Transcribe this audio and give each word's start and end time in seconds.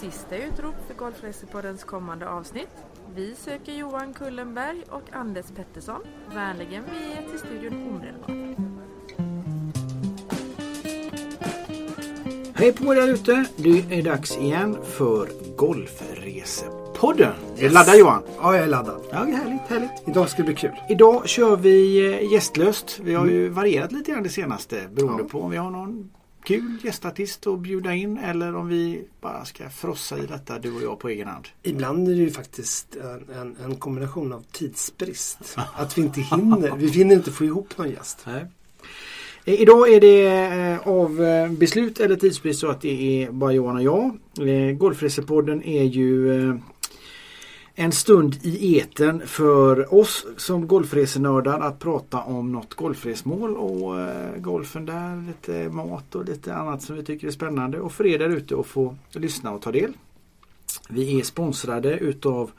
Sista 0.00 0.36
utrop 0.36 0.74
för 0.86 0.94
Golfresepoddens 0.94 1.84
kommande 1.84 2.28
avsnitt. 2.28 2.68
Vi 3.14 3.34
söker 3.34 3.72
Johan 3.72 4.14
Kullenberg 4.14 4.82
och 4.90 5.02
Anders 5.12 5.46
Pettersson. 5.56 6.00
Vänligen 6.34 6.84
vi 6.92 7.12
är 7.12 7.28
till 7.30 7.38
studion 7.38 7.72
omedelbart. 7.88 8.30
Hej 12.54 12.72
på 12.72 12.94
er 12.94 12.96
där 13.00 13.08
ute! 13.08 13.44
Det 13.56 13.98
är 13.98 14.02
dags 14.02 14.36
igen 14.38 14.76
för 14.84 15.28
Golfresepodden. 15.56 17.32
Är 17.56 17.62
du 17.62 17.68
laddad 17.68 17.98
Johan? 17.98 18.22
Ja, 18.40 18.54
jag 18.54 18.64
är 18.64 18.68
laddad. 18.68 19.00
Ja, 19.10 19.16
härligt, 19.18 19.60
härligt. 19.68 19.90
Idag 20.06 20.28
ska 20.28 20.36
det 20.42 20.46
bli 20.46 20.54
kul. 20.54 20.72
Idag 20.88 21.28
kör 21.28 21.56
vi 21.56 22.06
eh, 22.14 22.32
gästlöst. 22.32 23.00
Vi 23.02 23.14
har 23.14 23.26
ju 23.26 23.48
varierat 23.48 23.92
lite 23.92 24.10
grann 24.12 24.22
det 24.22 24.28
senaste 24.28 24.88
beroende 24.92 25.22
Ja. 25.22 25.28
på 25.28 25.40
om 25.42 25.50
vi 25.50 25.56
har 25.56 25.70
någon 25.70 26.10
kul 26.42 26.78
gästartist 26.82 27.46
att 27.46 27.58
bjuda 27.58 27.94
in 27.94 28.18
eller 28.18 28.56
om 28.56 28.68
vi 28.68 29.04
bara 29.20 29.44
ska 29.44 29.68
frossa 29.68 30.18
i 30.18 30.26
detta 30.26 30.58
du 30.58 30.72
och 30.72 30.82
jag 30.82 30.98
på 30.98 31.08
egen 31.08 31.28
hand. 31.28 31.48
Ibland 31.62 32.08
är 32.08 32.12
det 32.12 32.18
ju 32.18 32.30
faktiskt 32.30 32.96
en, 32.96 33.36
en, 33.36 33.56
en 33.64 33.76
kombination 33.76 34.32
av 34.32 34.44
tidsbrist. 34.52 35.38
Att 35.74 35.98
vi 35.98 36.02
inte 36.02 36.20
hinner. 36.20 36.76
Vi 36.76 36.88
hinner 36.88 37.14
inte 37.14 37.32
få 37.32 37.44
ihop 37.44 37.78
någon 37.78 37.90
gäst. 37.90 38.18
Nej. 38.26 38.46
Eh, 39.44 39.60
Idag 39.60 39.92
är 39.92 40.00
det 40.00 40.26
eh, 40.26 40.88
av 40.88 41.22
eh, 41.22 41.50
beslut 41.50 42.00
eller 42.00 42.16
tidsbrist 42.16 42.60
så 42.60 42.68
att 42.70 42.80
det 42.80 43.24
är 43.24 43.30
bara 43.30 43.52
Johan 43.52 43.76
och 43.76 43.82
jag. 43.82 44.18
Golfresepodden 44.78 45.62
är 45.62 45.84
ju 45.84 46.58
en 47.80 47.92
stund 47.92 48.36
i 48.42 48.78
eten 48.78 49.26
för 49.26 49.94
oss 49.94 50.26
som 50.36 50.68
golfresenördar 50.68 51.60
att 51.60 51.78
prata 51.78 52.22
om 52.22 52.52
något 52.52 52.74
golfresmål 52.74 53.56
och 53.56 54.00
eh, 54.00 54.36
golfen 54.36 54.86
där, 54.86 55.26
lite 55.26 55.68
mat 55.68 56.14
och 56.14 56.24
lite 56.24 56.54
annat 56.54 56.82
som 56.82 56.96
vi 56.96 57.04
tycker 57.04 57.26
är 57.26 57.30
spännande 57.30 57.80
och 57.80 57.92
för 57.92 58.06
er 58.06 58.18
där 58.18 58.28
ute 58.28 58.60
att 58.60 58.66
få 58.66 58.96
lyssna 59.12 59.52
och 59.52 59.62
ta 59.62 59.72
del. 59.72 59.92
Vi 60.88 61.20
är 61.20 61.24
sponsrade 61.24 61.98
utav 61.98 62.50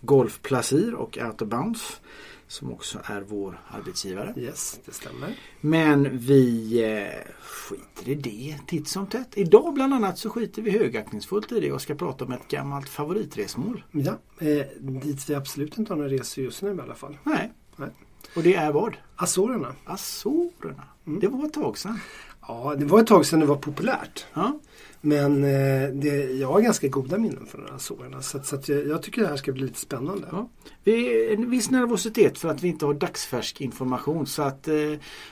Golf 0.00 0.42
Placir 0.42 0.94
och 0.94 1.18
Out 1.26 1.42
of 1.42 1.48
Bounds 1.48 2.00
som 2.48 2.72
också 2.72 2.98
är 3.04 3.20
vår 3.20 3.60
arbetsgivare. 3.68 4.34
Yes, 4.36 4.80
det 4.84 4.92
stämmer. 4.92 5.38
Men 5.60 6.18
vi 6.18 6.74
eh, 6.84 7.32
skiter 7.40 8.08
i 8.08 8.14
det 8.14 8.56
titt 8.66 8.88
som 8.88 9.06
tätt. 9.06 9.28
Idag 9.34 9.74
bland 9.74 9.94
annat 9.94 10.18
så 10.18 10.30
skiter 10.30 10.62
vi 10.62 10.70
högaktningsfullt 10.70 11.52
i 11.52 11.60
det 11.60 11.72
och 11.72 11.82
ska 11.82 11.94
prata 11.94 12.24
om 12.24 12.32
ett 12.32 12.48
gammalt 12.48 12.88
favoritresmål. 12.88 13.84
Ja, 13.90 14.18
eh, 14.38 14.66
dit 14.80 15.30
vi 15.30 15.34
absolut 15.34 15.78
inte 15.78 15.92
har 15.92 15.96
några 15.96 16.10
resor 16.10 16.44
just 16.44 16.62
nu 16.62 16.74
i 16.74 16.80
alla 16.80 16.94
fall. 16.94 17.18
Nej. 17.24 17.52
Nej. 17.76 17.90
Och 18.36 18.42
det 18.42 18.54
är 18.54 18.72
vad? 18.72 18.96
Azorerna. 19.16 19.74
Azorerna. 19.84 20.84
Mm. 21.06 21.20
Det 21.20 21.28
var 21.28 21.46
ett 21.46 21.52
tag 21.52 21.78
sedan. 21.78 22.00
Ja, 22.48 22.74
det 22.78 22.84
var 22.84 23.00
ett 23.00 23.06
tag 23.06 23.26
sedan 23.26 23.40
det 23.40 23.46
var 23.46 23.56
populärt. 23.56 24.26
Ja. 24.34 24.58
Men 25.00 25.44
eh, 25.44 25.88
det, 25.92 26.38
jag 26.40 26.48
har 26.48 26.60
ganska 26.60 26.88
goda 26.88 27.18
minnen 27.18 27.46
från 27.46 27.60
de 27.60 27.68
här 27.68 27.76
Azorerna. 27.76 28.22
Så, 28.22 28.42
så 28.42 28.56
att 28.56 28.68
jag, 28.68 28.86
jag 28.86 29.02
tycker 29.02 29.22
det 29.22 29.28
här 29.28 29.36
ska 29.36 29.52
bli 29.52 29.62
lite 29.62 29.80
spännande. 29.80 30.28
Ja. 30.30 30.48
Vi 30.84 31.24
är 31.24 31.34
en 31.34 31.50
viss 31.50 31.70
nervositet 31.70 32.38
för 32.38 32.48
att 32.48 32.62
vi 32.62 32.68
inte 32.68 32.86
har 32.86 32.94
dagsfärsk 32.94 33.60
information. 33.60 34.26
Så 34.26 34.42
att 34.42 34.68
eh, 34.68 34.74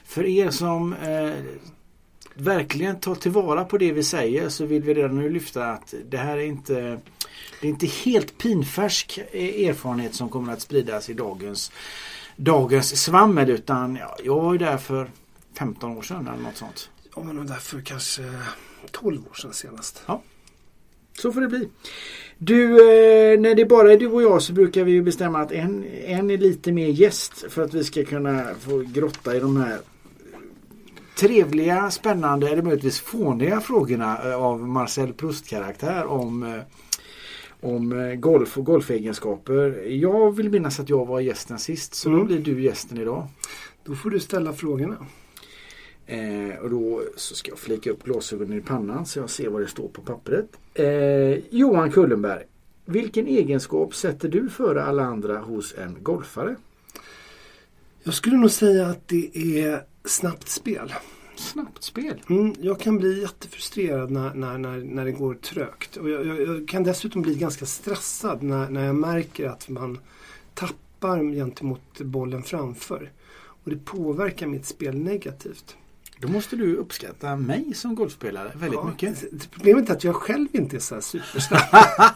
för 0.04 0.24
er 0.24 0.50
som 0.50 0.92
eh, 0.92 1.34
verkligen 2.34 3.00
tar 3.00 3.14
tillvara 3.14 3.64
på 3.64 3.78
det 3.78 3.92
vi 3.92 4.02
säger 4.02 4.48
så 4.48 4.66
vill 4.66 4.82
vi 4.82 4.94
redan 4.94 5.18
nu 5.18 5.30
lyfta 5.30 5.66
att 5.66 5.94
det 6.08 6.16
här 6.16 6.36
är 6.36 6.44
inte 6.44 7.00
det 7.60 7.66
är 7.66 7.70
inte 7.70 7.86
helt 7.86 8.38
pinfärsk 8.38 9.18
eh, 9.32 9.68
erfarenhet 9.68 10.14
som 10.14 10.28
kommer 10.28 10.52
att 10.52 10.60
spridas 10.60 11.10
i 11.10 11.14
dagens, 11.14 11.72
dagens 12.36 13.02
svammel 13.02 13.50
utan 13.50 13.96
ja, 13.96 14.16
jag 14.24 14.40
var 14.40 14.52
ju 14.52 14.58
där 14.58 14.76
för 14.76 15.10
15 15.58 15.96
år 15.96 16.02
sedan 16.02 16.28
eller 16.28 16.42
något 16.42 16.56
sånt. 16.56 16.90
Ja, 17.16 17.22
men 17.22 17.46
därför 17.46 17.80
kanske 17.80 18.22
12 18.92 19.20
år 19.30 19.34
sedan 19.34 19.52
senast. 19.52 20.02
Så 21.18 21.32
får 21.32 21.40
det 21.40 21.48
bli. 21.48 21.68
Du, 22.38 22.70
eh, 22.72 23.40
när 23.40 23.54
det 23.54 23.64
bara 23.64 23.92
är 23.92 23.96
du 23.96 24.06
och 24.06 24.22
jag 24.22 24.42
så 24.42 24.52
brukar 24.52 24.84
vi 24.84 24.92
ju 24.92 25.02
bestämma 25.02 25.38
att 25.40 25.52
en, 25.52 25.84
en 26.04 26.30
är 26.30 26.38
lite 26.38 26.72
mer 26.72 26.86
gäst 26.88 27.44
för 27.48 27.62
att 27.62 27.74
vi 27.74 27.84
ska 27.84 28.04
kunna 28.04 28.46
få 28.60 28.78
grotta 28.86 29.36
i 29.36 29.40
de 29.40 29.56
här 29.56 29.78
trevliga, 31.18 31.90
spännande 31.90 32.48
eller 32.50 32.62
möjligtvis 32.62 33.00
fåniga 33.00 33.60
frågorna 33.60 34.18
eh, 34.30 34.42
av 34.42 34.68
Marcel 34.68 35.12
Proust-karaktär 35.12 36.06
om, 36.06 36.42
eh, 36.42 36.60
om 37.60 38.14
golf 38.20 38.58
och 38.58 38.64
golfegenskaper. 38.64 39.84
Jag 39.88 40.36
vill 40.36 40.50
minnas 40.50 40.80
att 40.80 40.88
jag 40.88 41.06
var 41.06 41.20
gästen 41.20 41.58
sist 41.58 41.94
så 41.94 42.08
då 42.08 42.14
Mm. 42.14 42.26
blir 42.26 42.38
du 42.38 42.62
gästen 42.62 42.98
idag. 42.98 43.26
Då 43.84 43.94
får 43.94 44.10
du 44.10 44.20
ställa 44.20 44.52
frågorna. 44.52 44.96
Eh, 46.06 46.58
och 46.62 46.70
då 46.70 47.02
så 47.16 47.34
ska 47.34 47.50
jag 47.50 47.58
flika 47.58 47.90
upp 47.90 48.04
glasögonen 48.04 48.58
i 48.58 48.60
pannan 48.60 49.06
så 49.06 49.18
jag 49.18 49.30
ser 49.30 49.48
vad 49.48 49.62
det 49.62 49.68
står 49.68 49.88
på 49.88 50.02
pappret. 50.02 50.48
Eh, 50.74 51.38
Johan 51.50 51.90
Kullenberg. 51.92 52.44
Vilken 52.84 53.26
egenskap 53.26 53.94
sätter 53.94 54.28
du 54.28 54.48
före 54.48 54.84
alla 54.84 55.04
andra 55.04 55.38
hos 55.38 55.74
en 55.78 55.96
golfare? 56.02 56.56
Jag 58.02 58.14
skulle 58.14 58.36
nog 58.36 58.50
säga 58.50 58.86
att 58.86 59.08
det 59.08 59.36
är 59.36 59.82
snabbt 60.04 60.48
spel. 60.48 60.94
Snabbt 61.36 61.82
spel. 61.82 62.22
Mm, 62.30 62.54
jag 62.60 62.80
kan 62.80 62.98
bli 62.98 63.20
jättefrustrerad 63.20 64.10
när, 64.10 64.34
när, 64.34 64.58
när, 64.58 64.76
när 64.76 65.04
det 65.04 65.12
går 65.12 65.34
trögt. 65.34 65.96
Och 65.96 66.10
jag, 66.10 66.26
jag, 66.26 66.40
jag 66.40 66.68
kan 66.68 66.82
dessutom 66.82 67.22
bli 67.22 67.34
ganska 67.34 67.66
stressad 67.66 68.42
när, 68.42 68.70
när 68.70 68.86
jag 68.86 68.94
märker 68.94 69.48
att 69.48 69.68
man 69.68 69.98
tappar 70.54 71.34
gentemot 71.34 72.00
bollen 72.00 72.42
framför. 72.42 73.12
Och 73.64 73.70
det 73.70 73.84
påverkar 73.84 74.46
mitt 74.46 74.66
spel 74.66 74.98
negativt. 74.98 75.76
Då 76.20 76.28
måste 76.28 76.56
du 76.56 76.76
uppskatta 76.76 77.36
mig 77.36 77.74
som 77.74 77.94
golfspelare 77.94 78.52
väldigt 78.54 78.80
Ja, 78.82 78.90
mycket. 78.90 79.50
Problemet 79.50 79.90
är 79.90 79.92
att 79.92 80.04
jag 80.04 80.14
själv 80.14 80.48
inte 80.52 80.76
är 80.76 80.80
så 80.80 80.94
här 80.94 81.02
supersnabb. 81.02 81.62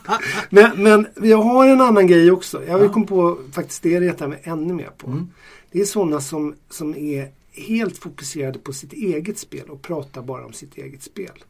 men, 0.51 0.83
men 0.83 1.07
jag 1.29 1.43
har 1.43 1.67
en 1.67 1.81
annan 1.81 2.07
grej 2.07 2.31
också. 2.31 2.65
Jag 2.67 2.85
Ja. 2.85 2.89
komma 2.89 3.07
på 3.07 3.39
faktiskt 3.53 3.83
det 3.83 4.01
retar 4.01 4.29
mig 4.29 4.41
ännu 4.43 4.75
mer 4.75 4.91
på. 4.99 5.07
Mm. 5.07 5.29
Det 5.71 5.81
är 5.81 5.85
sådana 5.85 6.21
som, 6.21 6.55
som 6.71 6.95
är 6.97 7.29
helt 7.53 7.99
fokuserade 7.99 8.59
på 8.59 8.73
sitt 8.73 8.93
eget 8.93 9.39
spel 9.39 9.71
och 9.71 9.83
pratar 9.83 10.23
bara 10.23 10.47
om 10.47 10.53
sitt 10.53 10.79
eget 10.79 11.03
spel. 11.03 11.45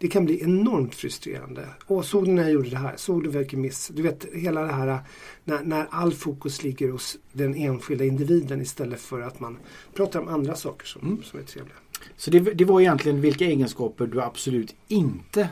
Det 0.00 0.08
kan 0.08 0.24
bli 0.24 0.42
enormt 0.42 0.94
frustrerande. 0.94 1.68
Åh, 1.86 2.02
såg 2.02 2.24
du 2.24 2.30
när 2.32 2.42
jag 2.42 2.52
gjorde 2.52 2.70
det 2.70 2.76
här? 2.76 2.94
Såg 2.96 3.24
du 3.24 3.30
vilken 3.30 3.60
miss? 3.60 3.88
Du 3.94 4.02
vet, 4.02 4.26
hela 4.34 4.62
det 4.62 4.72
här 4.72 4.98
när, 5.44 5.60
när 5.64 5.86
all 5.90 6.12
fokus 6.12 6.62
ligger 6.62 6.90
hos 6.90 7.16
den 7.32 7.54
enskilda 7.54 8.04
individen 8.04 8.60
istället 8.60 9.00
för 9.00 9.20
att 9.20 9.40
man 9.40 9.58
pratar 9.94 10.20
om 10.20 10.28
andra 10.28 10.54
saker 10.54 10.86
som, 10.86 11.02
Mm. 11.02 11.22
som 11.22 11.38
är 11.38 11.42
trevliga. 11.44 11.74
Så 12.16 12.30
det, 12.30 12.40
det 12.40 12.64
var 12.64 12.80
egentligen 12.80 13.20
vilka 13.20 13.44
egenskaper 13.44 14.06
du 14.06 14.22
absolut 14.22 14.74
inte 14.88 15.48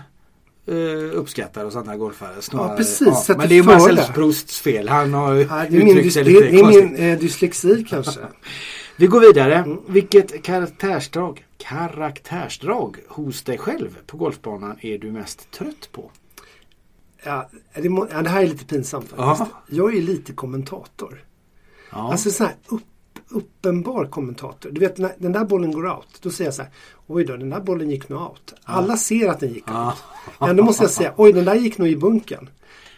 eh, 0.67 0.75
uppskattar 1.19 1.65
hos 1.65 1.77
andra 1.77 1.97
golfare. 1.97 2.43
Snarare, 2.43 2.71
Ja, 2.71 2.77
precis. 2.77 3.19
Sätter 3.19 3.39
Men 3.39 3.49
det 3.49 3.59
är 3.59 3.63
Marcel. 3.63 3.99
Prousts 4.15 4.61
fel. 4.61 4.89
Han 4.89 5.15
har 5.15 5.35
Ja, 5.35 5.67
uttryckt 5.67 6.13
sig 6.15 6.25
det, 6.25 6.31
lite 6.31 6.45
det 6.51 6.57
är 6.59 6.63
konstigt. 6.63 6.85
min 6.85 6.97
eh, 6.97 7.19
dyslexi 7.19 7.85
kanske. 7.89 8.21
Vi 9.01 9.07
går 9.07 9.21
vidare. 9.21 9.55
Mm. 9.55 9.79
Vilket 9.87 10.43
karaktärsdrag, 10.43 11.47
karaktärsdrag 11.59 12.97
hos 13.09 13.43
dig 13.43 13.59
själv 13.59 13.99
på 14.07 14.17
golfbanan 14.17 14.77
är 14.81 14.99
du 14.99 15.13
mest 15.13 15.51
trött 15.51 15.89
på? 15.93 16.11
Ja, 17.25 17.49
det, 17.75 17.89
må, 17.89 18.09
ja, 18.11 18.23
det 18.23 18.31
här 18.31 18.43
är 18.43 18.47
lite 18.47 18.65
pinsamt 18.65 19.09
faktiskt. 19.09 19.51
Ja. 19.53 19.63
Jag 19.67 19.97
är 19.97 20.03
lite 20.03 20.33
kommentator. 20.33 21.25
Ja. 21.93 22.13
Alltså 22.13 22.31
så 22.31 22.45
här 22.45 22.55
upp, 22.69 22.83
uppenbar 23.29 24.07
kommentator. 24.07 24.71
Du 24.71 24.81
vet 24.81 24.99
när 24.99 25.15
den 25.19 25.33
där 25.33 25.45
bollen 25.45 25.73
går 25.73 25.97
out. 25.97 26.19
Då 26.21 26.31
säger 26.31 26.47
jag 26.47 26.55
så 26.55 26.63
här. 26.63 26.73
Oj 27.07 27.25
då, 27.25 27.37
den 27.37 27.51
där 27.51 27.61
bollen 27.61 27.91
gick 27.91 28.09
nog 28.09 28.23
out. 28.23 28.55
Alla 28.65 28.97
ser 28.97 29.29
att 29.29 29.41
den 29.41 29.53
gick 29.53 29.71
out. 29.71 29.95
Ändå 30.41 30.65
måste 30.65 30.85
jag 30.85 30.91
säga. 30.91 31.15
Oj, 31.17 31.33
den 31.33 31.45
där 31.45 31.55
gick 31.55 31.79
nog 31.79 31.89
i 31.89 31.97
bunken. 31.97 32.51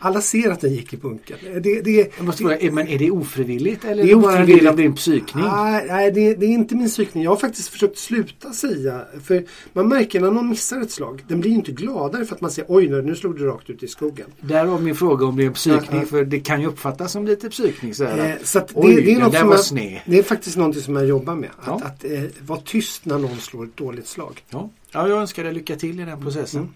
Alla 0.02 0.20
ser 0.20 0.50
att 0.50 0.60
den 0.60 0.72
gick 0.72 0.92
i 0.92 0.96
bunken. 0.96 1.36
Det, 1.62 1.80
det, 1.80 2.10
Jag 2.16 2.26
måste 2.26 2.42
fråga, 2.42 2.58
är- 2.58 2.70
men 2.70 2.88
är 2.88 2.98
det 2.98 3.10
ofrivilligt 3.10 3.84
eller 3.84 4.02
Det 4.04 4.10
är 4.10 4.12
är 4.12 4.16
det 4.16 4.22
bara 4.22 4.38
en 4.38 4.46
del 4.46 4.66
av 4.66 4.76
din 4.76 4.94
psykning? 4.94 5.44
Nej, 5.44 5.84
nej 5.88 6.10
det, 6.12 6.34
det 6.34 6.46
är 6.46 6.50
inte 6.50 6.74
min 6.74 6.88
psykning. 6.88 7.24
Jag 7.24 7.30
har 7.30 7.36
faktiskt 7.36 7.68
försökt 7.68 7.98
sluta 7.98 8.52
säga. 8.52 9.04
För 9.24 9.44
man 9.72 9.88
märker 9.88 10.20
när 10.20 10.30
någon 10.30 10.48
missar 10.48 10.80
ett 10.80 10.90
slag. 10.90 11.24
Den 11.28 11.40
blir 11.40 11.50
inte 11.50 11.72
gladare 11.72 12.24
för 12.24 12.34
att 12.34 12.40
man 12.40 12.50
säger 12.50 12.66
oj 12.70 12.88
nu, 13.02 13.16
slog 13.16 13.38
du 13.38 13.46
rakt 13.46 13.70
ut 13.70 13.82
i 13.82 13.88
skogen. 13.88 14.26
Därav 14.40 14.82
min 14.82 14.94
fråga 14.94 15.26
om 15.26 15.36
det 15.36 15.42
är 15.42 15.46
en 15.46 15.52
psykning. 15.52 16.00
Ja. 16.00 16.06
För 16.06 16.24
det 16.24 16.40
kan 16.40 16.60
ju 16.60 16.66
uppfattas 16.66 17.12
som 17.12 17.26
lite 17.26 17.50
psykning. 17.50 17.94
Så 17.94 18.04
här, 18.04 18.18
Eh, 18.18 18.34
att, 18.34 18.46
så 18.46 18.58
att 18.58 18.68
det, 18.68 18.74
Oj, 18.76 18.94
det, 18.94 19.12
är 19.14 19.20
den 19.30 19.46
något 19.46 19.64
som 19.64 19.78
jag, 19.78 20.02
det 20.06 20.18
är 20.18 20.22
faktiskt 20.22 20.56
något 20.56 20.76
som 20.76 20.96
jag 20.96 21.06
jobbar 21.06 21.34
med. 21.34 21.50
Att, 21.58 21.66
Ja. 21.66 21.80
att 21.84 22.04
eh, 22.04 22.20
vara 22.46 22.60
tyst 22.64 23.04
när 23.04 23.18
någon 23.18 23.36
slår 23.38 23.64
ett 23.64 23.76
dåligt 23.76 24.06
slag. 24.06 24.42
ja. 24.50 24.70
ja, 24.92 25.08
jag 25.08 25.18
önskar 25.18 25.44
dig 25.44 25.52
lycka 25.54 25.76
till 25.76 26.00
i 26.00 26.04
den 26.04 26.22
processen. 26.22 26.60
Mm. 26.60 26.72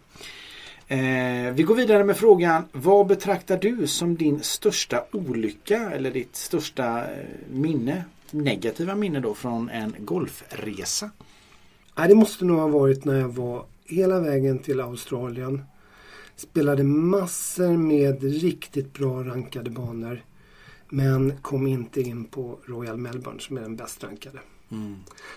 Eh, 0.88 1.52
vi 1.52 1.62
går 1.62 1.74
vidare 1.74 2.04
med 2.04 2.16
frågan. 2.16 2.64
Vad 2.72 3.06
betraktar 3.06 3.58
du 3.58 3.86
som 3.86 4.16
din 4.16 4.42
största 4.42 5.04
olycka 5.12 5.90
eller 5.90 6.10
ditt 6.10 6.36
största 6.36 7.00
eh, 7.00 7.26
minne? 7.50 8.04
Negativa 8.30 8.94
minne 8.94 9.20
då 9.20 9.34
från 9.34 9.68
en 9.68 9.94
golfresa? 9.98 11.10
Nej, 11.96 12.08
det 12.08 12.14
måste 12.14 12.44
nog 12.44 12.58
ha 12.58 12.68
varit 12.68 13.04
när 13.04 13.20
jag 13.20 13.28
var 13.28 13.64
hela 13.84 14.20
vägen 14.20 14.58
till 14.58 14.80
Australien. 14.80 15.62
Spelade 16.36 16.84
massor 16.84 17.76
med 17.76 18.22
riktigt 18.22 18.92
bra 18.92 19.24
rankade 19.24 19.70
banor. 19.70 20.22
Men 20.88 21.36
kom 21.42 21.66
inte 21.66 22.00
in 22.00 22.24
på 22.24 22.58
Royal 22.64 22.96
Melbourne 22.96 23.40
som 23.40 23.56
är 23.56 23.60
den 23.60 23.76
bäst 23.76 24.04
rankade. 24.04 24.38
Mm. 24.70 24.96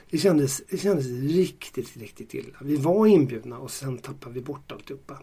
Det 0.10 0.18
kändes, 0.18 0.62
det 0.70 0.78
kändes 0.78 1.06
riktigt, 1.08 1.98
riktigt 1.98 2.34
illa. 2.34 2.58
Vi 2.62 2.76
var 2.76 3.08
inbjudna 3.08 3.58
och 3.58 3.72
sen 3.72 3.98
tappade 3.98 4.36
vi 4.36 4.42
bort 4.42 4.72
alltihopa. 4.72 5.18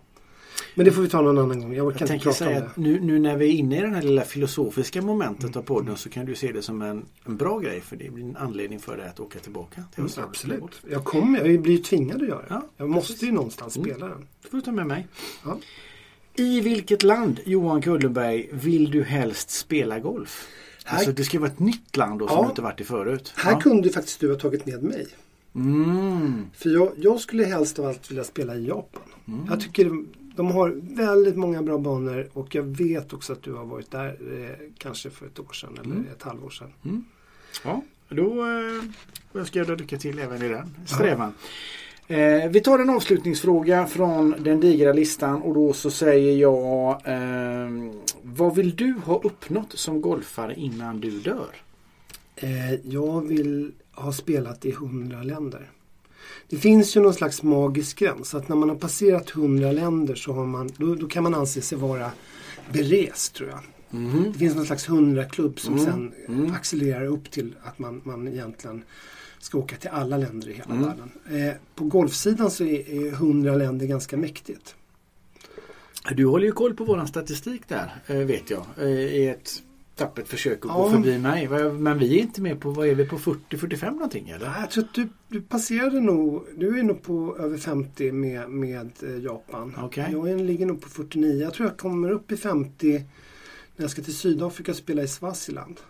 Men 0.75 0.85
det 0.87 0.93
får 0.93 1.03
vi 1.03 1.09
ta 1.09 1.21
någon 1.23 1.39
annan 1.39 1.61
gång. 1.61 1.75
Jag 1.75 1.97
Jag 2.01 2.09
tänker 2.09 2.31
säga 2.31 2.59
att 2.65 2.77
nu, 2.77 3.01
nu 3.01 3.19
när 3.19 3.37
vi 3.37 3.47
är 3.47 3.51
inne 3.53 3.79
i 3.79 3.81
det 3.81 3.89
här 3.89 4.03
lilla 4.03 4.23
filosofiska 4.25 5.03
momentet 5.03 5.45
Mm. 5.45 5.59
av 5.59 5.63
podden 5.63 5.97
så 5.97 6.09
kan 6.11 6.27
du 6.27 6.35
se 6.35 6.53
det 6.53 6.63
som 6.63 6.83
en, 6.83 7.05
en 7.27 7.37
bra 7.37 7.59
grej 7.59 7.81
för 7.81 7.97
det 7.97 8.11
blir 8.11 8.25
en 8.25 8.37
anledning 8.37 8.79
för 8.81 8.97
dig 8.97 9.09
att 9.09 9.21
åka 9.21 9.39
tillbaka 9.39 9.83
till 9.95 10.01
Mm, 10.05 10.13
absolut. 10.29 10.83
Jag 10.91 11.05
kommer, 11.05 11.45
jag 11.45 11.61
blir 11.63 11.79
tvingad 11.79 12.23
att 12.23 12.29
göra 12.29 12.39
det. 12.43 12.47
Ja, 12.49 12.63
jag 12.77 12.91
måste 12.91 13.13
precis. 13.13 13.29
ju 13.29 13.33
någonstans 13.33 13.77
Mm. 13.77 13.91
spela 13.91 14.09
den. 14.09 14.27
Det 14.43 14.49
får 14.49 14.57
du 14.57 14.63
ta 14.63 14.73
med 14.73 14.87
mig. 14.87 15.07
Ja. 15.45 15.59
I 16.37 16.61
vilket 16.61 17.03
land, 17.03 17.41
Johan 17.45 17.83
Kullenberg, 17.83 18.49
vill 18.53 18.91
du 18.91 19.03
helst 19.03 19.51
spela 19.51 19.99
golf? 20.01 20.49
Här- 20.85 20.97
Alltså 20.99 21.13
det 21.13 21.25
ska 21.25 21.39
vara 21.41 21.51
ett 21.51 21.59
nytt 21.59 21.97
land 21.97 22.19
då 22.19 22.29
som 22.29 22.37
Ja. 22.37 22.43
du 22.43 22.49
inte 22.49 22.63
varit 22.63 22.81
i 22.81 22.85
förut. 22.85 23.33
Här 23.37 23.53
ja. 23.53 23.61
kunde 23.61 23.91
faktiskt 23.91 24.21
du 24.21 24.31
ha 24.31 24.39
tagit 24.39 24.67
med 24.67 24.83
mig. 24.83 25.07
Mm. 25.55 26.47
För 26.55 26.71
jag, 26.71 26.93
jag 26.97 27.21
skulle 27.21 27.45
helst 27.45 27.79
av 27.79 27.87
allt 27.87 28.11
vilja 28.11 28.25
spela 28.25 28.55
i 28.57 28.67
Japan. 28.67 29.03
Mm. 29.29 29.47
Jag 29.51 29.61
tycker 29.61 29.91
de, 30.37 30.47
har 30.51 30.81
väldigt 30.97 31.37
många 31.37 31.63
bra 31.63 31.79
banor 31.79 32.29
och 32.33 32.55
jag 32.55 32.63
vet 32.63 33.13
också 33.13 33.33
att 33.33 33.43
du 33.43 33.53
har 33.53 33.65
varit 33.65 33.91
där 33.91 34.09
eh, 34.09 34.67
kanske 34.79 35.11
för 35.11 35.27
ett 35.27 35.39
år 35.41 35.53
sedan 35.53 35.73
eller 35.75 35.85
Mm. 35.95 36.07
ett 36.17 36.23
halvår 36.23 36.51
sedan. 36.51 37.05
Ja, 37.65 37.83
då 38.09 38.41
eh, 38.43 39.41
önskar 39.41 39.61
jag 39.61 39.67
dig 39.67 39.77
lycka 39.77 39.97
till 39.97 40.19
även 40.19 40.43
i 40.43 40.49
den 40.49 40.75
strävan. 40.87 41.33
Eh, 42.07 42.49
vi 42.51 42.61
tar 42.61 42.79
en 42.79 42.91
avslutningsfråga 42.91 43.87
från 43.87 44.35
den 44.39 44.61
digra 44.61 44.93
listan 44.93 45.43
och 45.43 45.55
då 45.55 45.73
så 45.73 45.91
säger 45.91 46.37
jag 46.37 46.91
eh, 47.05 47.93
Vad 48.23 48.55
vill 48.55 48.77
du 48.77 48.93
ha 49.05 49.21
uppnått 49.25 49.79
som 49.79 50.01
golfare 50.01 50.55
innan 50.55 51.01
du 51.01 51.11
dör? 51.21 51.55
Eh, 52.37 52.75
jag 52.75 53.21
vill 53.27 53.73
ha 53.93 54.13
spelat 54.13 54.65
i 54.65 54.71
hundra 54.71 55.23
länder. 55.23 55.71
Det 56.55 56.61
finns 56.61 56.97
ju 56.97 57.01
någon 57.01 57.15
slags 57.15 57.43
magisk 57.43 57.99
gräns. 57.99 58.35
Att 58.35 58.49
när 58.49 58.57
man 58.57 58.69
har 58.69 58.77
passerat 58.77 59.31
hundra 59.31 59.73
länder 59.73 60.15
så 60.15 60.33
har 60.33 60.47
man, 60.47 60.71
då, 60.77 60.95
då 60.95 61.09
kan 61.09 61.23
man 61.23 61.35
anse 61.35 61.63
sig 61.63 61.79
vara 61.79 62.11
berest 62.73 63.35
tror 63.35 63.49
jag. 63.49 63.61
Det 64.33 64.39
finns 64.39 64.55
någon 64.57 64.67
slags 64.67 64.89
hundraklubb 64.89 65.61
som 65.61 65.75
Mm. 65.75 65.85
sen 65.87 66.13
Mm. 66.29 66.53
accelererar 66.53 67.05
upp 67.07 67.31
till 67.31 67.55
att 67.63 67.79
man, 67.79 68.01
man 68.05 68.29
egentligen 68.29 68.83
ska 69.41 69.59
åka 69.59 69.77
till 69.77 69.91
alla 69.91 70.17
länder 70.17 70.49
i 70.49 70.53
hela 70.53 70.75
Mm. 70.75 70.83
världen. 70.87 71.11
Eh, 71.49 71.55
på 71.75 71.85
golfsidan 71.85 72.51
så 72.51 72.65
är, 72.65 72.91
är 73.07 73.11
hundra 73.11 73.55
länder 73.57 73.87
ganska 73.87 74.17
mäktigt. 74.17 74.75
Du 76.15 76.27
håller 76.27 76.47
ju 76.47 76.53
koll 76.53 76.75
på 76.75 76.85
våran 76.85 77.09
statistik 77.09 77.63
där 77.69 77.95
eh, 78.07 78.17
vet 78.17 78.51
jag. 78.51 78.65
eh, 78.79 78.89
I 78.89 79.29
ett 79.29 79.51
tappert 79.97 80.29
försök 80.29 80.65
att 80.65 80.73
gå 80.73 80.87
Ja. 80.87 80.91
förbi 80.91 81.19
mig. 81.19 81.49
Men 81.73 81.99
vi 81.99 82.19
är 82.19 82.23
inte 82.23 82.43
med 82.43 82.61
på, 82.61 82.71
vad 82.71 82.87
är 82.89 82.95
vi 82.95 83.05
på 83.05 83.19
40-45 83.19 83.91
någonting 83.91 84.29
eller? 84.29 84.53
Jag 84.61 84.71
tror 84.71 84.85
att 84.85 84.95
du, 84.95 85.09
du 85.29 85.41
passerade 85.43 86.01
nog, 86.01 86.45
du 86.57 86.79
är 86.79 86.83
nog 86.83 87.03
på 87.03 87.37
över 87.39 87.59
50 87.59 88.13
med, 88.13 88.51
med 88.51 88.91
eh, 89.03 89.17
Japan. 89.25 89.77
Okej. 89.83 90.09
Jag 90.13 90.41
ligger 90.41 90.67
nog 90.67 90.81
på 90.83 90.89
49. 90.89 91.43
Jag 91.43 91.55
tror 91.55 91.69
jag 91.69 91.77
kommer 91.79 92.11
upp 92.11 92.33
i 92.33 92.37
50 92.37 92.93
när 93.77 93.85
jag 93.85 93.91
ska 93.91 94.03
till 94.03 94.17
Sydafrika 94.17 94.71
och 94.73 94.77
spela 94.77 95.03
i 95.03 95.09
Swaziland. 95.09 95.81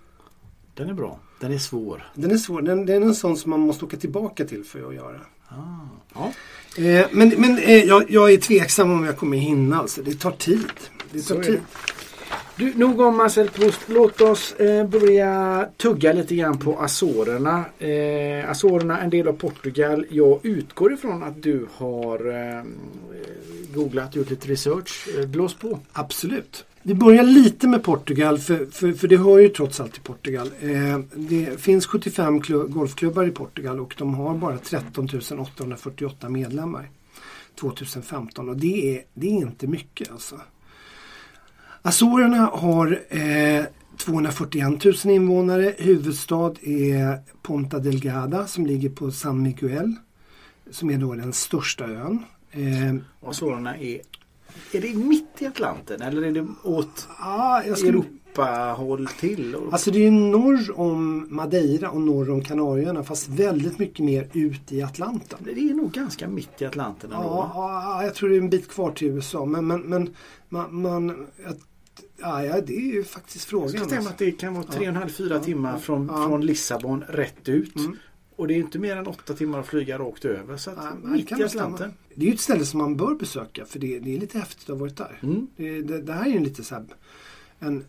Den 0.74 0.88
är 0.88 0.94
bra. 0.94 1.20
Den 1.40 1.52
är 1.52 1.58
svår. 1.58 2.06
Den 2.14 2.30
är 2.30 2.36
svår. 2.36 2.62
Den, 2.62 2.86
den 2.86 3.02
är 3.02 3.06
en 3.06 3.14
sån 3.14 3.36
som 3.36 3.50
man 3.50 3.60
måste 3.60 3.84
åka 3.84 3.96
tillbaka 3.96 4.44
till 4.44 4.64
för 4.64 4.88
att 4.88 4.94
göra. 4.94 5.20
Ah. 5.48 5.54
Ja. 6.14 6.32
Eh, 6.84 7.06
men 7.12 7.28
men 7.28 7.58
eh, 7.58 7.84
jag, 7.84 8.10
jag 8.10 8.32
är 8.32 8.36
tveksam 8.36 8.90
om 8.90 9.04
jag 9.04 9.16
kommer 9.18 9.36
hinna. 9.36 9.76
Alltså. 9.78 10.02
Det 10.02 10.14
tar 10.20 10.30
tid. 10.30 10.64
Det 11.12 11.22
tar 11.22 11.42
tid. 11.42 11.52
det. 11.52 11.60
Du, 12.56 12.72
nog 12.74 13.00
om 13.00 13.16
Marcel 13.16 13.48
Proust. 13.48 13.80
Låt 13.86 14.20
oss 14.20 14.52
eh, 14.52 14.86
börja 14.86 15.68
tugga 15.76 16.12
lite 16.12 16.34
grann 16.34 16.58
på 16.58 16.78
Azorerna. 16.78 17.64
Eh, 17.78 18.50
Azorerna 18.50 19.00
en 19.00 19.10
del 19.10 19.28
av 19.28 19.32
Portugal. 19.32 20.06
Jag 20.10 20.46
utgår 20.46 20.92
ifrån 20.92 21.22
att 21.22 21.42
du 21.42 21.66
har 21.72 22.18
eh, 22.28 22.64
googlat, 23.74 24.16
gjort 24.16 24.30
lite 24.30 24.48
research. 24.48 25.08
Eh, 25.18 25.26
blås 25.26 25.54
på. 25.54 25.78
Absolut. 25.92 26.64
Vi 26.82 26.94
börjar 26.94 27.22
lite 27.22 27.68
med 27.68 27.82
Portugal 27.82 28.38
för, 28.38 28.66
för, 28.66 28.92
för 28.92 29.08
det 29.08 29.16
hör 29.16 29.38
ju 29.38 29.48
trots 29.48 29.80
allt 29.80 29.92
till 29.92 30.02
Portugal. 30.02 30.50
Eh, 30.60 30.98
det 31.14 31.60
finns 31.60 31.86
75 31.86 32.40
golfklubbar 32.68 33.24
i 33.24 33.30
Portugal 33.30 33.80
och 33.80 33.94
de 33.98 34.14
har 34.14 34.34
bara 34.34 34.58
13 34.58 35.08
848 35.38 36.28
medlemmar 36.28 36.90
2015 37.60 38.48
och 38.48 38.56
det 38.56 38.96
är, 38.96 39.02
det 39.14 39.26
är 39.26 39.30
inte 39.30 39.66
mycket 39.66 40.10
alltså. 40.10 40.40
Azorerna 41.86 42.50
har 42.52 43.00
eh, 43.08 43.64
241 43.96 44.84
000 44.84 45.14
invånare. 45.14 45.74
Huvudstad 45.78 46.52
är 46.62 47.18
Ponta 47.42 47.78
Delgada 47.78 48.46
som 48.46 48.66
ligger 48.66 48.88
på 48.88 49.10
San 49.10 49.42
Miguel 49.42 49.94
som 50.70 50.90
är 50.90 50.98
då 50.98 51.14
den 51.14 51.32
största 51.32 51.84
ön. 51.84 52.24
Eh, 52.50 53.28
Azorerna 53.28 53.76
är 53.76 54.00
är 54.72 54.80
det 54.80 54.94
mitt 54.94 55.42
i 55.42 55.46
Atlanten 55.46 56.02
eller 56.02 56.22
är 56.22 56.32
det 56.32 56.46
åt 56.62 57.08
jag 57.66 57.78
skulle, 57.78 57.98
Europa-håll 57.98 59.06
till? 59.06 59.56
Alltså 59.72 59.90
det 59.90 60.06
är 60.06 60.10
norr 60.10 60.80
om 60.80 61.26
Madeira 61.30 61.90
och 61.90 62.00
norr 62.00 62.30
om 62.30 62.42
Kanarieöarna 62.42 63.04
fast 63.04 63.28
väldigt 63.28 63.78
mycket 63.78 64.04
mer 64.04 64.28
ut 64.32 64.72
i 64.72 64.82
Atlanten. 64.82 65.38
det 65.42 65.50
är 65.50 65.74
nog 65.74 65.92
ganska 65.92 66.28
mitt 66.28 66.62
i 66.62 66.64
Atlanten 66.64 67.12
ändå. 67.12 67.24
Ja, 67.24 67.50
ja, 67.54 68.04
jag 68.04 68.14
tror 68.14 68.28
det 68.28 68.36
är 68.36 68.40
en 68.40 68.50
bit 68.50 68.68
kvar 68.68 68.92
till 68.92 69.08
USA 69.08 69.44
men, 69.44 69.66
men, 69.66 69.80
men 69.80 70.14
man, 70.48 70.82
man 70.82 71.26
att, 71.46 71.58
ja, 72.20 72.44
ja, 72.44 72.60
det 72.60 72.76
är 72.76 72.92
ju 72.92 73.04
faktiskt 73.04 73.44
Jag 73.44 73.50
frågan. 73.50 73.68
ska 73.68 73.84
stämma 73.84 74.10
att 74.10 74.18
det 74.18 74.30
kan 74.32 74.54
vara 74.54 74.64
3,5-4 74.64 75.32
Ja, 75.32 75.38
timmar 75.40 75.78
från, 75.78 76.06
ja. 76.06 76.26
från 76.28 76.46
Lissabon 76.46 77.04
rätt 77.08 77.48
ut. 77.48 77.76
Mm. 77.76 77.96
Och 78.36 78.48
det 78.48 78.54
är 78.54 78.58
inte 78.58 78.78
mer 78.78 78.96
än 78.96 79.06
8 79.06 79.34
timmar 79.34 79.60
att 79.60 79.66
flyga 79.66 79.98
rakt 79.98 80.24
över. 80.24 80.56
Så 80.56 80.70
att 80.70 80.76
Ja, 80.76 80.90
det 81.02 81.08
mitt 81.08 81.32
i. 81.32 81.44
Atlanten. 81.44 81.92
Det 82.14 82.22
är 82.26 82.28
ju 82.28 82.34
ett 82.34 82.40
ställe 82.40 82.64
som 82.64 82.78
man 82.78 82.96
bör 82.96 83.14
besöka 83.14 83.64
för 83.64 83.78
det, 83.78 83.98
det 83.98 84.14
är 84.16 84.20
lite 84.20 84.38
häftigt 84.38 84.62
att 84.62 84.68
ha 84.68 84.74
varit 84.76 84.96
där. 84.96 85.18
Mm. 85.22 85.46
Det, 85.56 85.82
det, 85.82 86.02
det 86.02 86.12
här 86.12 86.26
är 86.26 86.30
ju 86.32 86.40
lite 86.40 86.64
så 86.64 86.74
här, 86.74 86.84
en, 87.58 87.84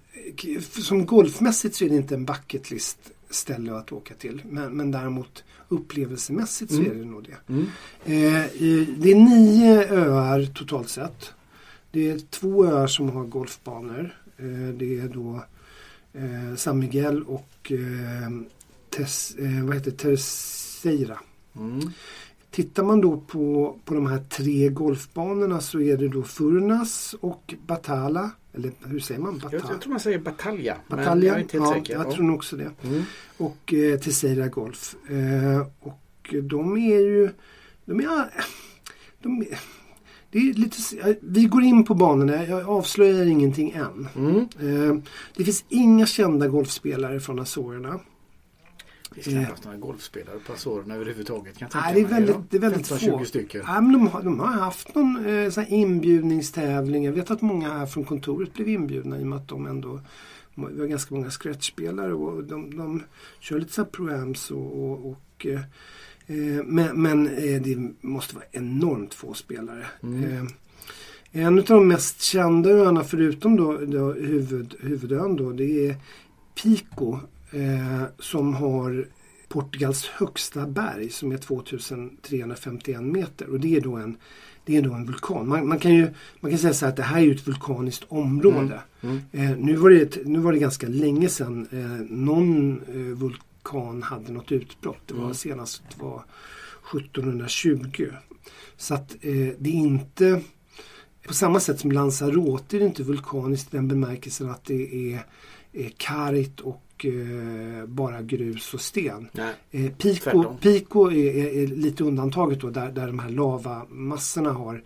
som 0.70 1.06
golfmässigt 1.06 1.76
så 1.76 1.86
är 1.86 1.90
det 1.90 1.96
inte 1.96 2.16
en 2.16 2.26
bucket 2.26 2.72
list 2.72 2.98
ställe 3.30 3.74
att 3.76 3.92
åka 3.92 4.14
till. 4.14 4.42
Men, 4.50 4.78
men 4.78 4.92
däremot 4.92 5.44
upplevelsemässigt 5.70 6.72
så 6.72 6.80
Mm. 6.80 6.92
är 6.92 6.96
det 6.96 7.06
nog 7.06 7.24
det. 7.24 7.54
Mm. 7.54 7.64
Eh, 8.06 8.46
det 8.98 9.12
är 9.12 9.16
nio 9.16 9.88
öar 9.94 10.46
totalt 10.54 10.90
sett. 10.90 11.34
Det 11.96 12.10
är 12.10 12.20
två 12.20 12.66
öar 12.66 12.88
som 12.88 13.10
har 13.10 13.24
golfbanor. 13.24 14.16
Eh, 14.38 14.76
det 14.78 15.00
är 15.00 15.08
då 15.08 15.44
eh, 16.14 16.56
San 16.56 16.80
Miguel 16.80 17.24
och 17.24 17.72
eh, 17.72 18.30
Tes, 18.90 19.36
vad 19.64 19.76
heter? 19.76 19.92
Terceira. 19.92 21.20
Mm. 21.56 21.80
Tittar 22.52 22.84
man 22.84 23.02
då 23.02 23.18
på, 23.18 23.76
på 23.86 23.94
de 23.94 24.08
här 24.08 24.20
tre 24.30 24.70
golfbanorna 24.70 25.62
så 25.62 25.82
är 25.82 25.98
det 25.98 26.08
då 26.08 26.24
Furnas 26.24 27.16
och 27.22 27.54
Batala. 27.68 28.32
Eller 28.54 28.72
hur 28.86 29.00
säger 29.00 29.22
man? 29.22 29.40
Batala? 29.40 29.64
jag 29.70 29.82
tror 29.82 29.92
man 29.92 30.00
säger 30.00 30.20
batalja. 30.20 30.78
Batalja. 30.88 31.28
jag 31.28 31.38
är 31.38 31.42
inte 31.42 31.58
helt 31.58 31.70
ja, 31.70 31.74
säker. 31.74 31.94
jag 31.94 32.06
Ja. 32.06 32.12
tror 32.12 32.24
nog 32.24 32.36
också 32.36 32.58
det. 32.58 32.72
Mm. 32.84 33.04
Och 33.38 33.74
eh, 33.74 34.00
Terceira 34.00 34.48
Golf. 34.48 34.96
Eh, 35.10 35.68
och 35.80 36.36
de 36.44 36.78
är 36.78 37.00
ju... 37.00 37.30
De 37.86 38.00
är... 38.00 38.46
De 39.22 39.42
är 39.42 39.60
det 40.36 40.50
är 40.50 40.54
lite, 40.54 40.78
vi 41.22 41.46
går 41.46 41.64
in 41.64 41.84
på 41.84 41.94
banorna. 41.94 42.46
Jag 42.46 42.70
avslöjar 42.70 43.26
ingenting 43.26 43.72
än. 43.72 44.08
Mm. 44.16 44.38
Eh, 44.40 45.04
det 45.36 45.44
finns 45.44 45.66
inga 45.70 46.06
kända 46.06 46.48
golfspelare 46.48 47.20
från 47.20 47.40
Azorerna. 47.40 48.00
Det 49.16 49.22
finns 49.22 49.46
knappast 49.46 49.66
några 49.66 49.78
golfspelare 49.78 50.40
på 50.48 50.54
Azorerna 50.54 50.96
överhuvudtaget. 50.96 51.58
Kan 51.58 51.68
jag 51.72 51.82
Nej, 51.82 51.94
tänka 51.94 52.10
det 52.10 52.16
är 52.16 52.20
väldigt, 52.20 52.52
det 52.52 52.58
är 52.58 52.62
väldigt 52.62 52.92
15-20 52.92 53.20
få. 53.20 53.26
stycken. 53.26 53.62
Ja, 53.68 53.82
men 53.82 53.94
de, 53.94 54.08
har, 54.08 54.24
de 54.24 54.40
har 54.40 54.48
haft 54.48 54.96
någon 54.96 55.26
eh, 55.26 55.50
sån 55.50 55.68
inbjudningstävling. 55.68 57.06
Jag 57.06 57.14
vet 57.14 57.32
att 57.32 57.42
många 57.42 57.74
här 57.74 57.86
från 57.86 58.04
kontoret 58.04 58.54
blev 58.54 58.70
inbjudna 58.70 59.20
i 59.20 59.24
och 59.24 59.28
med 59.28 59.38
att 59.38 59.48
de 59.48 59.66
ändå 59.66 60.00
vi 60.56 60.80
har 60.80 60.88
ganska 60.88 61.16
många 61.16 61.30
scratchspelare 61.30 62.14
och 62.14 62.44
de, 62.44 62.78
de 62.78 63.04
kör 63.40 63.60
lite 63.60 63.74
så 63.74 63.82
här 63.82 63.90
proams 63.90 64.52
och, 64.52 64.84
och, 64.84 65.10
och 65.12 65.46
eh, 65.46 65.54
eh, 65.54 65.60
men, 66.66 67.02
men 67.02 67.28
eh, 67.28 67.62
det 67.62 67.92
måste 68.02 68.36
vara 68.36 68.46
enormt 68.52 69.14
få 69.14 69.34
spelare. 69.34 69.86
Mm. 70.04 70.24
Eh, 70.24 70.44
en 71.32 71.60
av 71.60 71.66
de 71.66 71.88
mest 71.88 72.22
kända 72.22 72.70
öarna 72.70 73.04
förutom 73.04 73.56
då, 73.56 73.78
då 73.78 74.14
huvud, 74.14 74.76
huvudön 74.80 75.36
då 75.36 75.52
det 75.52 75.88
är 75.88 75.96
Pico 76.64 77.20
eh, 77.52 78.04
som 78.20 78.54
har 78.54 79.08
Portugals 79.48 80.06
högsta 80.06 80.68
berg 80.68 81.10
som 81.10 81.32
är 81.32 81.38
2351 81.38 83.02
meter 83.02 83.50
och 83.50 83.60
det 83.60 83.76
är 83.76 83.82
då 83.82 83.96
en, 83.96 84.18
det 84.66 84.78
är 84.78 84.82
då 84.82 84.94
en 84.94 85.06
vulkan. 85.06 85.48
Man, 85.48 85.68
man, 85.68 85.80
kan 85.80 85.96
ju 85.96 86.08
man 86.40 86.52
kan 86.52 86.60
säga 86.60 86.74
så 86.74 86.86
här 86.86 86.92
att 86.92 86.98
det 86.98 87.04
här 87.04 87.22
är 87.22 87.32
ett 87.32 87.48
vulkaniskt 87.48 88.06
område. 88.08 88.80
Mm. 89.02 89.20
Eh, 89.32 89.58
nu, 89.58 89.76
var 89.76 89.90
det 89.90 90.26
nu 90.26 90.40
var 90.40 90.54
det 90.54 90.60
ganska 90.60 90.88
länge 90.88 91.30
sedan 91.30 91.68
eh, 91.72 92.16
någon 92.16 92.82
eh, 92.88 92.96
vulkan 92.96 93.45
hade 94.04 94.32
något 94.32 94.52
utbrott. 94.52 95.02
Det 95.06 95.14
var 95.14 95.22
Mm. 95.22 95.34
senast 95.34 95.82
var 96.00 96.24
1720. 96.94 98.12
Så 98.78 98.94
att 98.94 99.12
eh, 99.22 99.32
det 99.60 99.70
är 99.70 99.74
inte 99.74 100.42
på 101.28 101.34
samma 101.34 101.60
sätt 101.60 101.80
som 101.80 101.92
Lanzarote 101.92 102.78
är 102.78 102.80
det 102.80 102.86
inte 102.86 103.04
vulkaniskt 103.04 103.74
i 103.74 103.78
den 103.78 103.88
bemärkelsen 103.88 104.50
att 104.50 104.66
det 104.66 105.14
är, 105.14 105.26
är 105.74 105.90
kargt 105.98 106.60
och 106.60 107.06
eh, 107.06 107.86
bara 107.86 108.22
grus 108.22 108.74
och 108.74 108.82
sten. 108.82 109.28
Nej. 109.32 109.54
Eh, 109.72 109.92
Pico. 109.92 110.56
Pico 110.62 111.12
är, 111.12 111.36
är, 111.36 111.64
är 111.64 111.68
lite 111.68 112.04
undantaget 112.04 112.62
då 112.62 112.70
där, 112.70 112.92
där 112.92 113.08
de 113.08 113.20
här 113.20 113.30
lavamassorna 113.30 114.52
har 114.52 114.84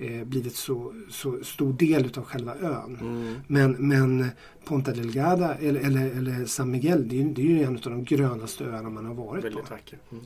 eh, 0.00 0.24
blivit 0.24 0.56
så, 0.56 0.94
så 1.10 1.38
stor 1.44 1.72
del 1.72 2.06
utav 2.06 2.24
själva 2.24 2.54
ön. 2.60 2.98
Mm. 3.00 3.34
Men, 3.46 3.72
men 3.88 4.26
Ponta 4.64 4.92
Delgada 4.92 5.54
eller, 5.54 5.80
eller, 5.80 6.10
eller 6.10 6.44
San 6.46 6.70
Miguel 6.70 7.08
det 7.08 7.16
är, 7.16 7.22
ju- 7.22 7.32
det 7.32 7.42
är 7.42 7.46
ju 7.46 7.62
en 7.62 7.74
av 7.76 7.80
de 7.82 8.04
grönaste 8.04 8.64
öarna 8.64 8.90
man 8.90 9.06
har 9.06 9.14
varit 9.14 9.44
Väldigt 9.44 9.64
på. 9.64 9.70
vacker. 9.70 9.98
Mm. 10.12 10.24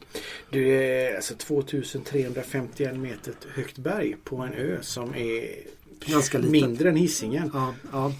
Du 0.50 0.68
är 0.68 1.16
alltså 1.16 1.34
2351 1.34 2.96
meter 2.96 3.34
högt 3.54 3.78
berg 3.78 4.16
på 4.24 4.36
en 4.36 4.52
ö 4.52 4.78
som 4.80 5.14
är 5.14 5.48
Ganska 6.06 6.38
litet. 6.38 6.52
mindre 6.52 6.88
än 6.88 6.96
Hisingen. 6.96 7.50
Ja, 7.54 7.74
ja. 7.92 8.12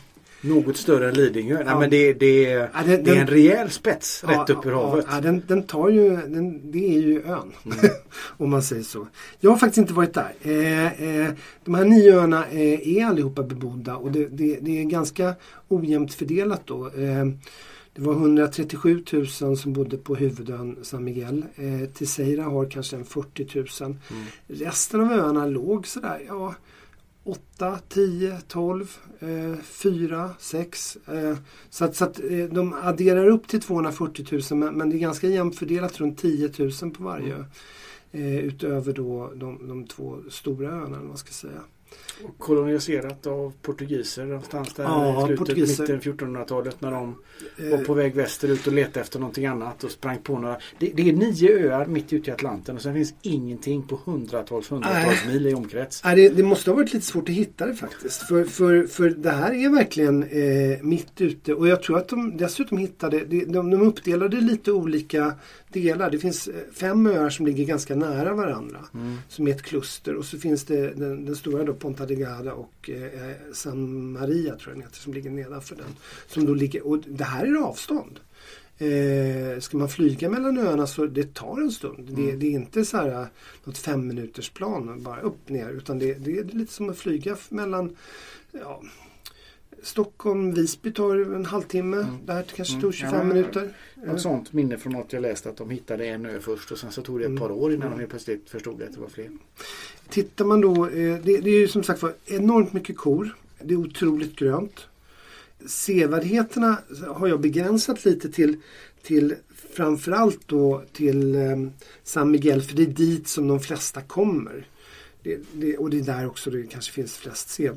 Något 0.44 0.76
större 0.76 1.08
än 1.08 1.14
Lidingö. 1.14 1.54
Nej, 1.54 1.64
Ja. 1.66 1.80
men 1.80 1.90
det, 1.90 2.12
det, 2.12 2.42
Ja, 2.42 2.68
det 2.86 2.96
den- 2.96 3.16
är 3.16 3.20
en 3.20 3.26
rejäl 3.26 3.70
spets 3.70 4.24
Ja, 4.28 4.40
rätt 4.42 4.50
upp 4.50 4.66
ur 4.66 4.72
havet. 4.72 5.06
Ja, 5.10 5.20
den, 5.20 5.42
den 5.46 5.62
tar 5.62 5.88
ju, 5.88 6.10
den, 6.16 6.70
det 6.70 6.94
är 6.96 7.00
ju 7.00 7.22
ön. 7.22 7.52
Mm. 7.64 7.78
Om 8.36 8.50
man 8.50 8.62
säger 8.62 8.82
så. 8.82 9.06
Jag 9.40 9.50
har 9.50 9.58
faktiskt 9.58 9.78
inte 9.78 9.92
varit 9.92 10.14
där. 10.14 10.34
Eh, 10.42 11.02
eh, 11.26 11.32
de 11.64 11.74
här 11.74 11.84
nio 11.84 12.14
öarna 12.14 12.46
eh, 12.46 12.96
är 12.98 13.04
allihopa 13.06 13.42
bebodda 13.42 13.96
och 13.96 14.12
det, 14.12 14.28
det, 14.28 14.58
det 14.60 14.80
är 14.80 14.84
ganska 14.84 15.34
ojämnt 15.68 16.14
fördelat 16.14 16.62
då. 16.64 16.86
Eh, 16.86 17.24
det 17.96 18.02
var 18.02 18.12
137 18.12 19.04
000 19.40 19.56
som 19.56 19.72
bodde 19.72 19.96
på 19.96 20.14
huvudön 20.14 20.76
San 20.82 21.04
Miguel. 21.04 21.44
Eh, 21.56 21.88
Tiseira 21.94 22.42
har 22.44 22.70
kanske 22.70 22.96
en 22.96 23.04
40 23.04 23.46
000. 23.54 23.66
Mm. 23.80 23.96
Resten 24.46 25.00
av 25.00 25.12
öarna 25.12 25.46
låg 25.46 25.86
sådär, 25.86 26.20
ja 26.28 26.54
8, 27.24 27.78
10, 27.88 28.40
12, 28.48 28.96
eh, 29.20 29.54
4, 29.62 30.30
6. 30.38 30.98
Eh, 31.06 31.36
så 31.70 31.84
att, 31.84 31.96
så 31.96 32.04
att 32.04 32.20
eh, 32.30 32.44
de 32.44 32.74
adderar 32.82 33.26
upp 33.26 33.48
till 33.48 33.60
240 33.60 34.42
000 34.50 34.58
men, 34.58 34.74
men 34.74 34.90
det 34.90 34.96
är 34.96 34.98
ganska 34.98 35.28
jämnt 35.28 35.58
fördelat 35.58 36.00
runt 36.00 36.18
10 36.18 36.50
000 36.82 36.90
på 36.90 37.04
varje 37.04 37.34
ö. 37.34 37.44
Eh, 38.12 38.38
utöver 38.38 38.92
då 38.92 39.32
de, 39.36 39.68
de 39.68 39.86
två 39.86 40.18
stora 40.30 40.68
öarna, 40.68 41.02
man 41.02 41.16
ska 41.16 41.30
säga. 41.32 41.60
Och 42.24 42.38
koloniserat 42.38 43.26
av 43.26 43.52
portugiser 43.62 44.24
någonstans 44.24 44.74
där 44.74 44.84
Ja, 44.84 45.22
i 45.22 45.26
slutet, 45.26 45.38
portugiser. 45.38 45.82
mitten 45.82 46.00
1400-talet 46.00 46.80
när 46.80 46.90
de 46.90 47.14
Eh, 47.58 47.70
var 47.70 47.78
på 47.84 47.94
väg 47.94 48.14
västerut 48.14 48.66
och 48.66 48.72
letade 48.72 49.00
efter 49.00 49.18
någonting 49.18 49.46
annat 49.46 49.84
och 49.84 49.90
sprang 49.90 50.18
på 50.18 50.38
några. 50.38 50.56
Det, 50.78 50.90
det 50.94 51.08
är 51.08 51.12
nio 51.12 51.58
öar 51.58 51.86
mitt 51.86 52.12
ute 52.12 52.30
i 52.30 52.32
Atlanten 52.32 52.76
och 52.76 52.82
sen 52.82 52.94
finns 52.94 53.14
ingenting 53.22 53.82
på 53.82 54.00
hundratals, 54.04 54.70
hundratals 54.70 55.22
Nej. 55.24 55.34
mil 55.34 55.46
i 55.46 55.54
omkrets. 55.54 56.04
Nej, 56.04 56.16
det, 56.16 56.28
det 56.28 56.42
måste 56.42 56.70
ha 56.70 56.76
varit 56.76 56.92
lite 56.92 57.06
svårt 57.06 57.28
att 57.28 57.34
hitta 57.34 57.66
det 57.66 57.74
faktiskt. 57.74 58.22
För, 58.22 58.44
för, 58.44 58.86
för 58.86 59.10
det 59.10 59.30
här 59.30 59.52
är 59.64 59.68
verkligen 59.68 60.22
eh, 60.22 60.82
mitt 60.82 61.20
ute. 61.20 61.54
Och 61.54 61.68
jag 61.68 61.82
tror 61.82 61.98
att 61.98 62.08
de 62.08 62.36
dessutom 62.36 62.78
hittade, 62.78 63.24
de, 63.24 63.44
de, 63.44 63.70
de 63.70 63.82
uppdelade 63.82 64.36
lite 64.40 64.72
olika 64.72 65.32
delar. 65.74 66.10
Det 66.10 66.18
finns 66.18 66.48
eh, 66.48 66.54
fem 66.72 67.06
öar 67.06 67.30
som 67.30 67.46
ligger 67.46 67.64
ganska 67.64 67.94
nära 67.96 68.34
varandra. 68.34 68.78
Mm. 68.94 69.16
Som 69.28 69.48
är 69.48 69.50
ett 69.50 69.62
kluster. 69.62 70.14
Och 70.14 70.24
så 70.24 70.38
finns 70.38 70.64
det 70.64 70.90
den, 70.94 71.24
den 71.24 71.36
stora 71.36 71.64
då, 71.64 71.74
Ponta 71.74 72.06
Delgada 72.06 72.52
och 72.52 72.90
eh, 72.90 73.30
San 73.52 74.12
Maria 74.12 74.56
tror 74.56 74.68
jag 74.68 74.74
den 74.74 74.82
heter, 74.82 74.98
som 74.98 75.14
ligger 75.14 75.30
nedanför 75.30 75.76
den. 75.76 75.94
Som 76.28 76.44
då 76.46 76.54
ligger, 76.54 76.86
och 76.86 76.98
det 76.98 77.24
här 77.24 77.46
är 77.46 77.56
avstånd. 77.56 78.20
Eh, 78.78 79.60
ska 79.60 79.76
man 79.76 79.88
flyga 79.88 80.30
mellan 80.30 80.58
öarna 80.58 80.86
så 80.86 81.06
det 81.06 81.34
tar 81.34 81.60
en 81.60 81.70
stund. 81.70 82.08
Det, 82.16 82.22
Mm. 82.22 82.38
det 82.38 82.46
är 82.46 82.50
inte 82.50 82.84
så 82.84 82.96
här 82.96 83.26
något 83.64 83.78
fem 83.78 84.06
minuters 84.06 84.50
plan 84.50 85.02
bara 85.02 85.20
upp 85.20 85.48
ner 85.48 85.70
utan 85.70 85.98
det, 85.98 86.14
det 86.14 86.38
är 86.38 86.44
lite 86.44 86.72
som 86.72 86.90
att 86.90 86.98
flyga 86.98 87.36
mellan 87.48 87.96
ja, 88.52 88.82
Stockholm, 89.84 90.54
Visby 90.54 90.92
tar 90.92 91.34
en 91.34 91.46
halvtimme. 91.46 91.96
Mm. 91.96 92.10
Det 92.26 92.32
här 92.32 92.42
kanske 92.56 92.72
Mm. 92.74 92.82
tog 92.82 92.90
Ja, 92.92 92.96
25 92.96 93.26
men- 93.28 93.36
minuter. 93.36 93.74
Något 94.06 94.20
sånt 94.20 94.52
minne 94.52 94.78
från 94.78 94.92
något 94.92 95.12
jag 95.12 95.22
läste 95.22 95.48
att 95.48 95.56
de 95.56 95.70
hittade 95.70 96.06
en 96.06 96.26
ö 96.26 96.38
först 96.40 96.72
och 96.72 96.78
sen 96.78 96.92
så 96.92 97.02
tog 97.02 97.18
det 97.18 97.24
ett 97.24 97.28
Mm. 97.28 97.40
par 97.40 97.50
år 97.50 97.72
innan 97.74 97.90
de 97.90 97.98
helt 97.98 98.10
plötsligt 98.10 98.50
förstod 98.50 98.82
att 98.82 98.92
det 98.94 99.00
var 99.00 99.08
fler. 99.08 99.30
Tittar 100.08 100.44
man 100.44 100.60
då, 100.60 100.86
eh, 100.86 100.92
det, 100.92 101.20
det 101.40 101.50
är 101.50 101.60
ju 101.60 101.68
som 101.68 101.82
sagt 101.82 102.02
var 102.02 102.14
enormt 102.26 102.72
mycket 102.72 102.96
kor. 102.96 103.36
Det 103.62 103.74
är 103.74 103.78
otroligt 103.78 104.36
grönt. 104.36 104.80
Sevärdheterna 105.66 106.78
har 107.08 107.28
jag 107.28 107.40
begränsat 107.40 108.04
lite 108.04 108.28
till, 108.28 108.56
till 109.02 109.34
framförallt 109.74 110.40
då 110.48 110.82
till 110.92 111.34
eh, 111.34 111.40
San 112.04 112.30
Miguel 112.30 112.62
för 112.62 112.76
det 112.76 112.82
är 112.82 112.86
dit 112.86 113.28
som 113.28 113.48
de 113.48 113.60
flesta 113.60 114.00
kommer. 114.00 114.66
Det, 115.22 115.38
det, 115.52 115.76
och 115.76 115.90
det 115.90 115.98
är 115.98 116.02
där 116.02 116.26
också 116.26 116.50
det 116.50 116.62
kanske 116.62 116.92
finns 116.92 117.16
flest 117.16 117.48
se, 117.48 117.70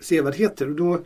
sevärdheter. 0.00 0.68
Och 0.68 0.76
då 0.76 1.00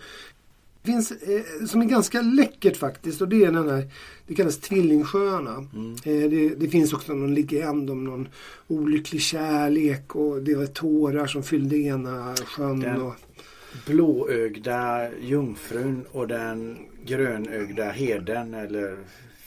finns, 0.84 1.12
eh, 1.12 1.66
som 1.66 1.80
är 1.80 1.84
ganska 1.84 2.20
läckert 2.20 2.76
faktiskt 2.76 3.20
och 3.20 3.28
det 3.28 3.44
är 3.44 3.52
den 3.52 3.68
här, 3.68 3.90
det 4.26 4.34
kallas 4.34 4.58
Tvillingsjöarna. 4.58 5.66
Mm. 5.74 5.92
Eh, 5.92 6.30
det, 6.30 6.48
det 6.48 6.68
finns 6.68 6.92
också 6.92 7.14
någon 7.14 7.34
legend 7.34 7.90
om 7.90 8.04
någon 8.04 8.28
olycklig 8.66 9.22
kärlek 9.22 10.16
och 10.16 10.42
det 10.42 10.54
var 10.54 10.66
tårar 10.66 11.26
som 11.26 11.42
fyllde 11.42 11.76
ena 11.76 12.34
sjön. 12.36 12.80
Den- 12.80 13.02
Och, 13.02 13.14
Blåögda 13.86 15.10
jungfrun 15.20 16.04
och 16.12 16.28
den 16.28 16.78
grönögda 17.06 17.90
heden 17.90 18.54
eller 18.54 18.96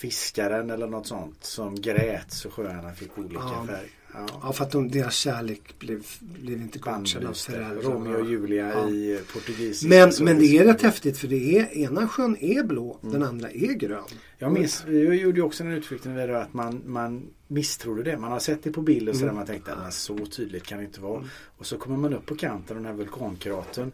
fiskaren 0.09 0.69
eller 0.69 0.87
något 0.87 1.07
sånt 1.07 1.43
som 1.43 1.81
grät 1.81 2.31
så 2.31 2.49
sjöarna 2.49 2.91
fick 2.93 3.17
olika 3.17 3.35
Ja. 3.35 3.65
färg. 3.67 3.89
Ja. 4.13 4.25
ja, 4.43 4.53
för 4.53 4.63
att 4.63 4.71
de, 4.71 4.91
deras 4.91 5.15
kärlek 5.15 5.79
blev, 5.79 6.05
blev 6.19 6.61
inte 6.61 6.79
godkänd 6.79 7.25
av 7.25 7.33
föräldrarna. 7.33 7.81
Romeo 7.95 8.19
och 8.21 8.29
Julia 8.29 8.69
Ja. 8.69 8.89
i 8.89 9.19
portugisiska. 9.33 9.87
Men, 9.87 10.11
men 10.21 10.39
det 10.39 10.57
är 10.57 10.65
rätt 10.65 10.81
häftigt 10.81 11.17
för 11.17 11.27
det 11.27 11.57
är, 11.59 11.77
ena 11.77 12.07
sjön 12.07 12.37
är 12.39 12.63
blå, 12.63 12.99
Mm. 13.03 13.13
den 13.13 13.23
andra 13.23 13.49
är 13.51 13.73
grön. 13.73 14.03
Jag 14.37 14.51
minns, 14.51 14.83
vi 14.87 15.15
gjorde 15.21 15.41
också 15.41 15.63
en 15.63 15.71
utflykt 15.71 16.05
när 16.05 16.15
vi 16.27 16.31
var 16.33 16.39
att 16.39 16.53
man, 16.53 16.81
man 16.85 17.27
misstrodde 17.47 18.03
det. 18.03 18.17
Man 18.17 18.31
har 18.31 18.39
sett 18.39 18.63
det 18.63 18.71
på 18.71 18.81
bild 18.81 19.09
och 19.09 19.15
så 19.15 19.21
Mm. 19.23 19.35
där 19.35 19.39
man 19.39 19.47
tänkte 19.47 19.73
att 19.73 19.93
så 19.93 20.25
tydligt 20.25 20.63
kan 20.63 20.77
det 20.77 20.83
inte 20.85 21.01
vara. 21.01 21.23
Och 21.57 21.65
så 21.65 21.77
kommer 21.77 21.97
man 21.97 22.13
upp 22.13 22.25
på 22.25 22.35
kanten 22.35 22.77
av 22.77 22.83
den 22.83 22.91
här 22.91 22.97
vulkankratern. 22.97 23.91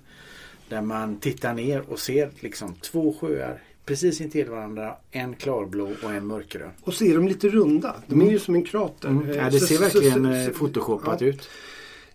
Där 0.70 0.82
man 0.82 1.20
tittar 1.20 1.53
ner 1.53 1.82
och 1.89 2.00
ser 2.00 2.30
liksom 2.39 2.75
två 2.75 3.13
sjöar 3.22 3.62
precis 3.86 4.22
intill 4.22 4.50
varandra. 4.50 4.96
En 5.12 5.36
klarblå 5.36 5.90
och 6.04 6.14
en 6.14 6.28
mörkgrön. 6.28 6.72
Och 6.82 6.94
så 6.94 7.04
är 7.06 7.16
de 7.16 7.28
lite 7.28 7.50
runda. 7.50 7.96
De 8.08 8.16
är 8.16 8.22
Mm. 8.22 8.34
ju 8.34 8.40
som 8.40 8.56
en 8.56 8.64
krater. 8.64 9.10
Mm. 9.10 9.30
Eh, 9.30 9.36
Ja, 9.38 9.50
det 9.50 9.60
ser 9.60 9.76
så- 9.76 9.82
verkligen 9.82 10.24
så- 10.24 10.32
eh, 10.32 10.46
så- 10.48 10.54
photoshopat 10.54 11.22
ja. 11.22 11.28
ut. 11.28 11.50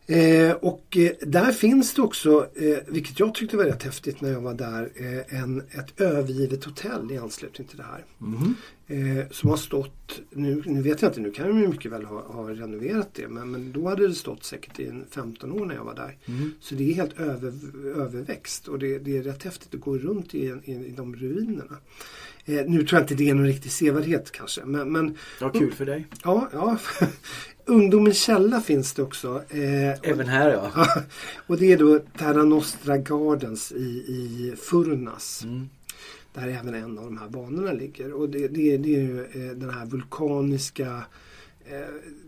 Eh, 0.08 0.52
och 0.52 0.96
eh, 0.96 1.12
där 1.20 1.52
finns 1.52 1.94
det 1.94 2.02
också, 2.02 2.48
eh, 2.54 2.78
vilket 2.86 3.20
jag 3.20 3.34
tyckte 3.34 3.56
var 3.56 3.64
rätt 3.64 3.82
häftigt 3.82 4.20
när 4.20 4.32
jag 4.32 4.40
var 4.40 4.54
där, 4.54 4.90
en, 5.28 5.60
ett 5.60 6.00
övergivet 6.00 6.64
hotell 6.64 7.12
i 7.12 7.18
anslutning 7.18 7.66
till 7.68 7.76
det 7.76 7.84
här. 7.84 8.04
Eh, 8.88 9.30
som 9.30 9.50
har 9.50 9.56
stått, 9.56 10.20
nu, 10.30 10.62
nu 10.66 10.82
vet 10.82 11.02
jag 11.02 11.10
inte, 11.10 11.20
nu 11.20 11.30
kan 11.30 11.48
de 11.48 11.68
mycket 11.68 11.92
väl 11.92 12.04
ha, 12.04 12.22
ha 12.22 12.50
renoverat 12.50 13.14
det. 13.14 13.28
Men, 13.28 13.50
men 13.50 13.72
då 13.72 13.88
hade 13.88 14.08
det 14.08 14.14
stått 14.14 14.44
säkert 14.44 14.80
i 14.80 14.86
en 14.86 15.04
15 15.10 15.52
år 15.52 15.66
när 15.66 15.74
jag 15.74 15.84
var 15.84 15.94
där. 15.94 16.16
Mm. 16.26 16.52
Så 16.60 16.74
det 16.74 16.90
är 16.90 16.94
helt 16.94 17.20
över, 17.20 17.52
överväxt 17.96 18.68
och 18.68 18.78
det, 18.78 18.98
det 18.98 19.18
är 19.18 19.22
rätt 19.22 19.42
häftigt 19.42 19.74
att 19.74 19.80
gå 19.80 19.98
runt 19.98 20.34
i, 20.34 20.38
i, 20.64 20.72
i 20.72 20.94
de 20.96 21.16
ruinerna. 21.16 21.76
Eh, 22.44 22.64
nu 22.66 22.86
tror 22.86 23.00
jag 23.00 23.02
inte 23.02 23.14
det 23.14 23.30
är 23.30 23.34
någon 23.34 23.46
riktig 23.46 23.72
sevärdhet 23.72 24.32
kanske. 24.32 24.64
Men, 24.64 24.92
men 24.92 25.16
Ja, 25.40 25.48
kul 25.48 25.72
för 25.72 25.86
dig. 25.86 26.06
ja, 26.24 26.48
ja. 26.52 26.78
Ungdomens 27.68 28.22
källa 28.22 28.60
finns 28.60 28.94
det 28.94 29.02
också. 29.02 29.42
Eh, 29.48 30.10
Även 30.10 30.26
här 30.26 30.50
ja. 30.50 30.86
Och 31.46 31.56
det 31.56 31.72
är 31.72 31.78
då 31.78 31.98
Terra 32.18 32.42
Nostra 32.44 32.96
Gardens 32.96 33.72
i, 33.72 33.84
i 34.08 34.54
Furnas. 34.56 35.42
Mm. 35.44 35.68
Där 36.34 36.48
även 36.48 36.74
en 36.74 36.98
av 36.98 37.04
de 37.04 37.18
här 37.18 37.28
banorna 37.28 37.72
ligger. 37.72 38.12
Och 38.12 38.28
det, 38.28 38.48
det, 38.48 38.76
det 38.76 38.94
är 38.94 39.00
ju 39.00 39.20
eh, 39.20 39.56
den 39.56 39.70
här 39.70 39.86
vulkaniska 39.86 41.02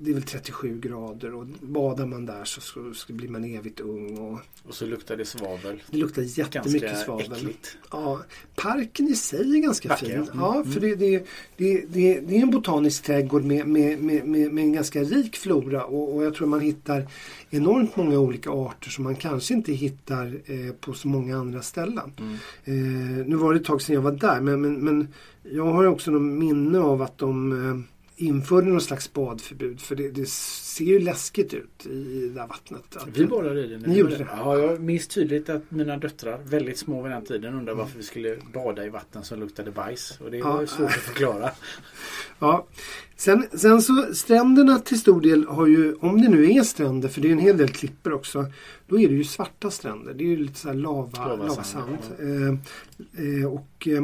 det 0.01 0.11
är 0.11 0.15
väl 0.15 0.23
37 0.23 0.81
grader 0.81 1.35
och 1.35 1.47
badar 1.61 2.07
man 2.07 2.27
där 2.27 2.45
så, 2.45 2.61
så, 2.61 2.95
så 2.95 3.13
blir 3.13 3.29
man 3.29 3.45
evigt 3.45 3.81
ung. 3.81 4.19
Och 4.19 4.39
Och 4.69 4.75
så 4.75 4.87
luktar 4.87 5.17
det 5.17 5.25
svavel. 5.25 5.83
det 5.91 5.97
luktar 5.97 6.23
jättemycket 6.23 6.83
Ganska 6.83 7.05
svavel. 7.05 7.33
äckligt. 7.33 7.77
Ja, 7.91 8.21
parken 8.57 9.09
i 9.09 9.15
sig 9.15 9.57
är 9.57 9.63
ganska 9.63 9.89
Vacker, 9.89 10.07
fin. 10.07 10.31
ja. 10.35 10.55
Mm, 10.57 10.73
för 10.73 10.81
det, 10.81 10.95
det, 10.95 11.27
det, 11.57 11.85
det, 11.89 12.21
det 12.21 12.37
är 12.37 12.43
en 12.43 12.51
botanisk 12.51 13.03
trädgård 13.03 13.45
med, 13.45 13.67
med, 13.69 14.03
med, 14.03 14.27
med, 14.27 14.65
en 14.65 14.73
ganska 14.73 15.01
rik 15.03 15.37
flora 15.37 15.85
och, 15.85 16.15
och 16.17 16.25
jag 16.25 16.35
tror 16.35 16.47
man 16.47 16.61
hittar 16.61 17.07
enormt 17.51 17.97
många 17.97 18.19
olika 18.19 18.51
arter 18.51 18.91
som 18.91 19.05
man 19.05 19.17
kanske 19.17 19.55
inte 19.55 19.73
hittar 19.73 20.27
eh, 20.47 20.73
på 20.81 20.93
så 20.93 21.09
många 21.09 21.37
andra 21.37 21.63
ställen. 21.63 22.13
Mm. 22.19 22.35
Eh, 22.65 23.27
nu 23.27 23.37
var 23.37 23.53
det 23.55 23.61
ett 23.61 23.67
tag 23.67 23.83
sedan 23.83 23.95
jag 23.95 24.03
var 24.03 24.13
där 24.13 24.41
men, 24.41 24.61
men, 24.61 24.75
men 24.85 25.09
jag 25.43 25.65
har 25.73 25.85
också 25.85 26.11
något 26.11 26.23
minne 26.39 26.79
av 26.79 27.03
att 27.03 27.19
de 27.19 27.53
eh, 27.53 27.79
införde 28.21 28.69
någon 28.69 28.81
slags 28.81 29.13
badförbud 29.13 29.81
för 29.81 29.97
det, 29.97 30.09
det 30.11 30.29
ser 30.29 30.85
ju 30.85 30.99
läskigt 30.99 31.55
ut 31.55 31.87
i 31.87 32.21
det 32.21 32.29
där 32.41 32.47
vattnet. 32.47 32.97
Att- 32.97 33.09
Vi 33.17 33.27
badade 33.27 33.65
i 33.65 33.67
den. 33.69 33.81
Ni 33.81 33.99
gjorde 33.99 34.17
det? 34.17 34.27
Ja, 34.37 34.59
jag 34.59 34.81
minns 34.81 35.09
tydligt 35.09 35.49
att 35.49 35.71
mina 35.71 35.97
döttrar, 35.97 36.39
väldigt 36.45 36.79
små 36.79 37.03
vid 37.03 37.13
den 37.13 37.25
tiden, 37.25 37.55
undrade 37.55 37.79
varför 37.79 37.97
vi 37.99 38.03
skulle 38.05 38.37
bada 38.55 38.87
i 38.87 38.89
vatten 38.89 39.25
som 39.25 39.41
luktade 39.41 39.71
bajs. 39.71 40.19
Och 40.25 40.31
det 40.31 40.43
var 40.43 40.51
Ja. 40.55 40.61
ju 40.61 40.67
svårt 40.67 40.87
att 40.87 40.93
förklara. 40.95 41.51
Ja. 42.39 42.67
Sen, 43.17 43.47
sen 43.55 43.83
så 43.83 44.07
stränderna 44.15 44.79
till 44.79 45.01
stor 45.01 45.21
del 45.21 45.47
har 45.47 45.67
ju, 45.67 45.95
om 45.95 46.23
det 46.23 46.29
nu 46.29 46.51
är 46.53 46.63
stränder, 46.63 47.09
för 47.09 47.21
det 47.21 47.29
är 47.29 47.33
en 47.33 47.39
hel 47.39 47.57
del 47.57 47.69
klippor 47.69 48.13
också, 48.13 48.47
då 48.87 49.01
är 49.01 49.09
det 49.09 49.15
ju 49.15 49.25
svarta 49.25 49.71
stränder. 49.71 50.15
Det 50.15 50.25
är 50.25 50.29
ju 50.29 50.37
lite 50.37 50.59
så 50.59 50.69
här 50.69 50.75
lava, 50.75 51.29
Lavasand, 51.29 51.39
lavasand. 51.91 51.99
Eh, 53.19 53.39
eh, 53.41 53.53
och 53.53 53.89
eh, 53.89 54.03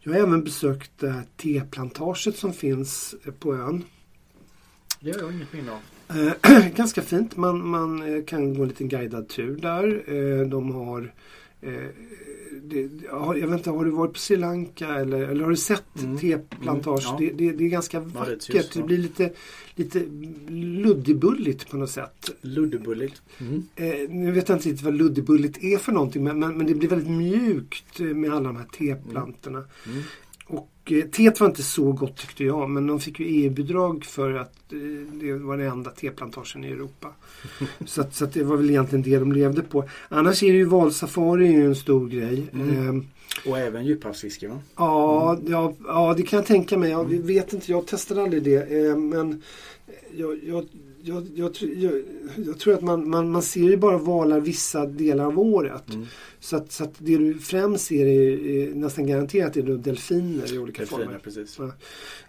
jag 0.00 0.12
har 0.12 0.20
även 0.20 0.44
besökt 0.44 1.02
eh, 1.02 1.20
teplantaget 1.36 2.36
som 2.36 2.52
finns 2.52 3.14
eh, 3.24 3.32
på 3.32 3.54
ön. 3.54 3.84
Det 5.00 5.12
har 5.12 5.20
jag 5.20 5.32
inget 5.32 5.52
minne 5.52 5.72
av. 5.72 5.80
Eh, 6.18 6.68
ganska 6.76 7.02
fint. 7.02 7.36
Man, 7.36 7.66
man 7.66 8.24
kan 8.24 8.54
gå 8.54 8.62
en 8.62 8.68
liten 8.68 8.88
guidad 8.88 9.28
tur 9.28 9.56
där. 9.56 10.44
De 10.44 10.74
har 10.74 11.12
det, 12.64 12.90
jag 13.40 13.46
vet 13.48 13.58
inte, 13.58 13.70
har 13.70 13.84
du 13.84 13.90
varit 13.90 14.12
på 14.12 14.18
Sri 14.18 14.36
Lanka 14.36 14.88
eller, 14.88 15.22
eller 15.22 15.42
har 15.44 15.50
du 15.50 15.56
sett 15.56 15.82
Mm. 16.02 16.18
teplantage? 16.18 17.06
Mm, 17.10 17.24
ja. 17.24 17.34
det, 17.36 17.44
det, 17.50 17.52
det 17.56 17.64
är 17.64 17.68
ganska 17.68 18.00
vackert. 18.00 18.48
ja. 18.48 18.62
Det 18.74 18.82
blir 18.82 18.98
lite, 18.98 19.32
lite 19.74 20.02
luddigulligt 20.48 21.70
på 21.70 21.76
något 21.76 21.90
sätt. 21.90 22.30
Luddebulligt. 22.40 23.22
Mm. 23.38 23.62
Eh, 23.76 24.08
nu 24.10 24.32
vet 24.32 24.48
jag 24.48 24.56
inte 24.58 24.68
riktigt 24.68 24.84
vad 24.84 24.94
luddigulligt 24.94 25.64
är 25.64 25.78
för 25.78 25.92
någonting 25.92 26.24
men, 26.24 26.38
men, 26.38 26.56
men 26.56 26.66
det 26.66 26.74
blir 26.74 26.88
väldigt 26.88 27.10
mjukt 27.10 28.00
eh, 28.00 28.06
med 28.06 28.32
alla 28.32 28.48
de 28.48 28.56
här 28.56 28.66
teplantorna. 28.78 29.64
Mm. 29.86 30.02
Och 30.46 30.92
eh, 30.92 31.04
teet 31.04 31.40
var 31.40 31.46
inte 31.46 31.62
så 31.62 31.92
gott 31.92 32.16
tyckte 32.16 32.44
jag 32.44 32.70
men 32.70 32.86
de 32.86 33.00
fick 33.00 33.20
ju 33.20 33.26
EU-bidrag 33.26 34.04
för 34.04 34.32
att 34.34 34.72
eh, 34.72 34.78
det 35.12 35.32
var 35.32 35.56
den 35.56 35.66
enda 35.66 35.90
teplantagen 35.90 36.64
i 36.64 36.68
Europa. 36.68 37.08
så 37.86 38.00
att, 38.00 38.14
så 38.14 38.24
att 38.24 38.32
det 38.32 38.44
var 38.44 38.56
väl 38.56 38.70
egentligen 38.70 39.02
det 39.02 39.18
de 39.18 39.32
levde 39.32 39.62
på. 39.62 39.84
Annars 40.08 40.42
är 40.42 40.52
det 40.52 40.58
ju 40.58 40.64
valsafari 40.64 41.48
är 41.48 41.52
ju 41.52 41.64
en 41.64 41.76
stor 41.76 42.08
grej. 42.08 42.46
Mm. 42.52 42.98
Eh, 42.98 43.04
Och 43.50 43.58
även 43.58 43.86
djuphavsfiske 43.86 44.48
va? 44.48 44.58
Ja, 44.76 45.38
ja, 45.46 45.74
ja, 45.86 46.14
det 46.16 46.22
kan 46.22 46.36
jag 46.36 46.46
tänka 46.46 46.78
mig. 46.78 46.90
Jag 46.90 47.04
vet 47.04 47.52
inte, 47.52 47.70
jag 47.70 47.86
testade 47.86 48.22
aldrig 48.22 48.42
det. 48.42 48.86
Eh, 48.86 48.96
men 48.96 49.42
jag, 50.16 50.38
jag, 50.44 50.64
jag, 51.02 51.26
jag, 51.34 51.50
jag, 51.76 52.02
jag 52.46 52.58
tror 52.58 52.74
att 52.74 52.82
man, 52.82 53.10
man, 53.10 53.30
man 53.30 53.42
ser 53.42 53.60
ju 53.60 53.76
bara 53.76 53.98
valar 53.98 54.40
vissa 54.40 54.86
delar 54.86 55.24
av 55.24 55.38
året. 55.38 55.88
Mm. 55.94 56.06
Så, 56.40 56.56
att, 56.56 56.72
så 56.72 56.84
att 56.84 56.94
det 56.98 57.16
du 57.18 57.34
främst 57.38 57.84
ser 57.86 58.06
är, 58.06 58.46
är 58.46 58.74
nästan 58.74 59.06
garanterat 59.06 59.56
är 59.56 59.62
delfiner 59.62 60.54
i 60.54 60.58
olika 60.58 60.78
Delfiner, 60.82 61.04
former. 61.04 61.18
precis. 61.18 61.56
Ja. 61.58 61.72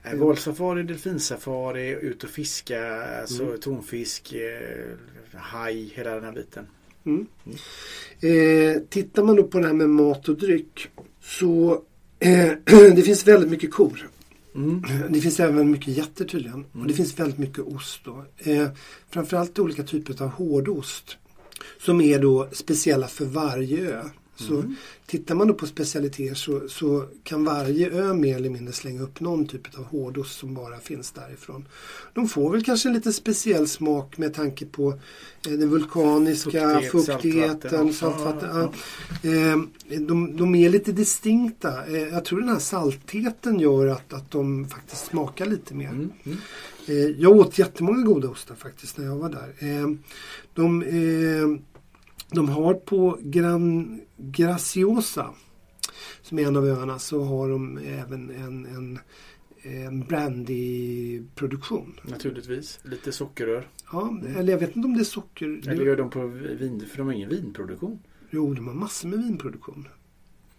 Eh, 0.04 0.18
Valsafari, 0.20 0.84
delfinsafari, 0.84 1.90
ut 1.90 2.24
och 2.24 2.30
fiska, 2.30 3.04
alltså 3.22 3.44
Mm. 3.44 3.58
tonfisk, 3.60 4.34
eh, 4.34 5.40
haj, 5.40 5.94
hela 5.96 6.16
den 6.16 6.24
här 6.24 6.32
biten. 6.32 6.66
Mm. 7.06 7.28
Eh, 8.22 8.82
tittar 8.90 9.24
man 9.24 9.36
då 9.36 9.44
på 9.44 9.60
det 9.60 9.66
här 9.68 9.74
med 9.74 9.90
mat 9.90 10.30
och 10.30 10.38
dryck 10.38 10.88
så 11.22 11.82
eh, 12.20 12.52
det 12.96 13.02
finns 13.02 13.28
väldigt 13.28 13.50
mycket 13.52 13.72
kor. 13.72 14.10
Mm. 14.56 14.84
Det 15.10 15.22
finns 15.22 15.40
även 15.40 15.72
mycket 15.72 15.88
getter 15.88 16.26
tydligen. 16.26 16.66
Och 16.66 16.76
Mm. 16.76 16.88
det 16.88 16.94
finns 16.94 17.20
väldigt 17.20 17.38
mycket 17.38 17.60
ost 17.60 18.00
då. 18.06 18.26
Eh, 18.38 18.68
framförallt 19.10 19.60
olika 19.60 19.84
typer 19.84 20.24
av 20.24 20.30
hårdost. 20.30 21.18
Som 21.86 22.02
är 22.02 22.20
då 22.20 22.48
speciella 22.52 23.08
för 23.08 23.26
varje 23.26 23.90
ö. 23.92 24.04
Så 24.36 24.54
Mm. 24.54 24.76
tittar 25.06 25.36
man 25.36 25.48
då 25.48 25.54
på 25.54 25.68
specialiteter 25.68 26.36
så, 26.36 26.62
så 26.70 27.06
kan 27.24 27.46
varje 27.46 27.90
ö 27.92 28.14
mer 28.14 28.36
eller 28.36 28.50
mindre 28.50 28.74
slänga 28.74 29.02
upp 29.02 29.20
någon 29.20 29.48
typ 29.48 29.78
av 29.78 29.84
hårdost 29.84 30.40
som 30.40 30.54
bara 30.54 30.80
finns 30.80 31.12
därifrån. 31.12 31.68
De 32.14 32.28
får 32.28 32.52
väl 32.52 32.64
kanske 32.64 32.90
en 32.90 32.94
lite 32.96 33.14
speciell 33.14 33.68
smak 33.68 34.18
med 34.18 34.34
tanke 34.34 34.66
på 34.66 34.90
eh, 35.48 35.52
den 35.54 35.70
vulkaniska 35.70 36.52
Fuktighet, 36.52 36.92
fuktigheten, 36.92 37.94
saltvatten. 37.94 38.50
Ja, 38.54 38.72
Ja, 39.22 39.30
Eh, 39.30 40.00
de, 40.00 40.38
de 40.38 40.56
är 40.56 40.70
lite 40.70 40.92
distinkta. 40.92 41.86
Eh, 41.88 41.98
jag 42.08 42.26
tror 42.26 42.40
den 42.40 42.50
här 42.50 42.60
saltheten 42.60 43.60
gör 43.60 43.88
att, 43.88 44.14
att 44.14 44.32
de 44.32 44.66
faktiskt 44.70 45.06
smakar 45.06 45.46
lite 45.46 45.74
mer. 45.76 45.90
Mm. 45.90 46.10
Mm. 46.24 46.38
Eh, 46.86 46.96
jag 47.22 47.32
åt 47.36 47.58
jättemånga 47.60 48.04
goda 48.04 48.28
ostar 48.30 48.56
faktiskt 48.56 48.98
när 48.98 49.06
jag 49.06 49.16
var 49.16 49.30
där. 49.30 49.54
Eh, 49.60 49.88
de, 50.54 50.82
eh, 50.84 51.60
de 52.36 52.50
har 52.50 52.74
på 52.74 53.18
Gran 53.22 54.02
Graciosa, 54.18 55.34
som 56.22 56.40
är 56.40 56.48
en 56.48 56.56
av 56.56 56.66
öarna, 56.66 57.00
så 57.00 57.24
har 57.24 57.50
de 57.50 57.78
även 57.78 58.30
en, 58.30 58.66
en, 58.66 59.00
en 59.62 60.04
brandyproduktion. 60.04 62.00
Naturligtvis. 62.04 62.80
Lite 62.84 63.12
sockerrör. 63.12 63.68
Ja, 63.92 64.20
eller 64.38 64.54
jag 64.54 64.60
vet 64.60 64.76
inte 64.76 64.86
om 64.86 64.94
det 64.94 65.00
är 65.00 65.04
socker. 65.04 65.70
Eller 65.70 65.86
gör 65.86 65.98
de 65.98 66.10
på 66.10 66.28
vin, 66.28 66.86
för 66.90 66.98
de 66.98 67.08
har 67.08 67.14
ingen 67.14 67.30
vinproduktion. 67.30 68.00
Jo, 68.30 68.54
de 68.54 68.68
har 68.68 68.74
massor 68.74 69.10
med 69.10 69.20
vinproduktion. 69.20 69.88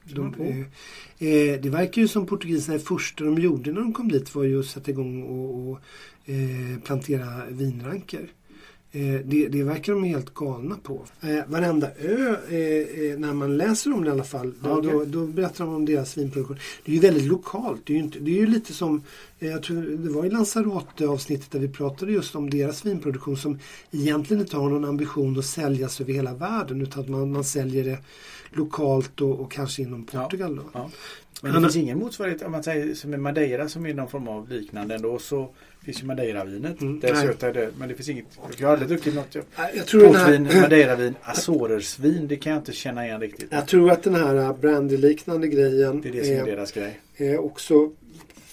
De, 0.05 0.35
eh, 0.35 0.59
eh, 1.29 1.61
det 1.61 1.69
verkar 1.71 2.03
ju 2.03 2.09
som 2.09 2.27
portugiserna, 2.27 2.79
det 2.79 2.85
första 2.85 3.25
de 3.25 3.39
gjorde 3.39 3.73
när 3.73 3.81
de 3.81 3.93
kom 3.93 4.09
dit 4.09 4.35
var 4.35 4.45
ju 4.45 4.61
att 4.61 4.67
sätta 4.67 4.91
igång 4.91 5.23
och, 5.23 5.71
och 5.71 5.81
eh, 6.25 6.81
plantera 6.85 7.47
vinranker. 7.51 8.29
Eh, 8.95 9.21
det, 9.25 9.49
det 9.49 9.63
verkar 9.63 9.93
de 9.93 10.05
helt 10.05 10.35
galna 10.35 10.77
på. 10.83 11.05
Eh, 11.21 11.39
varenda 11.47 11.91
ö, 11.99 12.37
eh, 12.49 12.59
eh, 12.59 13.19
när 13.19 13.33
man 13.33 13.57
läser 13.57 13.95
om 13.95 14.05
det 14.05 14.09
i 14.09 14.13
alla 14.13 14.25
fall, 14.25 14.55
då, 14.63 14.71
okej. 14.71 14.91
då, 14.91 15.05
då 15.05 15.27
berättar 15.27 15.65
de 15.65 15.75
om 15.75 15.85
deras 15.85 16.19
vinproduktion. 16.19 16.59
Det 16.85 16.93
är 16.93 16.95
ju 16.95 17.01
väldigt 17.01 17.25
lokalt. 17.25 17.81
Det 17.85 17.93
är 17.93 17.97
ju, 17.97 18.03
inte, 18.03 18.19
det 18.19 18.31
är 18.31 18.41
ju 18.41 18.47
lite 18.47 18.73
som, 18.73 19.03
eh, 19.39 19.49
jag 19.49 19.63
tror 19.63 19.83
det 19.83 20.11
var 20.11 20.25
i 20.25 20.31
Lanzarote-avsnittet 20.31 21.51
där 21.51 21.59
vi 21.59 21.69
pratade 21.69 22.13
just 22.13 22.35
om 22.35 22.51
deras 22.51 22.87
vinproduktion 22.87 23.37
som 23.37 23.59
egentligen 23.91 24.43
inte 24.43 24.57
har 24.57 24.71
någon 24.71 24.85
ambition 24.85 25.39
att 25.39 25.45
säljas 25.45 26.01
över 26.01 26.13
hela 26.13 26.35
världen 26.35 26.83
utan 26.83 27.03
att 27.03 27.09
man, 27.09 27.33
man 27.33 27.45
säljer 27.45 27.85
det 27.85 27.99
lokalt 28.51 29.21
och, 29.21 29.41
och 29.41 29.53
kanske 29.53 29.83
inom. 29.83 30.05
Portugal. 30.05 30.61
Ja. 30.73 30.91
Men 31.43 31.53
det 31.53 31.55
Han- 31.55 31.63
finns 31.63 31.77
ingen 31.77 31.99
motsvarighet 31.99 32.43
om 32.43 32.53
man 32.53 32.63
säger 32.63 32.95
som 32.95 33.15
i 33.15 33.17
Madeira 33.17 33.69
som 33.69 33.87
är 33.87 33.95
någon 33.95 34.09
form 34.09 34.29
av 34.29 34.49
liknande 34.51 34.95
ändå 34.95 35.19
så 35.19 35.49
finns 35.85 36.03
ju 36.03 36.07
Madeiravinet. 36.07 36.81
Mm, 36.81 37.01
Det 37.01 37.09
är 37.09 37.15
söta 37.15 37.49
är 37.49 37.53
det. 37.53 37.71
Men 37.79 37.89
det 37.89 37.95
finns 37.95 38.09
inget. 38.09 38.25
Jag 38.59 38.67
har 38.67 38.73
aldrig 38.73 38.89
druckit 38.89 39.15
något. 39.15 39.35
Jag- 39.75 39.87
tror, 39.87 40.07
Portvin, 40.07 40.47
här, 40.47 40.61
Madeiravin, 40.63 41.15
Azorersvin. 41.23 42.29
Det 42.29 42.37
kan 42.37 42.53
jag 42.53 42.61
inte 42.61 42.73
känna 42.73 43.07
igen 43.07 43.21
riktigt. 43.21 43.49
jag 43.51 43.67
tror 43.69 43.91
att 43.91 44.03
den 44.03 44.15
här 44.15 44.53
brandy-liknande 44.61 45.49
grejen 45.49 46.01
Det 46.01 46.09
är 46.09 46.13
det 46.13 46.25
som 46.25 46.35
är 46.35 46.39
eh, 46.39 46.45
deras 46.45 46.73
grej. 46.73 47.01
eh, 47.17 47.39
också 47.39 47.91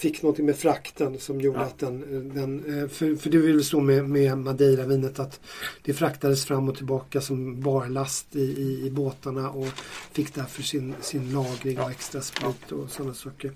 fick 0.02 0.22
något 0.22 0.38
med 0.38 0.56
frakten 0.56 1.20
som 1.20 1.42
gjorde 1.42 1.60
Ja. 1.60 1.66
att 1.66 1.80
den, 1.80 2.32
den 2.36 2.82
eh, 2.82 2.88
för, 2.88 3.16
för 3.16 3.30
det 3.30 3.38
är 3.38 3.42
väl 3.42 3.64
så 3.64 3.80
med, 3.80 4.10
med 4.10 4.38
Madeiravinet 4.38 5.20
att 5.20 5.40
det 5.82 5.94
fraktades 5.94 6.46
fram 6.46 6.70
och 6.70 6.76
tillbaka 6.76 7.22
som 7.22 7.62
barlast 7.62 8.36
i, 8.36 8.40
i, 8.42 8.86
i 8.88 8.92
båtarna 8.92 9.50
och 9.50 9.68
fick 10.12 10.34
därför 10.34 10.64
sin, 10.64 10.94
sin 11.02 11.34
lagring 11.34 11.80
och 11.80 11.92
extra 11.92 12.22
sprit 12.22 12.72
och 12.72 12.90
sådana 12.92 13.14
saker. 13.14 13.52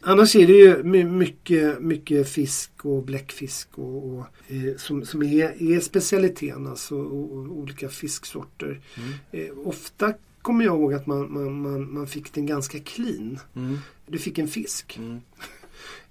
Annars 0.00 0.36
är 0.36 0.46
det 0.46 0.52
ju 0.52 0.82
my- 0.82 1.04
mycket, 1.04 1.80
mycket 1.80 2.28
fisk 2.28 2.70
och 2.82 3.02
bläckfisk 3.02 3.68
och, 3.78 4.08
och, 4.08 4.24
eh, 4.48 4.76
som, 4.76 5.04
som 5.04 5.22
är, 5.22 5.62
är 5.72 5.80
specialiteten, 5.80 6.66
alltså 6.66 6.96
och, 6.96 7.32
och 7.32 7.58
olika 7.58 7.88
fisksorter. 7.88 8.80
Mm. 8.96 9.10
Eh, 9.30 9.58
ofta 9.68 10.12
kommer 10.42 10.64
jag 10.64 10.74
ihåg 10.76 10.94
att 10.94 11.06
man, 11.06 11.32
man, 11.32 11.62
man, 11.62 11.94
man 11.94 12.06
fick 12.06 12.32
den 12.32 12.46
ganska 12.46 12.78
clean. 12.78 13.38
Mm. 13.56 13.78
Du 14.06 14.18
fick 14.18 14.38
en 14.38 14.48
fisk. 14.48 14.98
Mm. 14.98 15.20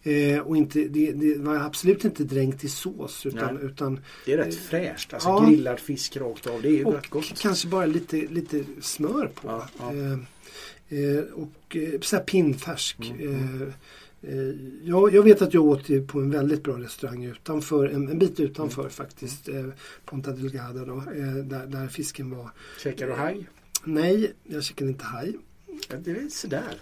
Eh, 0.07 0.39
och 0.39 0.57
inte, 0.57 0.79
det, 0.87 1.11
det 1.11 1.37
var 1.37 1.55
absolut 1.55 2.05
inte 2.05 2.23
dränkt 2.23 2.63
i 2.63 2.69
sås 2.69 3.25
utan, 3.25 3.55
Nej. 3.55 3.65
utan 3.65 3.99
Det 4.25 4.33
är 4.33 4.37
rätt 4.37 4.55
fräscht. 4.55 5.13
Alltså 5.13 5.29
Ja. 5.29 5.45
grillad 5.49 5.79
fisk 5.79 6.17
rakt 6.17 6.47
av. 6.47 6.61
Det 6.61 6.67
är 6.67 6.71
ju 6.71 6.83
rätt 6.83 7.09
gott. 7.09 7.39
kanske 7.39 7.67
bara 7.67 7.85
lite, 7.85 8.17
lite 8.17 8.63
smör 8.81 9.27
på. 9.35 9.47
Ja, 9.47 9.67
ja. 9.79 9.93
Eh, 9.93 10.13
eh, 10.99 11.23
och 11.33 11.75
eh, 11.75 11.99
så 12.01 12.17
pinnfärsk. 12.17 12.97
Mm, 12.99 13.61
Eh, 14.21 14.31
eh, 14.33 14.53
jag, 14.83 15.13
jag 15.13 15.23
vet 15.23 15.41
att 15.41 15.53
jag 15.53 15.65
åt 15.65 15.89
ju 15.89 16.07
på 16.07 16.19
en 16.19 16.31
väldigt 16.31 16.63
bra 16.63 16.77
restaurang 16.79 17.23
utanför, 17.25 17.85
en, 17.87 18.09
en 18.09 18.19
bit 18.19 18.39
utanför 18.39 18.81
Mm. 18.81 18.91
faktiskt. 18.91 19.49
Eh, 19.49 19.65
Ponta 20.05 20.31
Delgada 20.31 20.85
då, 20.85 20.95
eh, 20.95 21.33
där, 21.35 21.65
där 21.67 21.87
fisken 21.87 22.29
var. 22.29 22.49
Käkar 22.83 23.07
du 23.07 23.13
haj? 23.13 23.47
Nej, 23.83 24.33
jag 24.43 24.63
käkade 24.63 24.89
inte 24.91 25.05
haj. 25.05 25.33
Det 25.99 26.11
är 26.11 26.27
sådär. 26.29 26.81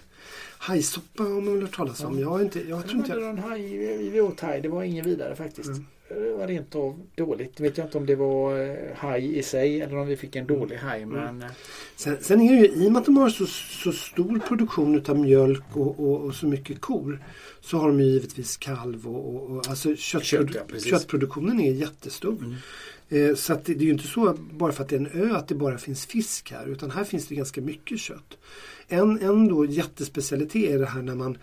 Hajsoppa 0.66 1.22
har 1.22 1.40
man 1.40 1.52
väl 1.52 1.62
hört 1.62 1.76
talas 1.76 2.04
om. 2.04 2.14
Ja. 2.14 2.20
Jag, 2.20 2.28
har 2.28 2.40
inte, 2.40 2.60
jag 2.60 2.78
Jag 2.78 2.88
tror 2.88 2.96
inte 3.00 3.12
jag... 3.12 3.22
någon 3.22 3.38
haj. 3.38 4.60
Det 4.62 4.68
var 4.68 4.82
ingen 4.82 5.04
vidare 5.04 5.36
faktiskt. 5.36 5.68
Mm. 5.68 5.86
Det 6.08 6.32
var 6.38 6.46
rent 6.46 6.74
av 6.74 7.00
dåligt. 7.14 7.60
Vet 7.60 7.78
jag 7.78 7.86
inte 7.86 7.98
om 7.98 8.06
det 8.06 8.14
var 8.16 8.58
eh, 8.70 8.76
haj 8.96 9.38
i 9.38 9.42
sig 9.42 9.80
eller 9.80 9.96
om 9.96 10.06
vi 10.06 10.16
fick 10.16 10.36
en 10.36 10.46
dålig 10.46 10.76
haj. 10.76 11.02
Mm. 11.02 11.14
Men 11.24 11.42
eh, 11.42 11.54
Sen, 11.96 12.16
sen 12.20 12.40
är 12.40 12.52
det 12.52 12.58
ju 12.68 12.84
i 12.84 12.88
och 12.88 12.92
med 12.92 13.00
att 13.00 13.06
de 13.06 13.16
har 13.16 13.30
så, 13.30 13.46
så 13.46 13.92
stor 13.92 14.38
produktion 14.38 14.94
utav 14.94 15.18
mjölk 15.18 15.64
och, 15.72 16.00
och, 16.00 16.20
och 16.20 16.34
så 16.34 16.46
mycket 16.46 16.80
kor 16.80 17.22
så 17.60 17.78
har 17.78 17.88
de 17.88 18.00
ju 18.00 18.06
givetvis 18.06 18.56
kalv 18.56 19.08
och, 19.08 19.34
och, 19.34 19.50
och 19.50 19.68
alltså 19.68 19.88
köttprodu- 19.88 20.52
Kött, 20.52 20.66
ja, 20.72 20.78
köttproduktionen 20.78 21.60
är 21.60 21.72
jättestor. 21.72 22.38
Mm. 22.44 22.54
Eh, 23.30 23.34
så 23.36 23.52
det, 23.52 23.74
det 23.74 23.84
är 23.84 23.86
ju 23.86 23.92
inte 23.92 24.06
så 24.08 24.36
bara 24.50 24.72
för 24.72 24.82
att 24.82 24.88
det 24.88 24.96
är 24.96 25.00
en 25.00 25.30
ö 25.30 25.36
att 25.36 25.48
det 25.48 25.54
bara 25.54 25.78
finns 25.78 26.06
fisk 26.06 26.52
här 26.52 26.66
utan 26.66 26.90
här 26.90 27.04
finns 27.04 27.26
det 27.26 27.34
ganska 27.34 27.60
mycket 27.60 27.98
kött. 27.98 28.38
En, 28.88 29.22
en 29.22 29.48
då 29.48 29.66
jättespecialitet 29.66 30.70
är 30.70 30.78
det 30.78 30.86
här 30.86 31.02
när 31.02 31.14
man 31.14 31.38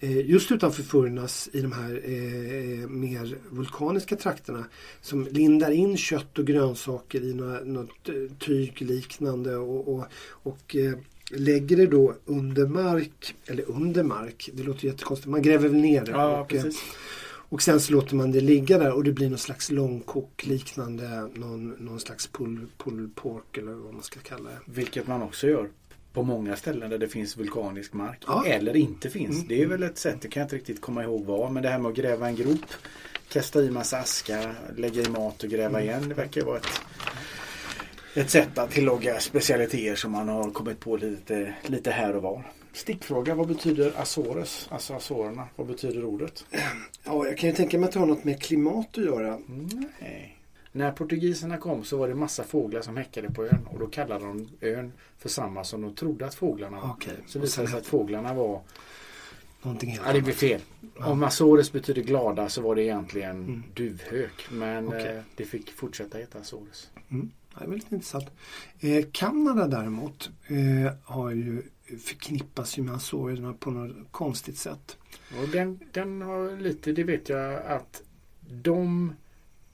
eh, 0.00 0.30
just 0.30 0.52
utanför 0.52 0.82
Furnas 0.82 1.48
i 1.52 1.60
de 1.60 1.72
här 1.72 2.00
eh, 2.04 2.88
mer 2.88 3.38
vulkaniska 3.50 4.16
trakterna 4.16 4.64
som 5.00 5.28
lindar 5.30 5.70
in 5.70 5.96
kött 5.96 6.38
och 6.38 6.46
grönsaker 6.46 7.20
i 7.20 7.34
några, 7.34 7.60
något 7.60 8.08
eh, 8.08 8.14
tyg 8.38 8.80
liknande 8.82 9.56
och, 9.56 9.94
och, 9.94 10.04
och 10.30 10.76
eh, 10.76 10.94
lägger 11.30 11.76
det 11.76 11.86
då 11.86 12.14
under 12.24 12.66
mark, 12.66 13.34
eller 13.46 13.70
under 13.70 14.02
mark, 14.02 14.50
det 14.52 14.62
låter 14.62 14.86
jättekonstigt, 14.86 15.30
man 15.30 15.42
gräver 15.42 15.68
väl 15.68 15.80
ner 15.80 16.04
det. 16.04 16.10
ja, 16.10 16.40
och, 16.40 16.54
eh, 16.54 16.62
precis. 16.62 16.82
och 17.26 17.62
sen 17.62 17.80
så 17.80 17.92
låter 17.92 18.16
man 18.16 18.32
det 18.32 18.40
ligga 18.40 18.78
där 18.78 18.92
och 18.92 19.04
det 19.04 19.12
blir 19.12 19.28
någon 19.28 19.38
slags 19.38 19.70
långkok 19.70 20.46
liknande 20.46 21.28
någon, 21.34 21.68
någon 21.68 22.00
slags 22.00 22.26
pull, 22.26 22.66
pull 22.78 23.10
pork 23.14 23.58
eller 23.58 23.72
vad 23.72 23.94
man 23.94 24.02
ska 24.02 24.20
kalla 24.20 24.50
det. 24.50 24.58
Vilket 24.64 25.06
man 25.06 25.22
också 25.22 25.46
gör 25.46 25.68
på 26.14 26.22
många 26.22 26.56
ställen 26.56 26.90
där 26.90 26.98
det 26.98 27.08
finns 27.08 27.36
vulkanisk 27.36 27.92
mark. 27.92 28.22
Ja. 28.26 28.46
Eller 28.46 28.76
inte 28.76 29.10
finns. 29.10 29.36
Mm. 29.36 29.48
Det 29.48 29.62
är 29.62 29.66
väl 29.66 29.82
ett 29.82 29.98
sätt, 29.98 30.20
det 30.20 30.28
kan 30.28 30.40
jag 30.40 30.44
inte 30.44 30.56
riktigt 30.56 30.80
komma 30.80 31.02
ihåg 31.02 31.24
vad. 31.24 31.52
Men 31.52 31.62
det 31.62 31.68
här 31.68 31.78
med 31.78 31.88
att 31.88 31.96
gräva 31.96 32.28
en 32.28 32.36
grop 32.36 32.72
kasta 33.28 33.62
i 33.62 33.70
massa 33.70 33.98
askar, 33.98 34.54
lägga 34.76 35.02
i 35.02 35.08
mat 35.08 35.42
och 35.42 35.50
gräva 35.50 35.82
igen. 35.82 36.08
Det 36.08 36.14
verkar 36.14 36.44
vara 36.44 36.56
ett, 36.56 36.80
ett 38.14 38.30
sätt 38.30 38.58
att 38.58 38.70
tillaga 38.70 39.20
specialiteter 39.20 39.96
som 39.96 40.12
man 40.12 40.28
har 40.28 40.50
kommit 40.50 40.80
på 40.80 40.96
lite, 40.96 41.54
lite 41.62 41.90
här 41.90 42.16
och 42.16 42.22
var. 42.22 42.52
Stickfråga, 42.72 43.34
vad 43.34 43.48
betyder 43.48 43.92
Azores? 43.96 44.68
Alltså 44.70 44.94
Azorerna, 44.94 45.48
vad 45.56 45.66
betyder 45.66 46.04
ordet? 46.04 46.44
Ja, 47.04 47.26
jag 47.26 47.38
kan 47.38 47.50
ju 47.50 47.56
tänka 47.56 47.78
mig 47.78 47.86
att 47.86 47.92
det 47.92 47.98
har 47.98 48.06
något 48.06 48.24
med 48.24 48.42
klimat 48.42 48.98
att 48.98 49.04
göra. 49.04 49.38
Nej. 50.00 50.33
När 50.76 50.92
portugiserna 50.92 51.56
kom 51.58 51.84
så 51.84 51.96
var 51.96 52.08
det 52.08 52.14
massa 52.14 52.44
fåglar 52.44 52.80
som 52.80 52.96
häckade 52.96 53.30
på 53.30 53.44
ön 53.46 53.66
och 53.70 53.78
då 53.78 53.86
kallade 53.86 54.24
de 54.24 54.48
ön 54.60 54.92
för 55.18 55.28
samma 55.28 55.64
som 55.64 55.82
de 55.82 55.94
trodde 55.94 56.26
att 56.26 56.34
fåglarna 56.34 56.80
var. 56.80 56.90
Okej. 56.90 57.14
Så 57.26 57.38
visade 57.38 57.66
det 57.66 57.70
sig 57.70 57.78
att 57.80 57.86
fåglarna 57.86 58.34
var 58.34 58.60
Någonting 59.62 59.90
helt 59.90 60.02
Ja, 60.06 60.12
det 60.12 60.20
blir 60.22 60.34
fel. 60.34 60.60
Om 60.96 61.22
Azores 61.22 61.72
betyder 61.72 62.02
glada 62.02 62.48
så 62.48 62.62
var 62.62 62.74
det 62.74 62.82
egentligen 62.82 63.62
duvhök. 63.74 64.46
Men 64.50 64.78
Mm. 64.78 64.88
Okej. 64.88 65.16
eh, 65.16 65.22
det 65.36 65.44
fick 65.44 65.70
fortsätta 65.72 66.18
heta 66.18 66.38
Azores. 66.38 66.90
Mm. 67.08 67.30
Ja, 67.52 67.58
Det 67.58 67.64
är 67.64 67.68
väldigt 67.70 67.92
intressant. 67.92 68.26
Eh, 68.80 69.04
Kanada 69.12 69.66
däremot 69.66 70.30
eh, 70.46 70.92
har 71.04 71.30
ju 71.30 71.62
förknippas 71.98 72.78
ju 72.78 72.82
med 72.82 72.94
Azorerna 72.94 73.52
på 73.52 73.70
något 73.70 73.96
konstigt 74.10 74.58
sätt. 74.58 74.96
Och 75.42 75.48
den, 75.48 75.80
den 75.92 76.22
har 76.22 76.56
lite, 76.60 76.92
det 76.92 77.04
vet 77.04 77.28
jag 77.28 77.62
att 77.66 78.02
de 78.40 79.12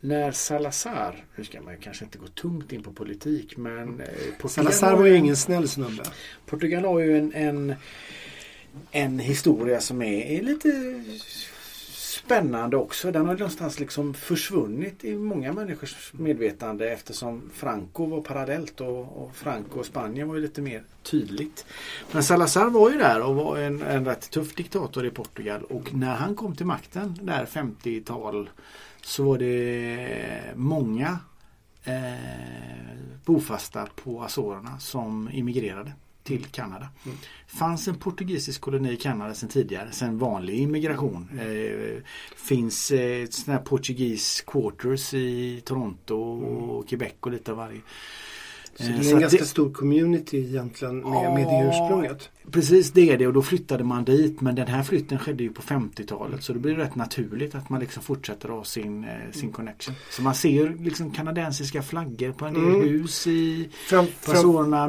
när 0.01 0.33
Salazar, 0.33 1.25
nu 1.37 1.45
ska 1.45 1.61
man 1.63 1.77
kanske 1.77 2.05
inte 2.05 2.19
gå 2.19 2.27
tungt 2.27 2.73
in 2.73 2.83
på 2.83 2.93
politik 2.93 3.57
men 3.57 4.01
eh, 4.01 4.07
Portugal, 4.39 4.51
Salazar 4.73 4.97
var 4.97 5.05
ju 5.07 5.11
en- 5.13 5.19
ingen 5.25 5.37
snäll 5.37 5.69
snubbe. 5.69 6.03
Portugal 6.47 6.85
har 6.85 6.99
ju 6.99 7.19
en, 7.19 7.33
en, 7.35 7.75
en 8.91 9.19
historia 9.19 9.81
som 9.81 10.03
är, 10.03 10.23
är 10.23 10.43
lite 10.43 11.03
spännande 11.97 12.77
också. 12.77 13.13
Den 13.13 13.27
har 13.27 13.33
någonstans 13.35 13.81
liksom 13.81 14.15
försvunnit 14.15 15.05
i 15.05 15.15
många 15.17 15.53
människors 15.53 16.13
medvetande 16.13 16.91
eftersom 16.91 17.51
Franco 17.55 18.07
var 18.07 18.21
parallellt 18.21 18.81
och, 18.81 19.23
och 19.25 19.37
Franco 19.37 19.79
och 19.79 19.87
Spanien 19.87 20.29
var 20.29 20.35
ju 20.35 20.41
lite 20.43 20.63
mer 20.63 20.83
tydligt. 21.03 21.67
Men 22.13 22.23
Salazar 22.25 22.71
var 22.71 22.91
ju 22.91 22.99
där 22.99 23.21
och 23.23 23.35
var 23.35 23.59
en, 23.59 23.83
en 23.83 24.05
rätt 24.05 24.31
tuff 24.31 24.55
diktator 24.55 25.07
i 25.07 25.11
Portugal 25.11 25.63
och 25.63 25.95
när 25.95 26.15
han 26.15 26.37
kom 26.37 26.57
till 26.57 26.67
makten 26.67 27.19
där 27.23 27.47
50-tal 27.47 28.51
så 29.03 29.25
var 29.25 29.39
det 29.39 30.53
många 30.57 31.19
eh, 31.85 32.97
bofasta 33.25 33.87
på 33.87 34.23
Azorerna 34.23 34.79
som 34.79 35.31
immigrerade 35.33 35.93
till 36.23 36.45
Kanada. 36.45 36.89
Mm. 37.07 37.17
fanns 37.47 37.89
en 37.89 37.95
portugisisk 37.95 38.61
koloni 38.61 38.93
i 38.93 38.97
Kanada 38.97 39.35
sedan 39.35 39.49
tidigare, 39.49 39.93
sedan 39.93 40.19
vanlig 40.19 40.59
immigration. 40.59 41.29
Eh, 41.41 42.03
finns 42.37 42.91
eh, 42.91 43.27
sådana 43.29 43.59
här 43.59 43.65
Portuguese 43.65 44.41
quarters 44.47 45.15
i 45.15 45.61
Toronto 45.65 46.15
och 46.15 46.89
Quebec 46.89 47.13
och 47.21 47.31
lite 47.31 47.51
av 47.51 47.57
varje. 47.57 47.81
Så 48.81 48.87
det 48.87 49.11
är 49.11 49.15
en 49.15 49.21
ganska 49.21 49.39
det- 49.39 49.45
stor 49.45 49.73
community 49.73 50.39
egentligen 50.39 50.97
med, 50.97 51.35
med 51.35 51.47
det 51.47 51.53
Ja. 51.53 51.69
ursprunget. 51.69 52.29
Precis 52.51 52.91
det 52.93 53.11
är 53.11 53.19
det 53.19 53.27
och 53.27 53.33
då 53.33 53.43
flyttade 53.43 53.85
man 53.85 54.05
dit 54.05 54.41
men 54.41 54.55
den 54.55 54.67
här 54.69 54.83
flytten 54.83 55.19
skedde 55.19 55.43
ju 55.43 55.53
på 55.53 55.63
50-talet 55.63 56.43
så 56.43 56.53
då 56.53 56.59
blir 56.59 56.77
det 56.77 56.83
rätt 56.83 56.95
naturligt 56.95 57.55
att 57.55 57.69
man 57.71 57.81
liksom 57.81 58.03
fortsätter 58.03 58.49
ha 58.49 58.65
sin, 58.65 59.05
eh, 59.05 59.11
sin 59.33 59.53
connection. 59.53 59.95
Så 60.11 60.23
man 60.23 60.35
ser 60.35 60.77
liksom 60.85 61.11
kanadensiska 61.11 61.83
flaggor 61.83 62.33
på 62.33 62.45
en 62.47 62.55
del 62.55 62.63
Mm. 62.65 62.81
hus 62.89 63.27
i 63.27 63.69
Fram, 63.73 64.07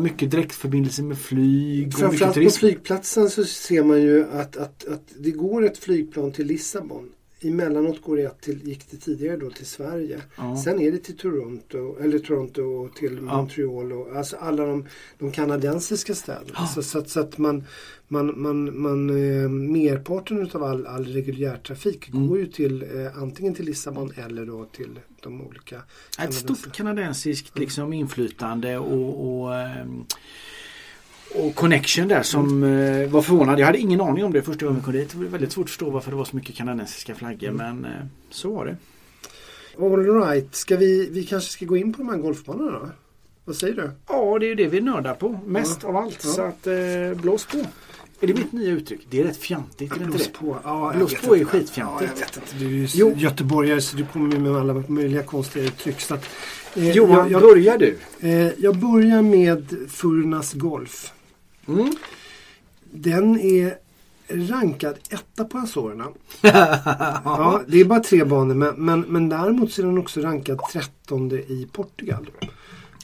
mycket 0.03 0.31
direktförbindelse 0.31 1.03
med 1.03 1.17
flyg 1.17 1.93
framförallt 1.93 2.35
på 2.43 2.49
flygplatsen 2.49 3.29
så 3.29 3.43
ser 3.43 3.83
man 3.83 4.01
ju 4.01 4.25
att, 4.33 4.57
att, 4.57 4.87
att 4.87 5.03
det 5.19 5.31
går 5.31 5.65
ett 5.65 5.77
flygplan 5.77 6.31
till 6.31 6.47
Lissabon. 6.47 7.09
Emellanåt 7.43 8.01
går 8.01 8.17
det 8.17 8.41
till, 8.41 8.67
gick 8.67 8.91
det 8.91 8.97
tidigare 8.97 9.37
då 9.37 9.49
till 9.49 9.65
Sverige. 9.65 10.21
Ja. 10.35 10.57
Sen 10.57 10.81
är 10.81 10.91
det 10.91 10.97
till 10.97 11.17
Toronto, 11.17 11.97
eller 12.01 12.19
Toronto 12.19 12.61
och 12.61 12.95
till 12.95 13.15
Ja. 13.27 13.37
Montreal 13.37 13.91
och 13.93 14.15
alltså 14.15 14.35
alla 14.37 14.65
de, 14.65 14.85
de 15.19 15.31
kanadensiska 15.31 16.15
städerna. 16.15 16.67
Så, 16.67 16.83
så, 16.83 16.99
att, 16.99 17.09
så 17.09 17.19
att 17.19 17.37
man, 17.37 17.63
man, 18.07 18.41
man, 18.41 18.81
man 18.81 19.09
eh, 19.09 19.49
merparten 19.49 20.41
utav 20.41 20.63
all, 20.63 20.87
all 20.87 21.05
reguljärtrafik 21.05 22.09
Mm. 22.13 22.27
går 22.27 22.37
ju 22.39 22.45
till 22.47 22.83
eh, 22.83 23.17
antingen 23.17 23.53
till 23.55 23.65
Lissabon 23.65 24.13
eller 24.17 24.45
då 24.45 24.65
till 24.65 24.99
de 25.23 25.41
olika 25.41 25.81
Ett 26.19 26.33
stort 26.33 26.71
kanadensiskt 26.73 27.59
liksom 27.59 27.93
inflytande 27.93 28.77
och, 28.77 29.41
och, 29.41 29.55
ehm, 29.55 30.05
och 31.35 31.55
connection 31.55 32.07
där 32.07 32.23
som 32.23 32.63
eh, 32.63 33.09
var 33.09 33.21
förvånad. 33.21 33.59
Jag 33.59 33.65
hade 33.65 33.77
ingen 33.79 34.01
aning 34.01 34.23
om 34.25 34.33
det 34.33 34.41
första 34.41 34.65
gången 34.65 34.77
jag 34.77 34.85
kom 34.85 34.93
dit. 34.93 35.09
Det 35.11 35.17
var 35.17 35.25
väldigt 35.25 35.51
svårt 35.51 35.63
att 35.63 35.69
förstå 35.69 35.89
varför 35.89 36.11
det 36.11 36.17
var 36.17 36.25
så 36.25 36.35
mycket 36.35 36.55
kanadensiska 36.55 37.15
flaggor 37.15 37.51
men 37.51 37.85
eh, 37.85 37.91
så 38.29 38.53
var 38.55 38.65
det. 38.65 38.77
All 39.79 40.05
right, 40.21 40.55
ska 40.55 40.77
vi, 40.77 41.09
vi 41.11 41.23
kanske 41.23 41.49
ska 41.51 41.65
gå 41.65 41.77
in 41.77 41.93
på 41.93 41.97
de 41.97 42.09
här 42.09 42.17
golfbanorna? 42.17 42.89
Vad 43.45 43.55
säger 43.55 43.73
du? 43.75 43.91
Ja, 44.07 44.39
det 44.39 44.45
är 44.45 44.47
ju 44.47 44.55
det 44.55 44.67
vi 44.67 44.81
nördar 44.81 45.13
på. 45.13 45.39
Mest 45.45 45.79
Ja. 45.83 45.89
av 45.89 45.95
allt. 45.97 46.19
Ja. 46.23 46.29
Så 46.29 46.41
att 46.41 46.67
eh, 46.67 47.21
blås 47.21 47.45
på. 47.45 47.57
Är 48.23 48.27
det 48.27 48.33
mitt 48.33 48.51
nya 48.51 48.69
uttryck? 48.71 49.07
Det 49.09 49.19
är 49.19 49.23
rätt 49.23 49.37
fjantigt, 49.37 49.91
är 49.95 49.99
det 49.99 50.05
inte 50.05 50.17
Blås 50.17 50.27
det? 50.27 50.33
på. 50.33 50.57
Ja, 50.63 50.87
jag 50.91 50.97
Blås 50.97 51.21
på 51.21 51.35
är 51.35 51.39
inte. 51.39 51.51
skitfjantigt. 51.51 52.11
Ja, 52.15 52.17
jag 52.19 52.25
vet 52.25 52.35
inte. 52.51 52.65
Du 52.65 52.83
är 52.83 52.89
Jo. 52.93 53.13
göteborgare 53.15 53.81
så 53.81 53.97
du 53.97 54.05
kommer 54.05 54.37
med 54.39 54.55
alla 54.55 54.83
möjliga 54.87 55.23
konstiga 55.23 55.65
uttryck. 55.65 56.01
Så 56.01 56.13
att, 56.13 56.29
eh, 56.75 56.91
Johan, 56.91 57.17
jag, 57.17 57.31
jag, 57.31 57.41
börjar 57.41 57.77
du? 57.77 57.97
eh, 58.19 58.51
jag 58.57 58.77
börjar 58.77 59.21
med 59.21 59.75
Furnas 59.89 60.53
Golf. 60.53 61.13
Mm. 61.67 61.91
Den 62.91 63.39
är 63.39 63.77
rankad 64.29 64.95
etta 65.09 65.45
på 65.45 65.57
Azorerna. 65.57 66.07
ja, 67.23 67.61
det 67.67 67.79
är 67.81 67.85
bara 67.85 67.99
tre 67.99 68.23
banor 68.23 68.55
men, 68.55 68.75
men, 68.85 69.01
men 69.01 69.29
däremot 69.29 69.71
så 69.71 69.81
är 69.81 69.85
den 69.85 69.97
också 69.97 70.21
rankad 70.21 70.59
trettonde 70.71 71.35
i 71.35 71.67
Portugal. 71.71 72.29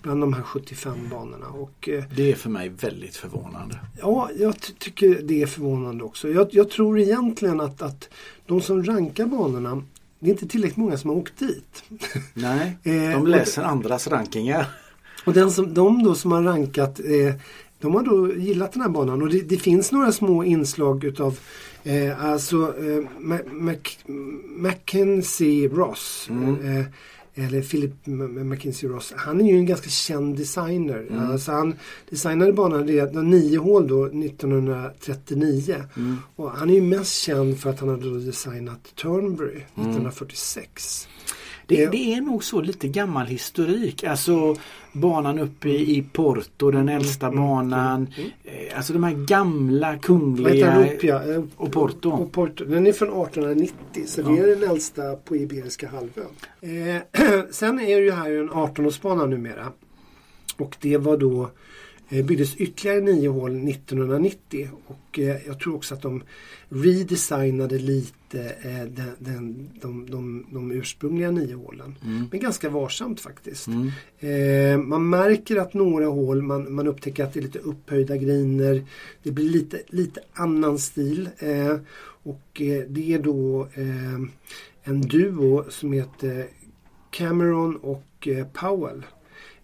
Bland 0.03 0.21
de 0.21 0.33
här 0.33 0.41
75 0.41 0.93
banorna. 1.11 1.47
Och, 1.47 1.89
eh, 1.89 2.03
Det 2.15 2.31
är 2.31 2.35
för 2.35 2.49
mig 2.49 2.69
väldigt 2.69 3.15
förvånande. 3.15 3.79
Ja, 4.01 4.29
jag 4.39 4.59
ty- 4.61 4.73
tycker 4.79 5.21
det 5.23 5.41
är 5.41 5.47
förvånande 5.47 6.03
också. 6.03 6.29
Jag, 6.29 6.47
jag 6.51 6.69
tror 6.69 6.99
egentligen 6.99 7.61
att, 7.61 7.81
att 7.81 8.09
de 8.45 8.61
som 8.61 8.83
rankar 8.83 9.25
banorna, 9.25 9.83
det 10.19 10.27
är 10.27 10.31
inte 10.31 10.47
tillräckligt 10.47 10.77
många 10.77 10.97
som 10.97 11.09
har 11.09 11.17
åkt 11.17 11.39
dit. 11.39 11.83
Nej, 12.33 12.77
Eh, 12.83 13.11
de 13.11 13.27
läser 13.27 13.63
andras 13.63 14.07
rankingar. 14.07 14.65
Och 15.25 15.33
den 15.33 15.51
som, 15.51 15.73
de 15.73 16.03
då 16.03 16.15
som 16.15 16.31
har 16.31 16.43
rankat, 16.43 16.99
eh, 16.99 17.35
de 17.79 17.95
har 17.95 18.03
då 18.03 18.33
gillat 18.35 18.71
den 18.73 18.81
här 18.81 18.89
banan. 18.89 19.21
Och 19.21 19.29
det, 19.29 19.41
det 19.41 19.57
finns 19.57 19.91
några 19.91 20.11
små 20.11 20.43
inslag 20.43 21.03
utav 21.03 21.39
eh, 21.83 22.25
alltså 22.25 22.57
eh, 22.79 23.03
Ma- 23.19 23.51
Mac, 23.53 23.75
Mackenzie 24.57 25.67
Ross. 25.67 26.27
Mm. 26.29 26.77
Eh, 26.79 26.85
eller 27.45 27.61
Philip 27.61 27.91
Mackenzie 28.45 28.89
Ross. 28.89 29.13
Han 29.17 29.41
är 29.41 29.51
ju 29.51 29.57
en 29.57 29.65
ganska 29.65 29.89
känd 29.89 30.37
designer. 30.37 31.07
Mm. 31.09 31.31
Alltså 31.31 31.51
han 31.51 31.75
designade 32.09 32.53
banan 32.53 32.87
redan 32.87 33.29
nio 33.29 33.57
hål 33.59 33.87
då 33.87 34.05
1939. 34.05 35.75
Mm. 35.97 36.17
Och 36.35 36.51
han 36.51 36.69
är 36.69 36.73
ju 36.73 36.81
mest 36.81 37.13
känd 37.13 37.59
för 37.59 37.69
att 37.69 37.79
han 37.79 37.89
hade 37.89 38.19
designat 38.25 38.95
Turnberry 38.95 39.61
Mm. 39.77 39.93
1946. 41.75 41.91
Det, 41.91 41.97
det 41.97 42.13
är 42.13 42.21
nog 42.21 42.43
så 42.43 42.61
lite 42.61 42.87
gammal 42.87 43.25
historik. 43.25 44.03
Alltså 44.03 44.55
banan 44.91 45.39
uppe 45.39 45.69
i 45.69 46.05
Porto, 46.13 46.71
den 46.71 46.89
äldsta 46.89 47.27
mm, 47.27 47.39
banan. 47.39 48.07
mm. 48.17 48.29
Eh, 48.43 48.77
Alltså 48.77 48.93
de 48.93 49.03
här 49.03 49.13
gamla 49.13 49.97
kungliga... 49.97 50.79
Opia, 50.95 51.33
eh, 51.35 51.43
och 51.55 51.71
Porto. 51.71 52.09
Och 52.09 52.31
Porto. 52.31 52.65
Den 52.65 52.87
är 52.87 52.91
från 52.93 53.09
1890 53.09 54.03
så 54.07 54.21
Ja. 54.21 54.27
det 54.29 54.39
är 54.39 54.55
den 54.55 54.69
äldsta 54.69 55.15
på 55.15 55.35
Iberiska 55.35 55.87
halvön. 55.87 56.25
Eh, 56.61 57.41
sen 57.51 57.79
är 57.79 57.95
det 57.97 58.03
ju 58.05 58.11
här 58.11 58.31
en 58.31 58.49
18-årsbana 58.49 59.27
numera. 59.27 59.71
Och 60.57 60.75
det 60.81 60.97
var 60.97 61.17
då 61.17 61.49
eh, 62.09 62.25
byggdes 62.25 62.55
ytterligare 62.55 63.01
nio 63.01 63.29
hål 63.29 63.69
1990 63.69 64.69
och 64.87 65.19
eh, 65.19 65.47
jag 65.47 65.59
tror 65.59 65.75
också 65.75 65.93
att 65.93 66.01
de 66.01 66.23
redesignade 66.69 67.77
lite 67.77 68.55
eh, 68.61 68.83
den, 68.83 69.11
den, 69.19 69.69
de, 69.81 70.09
de, 70.09 70.45
de 70.51 70.71
ursprungliga 70.71 71.31
nio 71.31 71.55
hålen. 71.55 71.95
Mm. 72.05 72.27
Men 72.31 72.39
ganska 72.39 72.69
varsamt 72.69 73.19
faktiskt. 73.19 73.67
Mm. 73.67 74.89
Man 74.89 75.09
märker 75.09 75.55
att 75.55 75.73
några 75.73 76.05
hål, 76.05 76.41
man, 76.41 76.73
man 76.73 76.87
upptäcker 76.87 77.23
att 77.23 77.33
det 77.33 77.39
är 77.39 77.41
lite 77.41 77.59
upphöjda 77.59 78.17
griner. 78.17 78.85
Det 79.23 79.31
blir 79.31 79.49
lite, 79.49 79.81
lite 79.87 80.19
annan 80.33 80.79
stil. 80.79 81.29
Och 82.23 82.61
det 82.87 83.13
är 83.13 83.19
då 83.19 83.67
en 84.83 85.01
duo 85.01 85.63
som 85.69 85.93
heter 85.93 86.47
Cameron 87.11 87.75
och 87.75 88.27
Powell. 88.53 89.03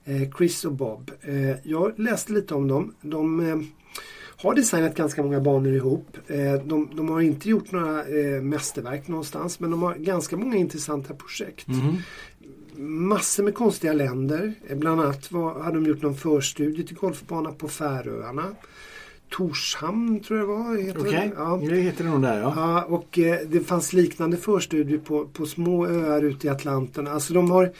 Eh, 0.05 0.29
Chris 0.37 0.65
och 0.65 0.71
Bob. 0.71 1.11
Eh, 1.21 1.55
jag 1.63 1.99
läste 1.99 2.33
lite 2.33 2.53
om 2.53 2.67
dem. 2.67 2.93
De 3.01 3.39
eh, 3.49 3.57
har 4.43 4.55
designat 4.55 4.95
ganska 4.95 5.23
många 5.23 5.39
banor 5.41 5.73
ihop. 5.73 6.17
De, 6.65 6.89
de 6.95 7.09
har 7.09 7.21
inte 7.21 7.49
gjort 7.49 7.71
några 7.71 8.03
mästerverk 8.41 9.07
någonstans 9.07 9.59
men 9.59 9.71
de 9.71 9.83
har 9.83 9.95
ganska 9.95 10.37
många 10.37 10.55
intressanta 10.55 11.13
projekt 11.13 11.67
Mhm. 11.67 11.97
massor 13.07 13.43
med 13.43 13.53
konstiga 13.55 13.93
länder. 13.93 14.53
Bland 14.75 15.01
annat 15.01 15.31
var, 15.31 15.59
hade 15.59 15.77
de 15.77 15.85
gjort 15.85 16.01
någon 16.01 16.15
förstudie 16.15 16.83
till 16.83 16.95
golfbana 16.97 17.51
på 17.51 17.67
Färöarna. 17.67 18.43
Torshamn 19.29 20.19
tror 20.19 20.39
jag 20.39 20.45
var. 20.47 20.77
Heter 20.77 20.99
Okej, 20.99 21.11
det? 21.11 21.31
Ja. 21.35 21.59
det 21.69 21.75
heter 21.75 22.03
det 22.03 22.09
nog 22.09 22.21
där 22.21 22.39
ja. 22.41 22.53
Ja, 22.55 22.83
och 22.83 23.19
eh, 23.19 23.39
det 23.47 23.59
fanns 23.59 23.93
liknande 23.93 24.37
förstudier 24.37 24.97
på, 24.97 25.25
på 25.27 25.45
små 25.45 25.87
öar 25.87 26.21
ute 26.23 26.47
i 26.47 26.49
Atlanten. 26.49 27.07
Alltså 27.07 27.33
de 27.33 27.51
har 27.51 27.71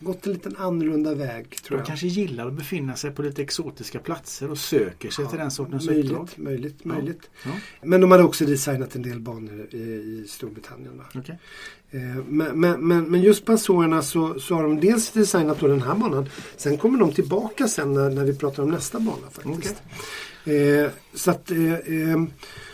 gått 0.00 0.26
en 0.26 0.32
liten 0.32 0.56
annorlunda 0.56 1.14
väg 1.14 1.56
tror 1.62 1.76
De 1.76 1.80
jag. 1.80 1.86
kanske 1.86 2.06
gillar 2.06 2.46
att 2.46 2.52
befinna 2.52 2.96
sig 2.96 3.10
på 3.10 3.22
lite 3.22 3.42
exotiska 3.42 3.98
platser 3.98 4.50
och 4.50 4.58
söker 4.58 5.10
sig 5.10 5.26
till 5.28 5.38
den 5.38 5.50
sortens 5.50 5.88
uppdrag. 5.88 6.28
möjligt, 6.36 6.36
möjligt, 6.36 6.76
Ja. 6.82 6.88
möjligt. 6.92 7.30
Ja. 7.44 7.50
Men 7.82 8.00
de 8.00 8.10
hade 8.10 8.24
också 8.24 8.44
designat 8.46 8.94
en 8.94 9.02
del 9.02 9.20
banor 9.20 9.66
i, 9.70 9.76
i 9.76 10.24
Storbritannien. 10.28 11.02
Okej. 11.14 11.38
Eh, 11.90 12.00
Men, 12.28 12.60
men, 12.60 12.88
men, 12.88 13.04
men 13.10 13.22
just 13.22 13.44
på 13.44 13.52
Azorerna 13.52 14.02
så, 14.02 14.40
så 14.40 14.54
har 14.54 14.62
de 14.62 14.80
dels 14.80 15.10
designat 15.10 15.60
då 15.60 15.66
den 15.66 15.82
här 15.82 15.94
banan. 15.94 16.28
Sen 16.56 16.78
kommer 16.78 16.98
de 16.98 17.12
tillbaka 17.12 17.68
sen 17.68 17.94
när, 17.94 18.10
när 18.10 18.24
vi 18.24 18.34
pratar 18.34 18.62
om 18.62 18.70
nästa 18.70 19.00
bana 19.00 19.30
faktiskt. 19.32 19.82
Eh, 20.44 20.90
så 21.14 21.30
att 21.30 21.50
eh, 21.50 21.72
eh, 21.74 22.22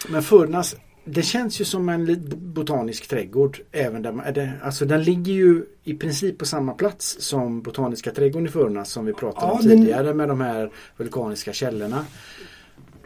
Men 0.09 0.23
Furnas, 0.23 0.77
det 1.05 1.23
känns 1.23 1.61
ju 1.61 1.65
som 1.65 1.89
en 1.89 2.19
botanisk 2.55 3.09
trädgård. 3.09 3.61
Även 3.73 4.03
där 4.03 4.13
man, 4.13 4.33
det, 4.35 4.53
alltså 4.63 4.85
den 4.85 5.03
ligger 5.03 5.33
ju 5.33 5.65
i 5.85 5.95
princip 5.95 6.39
på 6.39 6.45
samma 6.47 6.73
plats 6.75 7.17
som 7.21 7.63
Botaniska 7.63 8.11
trädgården 8.11 8.47
i 8.47 8.51
Furnas 8.51 8.91
som 8.91 9.05
vi 9.07 9.13
pratade 9.13 9.53
om 9.53 9.59
Ja, 9.63 9.69
den- 9.69 9.79
tidigare 9.79 10.15
med 10.15 10.29
de 10.29 10.41
här 10.41 10.71
vulkaniska 10.97 11.53
källorna. 11.53 12.05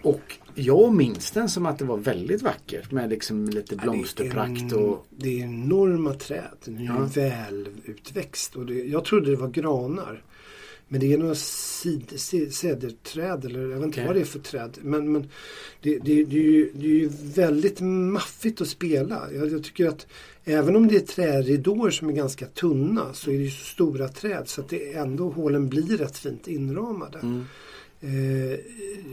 Och 0.02 0.36
jag 0.54 0.94
minns 0.94 1.30
den 1.30 1.48
som 1.48 1.66
att 1.66 1.78
det 1.78 1.84
var 1.84 1.96
väldigt 1.96 2.42
vackert 2.42 2.90
med 2.90 3.10
liksom 3.10 3.44
lite 3.48 3.76
blomsterprakt 3.76 4.70
det 4.70 4.76
är, 4.76 4.78
en- 4.78 4.84
och 4.88 5.06
det 5.10 5.40
är 5.40 5.44
enorma 5.44 6.14
träd. 6.14 6.42
Den 6.64 6.78
är 6.78 6.84
Ja. 6.84 7.08
väl 7.14 7.68
utväxt. 7.84 8.56
Och 8.56 8.66
det, 8.66 8.74
jag 8.74 9.04
trodde 9.04 9.30
det 9.30 9.36
var 9.36 9.48
granar. 9.48 10.22
Men 10.88 11.00
det 11.00 11.12
är 11.12 11.18
några 11.18 11.34
cederträd 12.50 13.44
eller 13.44 13.60
jag 13.60 13.68
vet 13.68 13.76
inte 13.76 13.88
Okej. 13.88 14.06
vad 14.06 14.16
det 14.16 14.20
är 14.20 14.24
för 14.24 14.38
träd. 14.38 14.78
Men, 14.82 15.12
men 15.12 15.30
det, 15.82 15.98
det, 15.98 16.24
det, 16.24 16.38
är 16.38 16.42
ju, 16.42 16.72
det 16.74 16.86
är 16.86 16.90
ju 16.90 17.10
väldigt 17.34 17.80
maffigt 17.80 18.60
att 18.60 18.68
spela. 18.68 19.22
Jag, 19.34 19.52
jag 19.52 19.64
tycker 19.64 19.88
att 19.88 20.06
även 20.44 20.76
om 20.76 20.88
det 20.88 20.96
är 20.96 21.00
träridåer 21.00 21.90
som 21.90 22.08
är 22.08 22.12
ganska 22.12 22.46
tunna 22.46 23.14
så 23.14 23.30
är 23.30 23.38
det 23.38 23.44
ju 23.44 23.50
så 23.50 23.64
stora 23.64 24.08
träd 24.08 24.48
så 24.48 24.60
att 24.60 24.68
det 24.68 24.92
ändå 24.92 25.30
hålen 25.30 25.68
blir 25.68 25.96
rätt 25.96 26.18
fint 26.18 26.48
inramade. 26.48 27.18
Mm. 27.18 27.44
Eh, 28.00 28.58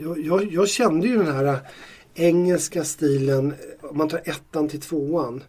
jag, 0.02 0.24
jag, 0.24 0.52
jag 0.52 0.68
kände 0.68 1.06
ju 1.08 1.16
den 1.16 1.34
här 1.34 1.60
engelska 2.14 2.84
stilen, 2.84 3.54
om 3.82 3.98
man 3.98 4.08
tar 4.08 4.20
ettan 4.24 4.68
till 4.68 4.80
tvåan 4.80 5.42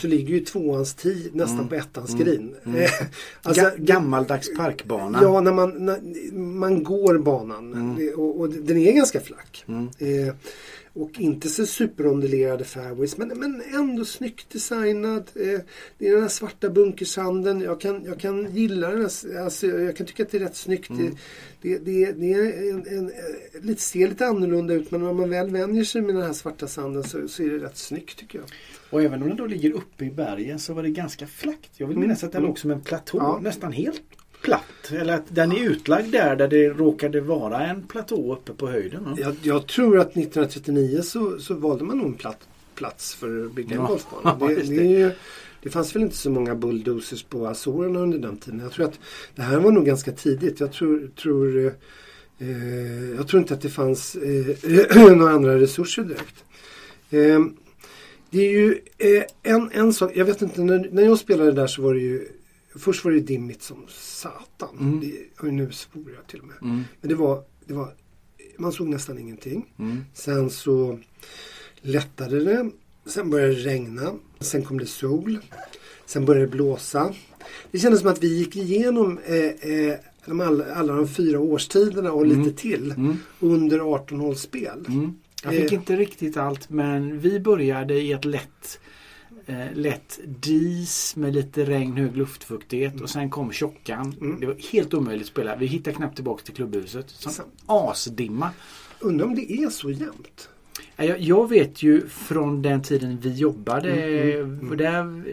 så 0.00 0.06
ligger 0.06 0.34
ju 0.34 0.40
tvåans 0.40 0.94
tid 0.94 1.30
nästan 1.34 1.68
på 1.68 1.74
ettans 1.74 2.14
green. 2.14 2.54
Eh, 2.76 2.90
alltså, 3.42 3.62
Ga- 3.64 3.74
gammaldags 3.78 4.56
parkbana. 4.56 5.18
Ja, 5.22 5.40
när 5.40 5.52
man, 5.52 5.70
när 5.86 6.00
man 6.38 6.82
går 6.84 7.18
banan. 7.18 7.94
Det- 7.98 8.12
och, 8.14 8.40
och 8.40 8.48
den 8.50 8.76
är 8.76 8.92
ganska 8.92 9.20
flack. 9.20 9.64
Eh, 9.98 10.34
och 10.92 11.20
inte 11.20 11.48
så 11.48 11.66
superondulerade 11.66 12.64
fairways 12.64 13.16
men, 13.18 13.28
men 13.28 13.62
ändå 13.74 14.04
snyggt 14.04 14.50
designad. 14.50 15.30
Eh, 15.34 15.60
det 15.98 16.08
är 16.08 16.12
den 16.12 16.22
här 16.22 16.28
svarta 16.28 16.70
bunkersanden. 16.70 17.60
Jag 17.60 17.80
kan, 17.80 18.04
jag 18.04 18.18
kan 18.20 18.54
gilla 18.56 18.90
den. 18.90 19.00
Här, 19.00 19.38
alltså, 19.44 19.66
jag 19.66 19.96
kan 19.96 20.06
tycka 20.06 20.22
att 20.22 20.30
det 20.30 20.38
är 20.38 20.40
rätt 20.40 20.56
snyggt. 20.56 20.90
Det, 20.98 21.10
det, 21.62 21.78
det, 21.78 22.12
det 22.12 22.32
är 22.32 22.70
en, 22.70 22.86
en, 22.98 23.06
eh, 23.08 23.62
lite, 23.62 23.82
ser 23.82 24.08
lite 24.08 24.26
annorlunda 24.26 24.74
ut 24.74 24.90
men 24.90 25.00
när 25.02 25.12
man 25.12 25.30
väl 25.30 25.50
vänjer 25.50 25.84
sig 25.84 26.02
med 26.02 26.14
den 26.14 26.24
här 26.24 26.32
svarta 26.32 26.66
sanden 26.68 27.04
så, 27.04 27.28
så 27.28 27.42
är 27.42 27.50
det 27.50 27.58
rätt 27.58 27.76
snyggt 27.76 28.18
tycker 28.18 28.38
jag. 28.38 28.48
Och 28.90 29.02
även 29.02 29.22
om 29.22 29.28
den 29.28 29.36
då 29.36 29.46
ligger 29.46 29.72
uppe 29.72 30.04
i 30.04 30.10
bergen 30.10 30.58
så 30.58 30.74
var 30.74 30.82
det 30.82 30.90
ganska 30.90 31.26
flackt. 31.26 31.70
Jag 31.76 31.86
vill 31.86 31.96
Mm. 31.96 32.08
minnas 32.08 32.24
att 32.24 32.32
den 32.32 32.42
låg 32.42 32.58
som 32.58 32.70
en 32.70 32.80
platå, 32.80 33.18
Ja. 33.18 33.38
nästan 33.42 33.72
helt 33.72 34.02
platt. 34.42 34.92
Eller 34.92 35.14
att 35.14 35.24
den 35.28 35.52
är 35.52 35.64
utlagd 35.70 36.12
där, 36.12 36.36
där 36.36 36.48
det 36.48 36.68
råkade 36.68 37.20
vara 37.20 37.66
en 37.66 37.82
platå 37.82 38.32
uppe 38.34 38.52
på 38.52 38.66
höjden. 38.68 39.04
va? 39.04 39.16
Jag, 39.20 39.34
jag 39.42 39.66
tror 39.66 39.98
att 39.98 40.06
1939 40.10 41.02
så, 41.02 41.38
så 41.38 41.54
valde 41.54 41.84
man 41.84 41.98
nog 41.98 42.06
en 42.06 42.14
platt, 42.14 42.48
plats 42.74 43.14
för 43.14 43.44
att 43.46 43.52
bygga 43.52 43.74
en 43.76 43.80
Ja. 43.82 43.86
golfbana. 43.86 44.36
Det, 44.48 44.54
det, 44.62 45.16
det. 45.62 45.70
fanns 45.70 45.96
väl 45.96 46.02
inte 46.02 46.16
så 46.16 46.30
många 46.30 46.54
bulldozers 46.54 47.22
på 47.22 47.46
Azorerna 47.48 48.00
under 48.00 48.18
den 48.18 48.36
tiden. 48.36 48.60
Jag 48.60 48.72
tror 48.72 48.86
att 48.86 48.98
det 49.34 49.42
här 49.42 49.58
var 49.58 49.72
nog 49.72 49.86
ganska 49.86 50.12
tidigt. 50.12 50.60
Jag 50.60 50.72
tror, 50.72 51.10
tror, 51.22 51.66
eh, 51.66 51.72
eh, 52.48 53.10
jag 53.16 53.28
tror 53.28 53.40
inte 53.42 53.54
att 53.54 53.60
det 53.62 53.68
fanns 53.70 54.16
eh, 54.16 55.06
några 55.16 55.32
andra 55.32 55.60
resurser 55.60 56.02
direkt. 56.02 56.44
Eh, 57.10 57.40
det 58.30 58.38
är 58.46 58.50
ju 58.52 58.78
eh, 58.98 59.22
en, 59.42 59.70
en 59.72 59.92
sak, 59.92 60.12
jag 60.14 60.24
vet 60.24 60.42
inte, 60.42 60.60
när, 60.60 60.88
när 60.92 61.02
jag 61.02 61.18
spelade 61.18 61.52
där 61.52 61.66
så 61.66 61.82
var 61.82 61.94
det 61.94 62.00
ju 62.00 62.28
Först 62.76 63.04
var 63.04 63.12
det 63.12 63.20
dimmigt 63.20 63.62
som 63.62 63.84
satan. 63.88 64.76
Mm. 64.80 65.00
Det, 65.00 65.42
och 65.46 65.52
nu 65.54 65.72
svor 65.72 66.12
jag 66.16 66.26
till 66.26 66.40
och 66.40 66.46
med. 66.46 66.56
Mm. 66.62 66.84
Men 67.00 67.08
det 67.08 67.14
var, 67.14 67.42
det 67.66 67.74
var, 67.74 67.94
man 68.58 68.72
såg 68.72 68.88
nästan 68.88 69.18
ingenting. 69.18 69.66
Mm. 69.78 70.04
Sen 70.14 70.50
så 70.50 70.98
lättade 71.80 72.44
det. 72.44 72.70
Sen 73.06 73.30
började 73.30 73.54
det 73.54 73.60
regna. 73.60 74.12
Sen 74.40 74.62
kom 74.62 74.78
det 74.78 74.86
sol. 74.86 75.38
Sen 76.06 76.24
började 76.24 76.46
det 76.46 76.50
blåsa. 76.52 77.14
Det 77.70 77.78
kändes 77.78 78.00
som 78.00 78.10
att 78.10 78.22
vi 78.22 78.38
gick 78.38 78.56
igenom 78.56 79.18
eh, 79.26 79.36
eh, 79.44 79.94
de 80.26 80.40
alla, 80.40 80.74
alla 80.74 80.94
de 80.94 81.08
fyra 81.08 81.40
årstiderna 81.40 82.12
och 82.12 82.24
Mm. 82.26 82.42
lite 82.42 82.56
till 82.60 82.90
Mm. 82.90 83.16
under 83.40 83.78
18-hålsspel. 83.80 84.84
Mm. 84.88 85.14
Jag 85.44 85.52
fick 85.54 85.72
Eh. 85.72 85.78
inte 85.78 85.96
riktigt 85.96 86.36
allt 86.36 86.70
men 86.70 87.18
vi 87.20 87.40
började 87.40 87.94
i 87.94 88.12
ett 88.12 88.24
lätt 88.24 88.80
eh, 89.46 89.72
lätt 89.74 90.20
dis 90.26 91.16
med 91.16 91.34
lite 91.34 91.64
regn, 91.64 91.96
hög 91.96 92.16
luftfuktighet 92.16 93.00
och 93.00 93.10
sen 93.10 93.30
kom 93.30 93.52
tjockan. 93.52 94.14
Mm. 94.20 94.40
Det 94.40 94.46
var 94.46 94.56
helt 94.72 94.94
omöjligt 94.94 95.22
att 95.26 95.28
spela. 95.32 95.56
Vi 95.56 95.66
hittade 95.66 95.96
knappt 95.96 96.14
tillbaka 96.14 96.42
till 96.44 96.54
klubbhuset. 96.54 97.10
Som 97.10 97.32
asdimma. 97.66 98.50
Undrar 99.00 99.26
om 99.26 99.34
det 99.34 99.52
är 99.52 99.68
så 99.68 99.90
jämnt? 99.90 100.48
Ja, 100.96 101.04
Jag, 101.04 101.20
jag 101.20 101.48
vet 101.48 101.82
ju 101.82 102.08
från 102.08 102.62
den 102.62 102.82
tiden 102.82 103.18
vi 103.22 103.32
jobbade. 103.34 103.90
Mm, 103.92 104.40
mm, 104.44 104.60
mm. 104.60 104.76
Där, 104.76 105.24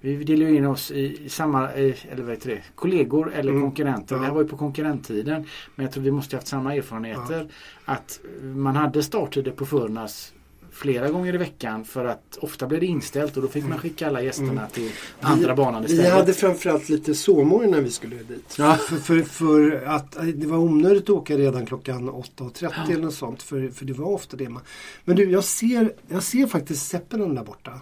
vi 0.00 0.24
delade 0.24 0.50
in 0.56 0.66
oss 0.66 0.90
i 0.90 1.28
samma, 1.28 1.72
eh, 1.72 1.94
eller 2.12 2.22
vad 2.22 2.30
heter 2.34 2.50
det, 2.50 2.62
kollegor 2.74 3.32
eller 3.34 3.50
Mm, 3.50 3.62
konkurrenter. 3.62 4.14
ja. 4.14 4.20
Det 4.20 4.26
här 4.26 4.34
var 4.34 4.42
ju 4.42 4.48
på 4.48 4.56
konkurrenttiden. 4.56 5.44
Men 5.74 5.84
jag 5.84 5.92
tror 5.92 6.02
vi 6.04 6.10
måste 6.10 6.36
ha 6.36 6.38
haft 6.38 6.48
samma 6.48 6.74
erfarenheter. 6.74 7.48
Att 7.84 8.20
man 8.42 8.76
hade 8.76 9.02
starttider 9.02 9.50
på 9.52 9.66
Furnas 9.66 10.32
flera 10.76 11.10
gånger 11.10 11.34
i 11.34 11.38
veckan 11.38 11.84
för 11.84 12.04
att 12.04 12.38
ofta 12.40 12.66
blev 12.66 12.80
det 12.80 12.86
inställt 12.86 13.36
och 13.36 13.42
då 13.42 13.48
fick 13.48 13.64
man 13.64 13.78
skicka 13.78 14.06
alla 14.08 14.22
gästerna 14.22 14.50
Mm. 14.52 14.70
till 14.70 14.90
andra 15.20 15.54
banan 15.54 15.82
Vi 15.82 15.92
istället. 15.92 16.12
hade 16.12 16.32
framförallt 16.32 16.88
lite 16.88 17.14
sovmorgon 17.14 17.70
när 17.70 17.80
vi 17.80 17.90
skulle 17.90 18.16
dit. 18.16 18.54
Ja. 18.58 18.74
För, 18.74 18.96
för, 18.96 19.22
för 19.22 19.82
att 19.86 20.16
eh, 20.16 20.22
det 20.24 20.46
var 20.46 20.58
onödigt 20.58 21.02
att 21.02 21.10
åka 21.10 21.36
redan 21.38 21.66
klockan 21.66 22.10
8.30 22.10 22.92
eller 22.92 23.02
något 23.02 23.14
sånt. 23.14 23.42
För, 23.42 23.68
för 23.68 23.84
det 23.84 23.92
var 23.92 24.06
ofta 24.06 24.36
det 24.36 24.48
man... 24.48 24.62
Men 25.04 25.16
du, 25.16 25.30
jag 25.30 25.44
ser, 25.44 25.92
jag 26.08 26.22
ser 26.22 26.46
faktiskt 26.46 26.86
Seppelen 26.88 27.34
där 27.34 27.44
borta. 27.44 27.72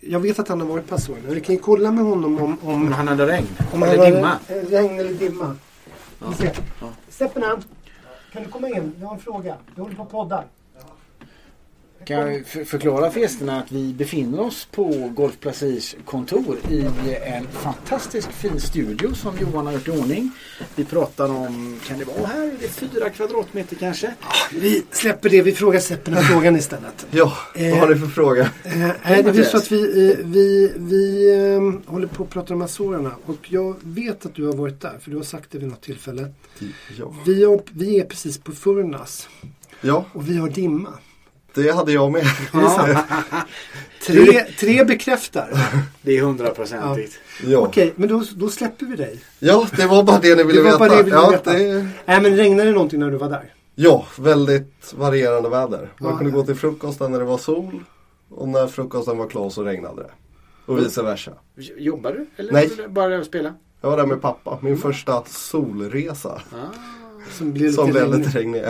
Jag 0.00 0.20
vet 0.20 0.38
att 0.38 0.48
han 0.48 0.60
har 0.60 0.68
varit 0.68 0.86
på 0.88 0.94
Azorerna. 0.94 1.28
Vi 1.30 1.40
kan 1.40 1.54
ju 1.54 1.60
kolla 1.60 1.90
med 1.92 2.04
honom 2.04 2.38
om... 2.38 2.58
Om 2.62 2.74
om 2.74 2.92
han 2.92 3.08
hade 3.08 3.26
regn. 3.26 3.46
om 3.72 3.82
eller 3.82 4.10
dimma. 4.10 4.38
eh, 4.48 4.54
Regn 4.54 4.98
eller 5.00 5.14
dimma. 5.14 5.56
Vi 6.28 6.34
ser. 6.34 6.58
Ja. 6.80 6.88
Seppelen, 7.08 7.62
kan 8.32 8.42
du 8.42 8.48
komma 8.48 8.68
in? 8.68 8.92
Jag 9.00 9.06
har 9.06 9.14
en 9.14 9.20
fråga. 9.20 9.56
Jag 9.74 9.82
håller 9.82 9.96
på 9.96 10.02
och 10.02 10.10
poddar. 10.10 10.46
Kan 12.06 12.18
jag 12.32 12.46
för- 12.46 12.64
förklara 12.64 13.10
för 13.10 13.20
gästerna 13.20 13.58
att 13.60 13.72
vi 13.72 13.92
befinner 13.94 14.40
oss 14.40 14.68
på 14.70 15.10
Golf 15.16 15.40
Placirs 15.40 15.94
kontor 16.04 16.56
i 16.70 16.80
en 17.24 17.46
fantastisk 17.52 18.32
fin 18.32 18.60
studio 18.60 19.14
som 19.14 19.38
Johan 19.40 19.66
har 19.66 19.72
gjort 19.72 19.88
i 19.88 19.90
ordning. 19.90 20.30
Vi 20.74 20.84
pratar 20.84 21.28
om, 21.28 21.80
kan 21.86 21.98
det 21.98 22.04
vara 22.04 22.26
här? 22.26 22.42
Är 22.42 22.56
det 22.60 22.68
fyra 22.68 23.10
kvadratmeter 23.10 23.76
kanske? 23.76 24.14
Vi 24.52 24.82
släpper 24.90 25.28
det. 25.28 25.42
Vi 25.42 25.52
frågar 25.52 25.80
Seppelen 25.80 26.22
frågan 26.22 26.56
istället. 26.56 27.06
Ja, 27.10 27.32
Eh, 27.54 27.70
vad 27.70 27.78
har 27.80 27.88
ni 27.88 28.00
för 28.00 28.06
fråga? 28.06 28.50
Eh, 28.64 28.76
nej, 29.04 29.22
det 29.22 29.32
blir 29.32 29.44
så 29.44 29.56
att 29.56 29.72
vi, 29.72 30.10
eh, 30.10 30.16
vi, 30.26 30.72
vi 30.76 31.30
eh, 31.34 31.92
håller 31.92 32.06
på 32.06 32.22
att 32.22 32.30
prata 32.30 32.54
om 32.54 32.62
Azorerna 32.62 33.12
och 33.26 33.36
jag 33.52 33.76
vet 33.82 34.26
att 34.26 34.34
du 34.34 34.46
har 34.46 34.52
varit 34.52 34.80
där 34.80 34.98
för 35.00 35.10
du 35.10 35.16
har 35.16 35.24
sagt 35.24 35.50
det 35.50 35.58
vid 35.58 35.68
något 35.68 35.82
tillfälle. 35.82 36.32
Ja. 36.98 37.14
Vi, 37.26 37.44
har, 37.44 37.60
vi 37.72 38.00
är 38.00 38.04
precis 38.04 38.38
på 38.38 38.52
Furnas 38.52 39.28
ja, 39.80 40.06
och 40.12 40.28
vi 40.28 40.36
har 40.36 40.48
dimma. 40.48 40.88
Det 41.54 41.70
hade 41.72 41.92
jag 41.92 42.12
med. 42.12 42.24
Tre, 44.06 44.44
tre 44.58 44.84
bekräftar. 44.84 45.48
Det 46.02 46.18
är 46.18 46.22
hundraprocentigt. 46.22 47.18
Ja. 47.46 47.58
Okej, 47.58 47.92
men 47.96 48.08
då, 48.08 48.24
då 48.36 48.48
släpper 48.48 48.86
vi 48.86 48.96
dig. 48.96 49.20
ja, 49.38 49.66
det 49.76 49.86
var 49.86 50.02
bara 50.02 50.18
det 50.18 50.34
ni 50.34 50.42
ville 50.44 50.58
Det 50.58 50.62
var 50.62 50.70
veta. 50.72 50.78
bara 50.78 50.88
det 50.88 50.96
vi 50.96 51.02
ville 51.02 51.16
ja, 51.16 51.30
veta. 51.30 51.52
Det, 51.52 51.88
Nej, 52.04 52.20
men 52.22 52.36
regnade 52.36 52.64
det 52.68 52.72
någonting 52.74 53.00
när 53.00 53.10
du 53.10 53.16
var 53.16 53.28
där? 53.28 53.54
ja, 53.74 54.06
väldigt 54.18 54.94
varierande 54.96 55.48
väder. 55.48 55.88
Man 56.00 56.10
Ja. 56.12 56.18
kunde 56.18 56.32
gå 56.32 56.42
till 56.44 56.54
frukosten 56.54 57.12
när 57.12 57.18
det 57.18 57.24
var 57.24 57.38
sol 57.38 57.80
och 58.30 58.48
när 58.48 58.66
frukosten 58.66 59.18
var 59.18 59.28
klar 59.28 59.50
så 59.50 59.62
regnade 59.64 60.02
det. 60.02 60.10
Och 60.66 60.78
vice 60.78 61.02
versa. 61.02 61.32
Jobbar 61.76 62.12
du? 62.12 62.26
Eller 62.36 62.52
Nej. 62.52 62.70
bara 62.88 63.24
spela? 63.24 63.54
Jag 63.80 63.90
var 63.90 63.96
där 63.96 64.06
med 64.06 64.20
pappa, 64.22 64.58
min 64.62 64.78
första 64.78 65.22
solresa. 65.26 66.42
Som 67.32 67.52
blev 67.52 67.72
Som 67.72 67.86
lite 67.86 67.98
blev 68.06 68.18
lite 68.18 68.38
regnig. 68.38 68.64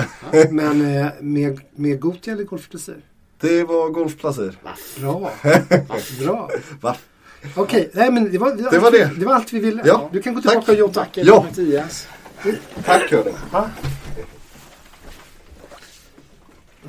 Men 0.50 0.96
eh, 0.96 1.06
med, 1.20 1.60
med 1.76 2.00
Gothia 2.00 2.32
eller 2.34 2.44
Golf 2.44 2.68
Plaisir? 2.70 2.96
Det 3.40 3.64
var 3.64 3.88
golfplatser. 3.88 4.58
Bra. 5.00 5.30
Bra. 6.24 6.50
Va? 6.80 6.96
Okej, 7.56 7.90
nej 7.92 8.10
men 8.10 8.32
det 8.32 8.38
var, 8.38 8.50
det, 8.56 8.68
Det 8.70 8.78
var 8.78 8.86
allt, 8.86 8.94
det. 8.96 9.10
det 9.20 9.26
var 9.26 9.34
allt 9.34 9.52
vi 9.52 9.58
ville. 9.58 9.82
Ja, 9.84 10.10
Du 10.12 10.22
kan 10.22 10.34
gå 10.34 10.40
tack. 10.40 10.50
tillbaka 10.50 10.72
och 10.72 10.78
jobba. 10.78 10.94
Tack 10.94 11.16
Ja. 11.16 11.42
Mattias. 11.48 12.06
Tack 12.84 13.10
hörni. 13.10 13.32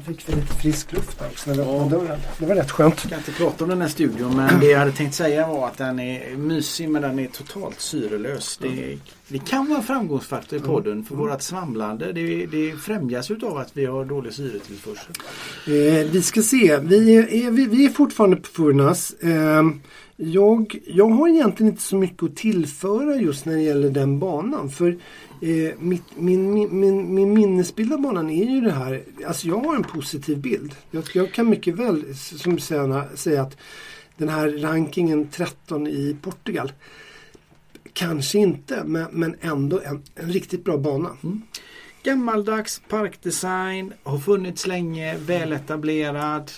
Fick 0.07 0.29
vi 0.29 0.35
lite 0.35 0.53
frisk 0.53 0.93
luft 0.93 1.21
också 1.31 1.49
när 1.49 1.57
vi 1.57 1.61
öppnade 1.61 1.89
dörren. 1.89 2.19
Det 2.37 2.45
var 2.45 2.55
rätt 2.55 2.71
skönt. 2.71 2.95
Jag 2.95 3.07
ska 3.07 3.15
inte 3.17 3.31
prata 3.31 3.63
om 3.63 3.69
den 3.69 3.81
här 3.81 3.87
studion 3.87 4.35
men 4.35 4.59
det 4.59 4.65
jag 4.65 4.79
hade 4.79 4.91
tänkt 4.91 5.15
säga 5.15 5.47
var 5.47 5.67
att 5.67 5.77
den 5.77 5.99
är 5.99 6.37
mysig 6.37 6.89
men 6.89 7.01
den 7.01 7.19
är 7.19 7.27
totalt 7.27 7.79
syrelös. 7.79 8.57
Det, 8.57 8.97
det 9.27 9.39
kan 9.39 9.69
vara 9.69 9.77
en 9.77 9.83
framgångsfaktor 9.83 10.59
i 10.59 10.61
podden 10.61 11.05
för 11.05 11.15
vårt 11.15 11.41
svamlande. 11.41 12.13
Det, 12.13 12.45
det 12.45 12.75
främjas 12.75 13.31
utav 13.31 13.57
att 13.57 13.77
vi 13.77 13.85
har 13.85 14.05
dålig 14.05 14.33
syretillförsel. 14.33 15.13
Eh, 15.67 16.11
vi 16.11 16.21
ska 16.21 16.41
se. 16.41 16.77
Vi 16.77 17.15
är, 17.15 17.33
är, 17.33 17.51
vi, 17.51 17.65
vi 17.65 17.85
är 17.85 17.89
fortfarande 17.89 18.35
på 18.35 18.47
Furnas. 18.47 19.13
Eh, 19.13 19.63
jag, 20.15 20.79
jag 20.87 21.09
har 21.09 21.27
egentligen 21.27 21.71
inte 21.71 21.83
så 21.83 21.95
mycket 21.95 22.23
att 22.23 22.35
tillföra 22.35 23.15
just 23.15 23.45
när 23.45 23.53
det 23.53 23.61
gäller 23.61 23.89
den 23.89 24.19
banan. 24.19 24.69
För 24.69 24.87
eh, 25.41 25.73
mitt, 25.79 26.03
min, 26.15 26.53
min, 26.53 26.79
min, 26.79 27.15
min 27.15 27.33
minnesbild 27.33 27.93
av 27.93 28.01
banan 28.01 28.29
är 28.29 28.45
ju 28.45 28.61
det 28.61 28.71
här. 28.71 29.03
Alltså 29.27 29.47
jag 29.47 29.59
har 29.59 29.75
en 29.75 29.83
positiv 29.83 30.37
bild. 30.37 30.75
Jag, 30.91 31.03
jag 31.13 31.31
kan 31.31 31.49
mycket 31.49 31.75
väl 31.75 32.15
som 32.15 32.59
säga, 32.59 33.05
säga 33.15 33.41
att 33.41 33.57
den 34.17 34.29
här 34.29 34.49
rankingen 34.49 35.27
13 35.27 35.87
i 35.87 36.17
Portugal. 36.21 36.71
Kanske 37.93 38.39
inte 38.39 38.83
men, 38.85 39.05
men 39.11 39.35
ändå 39.41 39.79
en, 39.85 40.03
en 40.15 40.31
riktigt 40.31 40.63
bra 40.63 40.77
bana. 40.77 41.09
Mm. 41.23 41.41
Gammaldags 42.03 42.81
parkdesign, 42.89 43.93
har 44.03 44.19
funnits 44.19 44.67
länge, 44.67 45.17
väletablerad, 45.17 46.51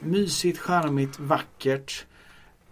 mysigt, 0.00 0.58
charmigt, 0.58 1.18
vackert. 1.18 2.06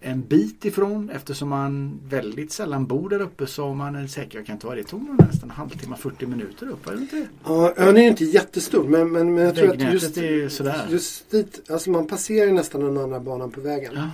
En 0.04 0.22
bit 0.22 0.64
ifrån 0.64 1.10
eftersom 1.10 1.48
man 1.48 2.00
väldigt 2.08 2.52
sällan 2.52 2.86
bor 2.86 3.08
där 3.08 3.20
uppe 3.20 3.46
så 3.46 3.74
man 3.74 3.94
en 3.96 4.08
säker, 4.08 4.38
jag 4.38 4.46
kan 4.46 4.54
inte 4.56 4.66
vara 4.66 4.76
det, 4.76 4.84
tog 4.84 5.02
nästan 5.20 5.50
en 5.50 5.56
halvtimme, 5.56 5.96
40 5.96 6.26
minuter 6.26 6.68
upp, 6.68 6.86
var 6.86 6.94
det 6.94 7.00
inte? 7.00 7.26
Ja, 7.44 7.74
ön 7.76 7.96
är 7.96 8.02
ju 8.02 8.08
inte 8.08 8.24
jättestor 8.24 8.84
men, 8.88 9.12
men, 9.12 9.34
men 9.34 9.44
jag 9.44 9.54
tror 9.56 9.70
att 9.70 9.92
just, 9.92 10.16
är 10.16 10.22
ju 10.22 10.50
sådär. 10.50 10.86
just 10.90 11.30
dit, 11.30 11.70
alltså 11.70 11.90
man 11.90 12.06
passerar 12.06 12.52
nästan 12.52 12.80
den 12.80 12.98
andra 12.98 13.20
banan 13.20 13.50
på 13.50 13.60
vägen. 13.60 13.92
Ja. 13.96 14.10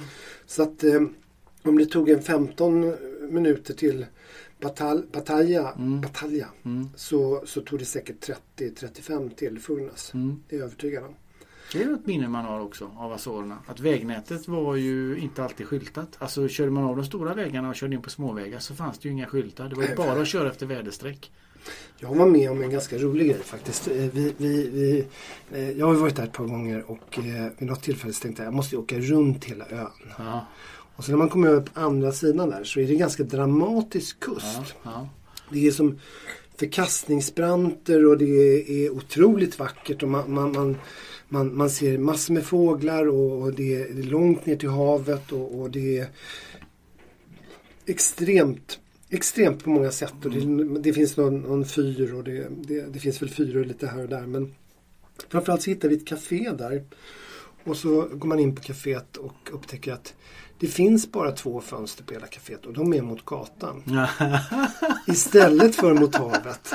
Så 0.46 0.62
att 0.62 0.85
eh, 0.85 1.01
om 1.62 1.79
det 1.79 1.87
tog 1.87 2.09
en 2.11 2.22
15 2.22 2.94
minuter 3.31 3.74
till 3.74 4.07
Batal, 4.61 5.03
Batalja, 5.12 5.72
Mm. 5.79 6.01
Batalja 6.01 6.46
Mm, 6.64 6.88
så, 6.96 7.42
så 7.46 7.61
tog 7.61 7.79
det 7.79 7.85
säkert 7.85 8.29
30-35 8.59 9.35
till 9.35 9.59
Furnas. 9.59 10.14
mm. 10.14 10.42
Det 10.48 10.57
är 10.57 10.61
jag 10.61 10.66
övertygad 10.66 11.05
om. 11.05 11.14
Det 11.73 11.83
är 11.83 11.87
något 11.87 12.07
minne 12.07 12.29
man 12.29 12.45
har 12.45 12.61
också 12.61 12.91
av 12.97 13.13
Azorerna. 13.13 13.59
Att 13.67 13.81
vägnätet 13.81 14.49
var 14.49 14.77
ju 14.77 15.19
inte 15.19 15.45
alltid 15.45 15.67
skyltat. 15.67 16.09
Alltså 16.19 16.49
körde 16.49 16.71
man 16.71 16.85
av 16.85 16.97
de 16.97 17.05
stora 17.05 17.35
vägarna 17.35 17.69
och 17.69 17.75
körde 17.77 17.95
in 17.95 18.03
på 18.03 18.11
småvägar 18.11 18.59
så 18.59 18.75
fanns 18.75 18.99
det 18.99 19.09
ju 19.09 19.13
inga 19.15 19.27
skyltar. 19.27 19.69
Det 19.69 19.75
var 19.75 19.83
ju 19.83 19.95
bara 19.97 20.21
att 20.21 20.29
köra 20.29 20.49
efter 20.49 20.67
väderstreck. 20.67 21.33
Jag 21.99 22.15
var 22.15 22.27
med 22.27 22.51
om 22.51 22.63
en 22.63 22.71
ganska 22.71 22.99
rolig 22.99 23.27
grej 23.27 23.43
faktiskt. 23.43 23.89
Eh, 23.89 23.95
Vi, 23.95 24.35
vi, 24.37 24.69
vi, 24.71 25.07
eh, 25.53 25.71
jag 25.71 25.87
har 25.87 25.95
ju 25.95 26.01
varit 26.01 26.17
där 26.17 26.25
ett 26.25 26.33
par 26.33 26.45
gånger 26.45 26.91
och 26.91 27.19
eh, 27.19 27.47
vid 27.59 27.69
något 27.69 27.83
tillfälle 27.83 28.13
tänkte 28.13 28.43
jag 28.43 28.47
jag 28.47 28.55
måste 28.55 28.77
åka 28.77 28.99
runt 28.99 29.45
hela 29.45 29.67
ön. 29.71 29.91
Ja, 30.19 30.47
Och 30.97 31.05
så 31.05 31.11
när 31.11 31.19
man 31.19 31.29
kommer 31.29 31.49
över 31.49 31.61
på 31.61 31.81
andra 31.81 32.13
sidan 32.13 32.51
där 32.51 32.65
så 32.65 32.81
är 32.81 32.87
det 32.87 32.95
ganska 32.95 33.23
dramatisk 33.23 34.21
kust. 34.21 34.47
ja, 34.57 34.65
ja. 34.83 35.09
Det 35.51 35.67
är 35.67 35.71
som 35.71 35.99
förkastningsbranter 36.59 38.07
och 38.07 38.19
det 38.19 38.25
är 38.85 38.91
otroligt 38.91 39.59
vackert 39.59 40.03
och 40.03 40.09
man, 40.09 40.33
man, 40.35 40.53
man, 40.53 40.77
man, 41.29 41.57
man 41.57 41.71
ser 41.71 41.99
massor 41.99 42.35
med 42.35 42.45
fåglar 42.45 43.09
och, 43.09 43.43
och 43.43 43.53
det 43.53 43.75
är 43.75 44.03
långt 44.03 44.47
ner 44.47 44.57
till 44.57 44.69
havet 44.69 45.33
och, 45.33 45.61
och 45.61 45.71
det 45.71 45.99
är 45.99 46.09
extremt 47.87 48.79
Extremt 49.11 49.64
på 49.64 49.71
många 49.71 49.91
sätt. 49.91 50.14
Och 50.25 50.31
det, 50.31 50.79
det 50.81 50.93
finns 50.93 51.17
någon, 51.17 51.41
någon 51.41 51.67
fyr 51.67 52.14
och 52.14 52.25
det, 52.25 52.49
det, 52.51 52.81
det 52.81 52.99
finns 52.99 53.23
väl 53.23 53.31
fyror 53.31 53.64
lite 53.64 53.87
här 53.87 54.03
och 54.03 54.09
där 54.09 54.27
men 54.27 54.55
framförallt 55.29 55.62
så 55.62 55.71
hittar 55.71 55.88
vi 55.88 55.97
ett 55.97 56.07
café 56.07 56.51
där. 56.59 56.85
Och 57.64 57.77
så 57.77 58.09
går 58.12 58.29
man 58.29 58.38
in 58.38 58.55
på 58.55 58.62
kaféet 58.62 59.17
och 59.17 59.51
upptäcker 59.53 59.93
att 59.93 60.14
det 60.59 60.67
finns 60.67 61.12
bara 61.12 61.33
två 61.33 61.61
fönster 61.61 62.05
på 62.05 62.14
hela 62.14 62.27
kaféet 62.27 62.67
och 62.67 62.73
de 62.73 62.95
är 62.95 63.03
mot 63.03 63.25
gatan. 63.25 63.83
Istället 65.07 65.75
för 65.75 65.95
mot 65.95 66.14
havet. 66.14 66.75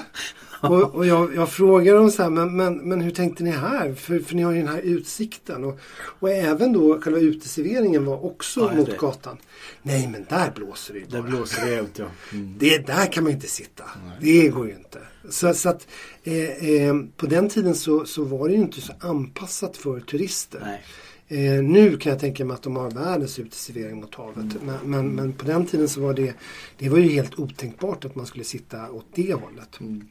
Och, 0.63 0.95
och 0.95 1.05
jag, 1.05 1.35
jag 1.35 1.49
frågar 1.49 1.95
dem 1.95 2.11
så 2.11 2.23
här, 2.23 2.29
men, 2.29 2.55
men, 2.57 2.77
men 2.77 3.01
hur 3.01 3.11
tänkte 3.11 3.43
ni 3.43 3.49
här? 3.51 3.93
För, 3.93 4.19
för 4.19 4.35
ni 4.35 4.41
har 4.43 4.51
ju 4.51 4.57
den 4.57 4.67
här 4.67 4.81
utsikten. 4.81 5.63
Och, 5.63 5.79
och 6.19 6.29
även 6.29 6.73
då 6.73 7.01
själva 7.01 7.19
uteserveringen 7.19 8.05
var 8.05 8.25
också 8.25 8.59
Ja, 8.59 8.73
mot 8.77 8.89
det. 8.89 8.97
gatan. 8.97 9.37
Nej 9.81 10.07
men 10.07 10.25
där 10.29 10.51
blåser 10.55 10.93
det 10.93 10.99
ju 10.99 11.05
Där 11.05 11.21
blåser 11.21 11.65
det 11.65 11.79
ut 11.79 11.99
ja. 11.99 12.05
Mm. 12.31 12.55
Det, 12.57 12.87
där 12.87 13.11
kan 13.11 13.23
man 13.23 13.33
inte 13.33 13.47
sitta. 13.47 13.83
Det 14.21 14.47
går 14.47 14.67
ju 14.67 14.73
inte. 14.73 14.99
Så, 15.29 15.53
så 15.53 15.69
att 15.69 15.87
eh, 16.23 16.69
eh, 16.69 16.95
på 17.17 17.25
den 17.25 17.49
tiden 17.49 17.75
så, 17.75 18.05
så 18.05 18.23
var 18.23 18.47
det 18.47 18.53
ju 18.53 18.61
inte 18.61 18.81
så 18.81 18.93
anpassat 18.99 19.77
för 19.77 19.99
turister. 19.99 20.61
Nej. 20.65 20.83
Eh, 21.27 21.63
nu 21.63 21.97
kan 21.97 22.09
jag 22.09 22.19
tänka 22.19 22.45
mig 22.45 22.53
att 22.55 22.63
de 22.63 22.75
har 22.75 22.91
världens 22.91 23.39
uteservering 23.39 23.95
mot 24.01 24.15
havet. 24.15 24.63
Men, 24.63 24.77
men, 24.83 25.09
men 25.09 25.33
på 25.33 25.45
den 25.45 25.65
tiden 25.65 25.89
så 25.89 26.01
var 26.01 26.13
det, 26.13 26.33
det 26.77 26.89
var 26.89 26.97
ju 26.97 27.09
helt 27.09 27.39
otänkbart 27.39 28.05
att 28.05 28.15
man 28.15 28.25
skulle 28.25 28.43
sitta 28.43 28.91
åt 28.91 29.05
det 29.15 29.33
hållet. 29.33 29.79
Mm. 29.79 30.07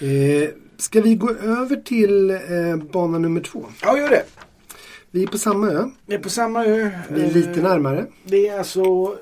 Eh, 0.00 0.50
ska 0.76 1.00
vi 1.00 1.14
gå 1.14 1.30
över 1.30 1.76
till 1.76 2.30
eh, 2.30 2.76
bana 2.92 3.18
nummer 3.18 3.40
två? 3.40 3.66
Ja, 3.82 3.98
gör 3.98 4.10
det. 4.10 4.24
Vi 5.10 5.22
är 5.22 5.26
på 5.26 5.38
samma 5.38 5.70
ö. 5.70 5.90
Det 6.06 6.14
är 6.14 6.18
på 6.18 6.30
samma 6.30 6.64
ö. 6.64 6.90
Vi 7.08 7.22
är 7.22 7.30
lite 7.30 7.50
Eh, 7.50 7.62
närmare. 7.62 8.06
Det 8.24 8.48
är 8.48 8.58
alltså 8.58 9.16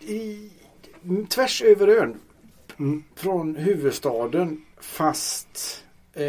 i, 0.00 0.50
tvärs 1.28 1.62
över 1.62 1.88
ön. 1.88 2.14
Mm. 2.78 3.04
Från 3.16 3.56
huvudstaden 3.56 4.64
fast 4.80 5.82
eh, 6.14 6.24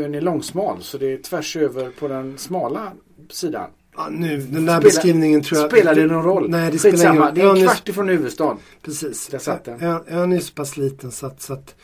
ön 0.00 0.14
är 0.14 0.20
långsmal 0.20 0.82
så 0.82 0.98
det 0.98 1.12
är 1.12 1.16
tvärs 1.18 1.56
över 1.56 1.90
på 1.90 2.08
den 2.08 2.38
smala 2.38 2.92
sidan. 3.30 3.70
Ja, 3.98 4.08
nu, 4.10 4.28
den 4.36 4.52
där 4.52 4.60
Spelar- 4.60 4.80
beskrivningen 4.80 5.42
tror 5.42 5.60
jag... 5.60 5.70
Spelar 5.70 5.94
det 5.94 6.06
någon 6.06 6.24
roll? 6.24 6.50
Nej, 6.50 6.72
det 6.72 6.78
spelar 6.78 7.10
ingen 7.10 7.22
roll. 7.22 7.34
Det 7.34 7.40
är 7.40 7.44
en 7.50 7.56
Ön 7.56 7.62
kvart 7.62 7.88
ifrån 7.88 8.08
huvudstaden. 8.08 8.56
Precis. 8.82 9.26
Där 9.26 9.38
satt 9.38 9.64
den. 9.64 9.80
Ön, 9.80 10.00
ön 10.08 10.32
är 10.32 10.40
så 10.40 10.52
pass 10.54 10.76
liten 10.76 11.10
så 11.12 11.26
att, 11.26 11.42
så 11.42 11.52
att 11.52 11.74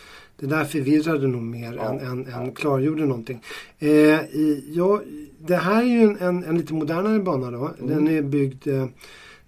det 0.40 0.46
där 0.46 0.64
förvirrade 0.64 1.26
nog 1.28 1.42
mer 1.42 1.72
Ja, 1.72 1.88
än, 1.92 1.98
än, 2.00 2.26
ja. 2.30 2.40
än 2.42 2.52
klargjorde 2.52 3.06
någonting. 3.06 3.42
Eh, 3.78 3.88
i, 3.88 4.64
ja, 4.74 5.00
det 5.38 5.56
här 5.56 5.82
är 5.82 5.86
ju 5.86 6.02
en, 6.02 6.18
en, 6.18 6.44
en 6.44 6.58
lite 6.58 6.74
modernare 6.74 7.18
bana 7.18 7.50
då. 7.50 7.70
Mm. 7.78 7.90
Den 7.94 8.08
är 8.08 8.22
byggd 8.22 8.66
eh, 8.66 8.86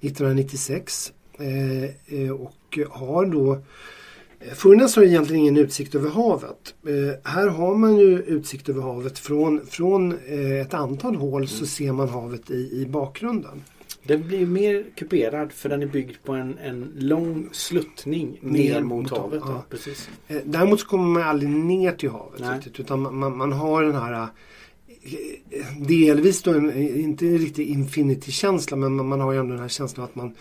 1996 0.01 1.13
eh, 1.39 2.21
eh, 2.21 2.31
och 2.31 2.79
har 2.91 3.27
då 3.27 3.59
Furnas 4.55 4.97
har 4.97 5.03
egentligen 5.03 5.41
ingen 5.43 5.57
utsikt 5.57 5.95
över 5.95 6.11
havet. 6.11 6.75
Eh, 6.87 7.31
här 7.33 7.47
har 7.49 7.75
man 7.77 7.97
ju 7.97 8.19
utsikt 8.23 8.69
över 8.69 8.83
havet. 8.83 9.19
Från, 9.19 9.67
från 9.67 10.13
eh, 10.27 10.61
ett 10.61 10.75
antal 10.75 11.15
hål 11.17 11.37
Mm. 11.43 11.49
så 11.49 11.67
ser 11.67 11.93
man 11.93 12.09
havet 12.09 12.51
i, 12.51 12.55
i 12.83 12.87
bakgrunden. 12.89 13.63
Den 14.03 14.27
blir 14.29 14.47
mer 14.47 14.85
kuperad 14.97 15.53
för 15.53 15.69
den 15.69 15.83
är 15.83 15.87
byggd 15.87 16.17
på 16.25 16.33
en, 16.33 16.59
en 16.59 16.93
lång 16.97 17.49
sluttning 17.53 18.39
ner, 18.43 18.75
Ner 18.75 18.81
mot, 18.81 19.11
mot 19.11 19.19
havet. 19.19 19.43
Ja. 19.45 19.51
ja. 19.53 19.65
Precis. 19.71 20.11
Eh, 20.29 20.37
Däremot 20.45 20.81
så 20.81 20.87
kommer 20.87 21.05
man 21.09 21.23
aldrig 21.23 21.51
ner 21.51 21.93
till 21.93 22.11
havet 22.11 22.41
riktigt. 22.55 22.81
Utan 22.81 23.01
man, 23.01 23.15
man, 23.17 23.37
man 23.37 23.53
har 23.53 23.83
den 23.83 23.95
här 23.95 24.27
delvis 25.89 26.43
då 26.43 26.51
en, 26.51 26.77
inte 27.01 27.25
riktigt 27.25 27.69
infinity-känsla 27.69 28.77
men 28.77 29.09
man, 29.09 29.21
har 29.21 29.33
ju 29.33 29.39
ändå 29.39 29.53
den 29.53 29.63
här 29.63 29.69
känslan 29.69 30.05
att 30.05 30.15
man 30.15 30.35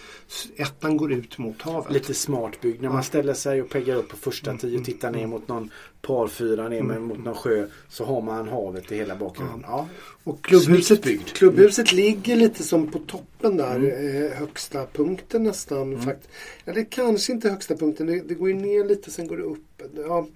ettan 0.55 0.97
går 0.97 1.11
ut 1.13 1.37
mot 1.37 1.61
havet. 1.61 1.91
Lite 1.91 2.13
smart 2.13 2.61
byggd. 2.61 2.81
När 2.81 2.89
man 2.89 3.03
ställer 3.03 3.33
sig 3.33 3.61
och 3.61 3.69
peggar 3.69 3.95
upp 3.95 4.09
på 4.09 4.17
första 4.17 4.57
tio 4.57 4.79
och 4.79 4.85
tittar 4.85 5.11
ner 5.11 5.27
mot 5.27 5.47
någon 5.47 5.69
parfyra 6.01 6.69
ner 6.69 6.83
med, 6.83 7.01
mot 7.01 7.25
någon 7.25 7.35
sjö 7.35 7.67
så 7.89 8.05
har 8.05 8.21
man 8.21 8.47
havet 8.47 8.91
i 8.91 8.95
hela 8.95 9.15
bakgrunden. 9.15 9.63
Ja. 9.67 9.87
Och 10.23 10.43
klubbhuset, 10.43 11.05
klubbhuset 11.33 11.91
ligger 11.93 12.35
lite 12.35 12.63
som 12.63 12.87
på 12.91 12.99
toppen 12.99 13.57
där, 13.57 13.75
Mm. 13.75 14.25
eh, 14.25 14.31
högsta 14.31 14.85
punkten 14.93 15.43
nästan. 15.43 16.01
Fakt. 16.01 16.27
Eller 16.65 16.83
kanske 16.91 17.31
inte 17.33 17.49
högsta 17.49 17.75
punkten, 17.75 18.07
det, 18.07 18.21
det 18.21 18.33
går 18.33 18.47
ju 18.49 18.55
ner 18.55 18.85
lite 18.85 19.11
sen 19.11 19.27
går 19.27 19.37
det 19.37 19.43
upp. 19.43 19.74
Ja, 19.95 20.27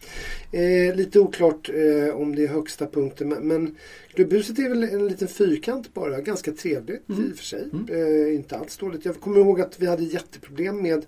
eh, 0.51 0.95
lite 0.95 1.19
oklart 1.19 1.69
eh, 1.69 2.15
om 2.15 2.35
det 2.35 2.43
är 2.43 2.47
högsta 2.47 2.87
punkten 2.87 3.29
men, 3.29 3.47
men 3.47 3.75
klubbhuset 4.13 4.59
är 4.59 4.69
väl 4.69 4.83
en 4.83 5.07
liten 5.07 5.27
fyrkant 5.27 5.93
bara, 5.93 6.21
ganska 6.21 6.51
trevligt 6.51 7.09
Mm. 7.09 7.29
i 7.29 7.33
och 7.33 7.37
för 7.37 7.43
sig. 7.43 7.69
Eh, 7.89 8.35
inte 8.35 8.57
alls 8.57 8.77
dåligt. 8.77 9.05
Jag 9.05 9.19
kommer 9.21 9.39
ihåg 9.39 9.61
att 9.61 9.79
vi 9.79 9.85
hade 9.87 10.03
jätteproblem 10.03 10.81
med 10.81 11.05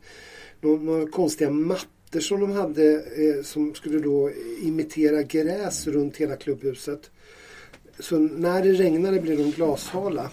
några, 0.61 1.07
konstiga 1.07 1.49
mattor 1.49 2.19
som 2.19 2.39
de 2.39 2.51
hade 2.51 2.93
eh, 2.93 3.43
som 3.43 3.73
skulle 3.75 3.99
då 3.99 4.31
imitera 4.61 5.23
gräs 5.23 5.87
runt 5.87 6.17
hela 6.17 6.35
klubbhuset. 6.35 7.09
Så 7.99 8.17
när 8.19 8.63
det 8.63 8.71
regnade 8.71 9.19
blev 9.19 9.37
de 9.37 9.51
glashala. 9.51 10.29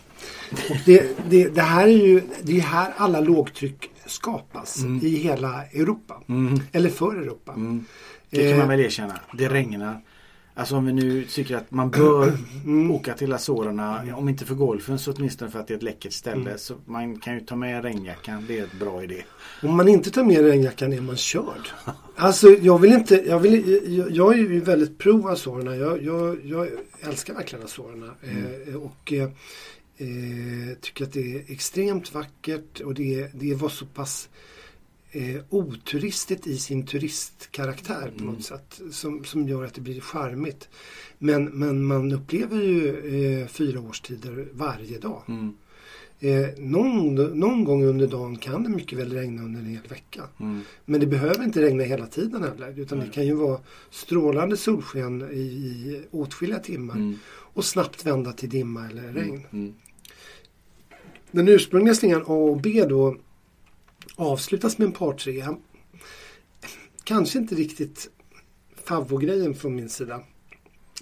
Och 0.71 0.77
det, 0.87 1.07
det, 1.31 1.49
det 1.49 1.61
här 1.63 1.89
är 1.89 2.07
ju 2.07 2.21
det 2.43 2.57
är 2.57 2.61
här 2.61 2.93
alla 2.97 3.21
lågtryck 3.21 3.91
skapas 4.09 4.83
Mm. 4.83 5.01
i 5.07 5.09
hela 5.17 5.65
Europa. 5.65 6.23
Mm. 6.29 6.61
Eller 6.73 6.91
för 6.91 7.17
Europa. 7.17 7.53
Mm. 7.53 7.85
Det 8.31 8.49
kan 8.51 8.59
man 8.59 8.69
väl 8.69 8.81
erkänna. 8.81 9.21
Det 9.33 9.49
regnar. 9.49 10.01
Alltså 10.55 10.77
om 10.77 10.87
vi 10.87 10.93
nu 10.93 11.25
tycker 11.25 11.57
att 11.57 11.71
man 11.71 11.91
bör 11.91 12.33
Mm. 12.65 12.91
åka 12.91 13.15
till 13.15 13.33
Azorerna, 13.33 14.05
om 14.15 14.29
inte 14.29 14.45
för 14.45 14.55
golfen 14.55 14.99
så 14.99 15.13
åtminstone 15.13 15.51
för 15.51 15.61
att 15.61 15.67
det 15.69 15.75
är 15.75 15.77
ett 15.77 15.83
läckert 15.83 16.13
ställe. 16.13 16.41
Mm. 16.41 16.59
Så 16.59 16.75
man 16.87 17.19
kan 17.19 17.35
ju 17.35 17.41
ta 17.41 17.57
med 17.57 17.85
regnjackan. 17.85 18.45
Det 18.49 18.59
är 18.59 18.63
en 18.63 18.79
bra 18.79 19.03
idé. 19.03 19.23
Om 19.63 19.77
man 19.77 19.89
inte 19.89 20.11
tar 20.11 20.25
med 20.25 20.41
regnjackan 20.45 20.93
är 20.93 21.01
man 21.01 21.17
körd. 21.17 21.69
Alltså 22.17 22.49
jag 22.51 22.79
vill 22.79 22.93
inte, 22.93 23.15
jag, 23.27 23.39
vill, 23.39 23.81
jag, 23.99 24.11
jag 24.11 24.33
är 24.33 24.39
ju 24.39 24.61
väldigt 24.61 24.99
pro 24.99 25.29
Azorerna. 25.29 25.77
Jag, 25.77 26.03
jag, 26.03 26.39
jag 26.45 26.69
älskar 27.01 27.35
verkligen 27.35 27.65
Azorerna. 27.65 28.15
Eh, 28.23 28.75
och 28.77 29.13
eh, 29.13 29.29
eh, 29.99 30.79
tycker 30.81 31.05
att 31.05 31.13
det 31.13 31.35
är 31.35 31.53
extremt 31.53 32.15
vackert 32.15 32.81
och 32.81 32.95
det, 32.95 33.31
det 33.35 33.55
var 33.55 33.69
så 33.69 33.87
pass 33.87 34.29
eh, 35.11 35.41
oturistigt 35.49 36.47
i 36.47 36.59
sin 36.59 36.87
turistkaraktär 36.87 38.13
på 38.19 38.25
något 38.25 38.45
sätt. 38.45 38.81
Som, 38.91 39.25
som 39.25 39.49
gör 39.49 39.65
att 39.65 39.75
det 39.75 39.81
blir 39.81 40.01
charmigt. 40.01 40.69
Men, 41.19 41.45
men 41.45 41.85
man 41.85 42.13
upplever 42.13 42.63
ju 42.63 43.41
eh, 43.41 43.47
fyra 43.47 43.81
årstider 43.81 44.49
varje 44.53 44.99
dag. 44.99 45.23
Mm. 45.29 45.55
Eh, 46.21 46.49
någon, 46.59 47.15
någon 47.15 47.65
gång 47.65 47.85
under 47.85 48.07
dagen 48.07 48.37
kan 48.37 48.63
det 48.63 48.69
mycket 48.69 48.99
väl 48.99 49.13
regna 49.13 49.43
under 49.43 49.61
en 49.61 49.67
hel 49.67 49.89
vecka. 49.89 50.23
Mm. 50.41 50.61
Men 50.85 51.01
det 51.01 51.07
behöver 51.07 51.45
inte 51.45 51.63
regna 51.63 51.85
hela 51.85 52.07
tiden 52.07 52.43
heller. 52.43 52.79
Utan 52.79 52.99
Nej. 52.99 53.07
det 53.07 53.13
kan 53.13 53.27
ju 53.27 53.35
vara 53.35 53.61
strålande 53.91 54.57
solsken 54.57 55.29
i, 55.33 55.37
i 55.37 56.03
åtskilliga 56.11 56.59
timmar. 56.59 56.95
Mm. 56.95 57.19
Och 57.29 57.65
snabbt 57.65 58.07
vända 58.07 58.33
till 58.33 58.49
dimma 58.49 58.89
eller 58.89 59.03
regn. 59.03 59.47
Mm. 59.53 59.75
Den 61.31 61.49
ursprungliga 61.49 61.95
slingan 61.95 62.23
A 62.27 62.33
och 62.33 62.61
B 62.61 62.85
då 62.89 63.17
avslutas 64.17 64.79
med 64.79 64.87
en 64.87 64.93
par 64.93 65.13
trea. 65.13 65.57
Kanske 67.05 67.39
inte 67.39 67.55
riktigt 67.55 68.11
favvogrejen 68.85 69.55
från 69.55 69.75
min 69.75 69.89
sida. 69.89 70.21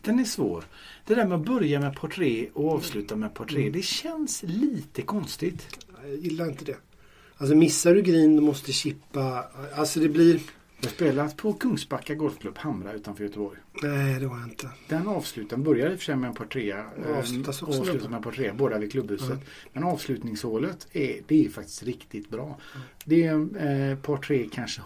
Den 0.03 0.19
är 0.19 0.25
svår. 0.25 0.65
Det 1.07 1.15
där 1.15 1.27
med 1.27 1.39
att 1.39 1.47
börja 1.47 1.81
med 1.81 1.97
portré 1.97 2.49
och 2.55 2.73
avsluta 2.73 3.17
med 3.17 3.35
portré. 3.35 3.61
Mm. 3.61 3.73
Det 3.73 3.83
känns 3.83 4.43
lite 4.43 5.03
konstigt. 5.03 5.79
Jag 6.03 6.17
gillar 6.17 6.47
inte 6.47 6.65
det. 6.65 6.77
Alltså 7.37 7.57
missar 7.57 7.95
du 7.95 8.03
green, 8.03 8.37
du 8.37 8.43
måste 8.43 8.73
chippa. 8.73 9.45
Alltså 9.75 10.01
det 10.01 10.09
blir... 10.09 10.41
Jag 10.81 10.87
har 10.87 10.91
spelat 10.95 11.37
på 11.37 11.53
Kungsbacka 11.53 12.15
Golfklubb 12.15 12.59
Hamra 12.59 12.93
utanför 12.93 13.25
Göteborg. 13.25 13.59
Nej, 13.83 14.21
det 14.21 14.27
har 14.27 14.39
jag 14.39 14.49
inte. 14.49 14.71
Den 14.89 15.09
avsluten 15.09 15.63
börjar 15.63 15.91
i 15.91 15.95
och 15.95 15.99
för 15.99 16.05
sig 16.05 16.17
med 16.17 16.29
en 16.29 16.35
portrea. 16.35 16.87
Och 17.07 17.17
avslutas 17.17 17.63
också 17.63 17.81
avslutas 17.81 18.09
med- 18.09 18.17
en 18.17 18.23
portrea, 18.23 18.55
båda 18.55 18.79
vid 18.79 18.93
klubbhuset. 18.93 19.31
Mm. 19.31 19.41
Men 19.73 19.85
avslutningshålet 19.85 20.87
är, 20.93 21.21
det 21.27 21.45
är 21.45 21.49
faktiskt 21.49 21.83
riktigt 21.83 22.31
bra. 22.31 22.59
Det 23.05 23.25
är 23.25 23.91
eh, 23.91 23.97
portré 23.99 24.49
kanske 24.53 24.81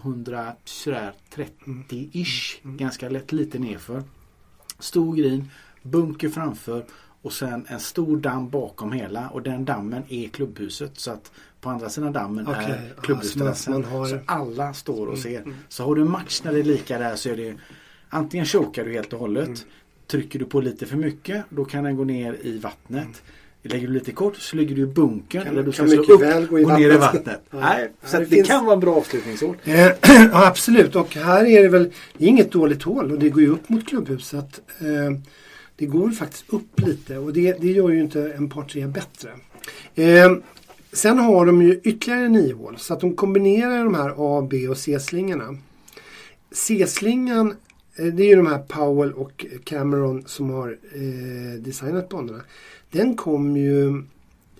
130-ish. 1.35 2.59
Mm. 2.63 2.77
Ganska 2.77 3.09
lätt 3.09 3.31
lite 3.31 3.59
nerför. 3.59 4.03
Stor 4.79 5.15
green, 5.15 5.49
bunker 5.81 6.29
framför 6.29 6.85
och 7.21 7.33
sen 7.33 7.65
en 7.69 7.79
stor 7.79 8.17
damm 8.17 8.49
bakom 8.49 8.91
hela 8.91 9.29
och 9.29 9.41
den 9.41 9.65
dammen 9.65 10.03
är 10.09 10.27
klubbhuset. 10.27 10.99
Så 10.99 11.11
att 11.11 11.31
på 11.61 11.69
andra 11.69 11.89
sidan 11.89 12.13
dammen 12.13 12.47
Okej, 12.47 12.63
är 12.63 12.91
ja, 12.95 13.01
klubbhusterrassen. 13.01 13.55
så 13.55 13.71
man- 13.71 13.81
man 13.81 13.91
har- 13.91 14.05
Så 14.05 14.17
alla 14.25 14.73
står 14.73 15.07
och 15.07 15.17
ser. 15.17 15.29
Mm, 15.29 15.43
mm. 15.43 15.55
Så 15.69 15.83
har 15.83 15.95
du 15.95 16.01
en 16.01 16.11
match 16.11 16.41
när 16.43 16.53
det 16.53 16.59
är 16.59 16.63
lika 16.63 16.97
där 16.99 17.15
så 17.15 17.29
är 17.29 17.35
det 17.37 17.53
antingen 18.09 18.45
chokar 18.45 18.85
du 18.85 18.91
helt 18.93 19.13
och 19.13 19.19
hållet. 19.19 19.47
Mm. 19.47 19.59
Trycker 20.07 20.39
du 20.39 20.45
på 20.45 20.61
lite 20.61 20.85
för 20.85 20.97
mycket 20.97 21.43
då 21.49 21.65
kan 21.65 21.83
den 21.83 21.95
gå 21.97 22.03
ner 22.03 22.37
i 22.41 22.57
vattnet. 22.59 23.21
Lägger 23.63 23.87
du 23.87 23.93
lite 23.93 24.11
kort 24.11 24.35
så 24.37 24.55
ligger 24.55 24.75
du 24.75 24.81
i 24.81 24.85
bunkern 24.85 25.43
Kan- 25.43 25.51
eller 25.51 25.63
du 25.63 25.71
kan 25.71 25.89
slå 25.89 26.01
upp 26.03 26.21
väl 26.21 26.47
gå 26.47 26.59
i 26.59 26.65
och 26.65 26.79
ner 26.79 26.93
i 26.93 26.97
vattnet. 26.97 27.41
Ja. 27.51 27.59
Nej, 27.59 27.91
Ja, 28.01 28.07
så 28.07 28.17
det 28.17 28.23
det, 28.23 28.29
finns- 28.35 28.47
kan 28.47 28.65
vara 28.65 28.73
en 28.73 28.79
bra 28.79 28.95
avslutningshål. 28.95 29.55
Eh, 29.63 29.75
ja, 30.31 30.47
absolut, 30.47 30.95
och 30.95 31.15
här 31.15 31.45
är 31.45 31.61
det 31.63 31.69
väl 31.69 31.91
det 32.17 32.25
är 32.25 32.29
inget 32.29 32.51
dåligt 32.51 32.83
hål 32.83 33.11
och 33.11 33.19
det 33.19 33.29
går 33.29 33.41
ju 33.41 33.49
upp 33.49 33.69
mot 33.69 33.87
klubbhuset. 33.87 34.61
Eh, 34.79 35.17
det 35.75 35.85
går 35.85 36.09
faktiskt 36.11 36.45
upp 36.53 36.79
lite 36.79 37.17
och 37.17 37.33
det, 37.33 37.53
det 37.61 37.71
gör 37.71 37.89
ju 37.89 37.99
inte 38.01 38.33
en 38.33 38.49
par 38.49 38.63
tre 38.63 38.87
bättre. 38.87 39.29
Eh, 39.95 40.31
sen 40.93 41.19
har 41.19 41.45
de 41.45 41.61
ju 41.61 41.81
ytterligare 41.83 42.29
nio 42.29 42.53
hål 42.53 42.77
så 42.77 42.93
att 42.93 42.99
de 42.99 43.15
kombinerar 43.15 43.83
de 43.83 43.95
här 43.95 44.13
A, 44.17 44.47
B 44.49 44.67
och 44.67 44.77
C-slingorna. 44.77 45.57
C-slingan, 46.51 47.55
eh, 47.95 48.05
det 48.05 48.23
är 48.23 48.27
ju 48.27 48.35
de 48.35 48.47
här 48.47 48.59
Powell 48.59 49.13
och 49.13 49.45
Cameron 49.63 50.23
som 50.27 50.49
har 50.49 50.77
eh, 50.93 51.59
designat 51.59 52.09
banorna. 52.09 52.41
Den 52.91 53.15
kom 53.15 53.57
ju 53.57 54.03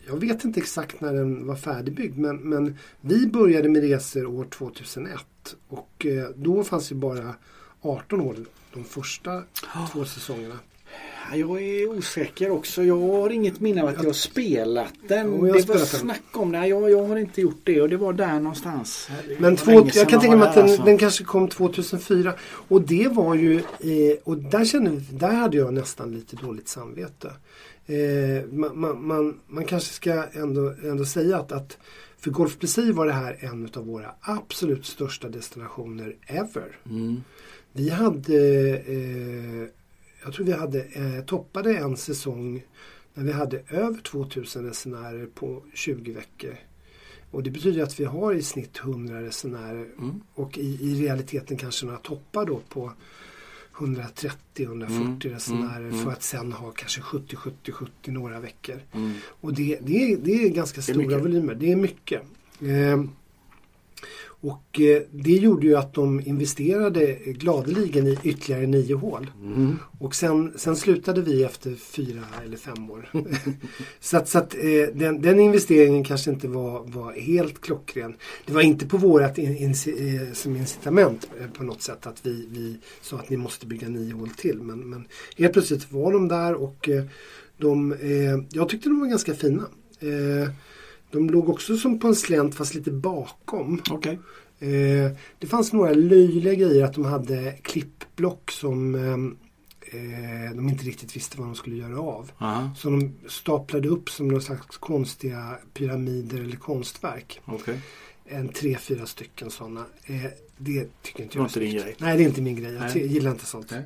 jag 0.07 0.19
vet 0.19 0.43
inte 0.43 0.59
exakt 0.59 1.01
när 1.01 1.13
den 1.13 1.47
var 1.47 1.55
färdigbyggd 1.55 2.17
men, 2.17 2.37
men 2.37 2.77
vi 3.01 3.27
började 3.27 3.69
med 3.69 3.81
resor 3.81 4.25
år 4.25 4.45
2001 4.45 5.19
och 5.67 6.05
eh, 6.05 6.29
då 6.35 6.63
fanns 6.63 6.91
ju 6.91 6.95
bara 6.95 7.35
18 7.81 8.19
hål 8.19 8.45
de 8.73 8.83
första 8.83 9.43
två 9.91 10.05
säsongerna. 10.05 10.59
Ja, 11.31 11.37
Jag 11.37 11.61
är 11.61 11.89
osäker 11.89 12.51
också. 12.51 12.83
Jag 12.83 12.99
har 12.99 13.29
inget 13.29 13.59
minne 13.59 13.81
av 13.81 13.87
att 13.87 13.95
jag 13.97 14.03
har 14.03 14.13
spelat 14.13 14.93
den. 15.07 15.27
Jo, 15.27 15.47
jag 15.47 15.53
har 15.53 15.61
det 15.61 15.67
var 15.67 15.75
den. 15.75 15.85
snack 15.85 16.23
om 16.31 16.51
det. 16.51 16.67
Jag, 16.67 16.91
jag 16.91 17.07
har 17.07 17.17
inte 17.17 17.41
gjort 17.41 17.61
det 17.63 17.81
och 17.81 17.89
det 17.89 17.97
var 17.97 18.13
där 18.13 18.39
någonstans. 18.39 19.09
Men 19.39 19.55
två, 19.55 19.71
jag 19.93 20.09
kan 20.09 20.19
tänka 20.19 20.35
mig 20.35 20.47
att 20.47 20.55
den, 20.55 20.63
alltså. 20.63 20.83
den 20.83 20.97
kanske 20.97 21.23
kom 21.23 21.47
2004 21.47 22.33
och 22.67 22.81
det 22.81 23.07
var 23.07 23.35
ju, 23.35 23.57
eh, 23.57 24.17
och 24.23 24.37
där 24.37 24.65
kände 24.65 25.01
där 25.11 25.33
hade 25.33 25.57
jag 25.57 25.73
nästan 25.73 26.11
lite 26.11 26.35
dåligt 26.35 26.67
samvete. 26.67 27.31
Eh, 27.85 28.45
man, 28.51 28.79
man, 28.79 29.07
man, 29.07 29.39
man 29.47 29.65
kanske 29.65 29.93
ska 29.93 30.23
ändå, 30.33 30.73
ändå 30.83 31.05
säga 31.05 31.37
att, 31.37 31.51
att 31.51 31.77
för 32.19 32.31
Golf 32.31 32.59
Plessir 32.59 32.93
var 32.93 33.05
det 33.05 33.13
här 33.13 33.37
en 33.39 33.69
av 33.75 33.85
våra 33.85 34.11
absolut 34.21 34.85
största 34.85 35.29
destinationer 35.29 36.15
ever. 36.27 36.77
Mm. 36.89 37.23
Vi 37.73 37.89
hade, 37.89 38.69
eh, 38.69 39.67
jag 40.23 40.33
tror 40.33 40.45
vi 40.45 40.51
hade, 40.53 40.83
eh, 40.83 41.25
toppade 41.25 41.77
en 41.77 41.97
säsong 41.97 42.63
när 43.13 43.23
vi 43.23 43.31
hade 43.31 43.61
över 43.69 44.01
2000 44.01 44.65
resenärer 44.65 45.25
på 45.25 45.63
20 45.73 46.11
veckor. 46.11 46.55
Och 47.31 47.43
det 47.43 47.49
betyder 47.51 47.83
att 47.83 47.99
vi 47.99 48.05
har 48.05 48.33
i 48.33 48.41
snitt 48.41 48.77
100 48.77 49.21
resenärer 49.21 49.87
Mm. 49.97 50.21
och 50.33 50.57
i, 50.57 50.77
i 50.81 51.01
realiteten 51.03 51.57
kanske 51.57 51.85
några 51.85 51.99
toppar 51.99 52.45
då 52.45 52.59
på 52.69 52.91
130-140 53.73 54.85
Mm, 54.91 55.19
resenärer 55.19 55.79
mm, 55.79 55.89
mm. 55.89 56.03
för 56.05 56.11
att 56.11 56.23
sen 56.23 56.51
ha 56.51 56.71
kanske 56.71 57.01
70-70-70 57.01 57.87
några 58.05 58.39
veckor. 58.39 58.79
Mm. 58.91 59.13
Och 59.27 59.53
det, 59.53 59.79
det, 59.81 60.11
är, 60.11 60.17
det 60.17 60.31
är 60.31 60.49
ganska 60.49 60.77
är 60.77 60.83
stora 60.83 60.97
mycket. 60.97 61.21
volymer. 61.21 61.55
Det 61.55 61.71
är 61.71 61.75
mycket. 61.75 62.21
Eh, 62.61 63.03
och 64.41 64.81
eh, 64.81 65.01
det 65.11 65.33
gjorde 65.33 65.67
ju 65.67 65.75
att 65.75 65.93
de 65.93 66.21
investerade 66.25 67.13
gladeligen 67.25 68.07
i 68.07 68.17
ytterligare 68.23 68.67
nio 68.67 68.95
hål. 68.95 69.31
Mm. 69.43 69.79
Och 69.99 70.15
sen, 70.15 70.53
sen 70.55 70.75
slutade 70.75 71.21
vi 71.21 71.43
efter 71.43 71.75
fyra 71.75 72.23
eller 72.45 72.57
fem 72.57 72.91
år. 72.91 73.09
så 73.99 74.17
att, 74.17 74.29
så 74.29 74.37
att 74.37 74.55
eh, 74.55 74.93
den, 74.93 75.21
den 75.21 75.39
investeringen 75.39 76.03
kanske 76.03 76.31
inte 76.31 76.47
var, 76.47 76.83
var 76.85 77.13
helt 77.13 77.61
klockren. 77.61 78.15
Det 78.45 78.53
var 78.53 78.61
inte 78.61 78.85
på 78.87 78.97
vårat 78.97 79.37
in, 79.37 79.57
in, 79.57 79.69
eh, 79.71 80.33
som 80.33 80.55
incitament 80.55 81.29
på 81.53 81.63
något 81.63 81.81
sätt 81.81 82.07
att 82.07 82.25
vi, 82.25 82.47
vi 82.49 82.77
sa 83.01 83.17
att 83.17 83.29
ni 83.29 83.37
måste 83.37 83.65
bygga 83.65 83.89
nio 83.89 84.13
hål 84.13 84.29
till. 84.29 84.61
Men, 84.61 84.89
men 84.89 85.07
helt 85.37 85.53
plötsligt 85.53 85.91
var 85.91 86.13
de 86.13 86.27
där 86.27 86.53
och 86.53 86.89
de, 87.57 87.95
jag 88.51 88.69
tyckte 88.69 88.89
de 88.89 88.99
var 88.99 89.07
ganska 89.07 89.33
fina. 89.33 89.63
De 91.11 91.29
låg 91.29 91.49
också 91.49 91.77
som 91.77 91.99
på 91.99 92.07
en 92.07 92.15
slänt 92.15 92.55
fast 92.55 92.75
lite 92.75 92.91
bakom. 92.91 93.81
Okej. 93.89 94.19
Eh, 94.59 95.11
det 95.39 95.47
fanns 95.47 95.73
några 95.73 95.93
löjliga 95.93 96.53
grejer 96.53 96.85
att 96.85 96.93
de 96.93 97.05
hade 97.05 97.51
klippblock 97.61 98.51
som 98.51 98.95
eh, 98.95 99.01
eh, 99.99 100.55
de 100.55 100.69
inte 100.69 100.85
riktigt 100.85 101.15
visste 101.15 101.37
vad 101.37 101.47
de 101.47 101.55
skulle 101.55 101.75
göra 101.75 101.99
av. 101.99 102.31
Aha. 102.37 102.69
Så 102.77 102.89
de 102.89 103.13
staplade 103.27 103.87
upp 103.87 104.09
som 104.09 104.27
någon 104.27 104.41
slags 104.41 104.77
konstiga 104.77 105.57
pyramider 105.73 106.39
eller 106.39 106.55
konstverk. 106.55 107.41
Okej. 107.45 107.79
En 108.25 108.49
tre, 108.49 108.77
fyra 108.77 109.05
stycken 109.05 109.51
sådana. 109.51 109.85
Eh, 110.05 110.15
det 110.57 111.01
tycker 111.01 111.23
inte 111.23 111.35
Det 111.35 111.39
var 111.39 111.45
jag 111.45 111.49
inte 111.49 111.59
din 111.59 111.75
grej. 111.75 111.95
Nej, 111.97 112.17
det 112.17 112.23
är 112.23 112.27
inte 112.27 112.41
min 112.41 112.55
grej. 112.55 112.73
Jag 112.73 112.81
Nej. 112.81 113.07
gillar 113.07 113.31
inte 113.31 113.45
sånt. 113.45 113.71
Nej. 113.71 113.83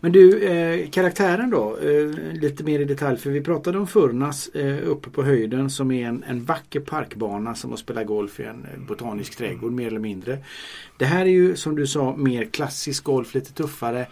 Men 0.00 0.12
du, 0.12 0.42
eh, 0.42 0.90
karaktären 0.90 1.50
då? 1.50 1.76
Eh, 1.82 2.32
lite 2.40 2.64
mer 2.64 2.80
i 2.80 2.84
detalj. 2.84 3.18
För 3.18 3.30
vi 3.30 3.40
pratade 3.40 3.78
om 3.78 3.86
Furnas 3.86 4.48
eh, 4.48 4.88
uppe 4.88 5.10
på 5.10 5.22
höjden 5.22 5.70
som 5.70 5.90
är 5.90 6.08
en, 6.08 6.24
en 6.28 6.44
vacker 6.44 6.80
parkbana 6.80 7.54
som 7.54 7.72
att 7.72 7.78
spela 7.78 8.04
golf 8.04 8.40
i 8.40 8.44
en 8.44 8.66
eh, 8.74 8.80
botanisk 8.88 9.36
trädgård 9.36 9.72
mer 9.72 9.86
eller 9.86 10.00
mindre. 10.00 10.38
Det 10.98 11.04
här 11.04 11.20
är 11.20 11.30
ju 11.30 11.56
som 11.56 11.76
du 11.76 11.86
sa 11.86 12.16
mer 12.16 12.44
klassisk 12.44 13.04
golf, 13.04 13.34
lite 13.34 13.52
tuffare. 13.52 14.06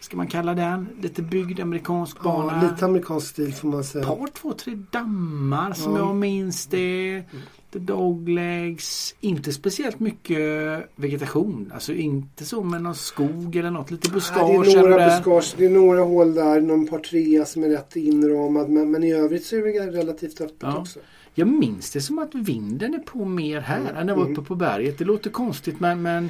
Ska 0.00 0.16
man 0.16 0.26
kalla 0.26 0.54
den? 0.54 0.88
Lite 1.02 1.22
byggd 1.22 1.60
amerikansk 1.60 2.22
bana. 2.22 2.60
Ja, 2.62 2.70
lite 2.70 2.84
amerikansk 2.84 3.26
stil 3.28 3.52
får 3.54 3.68
man 3.68 3.84
säga. 3.84 4.04
par, 4.04 4.26
två, 4.26 4.52
tre 4.52 4.74
dammar 4.90 5.72
som 5.72 5.92
Ja. 5.92 5.98
jag 5.98 6.16
minns 6.16 6.66
det. 6.66 7.22
The 7.72 7.78
doglegs. 7.78 9.14
Inte 9.20 9.52
speciellt 9.52 10.00
mycket 10.00 10.38
vegetation. 10.96 11.70
Alltså 11.74 11.92
inte 11.92 12.44
så 12.44 12.62
med 12.62 12.82
någon 12.82 12.94
skog 12.94 13.56
eller 13.56 13.70
något. 13.70 13.90
Lite 13.90 14.10
buskage. 14.10 14.64
det, 14.66 14.72
är 14.72 14.82
några 14.82 15.06
buskage, 15.06 15.54
det 15.58 15.64
är 15.64 15.70
några 15.70 16.02
hål 16.02 16.34
där, 16.34 16.60
någon 16.60 16.86
par 16.86 16.98
trea 16.98 17.44
som 17.44 17.64
är 17.64 17.68
rätt 17.68 17.96
inramad. 17.96 18.68
Men, 18.68 18.90
men 18.90 19.04
i 19.04 19.12
övrigt 19.12 19.46
så 19.46 19.56
är 19.56 19.62
det 19.62 19.98
relativt 19.98 20.40
öppet 20.40 20.56
Ja. 20.60 20.78
också. 20.78 21.00
Jag 21.34 21.48
minns 21.48 21.90
det 21.90 22.00
som 22.00 22.18
att 22.18 22.34
vinden 22.34 22.94
är 22.94 22.98
på 22.98 23.24
mer 23.24 23.60
här 23.60 23.80
Mm. 23.80 23.96
än 23.96 24.06
den 24.06 24.16
var 24.18 24.30
uppe 24.30 24.42
på 24.42 24.54
berget. 24.54 24.98
Det 24.98 25.04
låter 25.04 25.30
konstigt 25.30 25.80
men, 25.80 26.02
men 26.02 26.28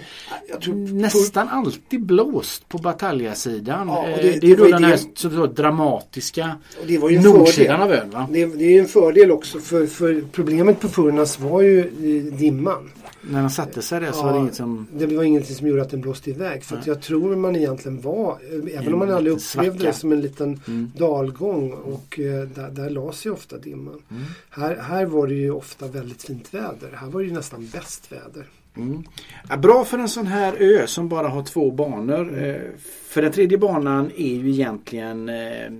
Jag 0.49 0.61
tror- 0.61 0.75
nästan 0.75 1.49
alltid 1.49 2.03
blåst 2.07 2.69
på 2.69 2.79
Batalja-sidan. 2.79 3.89
Ja, 3.89 4.09
Eh, 4.09 4.17
det- 4.17 4.23
det, 4.23 4.39
det 4.41 4.47
är 4.47 4.49
ju 4.51 4.57
då 4.57 4.65
den 4.65 4.83
det- 4.83 4.89
här 4.89 4.97
så, 5.15 5.31
så, 5.31 5.47
dramatiska 5.47 6.57
det 6.87 6.99
var 6.99 7.11
ju 7.11 7.17
en 7.17 7.23
nordsidan 7.23 7.79
fördel. 7.81 7.99
av 7.99 8.05
ön. 8.05 8.11
Va? 8.11 8.29
Det, 8.33 8.47
det 8.47 8.65
är 8.65 8.71
ju 8.73 8.79
en 8.79 8.87
fördel 8.87 9.31
också 9.31 9.59
för, 9.59 9.87
för 9.87 10.25
problemet 10.33 10.81
på 10.81 10.89
Furnas 10.89 11.41
var 11.41 11.63
ju 11.63 11.79
eh, 11.81 12.35
dimman. 12.39 12.91
När 13.31 13.41
han 13.41 13.51
satte 13.51 13.83
sig 13.83 14.01
där 14.01 14.13
så 14.13 14.19
Ja, 14.19 14.23
var 14.25 14.33
det 14.33 14.39
inget 14.39 14.55
som... 14.55 14.87
Det 14.99 15.07
var 15.07 15.25
ingenting 15.25 15.57
som 15.57 15.67
gjorde 15.69 15.83
att 15.83 15.91
den 15.91 16.01
blåste 16.01 16.31
iväg. 16.31 16.65
För 16.65 16.81
jag 16.85 17.03
tror 17.03 17.37
man 17.37 17.57
egentligen 17.57 18.01
var, 18.01 18.39
även 18.75 18.93
om 18.93 18.99
man 18.99 19.09
En 19.09 19.15
aldrig 19.15 19.33
upplevde 19.37 19.71
det 19.73 19.79
svacka. 19.79 19.93
som 19.93 20.13
en 20.13 20.21
liten 20.21 20.61
Mm. 20.69 20.93
dalgång 20.97 21.73
och 21.73 22.19
eh, 22.21 22.49
där, 22.49 22.71
där 22.71 22.91
la 22.91 23.13
sig 23.13 23.31
ofta 23.33 23.59
dimman. 23.59 23.99
Mm. 24.11 24.23
Här, 24.51 24.77
här 24.93 25.07
var 25.07 25.27
det 25.27 25.35
ju 25.35 25.51
ofta 25.51 25.89
väldigt 25.89 26.23
fint 26.23 26.55
väder. 26.55 26.93
Här 26.95 27.07
var 27.11 27.21
det 27.21 27.27
ju 27.27 27.33
nästan 27.35 27.69
bäst 27.73 28.13
väder. 28.13 28.47
Mm. 28.77 29.03
Ja, 29.49 29.57
bra 29.57 29.85
för 29.85 29.99
en 29.99 30.09
sån 30.09 30.27
här 30.27 30.55
ö 30.59 30.87
som 30.87 31.09
bara 31.09 31.29
har 31.29 31.43
två 31.43 31.71
banor. 31.71 32.29
Mm. 32.29 32.45
Eh, 32.55 32.61
för 33.09 33.23
den 33.23 33.33
tredje 33.33 33.59
banan 33.59 34.11
är 34.17 34.35
ju 34.35 34.51
egentligen 34.51 35.29
eh, 35.29 35.71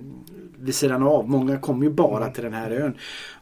vid 0.59 0.75
sidan 0.75 1.03
av. 1.03 1.29
Många 1.29 1.57
kommer 1.59 1.83
ju 1.85 1.89
bara 1.91 2.21
Mm. 2.23 2.33
till 2.33 2.43
den 2.43 2.53
här 2.53 2.71
ön. 2.71 2.93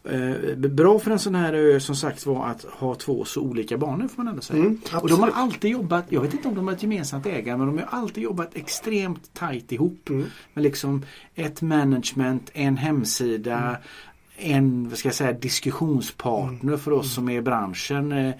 Eh, 0.03 0.55
bra 0.57 0.99
för 0.99 1.11
en 1.11 1.19
sån 1.19 1.35
här 1.35 1.53
ö 1.53 1.79
som 1.79 1.95
sagt 1.95 2.25
var 2.25 2.47
att 2.47 2.63
ha 2.63 2.95
två 2.95 3.25
så 3.25 3.41
olika 3.41 3.77
banor 3.77 4.07
får 4.07 4.23
man 4.23 4.27
ändå 4.27 4.41
säga. 4.41 4.59
Mm, 4.59 4.79
och 5.01 5.09
de 5.09 5.19
har 5.19 5.31
alltid 5.33 5.71
jobbat, 5.71 6.05
jag 6.09 6.21
vet 6.21 6.33
inte 6.33 6.47
om 6.47 6.55
de 6.55 6.67
har 6.67 6.73
ett 6.73 6.83
gemensamt 6.83 7.25
ägare 7.25 7.57
men 7.57 7.67
de 7.67 7.77
har 7.77 7.99
alltid 7.99 8.23
jobbat 8.23 8.49
extremt 8.55 9.33
tajt 9.33 9.71
ihop. 9.71 10.09
Mm. 10.09 10.25
Med 10.53 10.63
liksom 10.63 11.05
ett 11.35 11.61
management, 11.61 12.49
en 12.53 12.77
hemsida, 12.77 13.57
Mm. 13.59 13.75
En 14.41 14.89
vad 14.89 14.97
ska 14.97 15.07
jag 15.07 15.15
säga, 15.15 15.33
diskussionspartner 15.33 16.77
för 16.77 16.91
oss 16.91 17.13
som 17.13 17.29
är 17.29 17.35
i 17.37 17.41
branschen. 17.41 18.11
Eh, 18.11 18.33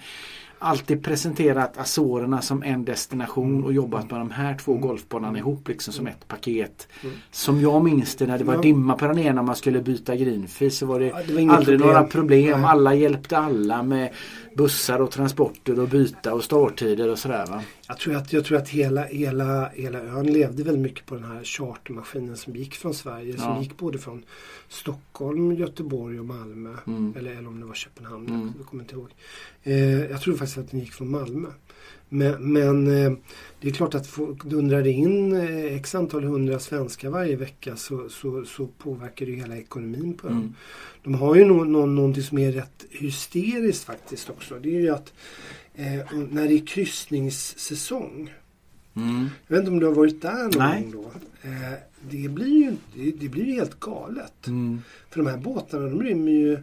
Alltid 0.64 1.04
presenterat 1.04 1.78
Azorerna 1.78 2.42
som 2.42 2.62
en 2.62 2.84
destination 2.84 3.50
Mm. 3.50 3.64
och 3.64 3.72
jobbat 3.72 4.10
med 4.10 4.20
de 4.20 4.30
här 4.30 4.54
två 4.54 4.74
golfbanorna 4.74 5.38
ihop 5.38 5.68
liksom 5.68 5.92
som 5.94 6.06
ett 6.06 6.28
paket. 6.28 6.88
Som 7.30 7.60
jag 7.60 7.84
minns 7.84 8.14
det 8.16 8.26
när 8.26 8.38
det 8.38 8.44
var 8.44 8.54
Mm. 8.54 8.62
Dimma 8.62 8.94
på 8.94 9.06
den 9.06 9.18
ena 9.18 9.40
och 9.40 9.46
man 9.46 9.56
skulle 9.56 9.80
byta 9.82 10.16
greenfee 10.16 10.70
så 10.70 10.86
var 10.86 11.00
det, 11.00 11.06
Ja, 11.06 11.18
det 11.26 11.32
var 11.46 11.54
aldrig 11.54 11.78
problem. 11.78 11.80
några 11.94 12.02
problem. 12.04 12.64
Alla 12.64 12.94
hjälpte 12.94 13.38
alla 13.38 13.82
med 13.82 14.10
bussar 14.56 14.98
och 15.00 15.10
transporter 15.10 15.80
och 15.80 15.88
byta 15.88 16.34
och 16.34 16.44
starttider 16.44 17.08
och 17.08 17.18
sådär 17.18 17.46
va. 17.46 17.62
Jag 17.88 17.98
tror 17.98 18.16
att, 18.16 18.32
jag 18.32 18.44
tror 18.44 18.58
att 18.58 18.68
hela, 18.68 19.04
hela, 19.04 19.68
hela 19.68 19.98
ön 20.00 20.26
levde 20.26 20.62
väldigt 20.62 20.82
mycket 20.82 21.06
på 21.06 21.14
den 21.14 21.24
här 21.24 21.44
chartermaskinen 21.44 22.36
som 22.36 22.56
gick 22.56 22.74
från 22.74 22.94
Sverige. 22.94 23.32
Som 23.38 23.48
Ja. 23.50 23.62
gick 23.62 23.76
både 23.76 23.98
från 23.98 24.24
Stockholm, 24.68 25.52
Göteborg 25.52 26.18
och 26.20 26.26
Malmö. 26.26 26.74
Mm. 26.86 27.14
Eller, 27.18 27.30
eller 27.30 27.48
om 27.48 27.60
det 27.60 27.66
var 27.66 27.74
Köpenhamn. 27.74 28.28
Mm. 28.28 28.52
Jag 28.58 28.66
kommer 28.66 28.82
inte 28.82 28.94
ihåg. 28.94 29.08
Eh, 29.62 30.04
jag 30.04 30.20
tror 30.20 30.36
faktiskt 30.36 30.58
att 30.58 30.70
den 30.70 30.80
gick 30.80 30.92
från 30.92 31.10
Malmö. 31.10 31.48
Men, 32.14 32.52
men 32.52 32.86
eh, 32.86 33.12
det 33.60 33.68
är 33.68 33.72
klart 33.72 33.94
att 33.94 34.06
folk 34.06 34.44
dundrar 34.44 34.82
det 34.82 34.90
in 34.90 35.32
eh, 35.32 35.76
x 35.76 35.94
antal 35.94 36.24
hundra 36.24 36.58
svenskar 36.58 37.10
varje 37.10 37.36
vecka 37.36 37.76
så, 37.76 38.08
så, 38.08 38.44
så 38.44 38.66
påverkar 38.66 39.26
det 39.26 39.32
hela 39.32 39.56
ekonomin 39.56 40.14
på 40.14 40.26
ön. 40.26 40.32
Mm. 40.32 40.54
De 41.02 41.14
har 41.14 41.34
ju 41.34 41.44
nå 41.44 41.64
nå 41.64 41.86
någonting 41.86 42.22
som 42.22 42.38
är 42.38 42.52
rätt 42.52 42.84
hysteriskt 42.90 43.84
faktiskt 43.84 44.30
också. 44.30 44.58
Det 44.58 44.76
är 44.76 44.80
ju 44.80 44.90
att 44.90 45.12
eh, 45.74 46.18
när 46.30 46.48
det 46.48 46.54
är 46.54 46.66
kryssningssäsong. 46.66 48.34
Mm. 48.96 49.28
Jag 49.46 49.56
vet 49.56 49.60
inte 49.60 49.70
om 49.70 49.80
du 49.80 49.86
har 49.86 49.94
varit 49.94 50.22
där 50.22 50.42
någon 50.42 50.58
Nej. 50.58 50.82
gång 50.82 50.92
då. 50.92 51.10
Eh, 51.48 51.78
det, 52.10 52.28
blir 52.28 52.64
ju, 52.64 52.76
det, 52.94 53.10
det 53.10 53.28
blir 53.28 53.44
helt 53.44 53.80
galet. 53.80 54.46
Mm. 54.46 54.82
För 55.10 55.22
de 55.22 55.30
här 55.30 55.38
båtarna 55.38 55.88
de 55.88 56.02
rymmer 56.02 56.32
ju 56.32 56.58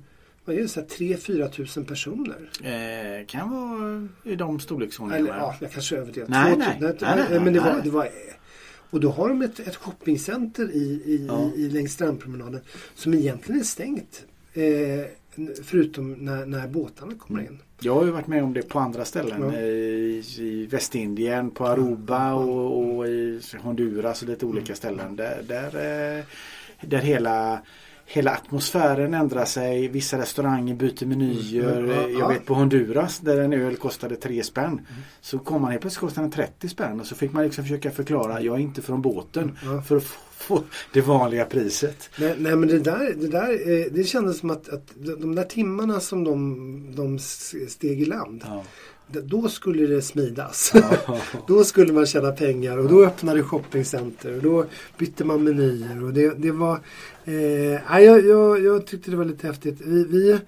vad 0.49 0.57
är 0.57 0.61
det, 0.61 0.67
så 0.67 0.79
här 0.79 0.87
3-4 0.87 1.49
tusen 1.49 1.85
personer. 1.85 2.49
Eh, 2.63 3.25
kan 3.27 3.49
vara 3.51 4.07
i 4.23 4.35
de 4.35 4.59
storleksordningarna. 4.59 5.37
ja, 5.37 5.55
jag 5.61 5.71
kanske 5.71 5.97
överdrev. 5.97 6.29
Nej, 6.29 6.55
nej. 6.57 6.77
nej, 6.81 6.93
Nej, 7.01 7.25
nej, 7.29 7.39
Men 7.39 7.53
det 7.53 7.59
var, 7.59 7.81
det 7.83 7.89
var 7.89 8.09
och 8.91 8.99
då 8.99 9.09
har 9.11 9.29
de 9.29 9.41
ett, 9.41 9.59
ett 9.59 9.75
shoppingcenter 9.75 10.71
i, 10.71 10.83
i, 11.05 11.25
Ja. 11.27 11.51
i, 11.55 11.69
längs 11.69 11.93
strandpromenaden 11.93 12.61
som 12.95 13.13
egentligen 13.13 13.59
är 13.61 13.65
stängt. 13.65 14.25
Eh, 14.53 14.63
förutom 15.63 16.13
när, 16.13 16.45
när 16.45 16.67
båtarna 16.67 17.13
kommer 17.19 17.39
in. 17.41 17.59
Jag 17.79 17.95
har 17.95 18.05
ju 18.05 18.11
varit 18.11 18.27
med 18.27 18.43
om 18.43 18.53
det 18.53 18.61
på 18.61 18.79
andra 18.79 19.05
ställen. 19.05 19.41
Ja. 19.53 19.59
I, 19.59 20.23
I 20.37 20.65
Västindien, 20.65 21.51
på 21.51 21.67
Aruba 21.67 22.33
och, 22.33 22.95
och 22.97 23.07
i 23.07 23.41
Honduras 23.61 24.21
och 24.21 24.27
lite 24.29 24.45
Mm. 24.45 24.57
olika 24.57 24.75
ställen. 24.75 25.15
Där, 25.15 25.43
där, 25.47 26.17
eh, 26.17 26.23
där 26.81 26.97
hela, 26.97 27.61
hela 28.11 28.31
atmosfären 28.31 29.13
ändrar 29.13 29.45
sig. 29.45 29.87
Vissa 29.87 30.17
restauranger 30.17 30.75
byter 30.75 31.05
menyer. 31.05 31.77
Mm. 31.77 31.89
Ja, 31.89 32.01
Jag 32.01 32.11
ja. 32.11 32.27
vet 32.27 32.45
på 32.45 32.53
Honduras 32.53 33.19
där 33.19 33.39
en 33.41 33.53
öl 33.53 33.75
kostade 33.75 34.15
3 34.15 34.43
spänn. 34.43 34.81
Så 35.21 35.39
kom 35.39 35.61
man 35.61 35.71
helt 35.71 35.81
plötsligt 35.81 35.99
kostade 35.99 36.23
den 36.23 36.31
30 36.31 36.69
spänn. 36.69 36.99
Och 36.99 37.05
så 37.05 37.15
fick 37.15 37.33
man 37.33 37.43
liksom 37.43 37.63
försöka 37.63 37.91
förklara. 37.91 38.41
Jag 38.41 38.55
är 38.55 38.59
inte 38.59 38.81
från 38.81 39.01
båten. 39.01 39.57
Ja. 39.63 39.81
För 39.81 39.97
att 39.97 40.03
få, 40.03 40.19
få 40.31 40.63
det 40.93 41.01
vanliga 41.01 41.45
priset. 41.45 42.09
Nej, 42.19 42.35
nej 42.37 42.55
men 42.55 42.69
det 42.69 42.79
där, 42.79 43.13
det 43.17 43.27
där 43.27 43.51
eh, 43.51 43.85
det 43.91 44.03
kändes 44.03 44.39
som 44.39 44.49
att, 44.49 44.69
att 44.69 44.87
de 44.95 45.35
där 45.35 45.43
timmarna 45.43 45.99
som 45.99 46.23
de, 46.23 46.95
de 46.95 47.19
steg 47.69 48.01
i 48.01 48.05
land. 48.05 48.43
Ja. 48.47 48.63
Då 49.11 49.49
skulle 49.49 49.87
det 49.87 50.01
smidas. 50.01 50.73
Då 51.47 51.63
skulle 51.63 51.93
man 51.93 52.05
tjäna 52.05 52.31
pengar 52.31 52.77
och 52.77 52.89
då 52.89 53.05
öppnade 53.05 53.43
shoppingcenter 53.43 54.35
och 54.35 54.43
då 54.43 54.65
bytte 54.97 55.25
man 55.25 55.43
menyer. 55.43 56.03
Och 56.03 56.13
det, 56.13 56.33
det 56.37 56.51
var, 56.51 56.79
eh, 57.25 58.01
jag, 58.01 58.25
jag, 58.25 58.63
jag 58.63 58.87
tyckte 58.87 59.11
det 59.11 59.17
var 59.17 59.25
lite 59.25 59.47
häftigt. 59.47 59.81
Vi, 59.81 60.03
vi, 60.03 60.39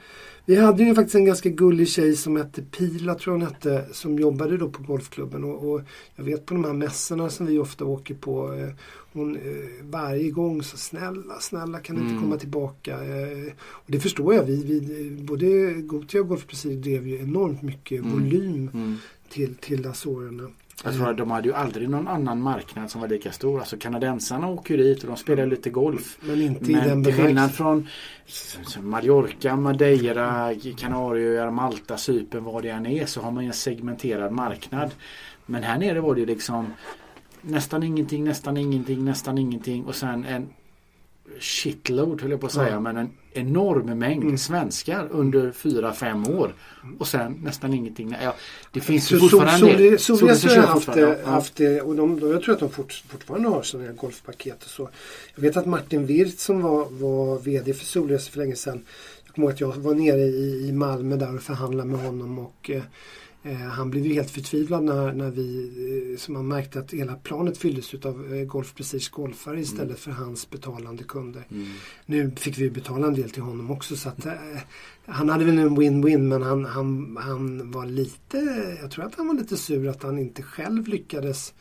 vi 0.51 0.57
hade 0.57 0.83
ju 0.83 0.95
faktiskt 0.95 1.15
en 1.15 1.25
ganska 1.25 1.49
gullig 1.49 1.87
tjej 1.87 2.15
som 2.15 2.35
hette 2.35 2.61
Pila 2.61 3.15
tror 3.15 3.35
jag 3.35 3.39
hon 3.39 3.47
hette. 3.53 3.85
Som 3.91 4.19
jobbade 4.19 4.57
då 4.57 4.69
på 4.69 4.83
golfklubben. 4.83 5.43
Och, 5.43 5.71
och 5.71 5.81
jag 6.15 6.23
vet 6.23 6.45
på 6.45 6.53
de 6.53 6.63
här 6.65 6.73
mässorna 6.73 7.29
som 7.29 7.45
vi 7.45 7.59
ofta 7.59 7.85
åker 7.85 8.15
på. 8.15 8.53
Eh, 8.53 8.69
hon 9.13 9.35
eh, 9.35 9.41
varje 9.83 10.29
gång 10.31 10.63
så 10.63 10.77
snälla, 10.77 11.39
snälla 11.39 11.79
kan 11.79 11.95
du 11.95 12.01
inte 12.01 12.11
Mm. 12.13 12.23
komma 12.23 12.37
tillbaka. 12.37 12.91
Eh, 13.03 13.51
och 13.61 13.91
det 13.91 13.99
förstår 13.99 14.33
jag. 14.33 14.43
Vi, 14.43 14.63
vi, 14.63 15.11
både 15.23 15.73
Gotia 15.73 16.21
och 16.21 16.27
Golfprecis 16.27 16.83
drev 16.83 17.07
ju 17.07 17.19
enormt 17.19 17.61
mycket 17.61 17.99
Mm. 18.01 18.11
volym 18.13 18.69
Mm. 18.73 18.95
till, 19.29 19.55
till 19.55 19.87
Azorerna. 19.87 20.49
Jag 20.83 20.95
tror 20.95 21.09
att 21.09 21.17
de 21.17 21.31
hade 21.31 21.47
ju 21.47 21.53
aldrig 21.53 21.89
någon 21.89 22.07
annan 22.07 22.41
marknad 22.41 22.91
som 22.91 23.01
var 23.01 23.07
lika 23.07 23.31
stor. 23.31 23.59
Alltså 23.59 23.77
kanadensarna 23.77 24.47
åker 24.47 24.77
ju 24.77 24.83
dit 24.83 25.03
och 25.03 25.07
de 25.07 25.17
spelar 25.17 25.45
lite 25.45 25.69
golf. 25.69 26.17
Men 26.21 26.41
inte 26.41 26.71
i 26.71 26.75
Men 26.75 26.87
den 26.87 27.03
till 27.03 27.13
skillnad 27.13 27.51
från 27.51 27.87
Mallorca, 28.79 29.55
Madeira, 29.55 30.55
Kanarieöar, 30.77 31.51
Malta, 31.51 31.97
Cypern, 31.97 32.43
vad 32.43 32.63
det 32.63 32.69
än 32.69 32.85
är 32.85 33.05
så 33.05 33.21
har 33.21 33.31
man 33.31 33.43
ju 33.43 33.47
en 33.47 33.53
segmenterad 33.53 34.31
marknad. 34.31 34.91
Men 35.45 35.63
här 35.63 35.77
nere 35.77 36.01
var 36.01 36.15
det 36.15 36.19
ju 36.19 36.27
liksom 36.27 36.73
nästan 37.41 37.83
ingenting, 37.83 38.23
nästan 38.23 38.57
ingenting, 38.57 39.05
nästan 39.05 39.37
ingenting 39.37 39.85
och 39.85 39.95
sen 39.95 40.25
en 40.25 40.49
shitload 41.39 42.21
höll 42.21 42.31
jag 42.31 42.39
på 42.39 42.45
att 42.45 42.53
säga 42.53 42.69
Ja. 42.69 42.79
men 42.79 42.97
en 42.97 43.09
enorm 43.33 43.99
mängd 43.99 44.23
Mm. 44.23 44.37
svenskar 44.37 45.07
under 45.11 45.51
4-5 45.51 46.29
år. 46.39 46.53
Och 46.99 47.07
sen 47.07 47.39
nästan 47.43 47.73
ingenting. 47.73 48.15
Ja, 48.23 48.35
det 48.71 48.79
finns 48.79 49.11
ju 49.11 49.19
Så 49.19 49.29
fortfarande 49.29 49.71
en 49.71 49.77
del. 49.77 49.99
Solres 49.99 50.19
Solresor 50.19 50.47
har 50.49 50.55
kör 50.55 50.61
haft, 50.61 50.73
fortfarande, 50.85 51.05
det- 51.15 51.21
ja. 51.25 51.29
haft 51.29 51.55
det 51.55 51.81
och 51.81 51.95
de, 51.95 52.19
jag 52.31 52.43
tror 52.43 52.53
att 52.53 52.59
de 52.59 52.69
fort, 52.69 53.03
fortfarande 53.07 53.49
har 53.49 53.61
sådana 53.63 53.87
här 53.89 53.95
golfpaket 53.95 54.63
och 54.63 54.69
så. 54.69 54.89
Jag 55.35 55.41
vet 55.41 55.57
att 55.57 55.65
Martin 55.65 56.05
Wirth 56.05 56.37
som 56.37 56.61
var, 56.61 56.85
var 56.89 57.39
VD 57.39 57.73
för 57.73 57.85
Solresor 57.85 58.31
för 58.31 58.39
länge 58.39 58.55
sedan. 58.55 58.85
Jag 59.25 59.35
kommer 59.35 59.47
ihåg 59.47 59.53
att 59.53 59.61
jag 59.61 59.75
var 59.75 59.93
nere 59.95 60.21
i, 60.21 60.67
i 60.67 60.71
Malmö 60.71 61.15
där 61.15 61.35
och 61.35 61.41
förhandlade 61.41 61.89
med 61.89 61.99
honom 62.05 62.39
och 62.39 62.69
eh, 62.69 62.75
eh, 62.77 62.83
han 63.71 63.89
blev 63.89 64.05
ju 64.05 64.13
helt 64.13 64.31
förtvivlad 64.31 64.83
när, 64.83 65.13
när 65.13 65.31
vi, 65.31 65.71
eh, 66.11 66.17
som 66.17 66.35
han 66.35 66.47
märkte 66.47 66.79
att 66.79 66.91
hela 66.91 67.15
planet 67.15 67.57
fylldes 67.57 67.93
utav 67.93 68.33
eh, 68.33 68.45
Golf 68.45 68.75
Prestige 68.75 69.09
golfare 69.11 69.59
istället 69.59 69.99
för 69.99 70.11
hans 70.11 70.49
betalande 70.49 71.03
kunder. 71.03 71.47
Mm. 71.51 71.67
Nu 72.05 72.31
fick 72.35 72.57
vi 72.57 72.69
betala 72.69 73.07
en 73.07 73.13
del 73.13 73.29
till 73.29 73.41
honom 73.41 73.71
också 73.71 73.95
så 73.95 74.09
att 74.09 74.25
eh, 74.25 74.33
han 75.05 75.29
hade 75.29 75.45
väl 75.45 75.57
en 75.57 75.77
win-win 75.77 76.17
men 76.17 76.41
han, 76.41 76.65
han, 76.65 77.17
han 77.21 77.71
var 77.71 77.85
lite, 77.85 78.37
jag 78.81 78.91
tror 78.91 79.05
att 79.05 79.15
han 79.15 79.27
var 79.27 79.33
lite 79.33 79.57
sur 79.57 79.87
att 79.87 80.03
han 80.03 80.19
inte 80.19 80.43
själv 80.43 80.87
lyckades 80.87 81.53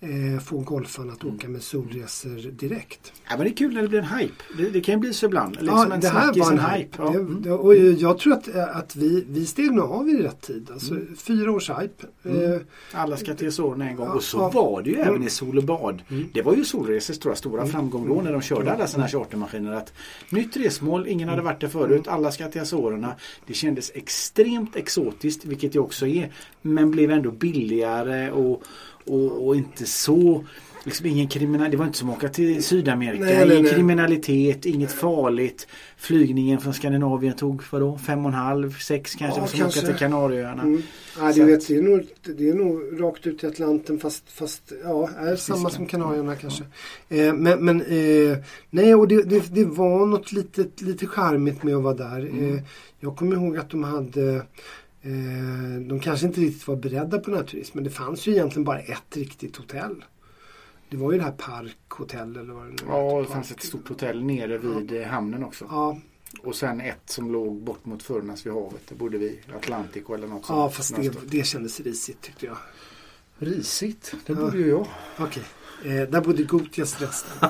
eh, 0.00 0.40
få 0.44 0.58
golfarna 0.58 1.12
att 1.12 1.24
åka 1.24 1.48
med 1.48 1.62
solresor 1.62 2.50
direkt. 2.50 3.12
Ja, 3.28 3.36
men 3.36 3.44
det 3.46 3.50
är 3.52 3.56
kul 3.56 3.74
när 3.74 3.82
det 3.82 3.88
blir 3.88 3.98
en 3.98 4.04
hype. 4.18 4.34
Det, 4.58 4.70
det 4.70 4.80
kan 4.80 4.94
ju 4.94 5.00
bli 5.00 5.12
så 5.12 5.26
ibland. 5.26 5.56
Liksom 5.56 5.86
ja, 5.88 5.94
en 5.94 6.00
det 6.00 6.08
här 6.08 6.32
var 6.32 6.52
en 6.52 6.58
en 6.58 6.70
hype. 6.70 6.96
Ja. 6.98 7.10
Det, 7.10 7.18
Mm. 7.18 7.52
och 7.60 7.74
jag 7.76 8.18
tror 8.18 8.32
att, 8.32 8.48
att 8.56 8.96
vi, 8.96 9.24
vi 9.28 9.46
steg 9.46 9.72
nog 9.72 9.90
av 9.92 10.08
i 10.08 10.22
rätt 10.22 10.40
tid. 10.40 10.70
Alltså 10.72 10.94
fyra 11.16 11.52
års 11.52 11.70
hype. 11.70 12.06
Mm. 12.24 12.52
Eh, 12.52 12.60
Alla 12.92 13.16
ska 13.16 13.34
till 13.34 13.48
Azorerna 13.48 13.88
en 13.90 13.96
gång. 13.96 14.06
Ja, 14.06 14.14
Och 14.14 14.22
så 14.22 14.38
ja. 14.38 14.50
var 14.50 14.82
det 14.82 14.90
ju 14.90 14.96
Mm. 14.96 15.08
även 15.08 15.22
i 15.22 15.30
Sol 15.30 15.58
och 15.58 15.64
Bad. 15.64 16.02
Mm. 16.08 16.24
Det 16.34 16.42
var 16.42 16.54
ju 16.54 16.64
Solresors 16.64 17.18
jag, 17.18 17.34
stora 17.34 17.60
Mm. 17.60 17.72
framgång 17.72 18.08
då 18.08 18.22
när 18.22 18.32
de 18.32 18.40
körde 18.42 18.72
alla 18.72 18.86
här 19.00 19.08
chartermaskiner. 19.08 19.72
Att 19.72 19.92
nytt 20.30 20.56
resmål, 20.56 21.06
ingen 21.08 21.28
hade 21.28 21.42
varit 21.42 21.60
där 21.60 21.68
förut, 21.68 22.08
alla 22.08 22.30
ska 22.32 22.48
till 22.48 22.60
Azorerna. 22.60 23.14
Det 23.46 23.54
kändes 23.54 23.90
extremt 23.94 24.76
exotiskt, 24.76 25.44
vilket 25.44 25.72
det 25.72 25.78
också 25.78 26.06
är. 26.06 26.32
Men 26.62 26.90
blev 26.90 27.10
ändå 27.10 27.30
billigare 27.30 28.30
och, 28.30 28.62
och, 29.06 29.46
och 29.46 29.56
inte 29.56 29.86
så 29.86 30.44
liksom 30.86 31.06
ingen 31.06 31.28
kriminalitet. 31.28 31.70
Det 31.70 31.76
var 31.76 31.86
inte 31.86 31.98
som 31.98 32.10
att 32.10 32.16
åka 32.16 32.28
till 32.28 32.64
Sydamerika. 32.64 33.24
Nej, 33.24 33.34
ingen 33.34 33.48
nej, 33.48 33.62
nej. 33.62 33.72
kriminalitet, 33.72 34.66
inget 34.66 34.92
farligt. 34.92 35.66
Flygningen 35.96 36.60
från 36.60 36.74
Skandinavien 36.74 37.34
tog 37.36 37.62
vadå? 37.70 37.98
Fem 37.98 38.26
och 38.26 38.32
en 38.32 38.38
halv, 38.38 38.78
sex 38.78 39.14
kanske. 39.14 39.40
Ja, 39.40 39.46
som 39.46 39.58
kanske. 39.58 39.80
åka 39.80 39.88
till 39.88 39.96
Kanarieöarna. 39.96 40.62
Mm. 40.62 40.82
Ja, 41.18 41.28
att- 41.28 41.36
vet, 41.36 41.68
det, 41.68 41.76
är 41.76 41.82
nog, 41.82 42.06
det 42.36 42.48
är 42.48 42.54
nog 42.54 43.02
rakt 43.02 43.26
ut 43.26 43.44
i 43.44 43.46
Atlanten 43.46 43.98
fast, 43.98 44.30
fast 44.30 44.72
ja, 44.84 45.10
är 45.18 45.36
samma 45.36 45.70
som 45.70 45.86
Kanarierna 45.86 46.36
kanske. 46.36 46.64
Eh, 47.08 47.34
men 47.34 47.64
men 47.64 47.80
eh, 47.80 48.38
nej, 48.70 48.94
och 48.94 49.08
det, 49.08 49.22
det, 49.22 49.54
det 49.54 49.64
var 49.64 50.06
något 50.06 50.32
litet, 50.32 50.82
lite 50.82 51.06
charmigt 51.06 51.62
med 51.62 51.76
att 51.76 51.82
vara 51.82 51.94
där. 51.94 52.18
Mm. 52.18 52.54
Eh, 52.54 52.62
jag 53.00 53.16
kommer 53.16 53.36
ihåg 53.36 53.56
att 53.56 53.70
de 53.70 53.84
hade 53.84 54.42
de 55.88 56.00
kanske 56.00 56.26
inte 56.26 56.40
riktigt 56.40 56.68
var 56.68 56.76
beredda 56.76 57.18
på 57.18 57.30
den 57.30 57.38
här 57.40 57.46
turismen. 57.46 57.84
Det 57.84 57.90
fanns 57.90 58.26
ju 58.26 58.32
egentligen 58.32 58.64
bara 58.64 58.78
ett 58.80 59.16
riktigt 59.16 59.56
hotell. 59.56 60.04
Det 60.88 60.96
var 60.96 61.12
ju 61.12 61.18
det 61.18 61.24
här 61.24 61.32
Park 61.32 61.76
Hotel 61.88 62.36
eller 62.36 62.52
vad 62.52 62.64
det 62.64 62.70
nu 62.70 62.76
Ja, 62.88 63.20
det 63.20 63.26
fanns 63.32 63.50
ett 63.50 63.62
stort 63.62 63.88
hotell 63.88 64.24
nere 64.24 64.58
vid 64.58 64.92
eh, 65.00 65.06
hamnen 65.08 65.44
också. 65.44 65.66
Ja, 65.70 65.98
Och 66.42 66.54
sen 66.54 66.80
ett 66.80 67.02
som 67.10 67.32
låg 67.32 67.62
bort 67.62 67.84
mot 67.84 68.02
Furnas 68.02 68.46
vid 68.46 68.52
havet. 68.52 68.80
Där 68.88 68.96
bodde 68.96 69.18
vi. 69.18 69.40
Atlantico 69.56 70.14
eller 70.14 70.26
något 70.26 70.46
sånt. 70.46 70.56
ja 70.58 70.70
fast 70.70 70.96
det, 70.96 71.12
det 71.30 71.46
kändes 71.46 71.80
risigt 71.80 72.20
tyckte 72.22 72.46
jag. 72.46 72.56
Risigt. 73.38 74.14
Det 74.26 74.32
Ja. 74.32 74.38
borde 74.40 74.58
ju 74.58 74.68
jag. 74.68 74.86
Okej, 75.18 75.42
eh, 75.86 76.10
där 76.10 76.20
bodde 76.20 76.42
Gotias 76.42 77.00
resten. 77.00 77.48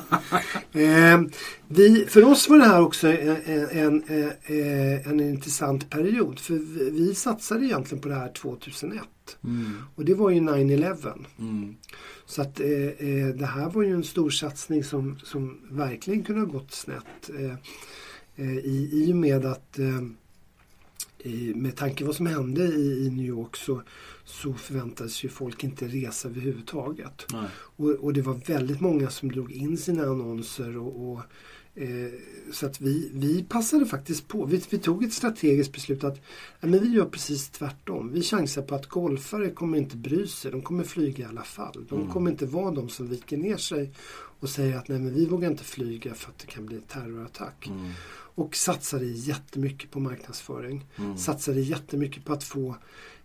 eh, 0.73 1.21
vi, 1.69 2.07
för 2.09 2.25
oss 2.25 2.49
var 2.49 2.59
det 2.59 2.65
här 2.65 2.83
också 2.83 3.09
en, 3.09 3.37
en, 3.71 4.03
en, 4.09 4.33
eh, 4.45 5.09
en 5.09 5.21
intressant 5.21 5.91
period. 5.91 6.39
För 6.39 6.55
vi, 6.55 6.91
vi 6.91 7.15
satsade 7.15 7.67
egentligen 7.67 8.03
på 8.03 8.09
det 8.09 8.15
här 8.15 8.33
2001. 8.33 9.03
Mm. 9.45 9.83
Och 9.95 10.05
det 10.05 10.15
var 10.15 10.31
ju 10.31 10.41
9-11. 10.41 11.25
Mm. 11.39 11.77
Så 12.27 12.43
att 12.43 12.61
eh, 12.61 12.69
eh, 12.69 13.27
det 13.27 13.47
här 13.47 13.71
var 13.71 13.83
ju 13.83 13.95
en 13.95 14.05
stor 14.05 14.31
satsning 14.31 14.85
som, 14.85 15.19
som 15.25 15.61
verkligen 15.71 16.25
kunde 16.25 16.41
ha 16.41 16.49
gått 16.49 16.73
snett. 16.73 17.31
Eh, 17.39 17.55
eh, 18.37 18.57
i, 18.57 18.91
I 18.93 19.13
och 19.13 19.17
med 19.17 19.47
att 19.47 19.79
med 21.55 21.77
tanke 21.77 21.99
på 22.01 22.07
vad 22.07 22.17
som 22.17 22.27
hände 22.27 22.65
i, 22.65 23.11
New 23.11 23.27
York 23.27 23.57
så, 23.57 23.83
så 24.25 24.55
förväntades 24.55 25.25
ju 25.25 25.29
folk 25.29 25.65
inte 25.65 25.87
resa 25.89 26.29
överhuvudtaget. 26.29 27.27
Och, 27.77 27.91
och 27.91 28.13
det 28.13 28.23
var 28.23 28.35
väldigt 28.47 28.81
många 28.81 29.11
som 29.11 29.29
drog 29.33 29.53
in 29.53 29.79
sina 29.79 30.03
annonser. 30.03 30.79
Och, 30.79 31.13
och, 31.13 31.21
eh, 31.75 32.11
så 32.53 32.67
att 32.67 32.81
vi, 32.81 33.11
vi 33.15 33.43
passade 33.43 33.87
faktiskt 33.87 34.29
på. 34.29 34.45
Vi, 34.45 34.63
vi 34.71 34.79
tog 34.79 35.05
ett 35.05 35.13
strategiskt 35.13 35.73
beslut 35.73 36.05
att 36.05 36.21
ja, 36.61 36.69
men 36.69 36.81
vi 36.81 36.89
gör 36.89 37.05
precis 37.07 37.49
tvärtom. 37.51 38.13
Vi 38.13 38.23
chansar 38.23 38.63
på 38.63 38.75
att 38.75 38.87
golfare 38.87 39.51
kommer 39.51 39.79
inte 39.79 39.97
bry 39.97 40.27
sig. 40.27 40.51
De 40.51 40.63
kommer 40.63 40.85
flyga 40.85 41.25
i 41.25 41.29
alla 41.29 41.43
fall. 41.43 41.87
De 41.89 41.99
Mm. 42.01 42.13
kommer 42.13 42.31
inte 42.31 42.47
vara 42.47 42.71
de 42.71 42.89
som 42.89 43.09
viker 43.09 43.37
ner 43.37 43.57
sig 43.57 43.91
och 44.41 44.49
säger 44.49 44.77
att 44.77 44.89
nej 44.89 44.99
men 44.99 45.15
vi 45.15 45.27
vågar 45.27 45.51
inte 45.51 45.65
flyga 45.65 46.15
för 46.15 46.31
att 46.31 46.39
det 46.39 46.47
kan 46.47 46.67
bli 46.67 46.81
terrorattack. 46.89 47.67
Mm. 47.67 47.91
Och 48.39 48.57
satsade 48.57 49.05
jättemycket 49.07 49.91
på 49.91 50.01
marknadsföring. 50.01 50.85
Mm. 50.97 51.17
Satsade 51.17 51.61
jättemycket 51.61 52.25
på 52.25 52.33
att 52.33 52.45
få 52.45 52.77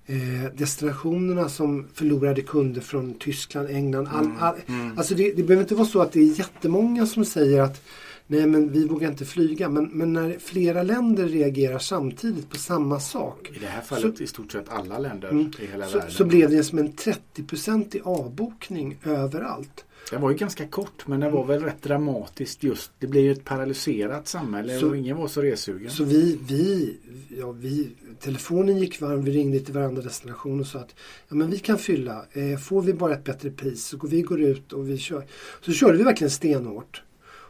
eh, 0.05 0.53
destinationerna 0.57 1.49
som 1.49 1.87
förlorade 1.93 2.41
kunder 2.41 2.81
från 2.81 3.13
Tyskland, 3.13 3.69
England. 3.69 4.07
All, 4.11 4.31
all, 4.39 4.55
Mm. 4.67 4.97
Alltså 4.97 5.15
det, 5.15 5.33
det 5.33 5.43
behöver 5.43 5.63
inte 5.63 5.75
vara 5.75 5.87
så 5.87 6.01
att 6.01 6.11
det 6.11 6.19
är 6.19 6.39
jättemånga 6.39 7.05
som 7.05 7.25
säger 7.25 7.61
att 7.61 7.81
nej 8.27 8.47
men 8.47 8.71
vi 8.71 8.87
vågar 8.87 9.09
inte 9.09 9.25
flyga. 9.25 9.69
Men, 9.69 9.85
men 9.85 10.13
när 10.13 10.37
flera 10.39 10.83
länder 10.83 11.27
reagerar 11.27 11.79
samtidigt 11.79 12.49
på 12.49 12.57
samma 12.57 12.99
sak. 12.99 13.49
I 13.55 13.59
det 13.59 13.65
här 13.67 13.81
fallet 13.81 14.21
i 14.21 14.27
stort 14.27 14.51
sett 14.51 14.69
alla 14.69 14.99
länder 14.99 15.29
Mm. 15.29 15.51
i 15.59 15.65
hela 15.65 15.85
Så, 15.87 15.97
världen. 15.97 16.11
så 16.13 16.25
blev 16.25 16.49
det 16.49 16.63
som 16.63 16.79
en 16.79 16.91
30-procentig 16.93 18.01
avbokning 18.03 18.97
överallt. 19.03 19.85
Den 20.09 20.21
var 20.21 20.31
ju 20.31 20.37
ganska 20.37 20.67
kort 20.67 21.07
men 21.07 21.19
den 21.19 21.31
var 21.31 21.45
väl 21.45 21.63
rätt 21.63 21.81
dramatiskt 21.81 22.63
just. 22.63 22.91
Det 22.99 23.07
blev 23.07 23.23
ju 23.23 23.31
ett 23.31 23.43
paralyserat 23.45 24.27
samhälle 24.27 24.79
Så- 24.79 24.89
och 24.89 24.97
ingen 24.97 25.17
var 25.17 25.27
så 25.27 25.41
resugen. 25.41 25.91
Så 25.91 26.03
vi, 26.03 26.39
vi, 26.47 26.97
ja, 27.39 27.51
vi, 27.51 27.89
telefonen 28.19 28.77
gick 28.77 29.01
varm, 29.01 29.23
vi 29.23 29.31
ringde 29.31 29.59
till 29.59 29.73
varandra 29.73 30.01
destination 30.01 30.59
och 30.59 30.67
sa 30.67 30.79
att 30.79 30.95
ja, 31.29 31.35
men 31.35 31.49
vi 31.49 31.59
kan 31.59 31.77
fylla. 31.77 32.25
Eh, 32.31 32.57
får 32.59 32.81
vi 32.81 32.93
bara 32.93 33.13
ett 33.13 33.23
bättre 33.23 33.51
pris 33.51 33.85
så 33.85 33.97
går 33.97 34.07
vi 34.07 34.21
går 34.21 34.41
ut 34.41 34.73
och 34.73 34.89
vi 34.89 34.97
kör. 34.97 35.25
Så 35.61 35.71
körde 35.73 35.97
vi 35.97 36.03
verkligen 36.03 36.31
stenhårt. 36.31 37.01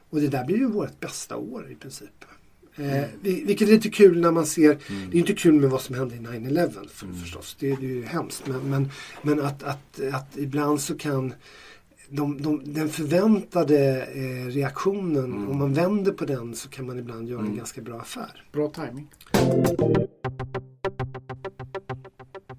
Och 0.10 0.22
det 0.22 0.28
där 0.28 0.46
blir 0.46 0.58
ju 0.58 0.66
vårt 0.68 1.00
bästa 1.00 1.36
år 1.38 1.72
i 1.72 1.76
princip. 1.76 2.10
Eh, 2.76 3.04
vi- 3.22 3.44
vilket 3.44 3.68
är 3.68 3.72
lite 3.72 3.90
kul 3.90 4.22
när 4.22 4.32
man 4.32 4.46
ser, 4.46 4.78
det 5.12 5.18
är 5.18 5.20
inte 5.20 5.34
kul 5.34 5.54
med 5.54 5.70
vad 5.70 5.82
som 5.82 5.96
hände 5.96 6.16
i 6.16 6.20
9-11 6.20 6.90
för, 6.90 7.08
förstås. 7.22 7.56
Det, 7.60 7.68
det 7.76 7.86
är 7.86 7.90
ju 7.90 8.04
hemskt. 8.04 8.48
Men, 8.48 8.70
men, 8.70 8.90
men 9.22 9.42
att, 9.42 9.64
att, 9.64 10.00
att 10.14 10.38
ibland 10.38 10.82
så 10.82 10.98
kan 10.98 11.34
de, 12.14 12.42
de, 12.42 12.74
den 12.74 12.90
förväntade 12.90 14.06
eh, 14.06 14.48
reaktionen, 14.48 15.48
om 15.48 15.60
man 15.60 15.74
vänder 15.74 16.12
på 16.12 16.26
den 16.26 16.56
så 16.56 16.70
kan 16.70 16.86
man 16.86 17.00
ibland 17.00 17.30
göra 17.30 17.42
en 17.42 17.56
ganska 17.56 17.82
bra 17.82 18.00
affär. 18.00 18.44
Bra 18.52 18.68
timing. 18.68 19.08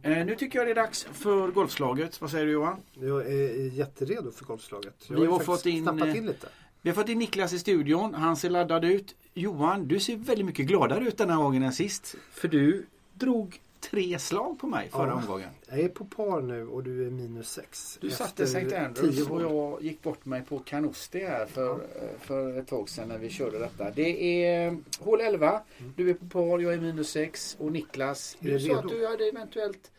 Eh, 0.02 0.26
nu 0.26 0.34
tycker 0.34 0.58
jag 0.58 0.66
det 0.66 0.70
är 0.70 0.74
dags 0.74 1.06
för 1.12 1.48
golfslaget. 1.48 2.20
Vad 2.20 2.30
säger 2.30 2.46
du 2.46 2.52
Johan? 2.52 2.76
Jag 2.92 3.26
är 3.26 3.72
jätteredo 3.72 4.30
för 4.30 4.44
golfslaget. 4.44 4.94
Jag 5.08 5.20
Vi 5.20 5.26
har 5.26 5.38
faktiskt 5.38 5.46
fått 5.46 5.66
in, 5.66 5.84
tappat 5.84 6.08
eh, 6.08 6.14
till 6.14 6.26
lite. 6.26 6.48
Vi 6.82 6.90
har 6.90 6.94
fått 6.94 7.08
in 7.08 7.18
Niklas 7.18 7.52
i 7.52 7.58
studion. 7.58 8.14
Han 8.14 8.36
ser 8.36 8.50
laddad 8.50 8.84
ut. 8.84 9.14
Johan, 9.34 9.88
du 9.88 10.00
ser 10.00 10.16
väldigt 10.16 10.46
mycket 10.46 10.66
gladare 10.66 11.04
ut 11.04 11.18
den 11.18 11.30
här 11.30 11.36
gången 11.36 11.62
än 11.62 11.72
sist. 11.72 12.14
För 12.32 12.48
du 12.48 12.86
drog 13.14 13.60
tre 13.90 14.18
slag 14.18 14.58
på 14.58 14.66
mig 14.66 14.88
förra 14.88 15.06
Ja. 15.06 15.14
omgången. 15.14 15.48
Jag 15.68 15.78
är 15.80 15.88
på 15.88 16.04
par 16.04 16.40
nu 16.40 16.66
och 16.66 16.82
du 16.82 17.06
är 17.06 17.10
minus 17.10 17.50
sex. 17.50 17.98
Du 18.00 18.10
satte 18.10 18.42
St. 18.42 18.76
Andrews 18.76 19.28
och 19.28 19.42
jag 19.42 19.82
gick 19.82 20.02
bort 20.02 20.24
mig 20.24 20.42
på 20.42 20.58
Canosti 20.58 21.24
här 21.24 21.46
för, 21.46 21.80
för 22.20 22.58
ett 22.58 22.66
tag 22.66 22.88
sedan 22.88 23.08
när 23.08 23.18
vi 23.18 23.30
körde 23.30 23.58
detta. 23.58 23.90
Det 23.90 24.44
är 24.44 24.76
hål 24.98 25.20
11. 25.20 25.60
Du 25.96 26.10
är 26.10 26.14
på 26.14 26.26
par, 26.26 26.58
jag 26.58 26.74
är 26.74 26.80
minus 26.80 27.10
6 27.10 27.56
och 27.60 27.72
Niklas. 27.72 28.36
Du 28.40 28.60
sa 28.60 28.78
att 28.78 28.88
du 28.88 29.06
hade 29.06 29.28
eventuellt 29.28 29.90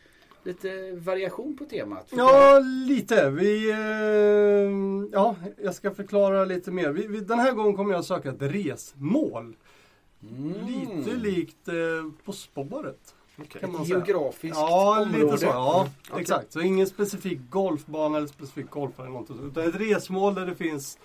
lite 0.42 0.92
variation 0.92 1.56
på 1.56 1.64
temat. 1.64 2.06
Ja, 2.10 2.58
lite. 2.88 3.30
Vi, 3.30 3.70
eh, 3.70 5.08
ja, 5.12 5.36
jag 5.62 5.74
ska 5.74 5.94
förklara 5.94 6.44
lite 6.44 6.70
mer. 6.70 6.90
Vi, 6.90 7.06
vi, 7.06 7.20
den 7.20 7.38
här 7.38 7.52
gången 7.52 7.76
kommer 7.76 7.92
jag 7.92 8.04
söka 8.04 8.28
ett 8.28 8.42
resmål. 8.42 9.56
Mm. 10.22 10.66
Lite 10.66 11.16
likt 11.16 11.68
eh, 11.68 11.74
På 12.24 12.32
spåret. 12.32 13.14
Kan 13.60 13.72
man 13.72 13.86
säga. 13.86 14.02
Geografiskt 14.06 14.56
Ja, 14.56 15.00
område. 15.02 15.24
lite 15.24 15.38
så. 15.38 15.46
Ja, 15.46 15.88
Okej. 16.10 16.20
exakt. 16.22 16.52
Så 16.52 16.60
ingen 16.60 16.86
specifik 16.86 17.38
golfbana 17.50 18.18
eller 18.18 18.26
specifik 18.28 18.70
golfare. 18.70 19.06
eller 19.06 19.16
något 19.18 19.26
sånt, 19.26 19.40
Utan 19.44 19.68
ett 19.68 19.74
resmål 19.80 20.34
där 20.34 20.46
det 20.46 20.54
finns 20.54 20.98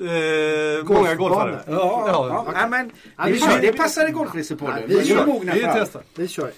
eh, 0.00 0.84
många 0.94 1.14
golfare. 1.14 1.60
Ja, 1.66 1.72
ja, 2.06 2.28
Ja, 2.28 2.52
ja. 2.54 2.68
Men, 2.68 2.90
Ja, 3.16 3.24
det, 3.24 3.32
vi 3.32 3.38
kör. 3.40 3.60
det 3.60 3.72
passar 3.72 4.08
i 4.08 4.12
golfresepodden. 4.12 4.76
Ja, 4.80 4.86
vi 4.88 4.98
Vi 4.98 5.04
kör. 5.06 5.28
är 5.48 5.54
Vi 5.54 5.66
testar. 5.74 6.02
Vi 6.14 6.28
kör. 6.28 6.50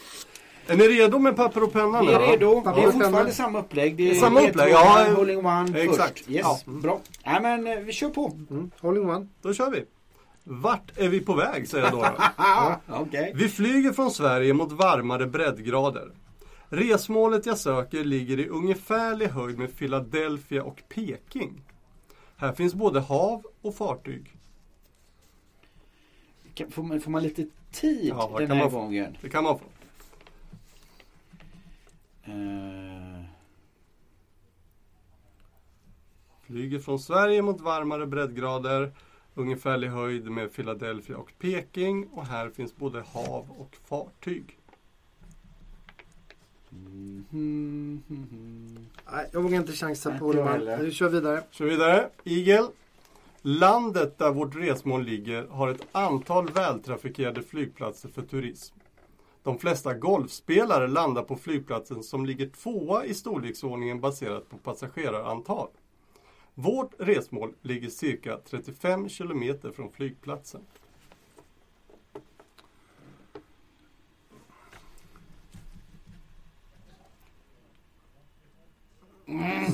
Är 0.66 0.76
ni 0.76 0.88
redo 0.88 1.18
med 1.18 1.36
papper 1.36 1.62
och 1.62 1.72
penna? 1.72 2.00
Vi 2.00 2.06
nu, 2.06 2.12
är 2.12 2.18
va? 2.18 2.26
redo. 2.26 2.62
Det 2.76 2.82
är 2.82 2.90
fortfarande 2.90 3.32
samma 3.32 3.58
upplägg. 3.58 3.96
Det 3.96 4.10
är 4.10 4.14
Samma 4.14 4.40
upplägg, 4.40 4.72
ja. 4.72 5.06
Holding 5.16 5.46
one 5.46 5.80
Exakt. 5.80 6.18
först. 6.18 6.30
Yes, 6.30 6.42
Ja. 6.46 6.58
bra. 6.66 7.00
Nej, 7.26 7.40
men 7.42 7.66
eh, 7.66 7.78
vi 7.78 7.92
kör 7.92 8.08
på. 8.08 8.32
Mm. 8.50 8.70
Holding 8.80 9.10
one. 9.10 9.26
Då 9.42 9.52
kör 9.54 9.70
vi. 9.70 9.84
Vart 10.50 10.98
är 10.98 11.08
vi 11.08 11.20
på 11.20 11.34
väg, 11.34 11.68
säger 11.68 11.84
jag 11.84 11.92
då. 11.92 11.98
då. 11.98 12.16
Ah, 12.36 12.76
Okej. 12.88 13.32
Vi 13.34 13.48
flyger 13.48 13.92
från 13.92 14.10
Sverige 14.10 14.52
mot 14.54 14.72
varmare 14.72 15.26
breddgrader. 15.26 16.12
Resmålet 16.68 17.46
jag 17.46 17.58
söker 17.58 18.04
ligger 18.04 18.38
i 18.40 18.48
ungefärlig 18.48 19.26
höjd 19.26 19.58
med 19.58 19.76
Philadelphia 19.78 20.62
och 20.62 20.82
Peking. 20.88 21.62
Här 22.36 22.52
finns 22.52 22.74
både 22.74 23.00
hav 23.00 23.42
och 23.62 23.74
fartyg. 23.74 24.34
Får 26.70 26.82
man, 26.82 27.00
får 27.00 27.10
man 27.10 27.22
lite 27.22 27.46
tid 27.72 28.08
Ja, 28.16 28.34
den 28.38 28.46
kan 28.48 28.56
här 28.56 28.64
man 28.64 28.70
få. 28.70 28.78
gången? 28.80 29.16
Det 29.20 29.28
kan 29.28 29.44
man 29.44 29.58
få. 29.58 29.64
Eh, 32.24 33.24
Flyger 36.46 36.78
från 36.78 36.98
Sverige 36.98 37.42
mot 37.42 37.60
varmare 37.60 38.06
breddgrader. 38.06 38.92
Ungefärlig 39.38 39.88
höjd 39.88 40.30
med 40.30 40.54
Philadelphia 40.54 41.16
och 41.16 41.32
Peking. 41.38 42.08
Och 42.12 42.26
här 42.26 42.50
finns 42.50 42.76
både 42.76 43.00
hav 43.00 43.46
och 43.58 43.76
fartyg. 43.88 44.58
mhm, 46.70 48.02
mhm. 48.06 48.86
Nej, 49.12 49.28
jag 49.32 49.42
vågar 49.42 49.56
inte 49.56 49.72
chansa 49.72 50.18
på 50.18 50.32
heller. 50.32 50.78
Vi 50.78 50.90
kör 50.90 51.08
vidare. 51.08 51.42
Kör 51.50 51.64
vidare. 51.66 52.10
Igel. 52.24 52.66
Landet 53.42 54.18
där 54.18 54.30
vårt 54.30 54.54
resmål 54.54 55.04
ligger 55.04 55.46
har 55.46 55.68
ett 55.68 55.86
antal 55.92 56.50
vältrafikerade 56.50 57.42
flygplatser 57.42 58.08
för 58.08 58.22
turism. 58.22 58.76
De 59.42 59.58
flesta 59.58 59.94
golfspelare 59.94 60.88
landar 60.88 61.22
på 61.22 61.36
flygplatsen 61.36 62.02
som 62.02 62.26
ligger 62.26 62.48
tvåa 62.48 63.04
i 63.04 63.14
storleksordningen 63.14 64.00
baserat 64.00 64.48
på 64.50 64.56
passagerarantal. 64.56 65.68
Vårt 66.60 66.94
resmål 66.98 67.54
ligger 67.62 67.88
cirka 67.88 68.38
35 68.50 69.08
kilometer 69.08 69.70
från 69.70 69.92
flygplatsen. 69.92 70.60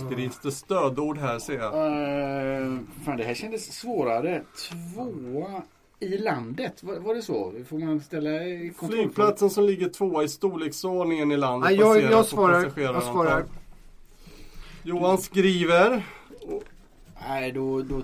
skrivs 0.07 0.41
det 0.43 0.53
stödord 0.53 1.19
här 1.19 1.39
ser 1.39 1.55
jag. 1.55 1.73
Uh, 1.73 2.79
fan, 3.05 3.17
det 3.17 3.25
här 3.25 3.35
kändes 3.35 3.73
svårare. 3.73 4.43
Tvåa 4.71 5.63
i 6.01 6.19
landet, 6.19 6.83
var, 6.83 6.99
var 6.99 7.15
det 7.15 7.23
så? 7.23 7.53
Får 7.69 7.79
man 7.79 8.01
ställa? 8.01 8.31
Flygplatsen 8.89 9.51
som 9.51 9.65
ligger 9.65 9.89
tvåa 9.89 10.25
i 10.25 10.29
storleksordningen 10.29 11.33
i 11.33 11.37
landet 11.37 11.71
Nej, 11.71 11.81
jag, 11.81 12.03
jag 12.03 12.27
svarar. 12.27 12.73
Jag 12.77 13.03
svarar. 13.03 13.45
Johan 14.83 15.19
skriver. 15.19 16.03
Nej, 17.29 17.53
då, 17.53 17.83
då, 17.83 18.03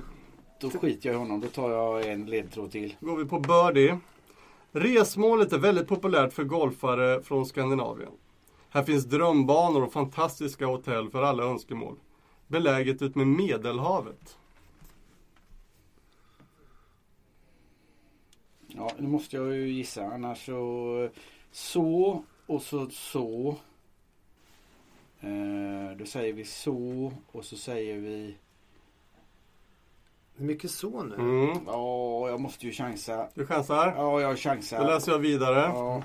då 0.60 0.70
skiter 0.70 1.08
jag 1.08 1.16
i 1.16 1.18
honom. 1.18 1.40
Då 1.40 1.48
tar 1.48 1.70
jag 1.70 2.06
en 2.06 2.26
ledtråd 2.26 2.70
till. 2.70 2.96
går 3.00 3.16
vi 3.16 3.24
på 3.24 3.40
birdie. 3.40 3.98
Resmålet 4.72 5.52
är 5.52 5.58
väldigt 5.58 5.88
populärt 5.88 6.32
för 6.32 6.44
golfare 6.44 7.22
från 7.22 7.46
Skandinavien. 7.46 8.12
Här 8.68 8.82
finns 8.82 9.04
drömbanor 9.04 9.82
och 9.82 9.92
fantastiska 9.92 10.66
hotell 10.66 11.10
för 11.10 11.22
alla 11.22 11.44
önskemål. 11.44 11.96
Beläget 12.46 13.02
ut 13.02 13.14
med 13.14 13.26
Medelhavet. 13.26 14.38
Ja, 18.66 18.90
nu 18.98 19.08
måste 19.08 19.36
jag 19.36 19.54
ju 19.54 19.68
gissa. 19.68 20.04
Annars 20.04 20.46
så... 20.46 21.08
Så 21.52 22.24
och 22.46 22.62
så 22.62 22.90
så. 22.90 23.56
Eh, 25.20 25.96
då 25.98 26.06
säger 26.06 26.32
vi 26.32 26.44
så 26.44 27.12
och 27.32 27.44
så 27.44 27.56
säger 27.56 27.96
vi... 27.96 28.36
Det 30.40 30.44
är 30.44 30.46
mycket 30.46 30.70
så 30.70 31.02
nu. 31.02 31.14
Mm. 31.14 31.58
Ja, 31.66 32.28
jag 32.28 32.40
måste 32.40 32.66
ju 32.66 32.72
chansa. 32.72 33.28
Du 33.34 33.46
chansar? 33.46 33.94
Ja, 33.96 34.20
jag 34.20 34.38
chansar. 34.38 34.78
Då 34.78 34.86
läser 34.86 35.12
jag 35.12 35.18
vidare. 35.18 35.60
Ja. 35.60 36.02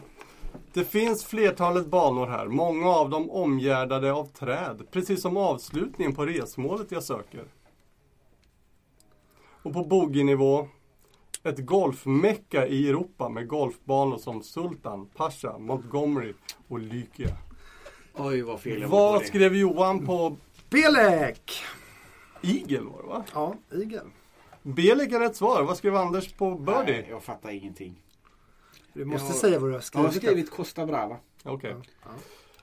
Det 0.73 0.83
finns 0.83 1.25
flertalet 1.25 1.87
banor 1.87 2.27
här, 2.27 2.47
många 2.47 2.89
av 2.89 3.09
dem 3.09 3.31
omgärdade 3.31 4.13
av 4.13 4.25
träd, 4.25 4.81
precis 4.91 5.21
som 5.21 5.37
avslutningen 5.37 6.15
på 6.15 6.25
resmålet 6.25 6.91
jag 6.91 7.03
söker. 7.03 7.43
Och 9.63 9.73
på 9.73 9.83
bogey-nivå, 9.83 10.67
ett 11.43 11.59
golfmecka 11.59 12.67
i 12.67 12.89
Europa 12.89 13.29
med 13.29 13.47
golfbanor 13.47 14.17
som 14.17 14.43
Sultan, 14.43 15.09
Pasha, 15.15 15.57
Montgomery 15.57 16.33
och 16.67 16.79
Lykia. 16.79 17.37
Oj, 18.13 18.41
vad 18.41 18.59
fel 18.59 18.81
jag 18.81 18.89
Vad 18.89 19.25
skrev 19.25 19.55
Johan 19.55 20.05
på 20.05 20.37
Belek! 20.69 21.51
Eagle 22.41 22.81
var 22.81 23.01
det 23.01 23.07
va? 23.07 23.23
Ja, 23.33 23.55
Igel. 23.71 24.05
Belek 24.65 25.11
är 25.11 25.19
rätt 25.19 25.35
svar. 25.35 25.63
Vad 25.63 25.77
skrev 25.77 25.95
Anders 25.95 26.33
på 26.33 26.49
Nej, 26.49 26.85
Birdie? 26.85 27.05
jag 27.09 27.23
fattar 27.23 27.49
ingenting. 27.49 28.01
Du 28.93 29.05
måste 29.05 29.27
Jag- 29.27 29.35
säga 29.35 29.59
vad 29.59 29.69
du 29.69 29.73
har 29.73 29.77
Jag 29.77 29.83
skrivit. 29.83 30.05
har 30.13 30.13
skrivit 30.19 30.51
Costa 30.51 30.85
Brava. 30.85 31.17
Okej. 31.43 31.75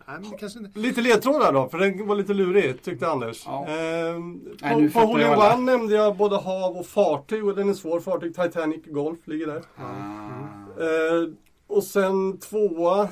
Nej, 0.07 0.18
men 0.20 0.30
det 0.30 0.36
kanske 0.38 0.59
inte... 0.59 0.78
Lite 0.78 1.00
ledtrådar 1.00 1.53
då, 1.53 1.68
för 1.68 1.78
den 1.78 2.07
var 2.07 2.16
lite 2.16 2.34
lurig 2.34 2.82
tyckte 2.82 3.09
Anders. 3.09 3.42
Ja. 3.46 3.66
Ehm, 3.66 4.40
Nej, 4.62 4.90
på 4.92 5.00
Hole 5.00 5.22
jag. 5.22 5.55
One 5.59 5.72
nämnde 5.72 5.94
jag 5.94 6.16
både 6.16 6.36
hav 6.36 6.76
och 6.76 6.86
fartyg 6.86 7.44
och 7.44 7.57
den 7.57 7.68
är 7.68 7.74
svår. 7.74 8.00
Fartyg 8.00 8.34
Titanic 8.34 8.80
Golf 8.86 9.18
ligger 9.26 9.46
där. 9.46 9.62
Ah. 9.76 10.82
Ehm, 10.84 11.36
och 11.66 11.84
sen 11.84 12.38
tvåa 12.38 13.09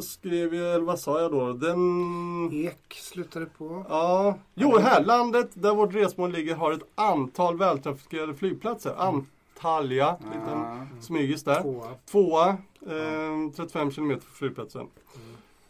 skrev 0.00 0.54
jag, 0.54 0.74
eller 0.74 0.84
vad 0.84 0.98
sa 0.98 1.20
jag 1.20 1.30
då? 1.32 1.52
Den... 1.52 2.52
Ek 2.52 2.94
slutade 3.02 3.46
på. 3.46 3.84
Ja, 3.88 4.34
jo 4.54 4.78
här, 4.78 5.04
landet 5.04 5.50
där 5.54 5.74
vårt 5.74 5.94
resmål 5.94 6.32
ligger 6.32 6.54
har 6.54 6.72
ett 6.72 6.82
antal 6.94 7.58
vältrafikerade 7.58 8.34
flygplatser. 8.34 8.94
Antalya, 8.98 10.16
liten 10.34 10.58
Ah. 10.60 10.76
smygis 11.00 11.44
där. 11.44 11.62
Tvåa. 11.62 11.88
Tvåa, 12.10 12.56
ehm, 12.90 13.52
35 13.52 13.90
kilometer 13.90 14.22
från 14.22 14.34
flygplatsen. 14.34 14.86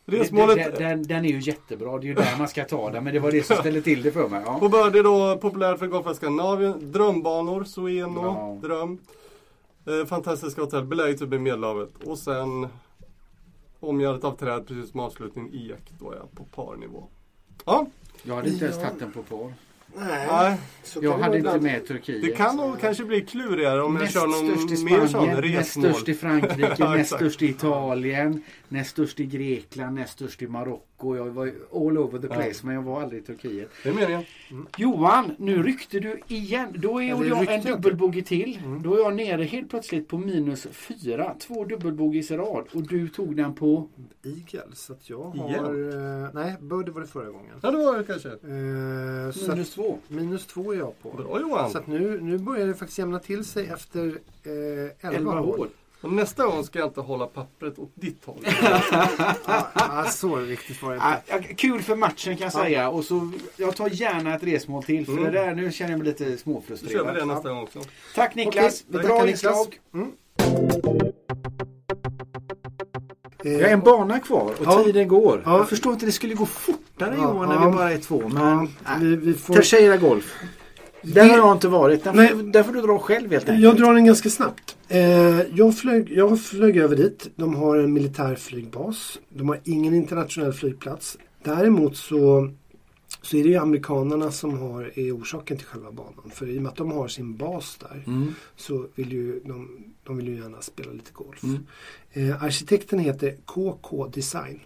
Den, 0.04 0.18
Resmålet 0.18 0.78
den, 0.78 1.02
den 1.02 1.24
är 1.24 1.28
ju 1.28 1.40
jättebra. 1.40 1.98
Det 1.98 2.04
är 2.04 2.08
ju 2.08 2.14
där 2.14 2.34
man 2.38 2.48
ska 2.48 2.64
ta 2.64 2.90
den. 2.90 3.04
Men 3.04 3.14
det 3.14 3.20
var 3.20 3.30
det 3.30 3.42
som 3.42 3.56
ställde 3.56 3.82
till 3.82 4.02
det 4.02 4.12
för 4.12 4.28
mig. 4.28 4.42
Ja. 4.46 4.58
På 4.58 4.68
Birdie 4.68 5.02
då 5.02 5.36
populärt 5.36 5.78
för 5.78 5.86
golfare 5.86 6.12
i 6.12 6.16
Skandinavien. 6.16 6.92
Drömbanor, 6.92 7.64
Sueno, 7.64 8.22
Ja. 8.24 8.68
Dröm. 8.68 8.98
Eh, 9.86 10.06
fantastiska 10.06 10.60
hotell, 10.60 10.84
beläget 10.84 11.22
i 11.22 11.26
Medelhavet. 11.26 11.90
Och 12.04 12.18
sen 12.18 12.68
omgärdat 13.82 14.24
av 14.24 14.36
träd 14.36 14.66
precis 14.66 14.90
som 14.90 15.00
avslutning 15.00 15.50
ek. 15.54 15.92
Då 15.98 16.10
är 16.10 16.16
jag 16.16 16.32
på 16.32 16.44
parnivå. 16.44 17.04
Ja, 17.64 17.86
Jag 18.22 18.34
hade 18.34 18.48
inte 18.48 18.64
ens 18.64 18.78
tagit 18.78 18.98
den 18.98 19.12
på 19.12 19.22
par. 19.22 19.52
Nej. 19.96 20.26
nej. 20.30 20.58
Så 20.82 20.98
Jag 21.02 21.18
hade 21.18 21.38
inte 21.38 21.60
med 21.60 21.86
Turkiet. 21.86 22.22
Det 22.22 22.30
kan 22.36 22.56
nog 22.56 22.80
kanske 22.80 23.04
bli 23.04 23.20
klurigare 23.20 23.82
om 23.82 23.94
jag 23.96 24.02
Näst 24.02 24.14
kör 24.14 24.28
störst 24.28 24.70
i 24.70 24.74
någon 24.74 24.84
mer 24.84 24.98
sån 25.00 25.08
Spanien, 25.08 25.36
näst 25.36 25.58
resmål. 25.76 25.92
störst 25.92 26.08
i 26.08 26.14
Frankrike, 26.14 26.76
Ja, 26.78 26.94
näst 26.94 27.14
störst 27.14 27.42
i 27.42 27.46
Italien, 27.48 28.42
näst 28.68 28.90
störst 28.90 29.20
i 29.20 29.26
Grekland, 29.26 29.94
näst 29.94 30.12
störst 30.12 30.42
i 30.42 30.46
Marocko. 30.46 30.84
Jag 31.02 31.24
var 31.30 31.46
all 31.72 31.98
over 31.98 32.18
the 32.18 32.28
place 32.28 32.66
men 32.66 32.74
jag 32.74 32.82
var 32.82 33.02
aldrig 33.02 33.22
i 33.22 33.26
Turkiet. 33.26 33.70
Det 33.82 33.88
är 33.88 33.94
meningen. 33.94 34.24
Johan, 34.76 35.34
nu 35.38 35.62
ryckte 35.62 36.00
du 36.00 36.20
igen. 36.28 36.68
Då 36.78 36.98
är 37.02 37.08
Ja, 37.08 37.24
jag 37.24 37.54
en 37.54 37.62
dubbelbogey 37.64 38.22
till. 38.22 38.58
Då 38.84 38.94
är 38.94 38.98
jag 38.98 39.16
nere 39.16 39.42
helt 39.44 39.70
plötsligt 39.70 40.08
på 40.08 40.18
minus 40.18 40.66
fyra. 40.72 41.34
Två 41.40 41.64
dubbelbogeys 41.64 42.30
i 42.30 42.36
rad. 42.36 42.64
Och 42.74 42.82
du 42.82 43.08
tog 43.08 43.36
den 43.36 43.54
på... 43.54 43.88
Igel. 44.24 44.68
Så 44.74 44.92
att 44.92 45.10
jag 45.10 45.32
Igen? 45.36 45.64
har... 45.64 46.24
Eh, 46.24 46.28
nej, 46.34 46.56
Birdie 46.60 46.90
var 46.92 47.00
det 47.00 47.06
förra 47.06 47.30
gången. 47.30 47.56
Ja, 47.62 47.70
det 47.70 47.76
var 47.76 47.98
det 47.98 48.04
kanske. 48.04 48.28
Eh, 48.28 49.52
Minus 49.52 49.68
att, 49.68 49.74
två. 49.74 49.98
minus 50.08 50.46
två 50.46 50.72
är 50.72 50.78
jag 50.78 51.02
på. 51.02 51.10
Bra 51.10 51.40
Johan. 51.40 51.70
Så 51.70 51.78
att 51.78 51.86
nu, 51.86 52.20
nu 52.20 52.38
börjar 52.38 52.66
det 52.66 52.74
faktiskt 52.74 52.98
jämna 52.98 53.18
till 53.18 53.44
sig 53.44 53.66
efter 53.66 54.06
eh, 54.42 54.52
11 55.00 55.16
Elva 55.16 55.40
år. 55.40 55.56
hål. 55.56 55.68
Och 56.02 56.12
nästa 56.12 56.46
gång 56.46 56.64
ska 56.64 56.78
jag 56.78 56.88
inte 56.88 57.00
hålla 57.00 57.26
pappret 57.26 57.78
åt 57.78 57.92
ditt 57.94 58.24
håll. 58.24 58.46
Ja, 59.74 60.04
så 60.10 60.36
viktigt 60.36 60.82
var 60.82 60.92
det 60.94 61.00
ja, 61.28 61.38
kul 61.56 61.82
för 61.82 61.96
matchen 61.96 62.36
kan 62.36 62.44
jag 62.44 62.52
säga. 62.52 62.88
Och 62.88 63.04
så, 63.04 63.30
jag 63.56 63.76
tar 63.76 63.88
gärna 63.88 64.34
ett 64.34 64.42
resmål 64.42 64.82
till. 64.82 65.04
För 65.06 65.12
Mm. 65.12 65.24
det 65.24 65.30
där, 65.30 65.54
nu 65.54 65.72
känner 65.72 65.90
jag 65.90 65.98
mig 65.98 66.06
lite 66.08 66.24
Då 66.24 66.24
kör 66.24 66.30
vi 66.30 66.36
det 66.36 66.38
småfrustrerad. 66.42 67.28
nästa 67.28 67.48
gång 67.48 67.62
också. 67.62 67.78
Tack 68.14 68.34
Niklas. 68.34 68.84
Okej, 68.88 69.00
vi 69.02 69.08
Bra 69.08 69.28
inslag. 69.28 69.78
Eh, 73.44 73.52
Jag 73.52 73.60
har 73.60 73.68
en 73.72 73.80
bana 73.80 74.18
kvar 74.20 74.50
och 74.58 74.64
Ja. 74.64 74.82
tiden 74.84 75.08
går. 75.08 75.42
Ja. 75.46 75.56
Jag 75.58 75.68
förstår 75.68 75.92
inte 75.92 76.06
det 76.06 76.12
skulle 76.12 76.34
gå 76.34 76.46
fortare 76.46 77.14
Ja, 77.18 77.22
Johan 77.22 77.48
när 77.48 77.54
ja. 77.54 77.68
vi 77.70 77.76
bara 77.76 77.92
är 77.92 77.98
två. 77.98 78.28
Men 78.28 78.68
vi, 79.00 79.16
vi 79.16 79.34
får... 79.34 79.54
Terceira 79.54 79.96
Golf. 79.96 80.34
Där 81.02 81.28
har 81.28 81.36
jag 81.36 81.52
inte 81.52 81.68
varit. 81.68 82.04
Där, 82.04 82.12
Nej. 82.12 82.28
får, 82.28 82.42
där 82.42 82.62
får 82.62 82.72
du 82.72 82.80
dra 82.80 82.98
själv 82.98 83.30
helt 83.32 83.48
enkelt. 83.48 83.64
Jag 83.64 83.76
drar 83.76 83.94
den 83.94 84.04
ganska 84.04 84.30
snabbt. 84.30 84.76
Eh, 84.88 85.40
jag, 85.40 85.76
flög, 85.78 86.10
jag 86.12 86.40
flög 86.42 86.76
över 86.76 86.96
dit. 86.96 87.30
De 87.36 87.54
har 87.54 87.76
en 87.76 87.92
militär 87.92 88.34
flygbas. 88.34 89.18
De 89.28 89.48
har 89.48 89.60
ingen 89.64 89.94
internationell 89.94 90.52
flygplats. 90.52 91.18
Däremot 91.44 91.96
så, 91.96 92.50
så 93.22 93.36
är 93.36 93.42
det 93.42 93.48
ju 93.48 93.56
amerikanerna 93.56 94.30
som 94.30 94.58
har, 94.58 94.98
är 94.98 95.16
orsaken 95.16 95.56
till 95.56 95.66
själva 95.66 95.92
banan. 95.92 96.30
För 96.34 96.48
i 96.48 96.58
och 96.58 96.62
med 96.62 96.70
att 96.70 96.76
de 96.76 96.92
har 96.92 97.08
sin 97.08 97.36
bas 97.36 97.76
där 97.80 98.02
Mm. 98.06 98.34
så 98.56 98.86
vill 98.94 99.12
ju 99.12 99.40
de, 99.44 99.68
de 100.04 100.16
vill 100.16 100.28
ju 100.28 100.34
gärna 100.34 100.60
spela 100.62 100.92
lite 100.92 101.10
golf. 101.12 101.42
Mm. 101.42 101.66
Eh, 102.12 102.42
arkitekten 102.44 102.98
heter 102.98 103.36
KK 103.44 104.06
Design. 104.06 104.60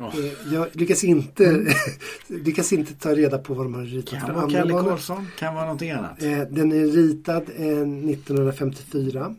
Eh, 0.00 0.52
jag 0.54 0.68
lyckas 0.72 1.04
inte, 1.04 1.66
lyckas 2.28 2.72
inte 2.72 2.94
ta 2.94 3.14
reda 3.14 3.38
på 3.38 3.54
vad 3.54 3.66
de 3.66 3.74
har 3.74 3.82
ritat 3.84 4.18
Kan 4.20 4.26
för 4.26 4.34
andra 4.42 4.58
Kalle. 4.58 4.72
Karlsson. 4.72 5.26
Kan 5.38 5.54
vara 5.54 5.64
någonting 5.64 5.90
annat. 5.90 6.22
Eh, 6.22 6.40
den 6.50 6.72
är 6.72 6.86
ritad 6.86 7.42
eh, 7.56 7.66
1954. 7.66 9.34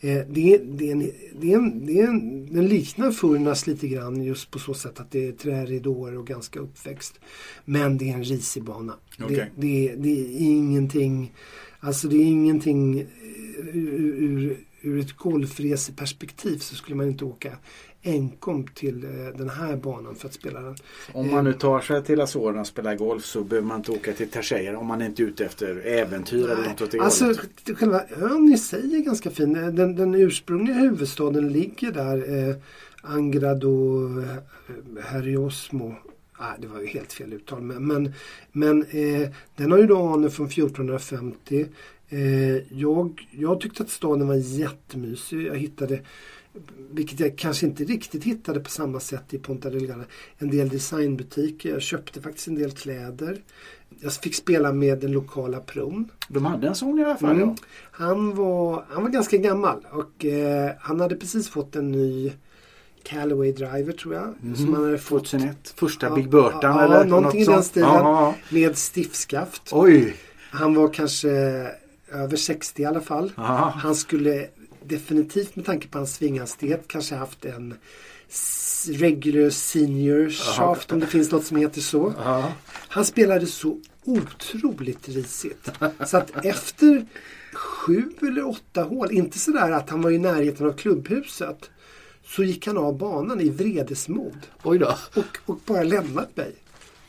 Eh, 0.00 0.18
det, 0.28 0.58
det, 0.58 0.94
det, 1.40 1.52
en, 1.52 1.86
det 1.86 2.00
en, 2.00 2.46
den 2.54 2.68
liknar 2.68 3.10
Furnas 3.10 3.66
lite 3.66 3.88
grann 3.88 4.22
just 4.22 4.50
på 4.50 4.58
så 4.58 4.74
sätt 4.74 5.00
att 5.00 5.10
det 5.10 5.28
är 5.28 5.32
träridåer 5.32 6.18
och 6.18 6.26
ganska 6.26 6.60
uppväxt. 6.60 7.20
Men 7.64 7.98
det 7.98 8.10
är 8.10 8.14
en 8.14 8.24
risig 8.24 8.62
bana. 8.64 8.94
Okej. 9.22 9.50
Det, 9.56 9.88
är- 9.88 9.96
ingenting, 10.40 11.32
alltså 11.80 12.08
det 12.08 12.16
är 12.16 12.24
ingenting 12.24 13.00
ur, 13.72 14.14
ur, 14.18 14.56
ur 14.82 15.00
ett 15.00 15.12
golfreseperspektiv 15.16 16.58
så 16.58 16.74
skulle 16.74 16.96
man 16.96 17.06
inte 17.08 17.24
åka 17.24 17.52
enkom 18.02 18.66
till 18.66 19.04
eh, 19.04 19.38
den 19.38 19.48
här 19.50 19.76
banan 19.76 20.14
för 20.14 20.28
att 20.28 20.34
spela 20.34 20.60
den. 20.60 20.76
Om 21.12 21.30
man 21.30 21.44
nu 21.44 21.52
tar 21.52 21.80
sig 21.80 22.04
till 22.04 22.20
Azorerna 22.20 22.60
och 22.60 22.66
spelar 22.66 22.94
golf 22.96 23.24
så 23.24 23.44
behöver 23.44 23.68
man 23.68 23.76
inte 23.78 23.92
åka 23.92 24.12
till 24.12 24.28
Terceira 24.30 24.78
om 24.78 24.86
man 24.86 25.02
inte 25.02 25.22
är 25.22 25.26
ute 25.26 25.44
efter 25.44 25.86
äventyr 25.86 26.44
eller 26.50 26.68
något 26.68 26.80
åt 26.80 26.90
det 26.90 27.00
Alltså 27.00 27.24
hållet. 27.24 27.78
själva 27.78 28.02
ön 28.20 28.52
i 28.52 28.58
sig 28.58 28.96
är 28.96 29.00
ganska 29.00 29.30
fin. 29.30 29.56
Eh, 29.56 29.66
Den, 29.66 29.96
den 29.96 30.14
ursprungliga 30.14 30.76
huvudstaden 30.76 31.48
ligger 31.52 31.92
där. 31.92 32.48
Eh, 32.48 32.56
Angrado 33.02 34.06
eh, 34.20 35.02
Heriosmo. 35.04 35.94
Ah, 36.36 36.52
det 36.58 36.66
var 36.66 36.80
ju 36.80 36.86
helt 36.86 37.12
fel 37.12 37.32
uttal. 37.32 37.60
Men, 37.62 37.86
men, 37.86 38.12
men 38.52 38.82
eh, 38.90 39.28
den 39.56 39.70
har 39.72 39.78
ju 39.78 39.86
då 39.86 40.02
anor 40.08 40.28
från 40.28 40.46
1450. 40.46 41.66
Eh, 42.08 42.56
jag, 42.80 43.28
jag 43.30 43.60
tyckte 43.60 43.82
att 43.82 43.90
staden 43.90 44.28
var 44.28 44.34
jättemysig. 44.34 45.46
Jag 45.46 45.56
hittade 45.56 46.00
vilket 46.90 47.20
jag 47.20 47.38
kanske 47.38 47.66
inte 47.66 47.84
riktigt 47.84 48.24
hittade 48.24 48.60
på 48.60 48.70
samma 48.70 49.00
sätt 49.00 49.34
i 49.34 49.38
Ponta 49.38 49.70
Delgada. 49.70 50.04
En 50.38 50.50
del 50.50 50.68
designbutiker. 50.68 51.70
Jag 51.70 51.82
köpte 51.82 52.20
faktiskt 52.20 52.48
en 52.48 52.54
del 52.54 52.70
kläder. 52.70 53.42
Jag 54.00 54.12
fick 54.12 54.34
spela 54.34 54.72
med 54.72 54.98
den 54.98 55.12
lokala 55.12 55.60
pron. 55.60 56.08
De 56.28 56.46
hade 56.46 56.68
en 56.68 56.74
sån 56.74 56.98
i 56.98 57.04
alla 57.04 57.16
fall. 57.16 57.36
Mm. 57.36 57.48
Ja. 57.48 57.54
Han, 57.90 58.34
var, 58.34 58.84
han 58.88 59.02
var 59.02 59.10
ganska 59.10 59.36
gammal 59.36 59.86
och 59.90 60.24
eh, 60.24 60.72
han 60.80 61.00
hade 61.00 61.16
precis 61.16 61.48
fått 61.48 61.76
en 61.76 61.92
ny 61.92 62.32
Callaway 63.02 63.52
Driver 63.52 63.92
tror 63.92 64.14
jag. 64.14 64.56
Som 64.56 64.74
han 64.74 64.84
hade 64.84 64.98
fått 64.98 65.30
2001. 65.30 65.74
Första 65.76 66.06
Ja, 66.06 66.14
Big 66.14 66.30
Burton 66.30 66.60
ja, 66.62 66.84
eller 66.84 67.04
någonting 67.04 67.40
något 67.40 67.48
i 67.48 67.52
den 67.52 67.62
stilen. 67.62 67.88
Ja, 67.88 68.34
med 68.48 68.78
stiffskaft. 68.78 69.68
Oj! 69.72 70.16
Han 70.50 70.74
var 70.74 70.88
kanske 70.88 71.30
över 72.12 72.36
60 72.36 72.82
i 72.82 72.84
alla 72.84 73.00
fall. 73.00 73.32
Ja. 73.36 73.72
Han 73.76 73.94
skulle 73.94 74.46
definitivt 74.84 75.56
med 75.56 75.66
tanke 75.66 75.88
på 75.88 75.98
hans 75.98 76.14
svinghastighet 76.14 76.88
kanske 76.88 77.14
haft 77.14 77.44
en 77.44 77.74
regular 78.86 79.50
senior 79.50 80.28
shaft 80.30 80.92
om 80.92 81.00
det 81.00 81.06
finns 81.06 81.30
något 81.32 81.44
som 81.44 81.56
heter 81.56 81.80
så. 81.80 82.14
Ja. 82.18 82.52
Han 82.88 83.04
spelade 83.04 83.46
så 83.46 83.78
otroligt 84.04 85.08
risigt. 85.08 85.70
Så 86.06 86.16
att 86.16 86.44
efter 86.44 87.06
sju 87.52 88.12
eller 88.20 88.48
åtta 88.48 88.82
hål, 88.82 89.12
inte 89.12 89.38
sådär 89.38 89.70
att 89.70 89.90
han 89.90 90.02
var 90.02 90.10
i 90.10 90.18
närheten 90.18 90.66
av 90.66 90.72
klubbhuset, 90.72 91.70
så 92.24 92.42
gick 92.42 92.66
han 92.66 92.78
av 92.78 92.98
banan 92.98 93.40
i 93.40 93.48
vredesmod 93.48 94.46
Oj 94.62 94.78
då. 94.78 94.96
och, 95.14 95.38
och 95.46 95.60
bara 95.66 95.82
lämnat 95.82 96.36
mig. 96.36 96.54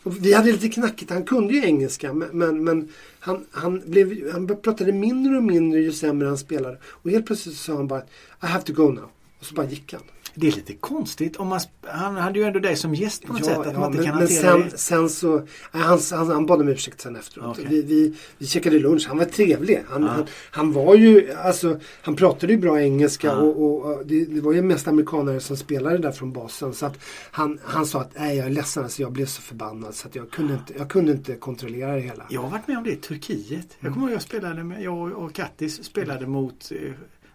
Vi 0.04 0.34
hade 0.34 0.52
lite 0.52 0.70
knackigt, 0.70 1.12
han 1.12 1.24
kunde 1.24 1.54
ju 1.54 1.66
engelska 1.66 2.14
men, 2.14 2.30
men, 2.34 2.64
men 2.64 2.89
han, 3.20 3.45
han, 3.52 3.82
blev, 3.86 4.32
han 4.32 4.47
pratade 4.62 4.91
mindre 4.91 5.38
och 5.38 5.43
mindre 5.43 5.80
ju 5.80 5.91
sämre 5.91 6.28
han 6.28 6.38
spelade. 6.38 6.78
Och 6.86 7.12
helt 7.12 7.26
plötsligt 7.26 7.58
sa 7.58 7.76
han 7.76 7.88
bara 7.88 8.02
I 8.43 8.45
have 8.45 8.64
to 8.64 8.74
go 8.74 8.91
now. 8.91 9.10
Och 9.39 9.45
så 9.45 9.56
bara 9.56 9.66
gick 9.66 9.93
han. 9.93 10.02
Det 10.36 10.48
är 10.48 10.52
lite 10.52 10.74
konstigt. 10.74 11.36
Om 11.38 11.48
man, 11.48 11.60
han 11.82 12.16
hade 12.16 12.40
ju 12.40 12.46
ändå 12.46 12.60
dig 12.60 12.76
som 12.76 12.96
gäst 12.96 13.26
på 13.26 13.34
något 13.34 13.46
sätt. 13.46 13.58
Att 13.58 13.80
man 13.80 13.86
inte 13.92 13.98
men, 13.98 14.06
kan 14.06 14.18
men 14.18 14.28
sen, 14.28 14.62
det. 14.72 14.78
sen 14.78 15.10
så, 15.10 15.36
nej, 15.72 15.84
han, 15.84 16.00
han, 16.12 16.28
han 16.28 16.46
bad 16.46 16.62
om 16.62 16.68
ursäkt 16.68 17.02
sen 17.02 17.16
efteråt. 17.16 17.48
Okej. 17.60 17.66
Vi, 17.70 17.82
vi, 17.82 18.14
vi 18.38 18.46
käkade 18.48 18.80
lunch, 18.80 19.08
han 19.08 19.18
var 19.18 19.26
trevlig. 19.26 19.84
Han, 19.90 20.02
Ja. 20.04 20.08
han, 20.08 20.26
han 20.52 20.72
var 20.72 20.96
ju, 20.96 21.32
alltså, 21.34 21.80
han 22.02 22.16
pratade 22.16 22.54
ju 22.54 22.60
bra 22.60 22.82
engelska 22.82 23.28
Ja. 23.28 23.34
och, 23.34 23.86
och, 23.86 24.06
det, 24.06 24.26
det 24.26 24.42
var 24.42 24.54
ju 24.54 24.62
mest 24.62 24.88
amerikanare 24.88 25.40
som 25.40 25.58
spelade 25.58 25.98
där 25.98 26.12
från 26.12 26.32
basen. 26.32 26.74
Så 26.74 26.86
att 26.86 26.98
han, 27.32 27.60
han 27.64 27.86
sa 27.86 28.02
att 28.02 28.12
nej 28.16 28.38
jag 28.38 28.46
är 28.46 28.52
ledsen, 28.52 28.84
alltså, 28.84 29.02
jag 29.02 29.12
blev 29.12 29.26
så 29.26 29.42
förbannad 29.42 29.96
så 29.96 30.08
att 30.08 30.16
jag 30.16 30.32
kunde 30.32 30.54
inte, 30.54 30.74
jag 30.78 30.90
kunde 30.90 31.12
inte 31.12 31.36
kontrollera 31.36 31.96
det 31.96 32.02
hela. 32.02 32.26
Jag 32.30 32.42
har 32.42 32.50
varit 32.50 32.68
med 32.68 32.78
om 32.78 32.84
det 32.84 32.92
i 32.92 32.96
Turkiet. 32.96 33.68
Jag 33.80 33.94
kommer 33.94 34.08
ihåg 34.08 34.16
jag 34.16 34.22
spelade 34.22 34.64
med, 34.64 34.84
jag 34.84 35.12
och 35.12 35.34
Kattis 35.34 35.84
spelade 35.84 36.28
mot 36.28 36.72
eh, 36.72 36.92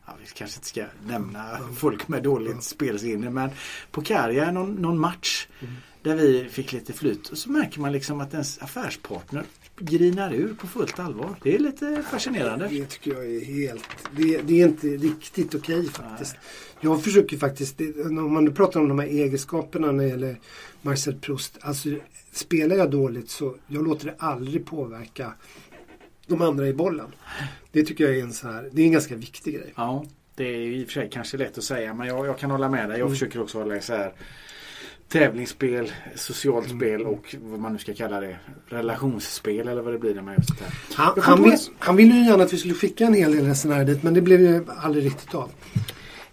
Ja, 0.06 0.12
vi 0.20 0.26
kanske 0.34 0.56
inte 0.58 0.68
ska 0.68 0.84
nämna 1.06 1.58
folk 1.76 2.08
med 2.08 2.22
dåligt 2.22 2.62
spelsinne 2.62 3.30
men 3.30 3.50
på 3.90 4.02
Karja 4.02 4.50
någon, 4.50 4.74
någon 4.74 4.98
match 4.98 5.46
där 6.02 6.16
vi 6.16 6.48
fick 6.48 6.72
lite 6.72 6.92
flyt 6.92 7.28
och 7.28 7.38
så 7.38 7.50
märker 7.50 7.80
man 7.80 7.92
liksom 7.92 8.20
att 8.20 8.32
ens 8.32 8.62
affärspartner 8.62 9.44
grinar 9.78 10.34
ur 10.34 10.54
på 10.54 10.66
fullt 10.66 10.98
allvar. 10.98 11.36
Det 11.42 11.54
är 11.54 11.58
lite 11.58 12.04
fascinerande. 12.10 12.68
Det 12.68 12.86
tycker 12.86 13.14
jag 13.14 13.26
är 13.26 13.44
helt... 13.44 13.84
Det, 14.16 14.42
det 14.42 14.60
är 14.62 14.66
inte 14.66 14.86
riktigt 14.86 15.54
okej 15.54 15.88
faktiskt. 15.88 16.36
Jag 16.80 17.04
försöker 17.04 17.36
faktiskt, 17.36 17.78
det, 17.78 18.02
om 18.02 18.32
man 18.32 18.44
nu 18.44 18.50
pratar 18.50 18.80
om 18.80 18.88
de 18.88 18.98
här 18.98 19.06
egenskaperna 19.06 19.92
när 19.92 20.04
det 20.04 20.10
gäller 20.10 20.40
Marcel 20.82 21.14
Proust. 21.14 21.58
Alltså 21.60 21.88
spelar 22.32 22.76
jag 22.76 22.90
dåligt 22.90 23.30
så 23.30 23.56
jag 23.66 23.84
låter 23.84 24.06
det 24.06 24.14
aldrig 24.18 24.66
påverka 24.66 25.32
de 26.26 26.42
andra 26.42 26.68
i 26.68 26.72
bollen. 26.72 27.14
Det 27.72 27.84
tycker 27.84 28.04
jag 28.04 28.16
är 28.16 28.22
en 28.22 28.32
så 28.32 28.48
här, 28.48 28.68
det 28.72 28.82
är 28.82 28.86
en 28.86 28.92
ganska 28.92 29.16
viktig 29.16 29.54
grej. 29.54 29.72
Ja, 29.76 30.04
det 30.34 30.44
är 30.44 30.58
i 30.58 30.84
och 30.84 30.86
för 30.86 30.92
sig 30.92 31.10
kanske 31.12 31.36
lätt 31.36 31.58
att 31.58 31.64
säga 31.64 31.94
men 31.94 32.06
jag, 32.06 32.26
jag 32.26 32.38
kan 32.38 32.50
hålla 32.50 32.68
med 32.68 32.88
dig. 32.88 32.98
Jag 32.98 33.10
försöker 33.10 33.42
också 33.42 33.58
hålla 33.58 33.76
isär 33.76 34.12
tävlingsspel, 35.08 35.92
socialt 36.14 36.68
spel 36.68 37.02
och 37.02 37.34
vad 37.42 37.60
man 37.60 37.72
nu 37.72 37.78
ska 37.78 37.94
kalla 37.94 38.20
det. 38.20 38.36
Relationsspel 38.66 39.68
eller 39.68 39.82
vad 39.82 39.92
det 39.92 39.98
blir 39.98 40.14
när 40.14 40.22
man 40.22 40.34
gör 40.34 40.42
sånt 40.42 40.60
här. 40.60 40.72
Han, 40.94 41.14
han, 41.22 41.42
vill, 41.42 41.58
han 41.78 41.96
ville 41.96 42.14
ju 42.14 42.24
gärna 42.24 42.44
att 42.44 42.52
vi 42.52 42.56
skulle 42.56 42.74
skicka 42.74 43.06
en 43.06 43.14
hel 43.14 43.32
del 43.32 43.46
resenärer 43.46 43.84
dit 43.84 44.02
men 44.02 44.14
det 44.14 44.20
blev 44.20 44.40
ju 44.40 44.64
aldrig 44.68 45.04
riktigt 45.04 45.34
av. 45.34 45.50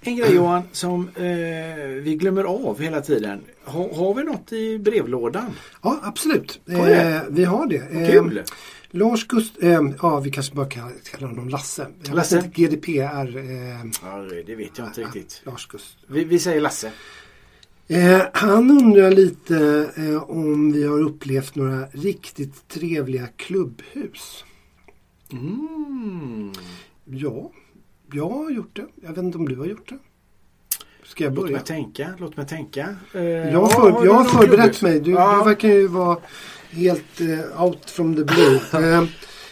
En 0.06 0.16
grej 0.16 0.36
Johan 0.36 0.62
som 0.72 1.10
eh, 1.16 1.24
vi 2.02 2.16
glömmer 2.20 2.44
av 2.44 2.82
hela 2.82 3.02
tiden. 3.02 3.42
Ha, 3.66 3.96
har 3.96 4.14
vi 4.14 4.24
något 4.24 4.54
i 4.54 4.80
brevlådan? 4.80 5.46
Ja, 5.82 6.00
absolut. 6.04 6.60
Eh, 6.68 7.22
vi 7.30 7.44
har 7.44 7.68
det. 7.68 7.76
Eh, 7.92 8.12
Kul! 8.12 8.44
Lars 8.92 9.28
Gust... 9.28 9.54
Eh, 9.64 9.82
ja, 10.02 10.20
vi 10.20 10.32
kanske 10.32 10.56
bara 10.56 10.66
kan 10.70 10.92
kalla 11.12 11.28
honom 11.28 11.50
Lasse. 11.50 11.88
Lasse? 12.12 12.50
GDPR. 12.56 13.38
Eh, 13.38 13.86
Ja, 14.04 14.18
det 14.46 14.56
vet 14.56 14.78
jag 14.78 14.88
inte 14.88 15.02
riktigt. 15.02 15.42
Lars 15.46 15.68
Gust. 15.68 15.98
Vi, 16.08 16.24
vi 16.24 16.40
säger 16.40 16.62
Lasse. 16.62 16.92
Eh, 17.88 18.22
han 18.34 18.72
undrar 18.72 19.12
lite 19.12 19.90
eh, 19.98 20.24
om 20.30 20.72
vi 20.72 20.84
har 20.88 21.00
upplevt 21.02 21.56
några 21.56 21.86
riktigt 21.92 22.68
trevliga 22.68 23.28
klubbhus. 23.38 24.46
Mm. 25.32 26.52
Ja, 27.06 27.52
jag 28.14 28.30
har 28.30 28.50
gjort 28.52 28.76
det. 28.76 28.86
Jag 29.02 29.10
vet 29.10 29.18
inte 29.18 29.38
om 29.38 29.50
du 29.50 29.56
har 29.56 29.66
gjort 29.66 29.90
det. 29.90 29.98
Ska 31.06 31.24
jag 31.24 31.34
Låt 31.36 31.44
börja? 31.44 31.58
mig 31.58 31.66
tänka, 31.66 32.10
låt 32.18 32.38
mig 32.38 32.48
tänka. 32.48 32.96
Eh, 33.14 33.22
Jag 33.24 33.60
har, 33.62 33.68
för, 33.68 33.92
har 33.92 34.06
jag 34.06 34.14
har 34.14 34.24
förberett 34.24 34.82
mig. 34.82 35.00
Du, 35.00 35.12
Ja. 35.12 35.38
du 35.40 35.46
verkar 35.50 35.68
ju 35.70 35.88
vara 35.88 36.18
helt 36.72 37.22
eh, 37.22 37.64
out 37.64 37.90
from 37.90 38.16
the 38.16 38.24
blue. 38.24 38.60
eh, 38.74 39.04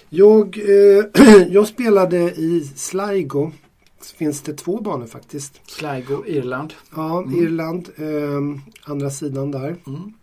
jag, 0.09 0.57
eh, 0.57 1.45
jag 1.49 1.67
spelade 1.67 2.17
i 2.17 2.71
Sligo. 2.75 3.51
Så 4.01 4.15
finns 4.15 4.41
det 4.41 4.53
två 4.53 4.81
banor 4.81 5.05
faktiskt. 5.07 5.61
Sligo, 5.69 6.23
Irland. 6.27 6.73
Ja, 6.95 7.25
Irland. 7.35 7.89
Eh, 7.95 8.61
andra 8.91 9.09
sidan 9.09 9.51
där. 9.51 9.75
Mm. 9.87 10.13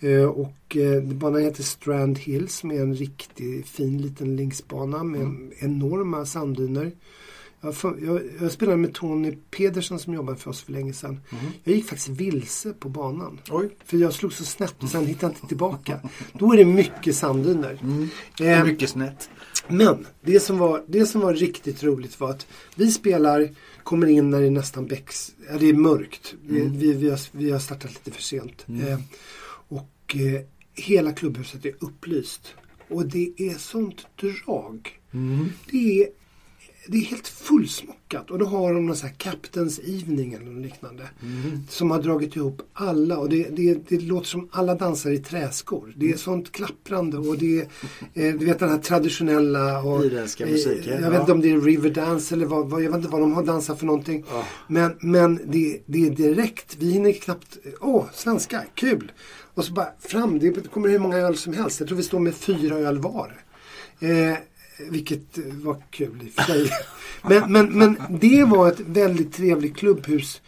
Eh, 0.00 0.24
och 0.28 0.76
eh, 0.76 1.02
banan 1.02 1.42
heter 1.42 1.62
Strand 1.62 2.18
Hills 2.18 2.64
med 2.64 2.80
en 2.80 2.94
riktigt 2.94 3.68
fin 3.68 4.02
liten 4.02 4.36
linksbana 4.36 5.04
med 5.04 5.20
Mm. 5.20 5.50
enorma 5.58 6.26
sanddyner. 6.26 6.92
Jag, 7.60 7.76
för, 7.76 7.98
jag, 8.06 8.20
jag 8.40 8.52
spelade 8.52 8.76
med 8.76 8.94
Tony 8.94 9.36
Pedersen 9.50 9.98
som 9.98 10.14
jobbade 10.14 10.38
för 10.38 10.50
oss 10.50 10.60
för 10.60 10.72
länge 10.72 10.92
sedan. 10.92 11.20
Mm. 11.30 11.44
Jag 11.64 11.74
gick 11.74 11.84
faktiskt 11.84 12.08
vilse 12.08 12.72
på 12.72 12.88
banan. 12.88 13.40
Oj. 13.50 13.70
För 13.84 13.96
jag 13.96 14.12
slog 14.12 14.32
så 14.32 14.44
snett 14.44 14.74
och 14.82 14.88
sen 14.88 15.06
hittade 15.06 15.26
jag 15.32 15.36
inte 15.36 15.46
tillbaka. 15.46 16.00
Då 16.32 16.52
är 16.52 16.56
det 16.56 16.64
mycket 16.64 17.16
sanddyner. 17.16 17.78
Mm. 17.82 18.08
Eh, 18.40 18.64
Mycket 18.64 18.90
snett. 18.90 19.30
men 19.68 20.06
det 20.20 20.40
som, 20.40 20.58
var, 20.58 20.84
det 20.86 21.06
som 21.06 21.20
var 21.20 21.34
riktigt 21.34 21.82
roligt 21.82 22.20
var 22.20 22.30
att 22.30 22.46
vi 22.74 22.92
spelar, 22.92 23.50
kommer 23.82 24.06
in 24.06 24.30
när 24.30 24.40
det 24.40 24.46
är 24.46 24.50
nästan 24.50 24.86
bäcks, 24.86 25.32
ja, 25.50 25.58
det 25.58 25.66
är 25.68 25.74
mörkt. 25.74 26.34
Vi, 26.42 26.60
vi, 26.60 26.92
vi, 26.92 27.10
har, 27.10 27.20
vi 27.32 27.50
har 27.50 27.58
startat 27.58 27.90
lite 27.90 28.10
för 28.10 28.22
sent. 28.22 28.66
Eh, 28.68 28.98
och 29.68 30.16
eh, 30.16 30.40
hela 30.74 31.12
klubbhuset 31.12 31.64
är 31.64 31.72
upplyst. 31.80 32.54
Och 32.88 33.06
det 33.06 33.32
är 33.36 33.54
sånt 33.58 34.06
drag. 34.20 35.00
Mm. 35.12 35.48
Det 35.70 36.02
är, 36.02 36.08
det 36.88 36.98
är 36.98 37.02
helt 37.02 37.28
fullsmockat 37.28 38.30
och 38.30 38.38
då 38.38 38.46
har 38.46 38.74
de 38.74 38.86
någon 38.86 38.96
sån 38.96 39.08
här 39.08 39.16
Captain's 39.16 39.80
Evening 40.00 40.32
eller 40.32 40.46
något 40.46 40.64
liknande. 40.64 41.08
Mm. 41.22 41.60
Som 41.68 41.90
har 41.90 42.02
dragit 42.02 42.36
ihop 42.36 42.62
alla 42.72 43.18
och 43.18 43.28
det, 43.28 43.48
det, 43.56 43.88
det 43.88 44.02
låter 44.02 44.26
som 44.26 44.48
alla 44.52 44.74
dansar 44.74 45.10
i 45.10 45.18
träskor. 45.18 45.92
Det 45.96 46.10
är 46.10 46.16
sånt 46.16 46.52
klapprande 46.52 47.18
och 47.18 47.38
det 47.38 47.60
är 47.60 47.68
eh, 48.14 48.34
du 48.34 48.46
vet 48.46 48.58
den 48.58 48.68
här 48.68 48.78
traditionella 48.78 49.82
och, 49.82 50.04
Irländska 50.04 50.46
musiken, 50.46 50.92
Jag 50.92 51.02
ja. 51.02 51.10
vet 51.10 51.20
inte 51.20 51.32
om 51.32 51.40
det 51.40 51.50
är 51.50 51.60
Riverdance 51.60 52.34
eller 52.34 52.46
vad, 52.46 52.70
vad, 52.70 52.82
jag 52.82 52.90
vet 52.90 52.96
inte 52.96 53.08
vad 53.08 53.20
de 53.20 53.32
har 53.32 53.44
dansat 53.44 53.78
för 53.78 53.86
någonting. 53.86 54.24
Ja. 54.30 54.44
Men, 54.68 54.96
men 55.00 55.40
det, 55.46 55.82
det 55.86 56.06
är 56.06 56.10
direkt, 56.10 56.76
vi 56.78 56.90
hinner 56.90 57.12
knappt, 57.12 57.58
åh 57.80 58.04
svenska, 58.12 58.64
kul! 58.74 59.12
Och 59.54 59.64
så 59.64 59.72
bara 59.72 59.88
fram, 60.00 60.38
det 60.38 60.70
kommer 60.70 60.88
hur 60.88 60.98
många 60.98 61.16
öl 61.16 61.36
som 61.36 61.52
helst. 61.52 61.80
Jag 61.80 61.88
tror 61.88 61.96
vi 61.96 62.04
står 62.04 62.20
med 62.20 62.34
fyra 62.34 62.76
öl 62.76 62.98
var. 62.98 63.42
Eh, 64.00 64.38
vilket 64.78 65.38
var 65.38 65.82
kul 65.90 66.22
i 66.22 66.42
sig. 66.42 66.70
men, 67.28 67.52
men, 67.52 67.78
men 67.78 67.96
det 68.08 68.44
var 68.44 68.68
ett 68.68 68.80
väldigt 68.80 69.34
trevligt 69.34 69.76
klubbhus 69.76 70.40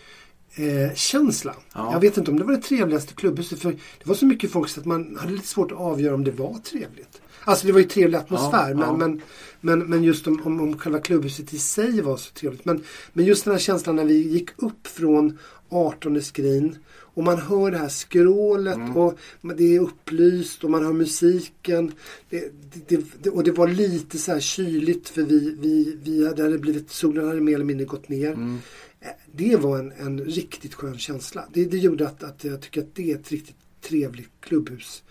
eh, 0.54 0.94
känsla. 0.94 1.54
Ja. 1.74 1.92
Jag 1.92 2.00
vet 2.00 2.16
inte 2.16 2.30
om 2.30 2.38
det 2.38 2.44
var 2.44 2.52
det 2.52 2.62
trevligaste 2.62 3.14
klubbhuset 3.14 3.58
för 3.58 3.70
det 3.70 4.06
var 4.06 4.14
så 4.14 4.26
mycket 4.26 4.52
folk 4.52 4.68
så 4.68 4.80
att 4.80 4.86
man 4.86 5.16
hade 5.20 5.32
lite 5.32 5.46
svårt 5.46 5.72
att 5.72 5.78
avgöra 5.78 6.14
om 6.14 6.24
det 6.24 6.30
var 6.30 6.54
trevligt. 6.58 7.20
Alltså 7.44 7.66
det 7.66 7.72
var 7.72 7.80
ju 7.80 7.86
trevlig 7.86 8.18
atmosfär 8.18 8.68
Ja, 8.68 8.74
men, 8.74 8.88
ja. 8.88 8.96
men, 8.96 9.22
men, 9.60 9.78
men 9.78 10.04
just 10.04 10.26
om, 10.26 10.40
om, 10.44 10.60
om 10.60 10.78
själva 10.78 11.00
klubbhuset 11.00 11.54
i 11.54 11.58
sig 11.58 12.00
var 12.00 12.16
så 12.16 12.32
trevligt. 12.32 12.64
Men, 12.64 12.82
men 13.12 13.24
just 13.24 13.44
den 13.44 13.52
här 13.52 13.58
känslan 13.60 13.96
när 13.96 14.04
vi 14.04 14.28
gick 14.28 14.50
upp 14.62 14.86
från 14.86 15.38
18 15.68 16.22
skrin 16.22 16.76
och 16.90 17.24
man 17.24 17.38
hör 17.38 17.70
det 17.70 17.78
här 17.78 17.88
skrålet 17.88 18.76
Mm. 18.76 18.96
och 18.96 19.18
det 19.56 19.76
är 19.76 19.80
upplyst 19.80 20.64
och 20.64 20.70
man 20.70 20.84
hör 20.84 20.92
musiken. 20.92 21.92
Det, 22.30 22.52
det, 22.88 23.04
det, 23.22 23.30
och 23.30 23.44
det 23.44 23.52
var 23.52 23.68
lite 23.68 24.18
så 24.18 24.32
här 24.32 24.40
kyligt 24.40 25.08
för 25.08 25.22
vi, 25.22 25.56
vi, 25.60 25.98
vi 26.02 26.26
hade, 26.26 26.58
blivit, 26.58 26.90
solen 26.90 27.26
hade 27.28 27.40
mer 27.40 27.54
eller 27.54 27.64
mindre 27.64 27.86
gått 27.86 28.08
ner. 28.08 28.32
Mm. 28.32 28.58
Eh, 29.00 29.08
Det 29.32 29.56
var 29.56 29.78
en, 29.78 29.92
en 29.92 30.20
riktigt 30.20 30.74
skön 30.74 30.98
känsla. 30.98 31.44
Det, 31.52 31.64
det 31.64 31.78
gjorde 31.78 32.06
att, 32.08 32.22
att 32.22 32.44
jag 32.44 32.60
tycker 32.60 32.80
att 32.80 32.94
det 32.94 33.10
är 33.12 33.14
ett 33.16 33.32
riktigt 33.32 33.56
trevligt 33.80 34.30
klubbhus. 34.40 35.02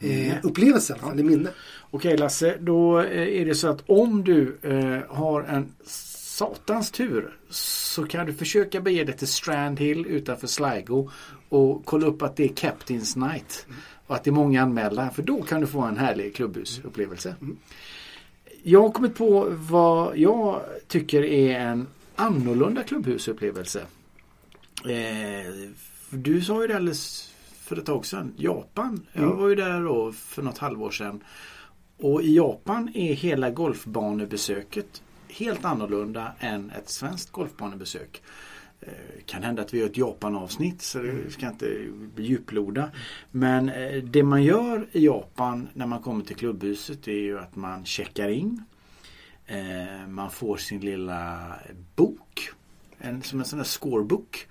Eh, 0.00 0.26
Mm. 0.30 0.38
upplevelse 0.42 0.94
fall, 0.94 1.20
i 1.20 1.22
minne. 1.22 1.48
Okej 1.90 2.16
Lasse, 2.16 2.56
då 2.60 3.00
eh, 3.00 3.40
är 3.40 3.44
det 3.44 3.54
så 3.54 3.68
att 3.68 3.82
om 3.86 4.24
du 4.24 4.58
eh, 4.62 5.16
har 5.16 5.42
en 5.42 5.72
satans 5.84 6.90
tur 6.90 7.36
så 7.50 8.04
kan 8.04 8.26
du 8.26 8.32
försöka 8.34 8.80
bege 8.80 9.04
dig 9.04 9.16
till 9.16 9.28
Strand 9.28 9.80
Hill 9.80 10.06
utanför 10.06 10.46
Sligo 10.46 11.10
och 11.48 11.82
kolla 11.84 12.06
upp 12.06 12.22
att 12.22 12.36
det 12.36 12.44
är 12.44 12.48
Captain's 12.48 13.28
Night 13.32 13.66
och 14.06 14.14
att 14.16 14.24
det 14.24 14.30
är 14.30 14.32
många 14.32 14.62
anmälda 14.62 15.10
för 15.10 15.22
då 15.22 15.42
kan 15.42 15.60
du 15.60 15.66
få 15.66 15.80
en 15.80 15.96
härlig 15.98 16.34
klubbhusupplevelse. 16.34 17.34
Jag 18.62 18.80
har 18.82 18.90
kommit 18.90 19.14
på 19.14 19.48
vad 19.50 20.18
jag 20.18 20.60
tycker 20.88 21.22
är 21.24 21.58
en 21.60 21.86
annorlunda 22.16 22.82
klubbhusupplevelse. 22.82 23.80
Eh, 24.84 25.52
du 26.10 26.40
sa 26.42 26.62
ju 26.62 26.66
det 26.68 26.76
alldeles 26.76 27.29
för 27.70 27.76
ett 27.76 27.86
tag 27.86 28.06
sedan. 28.06 28.34
Japan. 28.36 29.06
Jag 29.12 29.24
Mm. 29.24 29.36
var 29.38 29.48
ju 29.48 29.54
där 29.54 29.80
då 29.80 30.12
för 30.12 30.42
något 30.42 30.58
halvår 30.58 30.90
sedan. 30.90 31.22
Och 31.96 32.22
i 32.22 32.34
Japan 32.36 32.90
är 32.94 33.14
hela 33.14 33.50
golfbanebesöket 33.50 35.02
helt 35.28 35.64
annorlunda 35.64 36.32
än 36.38 36.70
ett 36.70 36.88
svenskt 36.88 37.30
golfbanebesök. 37.30 38.22
Eh, 38.80 38.88
kan 39.26 39.42
hända 39.42 39.62
att 39.62 39.74
vi 39.74 39.78
gör 39.78 39.86
ett 39.86 39.96
Japan-avsnitt 39.96 40.82
så 40.82 40.98
det 40.98 41.30
ska 41.30 41.46
inte 41.48 41.86
bli 42.14 42.24
djuploda. 42.26 42.90
Men 43.30 43.68
eh, 43.68 44.02
det 44.02 44.22
man 44.22 44.42
gör 44.42 44.86
i 44.92 45.04
Japan 45.04 45.68
när 45.74 45.86
man 45.86 46.02
kommer 46.02 46.24
till 46.24 46.36
klubbhuset 46.36 47.08
är 47.08 47.12
ju 47.12 47.38
att 47.38 47.56
man 47.56 47.84
checkar 47.84 48.28
in. 48.28 48.64
Eh, 49.46 50.08
man 50.08 50.30
får 50.30 50.56
sin 50.56 50.80
lilla 50.80 51.52
bok. 51.96 52.48
En, 52.98 53.22
som 53.22 53.38
en 53.38 53.44
sån 53.44 53.58
där 53.58 53.66
scorebook. 53.66 54.46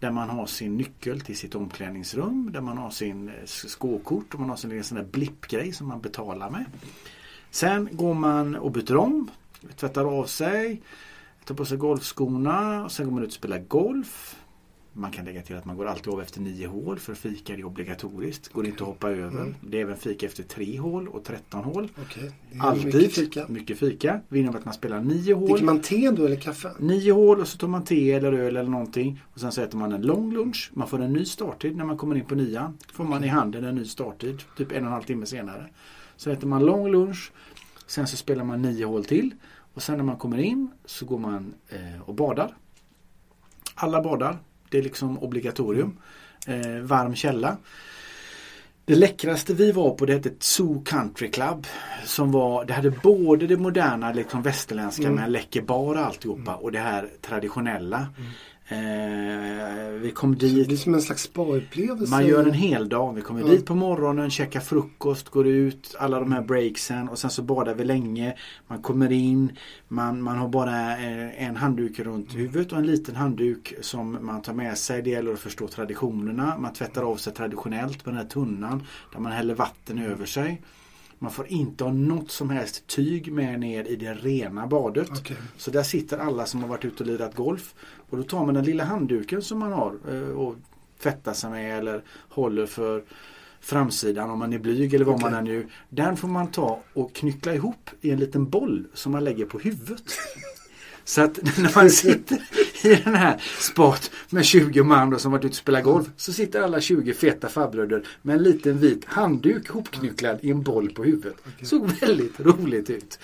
Där 0.00 0.10
man 0.10 0.30
har 0.30 0.46
sin 0.46 0.76
nyckel 0.76 1.20
till 1.20 1.36
sitt 1.36 1.54
omklädningsrum. 1.54 2.50
Där 2.52 2.60
man 2.60 2.78
har 2.78 2.90
sin 2.90 3.28
eh, 3.28 3.34
skåkort 3.46 4.34
och 4.34 4.40
man 4.40 4.48
har 4.48 4.56
sin 4.56 4.70
lilla 4.70 4.82
sån 4.82 4.98
där 4.98 5.04
blippgrej 5.04 5.72
som 5.72 5.88
man 5.88 6.00
betalar 6.00 6.50
med. 6.50 6.64
Sen 7.50 7.88
går 7.92 8.14
man 8.14 8.54
och 8.54 8.72
byter 8.72 8.96
om. 8.96 9.30
Tvättar 9.76 10.04
av 10.04 10.24
sig. 10.24 10.82
Tar 11.44 11.54
på 11.54 11.64
sig 11.64 11.78
golfskorna. 11.78 12.84
Och 12.84 12.92
sen 12.92 13.06
går 13.06 13.12
man 13.12 13.22
ut 13.22 13.28
och 13.28 13.32
spelar 13.32 13.58
golf. 13.58 14.36
Man 14.98 15.10
kan 15.10 15.24
lägga 15.24 15.42
till 15.42 15.56
att 15.56 15.64
man 15.64 15.76
går 15.76 15.86
alltid 15.86 16.12
av 16.12 16.22
efter 16.22 16.40
nio 16.40 16.66
hål 16.66 16.98
för 16.98 17.14
fika 17.14 17.54
är 17.54 17.64
obligatoriskt. 17.64 18.52
Går 18.52 18.66
inte 18.66 18.82
att 18.82 18.88
hoppa 18.88 19.10
över. 19.10 19.40
Mm. 19.40 19.54
Det 19.60 19.78
är 19.78 19.82
även 19.82 19.96
fika 19.96 20.26
efter 20.26 20.42
tre 20.42 20.78
hål 20.78 21.08
och 21.08 21.24
13 21.24 21.64
hål. 21.64 21.88
Är 22.52 22.60
Alltid. 22.60 22.94
Mycket 22.94 23.14
fika. 23.14 23.46
Mycket 23.48 23.78
fika. 23.78 24.20
Det 24.28 24.38
innebär 24.38 24.58
att 24.58 24.64
man 24.64 24.74
spelar 24.74 25.00
nio 25.00 25.34
hål. 25.34 25.48
Dricker 25.48 25.64
man 25.64 25.80
te 25.80 26.10
då 26.10 26.26
eller 26.26 26.36
kaffe? 26.36 26.72
Nio 26.78 27.12
hål 27.12 27.40
och 27.40 27.48
så 27.48 27.58
tar 27.58 27.68
man 27.68 27.84
te 27.84 28.12
eller 28.12 28.32
öl 28.32 28.56
eller 28.56 28.70
någonting. 28.70 29.22
Och 29.34 29.40
sen 29.40 29.52
så 29.52 29.62
äter 29.62 29.78
man 29.78 29.92
en 29.92 30.02
lång 30.02 30.32
lunch. 30.32 30.70
Man 30.74 30.88
får 30.88 31.02
en 31.02 31.12
ny 31.12 31.24
starttid 31.24 31.76
när 31.76 31.84
man 31.84 31.96
kommer 31.96 32.16
in 32.16 32.24
på 32.24 32.34
nian. 32.34 32.78
Får 32.92 33.04
man 33.04 33.24
i 33.24 33.28
handen 33.28 33.64
en 33.64 33.74
ny 33.74 33.84
starttid. 33.84 34.42
Typ 34.56 34.72
en 34.72 34.78
och 34.78 34.86
en 34.86 34.92
halv 34.92 35.02
timme 35.02 35.26
senare. 35.26 35.66
Så 36.16 36.30
äter 36.30 36.46
man 36.46 36.66
lång 36.66 36.90
lunch. 36.90 37.32
Sen 37.86 38.06
så 38.06 38.16
spelar 38.16 38.44
man 38.44 38.62
nio 38.62 38.84
hål 38.84 39.04
till. 39.04 39.34
Och 39.74 39.82
sen 39.82 39.96
när 39.96 40.04
man 40.04 40.16
kommer 40.16 40.38
in 40.38 40.70
så 40.84 41.06
går 41.06 41.18
man 41.18 41.54
eh, 41.68 42.02
och 42.04 42.14
badar. 42.14 42.56
Alla 43.74 44.02
badar. 44.02 44.38
Det 44.70 44.78
är 44.78 44.82
liksom 44.82 45.18
obligatorium. 45.18 45.96
Eh, 46.46 46.82
varm 46.82 47.14
källa. 47.14 47.56
Det 48.84 48.94
läckraste 48.94 49.54
vi 49.54 49.72
var 49.72 49.90
på 49.90 50.06
det 50.06 50.12
hette 50.12 50.30
Zoo 50.40 50.82
Country 50.84 51.30
Club. 51.30 51.66
Som 52.04 52.32
var, 52.32 52.64
det 52.64 52.72
hade 52.72 52.90
både 52.90 53.46
det 53.46 53.56
moderna 53.56 54.12
liksom 54.12 54.42
västerländska 54.42 55.02
Mm. 55.02 55.14
med 55.14 55.30
läcker 55.30 55.62
bar 55.62 55.94
och 55.94 56.06
alltihopa 56.06 56.54
och 56.54 56.72
det 56.72 56.78
här 56.78 57.08
traditionella. 57.22 58.06
Eh, 58.70 59.90
vi 60.00 60.10
kom 60.14 60.32
Det 60.32 60.38
blir 60.38 60.64
dit. 60.64 60.80
som 60.80 60.94
en 60.94 61.02
slags 61.02 61.22
spa-upplevelse. 61.22 62.10
Man 62.10 62.26
gör 62.26 62.46
en 62.46 62.52
hel 62.52 62.88
dag. 62.88 63.14
Vi 63.14 63.22
kommer 63.22 63.40
Ja. 63.40 63.46
dit 63.46 63.66
på 63.66 63.74
morgonen, 63.74 64.30
käkar 64.30 64.60
frukost, 64.60 65.28
går 65.28 65.46
ut, 65.46 65.94
alla 65.98 66.20
de 66.20 66.32
här 66.32 66.42
breaksen 66.42 67.08
och 67.08 67.18
sen 67.18 67.30
så 67.30 67.42
badar 67.42 67.74
vi 67.74 67.84
länge. 67.84 68.34
Man 68.66 68.82
kommer 68.82 69.12
in, 69.12 69.52
man, 69.88 70.22
man 70.22 70.38
har 70.38 70.48
bara 70.48 70.92
eh, 70.98 71.44
en 71.48 71.56
handduk 71.56 71.98
runt 72.00 72.34
huvudet 72.36 72.72
och 72.72 72.78
en 72.78 72.86
liten 72.86 73.16
handduk 73.16 73.74
som 73.80 74.18
man 74.20 74.42
tar 74.42 74.54
med 74.54 74.78
sig. 74.78 75.02
Det 75.02 75.10
gäller 75.10 75.32
att 75.32 75.38
förstå 75.40 75.68
traditionerna. 75.68 76.58
Man 76.58 76.72
tvättar 76.72 77.02
av 77.02 77.16
sig 77.16 77.32
traditionellt 77.32 78.04
på 78.04 78.10
den 78.10 78.18
här 78.18 78.26
tunnan 78.26 78.82
där 79.12 79.20
man 79.20 79.32
häller 79.32 79.54
vatten 79.54 79.98
över 79.98 80.26
sig. 80.26 80.62
Man 81.18 81.30
får 81.30 81.46
inte 81.46 81.84
ha 81.84 81.92
något 81.92 82.30
som 82.30 82.50
helst 82.50 82.86
tyg 82.86 83.32
med 83.32 83.60
ner 83.60 83.84
i 83.84 83.96
det 83.96 84.14
rena 84.14 84.66
badet. 84.66 85.10
Okej. 85.10 85.36
Så 85.56 85.70
där 85.70 85.82
sitter 85.82 86.18
alla 86.18 86.46
som 86.46 86.60
har 86.60 86.68
varit 86.68 86.84
ute 86.84 87.02
och 87.02 87.06
lirat 87.06 87.34
golf. 87.34 87.74
Och 88.10 88.16
då 88.16 88.22
tar 88.22 88.44
man 88.46 88.54
den 88.54 88.64
lilla 88.64 88.84
handduken 88.84 89.42
som 89.42 89.58
man 89.58 89.72
har 89.72 89.94
eh, 90.10 90.28
och 90.28 90.56
tvättar 91.02 91.32
sig 91.32 91.50
med 91.50 91.78
eller 91.78 92.02
håller 92.28 92.66
för 92.66 93.04
framsidan 93.60 94.30
om 94.30 94.38
man 94.38 94.52
är 94.52 94.58
blyg 94.58 94.94
eller 94.94 95.04
vad 95.04 95.14
Okej. 95.14 95.30
man 95.30 95.38
än 95.38 95.46
gör. 95.46 95.66
Den 95.88 96.16
får 96.16 96.28
man 96.28 96.50
ta 96.50 96.80
och 96.94 97.14
knyckla 97.14 97.54
ihop 97.54 97.90
i 98.00 98.10
en 98.10 98.18
liten 98.18 98.50
boll 98.50 98.86
som 98.94 99.12
man 99.12 99.24
lägger 99.24 99.44
på 99.44 99.58
huvudet. 99.58 100.04
Så 101.08 101.22
att 101.22 101.36
när 101.58 101.74
man 101.74 101.90
sitter 101.90 102.38
i 102.82 102.94
den 102.94 103.14
här 103.14 103.42
spat 103.58 104.10
med 104.30 104.44
20 104.44 104.82
man 104.82 105.10
då 105.10 105.18
som 105.18 105.32
varit 105.32 105.44
ute 105.44 105.48
och 105.48 105.54
spelat 105.54 105.84
golf 105.84 106.06
så 106.16 106.32
sitter 106.32 106.62
alla 106.62 106.80
20 106.80 107.14
feta 107.14 107.48
farbröder 107.48 108.06
med 108.22 108.36
en 108.36 108.42
liten 108.42 108.78
vit 108.78 109.04
handduk 109.04 109.68
hopknycklad 109.68 110.38
i 110.42 110.50
en 110.50 110.62
boll 110.62 110.90
på 110.90 111.04
huvudet. 111.04 111.36
Såg 111.62 111.86
väldigt 111.86 112.40
roligt 112.40 112.90
ut. 112.90 113.18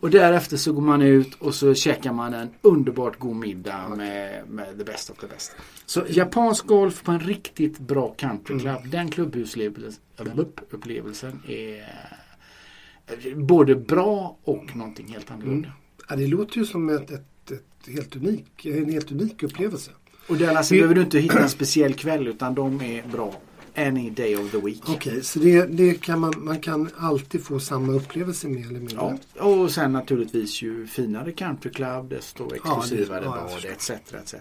Och 0.00 0.10
därefter 0.10 0.56
så 0.56 0.72
går 0.72 0.82
man 0.82 1.02
ut 1.02 1.34
och 1.34 1.54
så 1.54 1.74
käkar 1.74 2.12
man 2.12 2.34
en 2.34 2.48
underbart 2.62 3.18
god 3.18 3.36
middag 3.36 3.88
med, 3.88 4.48
med 4.48 4.78
the 4.78 4.84
best 4.84 5.10
of 5.10 5.18
the 5.18 5.26
best. 5.26 5.56
Så 5.86 6.04
japansk 6.08 6.66
golf 6.66 7.02
på 7.02 7.12
en 7.12 7.20
riktigt 7.20 7.78
bra 7.78 8.14
countryclub. 8.16 8.90
Den 8.90 9.10
klubbhusupplevelsen 9.10 11.42
är 11.48 11.84
både 13.34 13.74
bra 13.74 14.36
och 14.44 14.76
någonting 14.76 15.08
helt 15.08 15.30
annorlunda. 15.30 15.72
Ja, 16.08 16.16
det 16.16 16.26
låter 16.26 16.58
ju 16.58 16.64
som 16.64 16.88
ett, 16.88 17.10
ett, 17.10 17.50
ett 17.50 17.94
helt 17.94 18.16
unik, 18.16 18.66
en 18.66 18.90
helt 18.92 19.12
unik 19.12 19.42
upplevelse. 19.42 19.90
Och 20.28 20.36
där 20.36 20.54
alltså, 20.54 20.74
Vi- 20.74 20.80
behöver 20.80 20.94
du 20.94 21.00
inte 21.00 21.18
hitta 21.18 21.38
en 21.42 21.48
speciell 21.50 21.94
kväll 21.94 22.28
utan 22.28 22.54
de 22.54 22.80
är 22.82 23.02
bra 23.12 23.40
any 23.78 24.10
day 24.10 24.36
of 24.36 24.50
the 24.50 24.58
week. 24.58 24.82
Okej, 24.88 25.22
så 25.24 25.38
det, 25.38 25.66
det 25.66 25.94
kan 25.94 26.20
man, 26.20 26.32
man 26.36 26.60
kan 26.60 26.88
alltid 26.98 27.44
få 27.44 27.60
samma 27.60 27.92
upplevelse 27.92 28.48
mer 28.48 28.60
eller 28.66 28.78
mindre? 28.80 29.18
Ja, 29.36 29.44
och 29.44 29.70
sen 29.70 29.92
naturligtvis 29.92 30.62
ju 30.62 30.86
finare 30.86 31.32
countryclub 31.32 32.08
desto 32.08 32.54
exklusivare 32.54 33.24
ja, 33.24 33.36
jag 33.36 33.44
bad 33.44 33.50
förstår. 33.50 33.70
etc. 33.70 33.90
etc. 34.14 34.34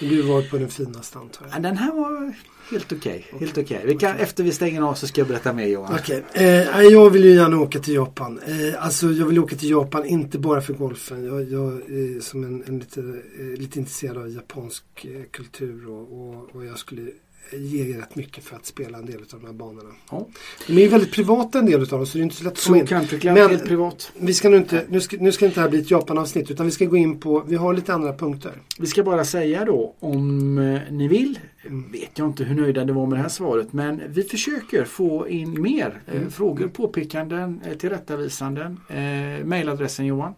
Du 0.00 0.22
var 0.22 0.42
på 0.42 0.58
den 0.58 0.68
finaste 0.68 1.18
antar 1.18 1.46
jag? 1.46 1.54
Ja, 1.56 1.58
Den 1.60 1.76
här 1.76 1.92
var 1.94 2.34
helt 2.70 2.92
okej. 2.92 3.26
Helt 3.40 3.58
okej. 3.58 3.82
Vi 3.84 3.94
kan, 3.94 4.16
efter 4.16 4.44
vi 4.44 4.52
stänger 4.52 4.82
av 4.82 4.94
så 4.94 5.06
ska 5.06 5.20
jag 5.20 5.28
berätta 5.28 5.52
mer 5.52 5.66
Johan. 5.66 5.94
Okej, 5.94 6.24
eh, 6.32 6.80
jag 6.82 7.10
vill 7.10 7.24
ju 7.24 7.34
gärna 7.34 7.60
åka 7.60 7.78
till 7.78 7.94
Japan. 7.94 8.40
Eh, 8.46 8.84
alltså 8.84 9.06
jag 9.06 9.26
vill 9.26 9.38
åka 9.38 9.56
till 9.56 9.70
Japan 9.70 10.04
inte 10.04 10.38
bara 10.38 10.60
för 10.60 10.74
golfen. 10.74 11.24
Jag, 11.24 11.52
jag 11.52 11.72
är 11.72 12.20
som 12.20 12.44
en, 12.44 12.64
en 12.66 12.78
lite, 12.78 13.00
eh, 13.00 13.58
lite 13.58 13.78
intresserad 13.78 14.16
av 14.16 14.28
japansk 14.28 14.84
eh, 15.04 15.22
kultur 15.30 15.88
och, 15.88 16.12
och, 16.12 16.56
och 16.56 16.64
jag 16.64 16.78
skulle 16.78 17.10
ge 17.52 17.98
rätt 17.98 18.16
mycket 18.16 18.44
för 18.44 18.56
att 18.56 18.66
spela 18.66 18.98
en 18.98 19.06
del 19.06 19.16
av 19.20 19.40
de 19.40 19.46
här 19.46 19.52
banorna. 19.52 19.90
Ja. 20.10 20.26
De 20.66 20.84
är 20.84 20.88
väldigt 20.88 21.12
privata 21.12 21.58
en 21.58 21.66
del 21.66 21.80
av 21.80 21.86
dem 21.88 22.06
så 22.06 22.18
det 22.18 22.22
är 22.22 22.24
inte 22.24 22.36
så 22.36 22.44
lätt 22.44 22.52
att 22.52 22.64
komma 22.64 22.78
in. 22.78 22.86
Country 22.86 23.18
Club 23.20 23.34
Men- 23.34 23.58
privat. 23.60 24.12
Vi 24.18 24.34
ska 24.34 24.48
nu 24.48 24.56
inte, 24.56 24.84
nu 24.88 25.00
ska, 25.00 25.16
nu 25.20 25.32
ska 25.32 25.44
inte 25.46 25.54
det 25.54 25.60
här 25.62 25.68
bli 25.70 25.78
ett 25.80 25.90
Japan-avsnitt 25.90 26.50
utan 26.50 26.66
vi 26.66 26.72
ska 26.72 26.84
gå 26.84 26.96
in 26.96 27.20
på, 27.20 27.44
vi 27.46 27.56
har 27.56 27.74
lite 27.74 27.94
andra 27.94 28.12
punkter. 28.12 28.52
Vi 28.78 28.86
ska 28.86 29.02
bara 29.02 29.24
säga 29.24 29.64
då 29.64 29.94
om 29.98 30.58
eh, 30.58 30.80
ni 30.90 31.08
vill. 31.08 31.38
Mm. 31.66 31.92
Vet 31.92 32.10
jag 32.18 32.26
inte 32.28 32.44
hur 32.44 32.54
nöjda 32.62 32.84
ni 32.84 32.92
var 32.92 33.06
med 33.06 33.18
det 33.18 33.22
här 33.22 33.28
svaret 33.28 33.72
men 33.72 34.02
vi 34.08 34.22
försöker 34.22 34.84
få 34.84 35.28
in 35.28 35.62
mer 35.62 36.02
eh, 36.06 36.16
Mm. 36.16 36.30
frågor, 36.30 36.68
påpekanden, 36.68 37.60
eh, 37.66 37.76
tillrättavisanden. 37.76 38.80
Eh, 38.88 39.44
mailadressen 39.44 40.06
Johan? 40.06 40.34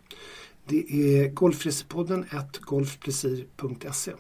Det 0.67 0.77
är 0.93 1.29
golfresepodden 1.29 2.25
at 2.31 2.59
golfprecis.se. 2.59 4.11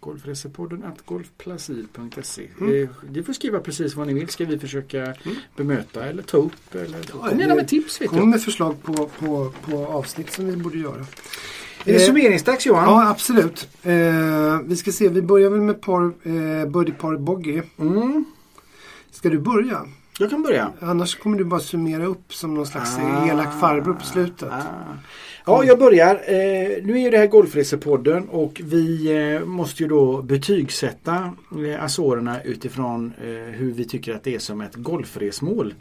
Golfresepodden 0.00 0.84
at 0.84 1.06
golfplacir.se. 1.06 2.48
Mm. 2.60 2.82
Eh, 2.82 2.88
Ni 3.10 3.22
får 3.22 3.32
skriva 3.32 3.60
precis 3.60 3.94
vad 3.94 4.06
ni 4.06 4.14
vill. 4.14 4.28
Ska 4.28 4.44
vi 4.44 4.58
försöka 4.58 5.14
bemöta 5.56 6.04
eller 6.04 6.22
ta 6.22 6.36
upp? 6.36 6.74
Eller... 6.74 7.02
Kom 7.02 7.28
det- 7.36 7.42
gärna 7.42 7.54
med 7.54 7.68
tips. 7.68 8.00
Vet 8.00 8.10
Kom 8.10 8.30
med 8.30 8.42
förslag 8.42 8.82
på, 8.82 8.92
på, 9.18 9.52
på 9.62 9.86
avsnitt 9.86 10.32
som 10.32 10.46
vi 10.46 10.56
borde 10.56 10.78
göra. 10.78 11.00
Är 11.00 11.04
det 11.84 11.94
Eh, 11.94 12.06
summeringsdags 12.06 12.66
Johan? 12.66 12.84
Ja, 12.84 13.08
absolut. 13.10 13.68
Eh, 13.82 14.60
vi 14.64 14.76
ska 14.76 14.92
se, 14.92 15.08
vi 15.08 15.22
börjar 15.22 15.50
väl 15.50 15.60
med 15.60 15.80
par, 15.80 16.02
eh, 16.04 16.66
birdie 16.68 16.92
par 16.92 17.16
bogey. 17.16 17.62
Mm. 17.78 18.24
Ska 19.10 19.28
du 19.28 19.38
börja? 19.38 19.86
Jag 20.20 20.30
kan 20.30 20.42
börja. 20.42 20.72
Annars 20.80 21.14
kommer 21.18 21.38
du 21.38 21.44
bara 21.44 21.60
summera 21.60 22.04
upp 22.04 22.34
som 22.34 22.54
någon 22.54 22.66
slags 22.66 22.98
Ah. 22.98 23.26
elak 23.26 23.60
farbror 23.60 23.94
på 23.94 24.04
slutet. 24.04 24.48
Ah. 24.52 24.62
Ja, 25.46 25.64
jag 25.64 25.78
börjar. 25.78 26.14
Eh, 26.14 26.84
nu 26.84 26.92
är 26.94 26.98
ju 26.98 27.10
det 27.10 27.18
här 27.18 27.26
Golfresepodden 27.26 28.28
och 28.28 28.60
vi 28.64 29.12
eh, 29.34 29.44
måste 29.46 29.82
ju 29.82 29.88
då 29.88 30.22
betygsätta 30.22 31.32
eh, 31.66 31.84
Azorerna 31.84 32.42
utifrån 32.42 33.12
eh, 33.22 33.28
hur 33.30 33.72
vi 33.72 33.84
tycker 33.84 34.14
att 34.14 34.24
det 34.24 34.34
är 34.34 34.38
som 34.38 34.60
ett 34.60 34.74
golfresmål. 34.74 35.74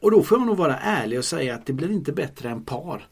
Och 0.00 0.10
då 0.10 0.22
får 0.22 0.38
jag 0.38 0.46
nog 0.46 0.56
vara 0.56 0.76
ärlig 0.78 1.18
och 1.18 1.24
säga 1.24 1.54
att 1.54 1.66
det 1.66 1.72
blir 1.72 1.90
inte 1.90 2.12
bättre 2.12 2.48
än 2.50 2.64
par. 2.64 3.06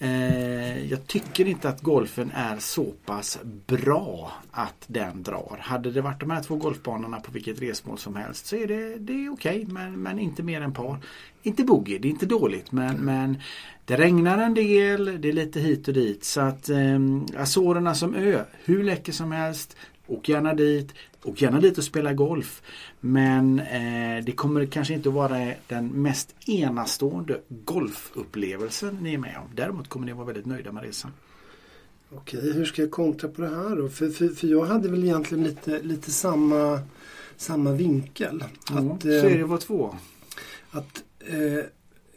Eh, 0.00 0.86
jag 0.90 1.06
tycker 1.06 1.48
inte 1.48 1.68
att 1.68 1.80
golfen 1.80 2.30
är 2.34 2.58
så 2.58 2.84
pass 2.84 3.38
bra 3.66 4.32
att 4.50 4.84
den 4.86 5.22
drar. 5.22 5.58
Hade 5.60 5.90
det 5.90 6.00
varit 6.00 6.20
de 6.20 6.30
här 6.30 6.42
två 6.42 6.56
golfbanorna 6.56 7.20
på 7.20 7.32
vilket 7.32 7.62
resmål 7.62 7.98
som 7.98 8.16
helst 8.16 8.46
så 8.46 8.56
är 8.56 8.66
det, 8.66 8.96
det 8.96 9.12
är 9.12 9.32
okej 9.32 9.66
men, 9.68 10.02
men 10.02 10.18
inte 10.18 10.42
mer 10.42 10.60
än 10.60 10.72
par. 10.72 10.98
Inte 11.42 11.64
boogie, 11.64 11.98
det 11.98 12.08
är 12.08 12.10
inte 12.10 12.26
dåligt 12.26 12.72
men, 12.72 12.96
men 12.96 13.38
det 13.84 13.96
regnar 13.96 14.38
en 14.38 14.54
del, 14.54 15.20
det 15.20 15.28
är 15.28 15.32
lite 15.32 15.60
hit 15.60 15.88
och 15.88 15.94
dit. 15.94 16.24
Så 16.24 16.40
att 16.40 16.68
eh, 16.68 16.98
Azorerna 17.36 17.94
som 17.94 18.14
ö, 18.14 18.44
hur 18.64 18.84
läcker 18.84 19.12
som 19.12 19.32
helst. 19.32 19.76
Åk 20.06 20.28
gärna 20.28 20.54
dit. 20.54 20.94
Åk 21.24 21.42
gärna 21.42 21.60
dit 21.60 21.78
och 21.78 21.84
spela 21.84 22.12
golf. 22.12 22.62
Men 23.00 23.60
eh, 23.60 24.24
det 24.24 24.32
kommer 24.32 24.66
kanske 24.66 24.94
inte 24.94 25.08
vara 25.10 25.52
den 25.66 25.86
mest 25.88 26.34
enastående 26.46 27.40
golfupplevelsen 27.48 28.98
ni 29.02 29.14
är 29.14 29.18
med 29.18 29.36
om. 29.36 29.50
Däremot 29.54 29.88
kommer 29.88 30.06
ni 30.06 30.12
vara 30.12 30.26
väldigt 30.26 30.46
nöjda 30.46 30.72
med 30.72 30.82
resan. 30.82 31.10
Okej, 32.10 32.52
hur 32.52 32.64
ska 32.64 32.82
jag 32.82 32.90
kontra 32.90 33.28
på 33.28 33.42
det 33.42 33.48
här 33.48 33.76
då? 33.76 33.88
För, 33.88 34.08
för, 34.10 34.28
för 34.28 34.46
jag 34.46 34.64
hade 34.64 34.88
väl 34.88 35.04
egentligen 35.04 35.44
lite, 35.44 35.82
lite 35.82 36.10
samma, 36.10 36.80
samma 37.36 37.72
vinkel. 37.72 38.44
Mm. 38.70 38.90
Att, 38.92 39.02
Så 39.02 39.08
eh, 39.08 39.24
är 39.32 39.38
det 39.38 39.44
var 39.44 39.58
två. 39.58 39.94
att, 40.70 41.02
eh, 41.20 41.64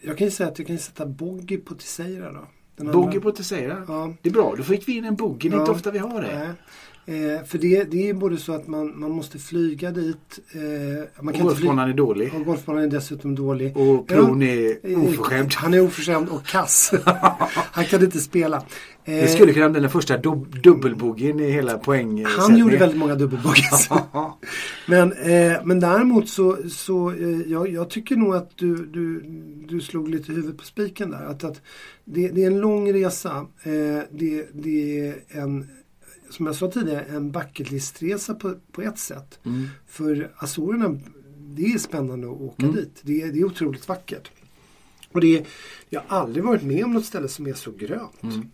jag 0.02 0.18
kan 0.18 0.28
ju 0.28 0.32
säga 0.32 0.49
att 0.49 0.60
jag 0.60 0.68
kan 0.68 0.78
sätta 0.80 1.06
Boggy 1.06 1.58
på 1.58 1.76
Tiseira 1.76 2.32
då. 2.32 2.47
Bogey 2.91 3.20
på 3.20 3.32
Tessera. 3.32 3.84
Ja. 3.88 4.14
Det 4.22 4.30
är 4.30 4.34
bra, 4.34 4.54
då 4.58 4.64
fick 4.64 4.88
vi 4.88 4.97
in 4.97 5.06
en 5.06 5.16
bogey. 5.16 5.49
Det 5.49 5.56
är 5.56 5.58
Ja. 5.58 5.62
inte 5.62 5.72
ofta 5.72 5.91
vi 5.91 5.99
har 5.99 6.22
det. 6.22 6.39
Nej. 6.39 6.49
Eh, 7.06 7.43
för 7.45 7.58
det, 7.58 7.84
det 7.84 8.10
är 8.10 8.14
både 8.14 8.38
så 8.38 8.54
att 8.54 8.68
man, 8.68 8.99
man 8.99 9.12
måste 9.12 9.39
flyga 9.39 9.91
dit. 9.91 10.39
Eh, 10.54 10.60
man 10.60 11.34
Och 11.34 11.34
kan 11.34 11.34
flyga. 11.34 11.43
golfbanan 11.43 11.89
är 11.89 11.93
dålig. 11.93 12.34
Och 12.36 12.45
golfbanan 12.45 12.84
är 12.84 12.88
dessutom 12.88 13.36
dålig. 13.36 13.78
Och 13.78 14.08
Plon 14.08 14.41
är 14.43 14.78
Eh, 14.91 15.04
oförskämd. 15.04 15.54
Han 15.54 15.74
är 15.74 15.82
oförskämd 15.82 16.30
och 16.30 16.45
kass. 16.45 16.91
han 17.56 17.86
kan 17.86 18.04
inte 18.04 18.20
spela. 18.20 18.58
Eh, 18.58 19.16
Det 19.16 19.28
skulle 19.28 19.54
kunna 19.54 19.70
bli 19.70 19.82
den 19.82 19.89
första 19.89 20.18
dub 20.18 20.62
dubbelboggen 20.64 21.39
i 21.39 21.52
hela 21.52 21.78
poäng. 21.78 22.26
han 22.26 22.58
gjorde 22.58 22.78
väldigt 22.78 22.97
många 22.99 23.16
dubbelbogeyes. 23.16 23.89
men, 24.88 25.12
eh, 25.12 25.54
men 25.64 25.80
däremot 25.80 26.30
så, 26.30 26.58
så 26.70 27.12
eh, 27.12 27.41
jag, 27.52 27.70
jag 27.70 27.89
tycker 27.89 28.16
nog 28.16 28.36
att 28.36 28.52
du, 28.58 28.76
du, 28.86 29.22
du 29.70 29.82
slog 29.82 30.10
lite 30.10 30.32
huvudet 30.34 30.58
på 30.58 30.64
spiken 30.64 31.12
där. 31.12 31.26
Att, 31.26 31.43
att 31.43 31.62
det, 32.06 32.28
det 32.28 32.43
är 32.43 32.47
en 32.47 32.60
lång 32.60 32.93
resa. 32.93 33.45
Eh, 33.64 34.04
det, 34.12 34.47
det 34.54 34.99
är 35.08 35.16
en, 35.30 35.68
som 36.32 36.45
jag 36.45 36.55
sa 36.55 36.71
tidigare, 36.71 37.01
en 37.03 37.32
bucketlistresa 37.32 38.34
på, 38.36 38.55
på 38.71 38.82
ett 38.82 38.99
sätt. 38.99 39.39
Mm. 39.43 39.67
För 39.88 40.32
Azorerna, 40.38 40.99
det 41.38 41.65
är 41.65 41.77
spännande 41.77 42.27
att 42.27 42.41
åka 42.41 42.63
Mm. 42.63 42.75
dit. 42.75 42.99
Det 43.01 43.21
är, 43.21 43.32
det 43.32 43.39
är 43.39 43.45
otroligt 43.45 43.88
vackert. 43.88 44.32
Och 45.11 45.21
det 45.21 45.38
är, 45.38 45.45
jag 45.89 46.01
har 46.07 46.17
aldrig 46.17 46.45
varit 46.45 46.63
med 46.63 46.86
om 46.86 46.93
något 46.93 47.05
ställe 47.05 47.27
som 47.27 47.47
är 47.47 47.53
så 47.53 47.71
grönt. 47.71 48.23
Mm. 48.23 48.47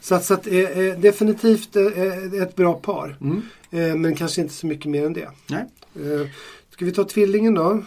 Så, 0.00 0.14
att, 0.14 0.24
så 0.24 0.34
att, 0.34 0.46
eh, 0.46 0.54
eh, 0.58 1.00
definitivt 1.00 1.76
eh, 1.76 1.86
ett 2.42 2.56
bra 2.56 2.74
par. 2.74 3.16
Mm. 3.20 3.42
Eh, 3.70 3.96
men 3.96 4.14
kanske 4.14 4.40
inte 4.40 4.54
så 4.54 4.66
mycket 4.66 4.86
mer 4.86 5.06
än 5.06 5.12
det. 5.12 5.28
Nej. 5.48 5.64
Eh, 5.96 6.28
ska 6.70 6.84
vi 6.84 6.92
ta 6.92 7.04
tvillingen 7.04 7.54
då? 7.54 7.82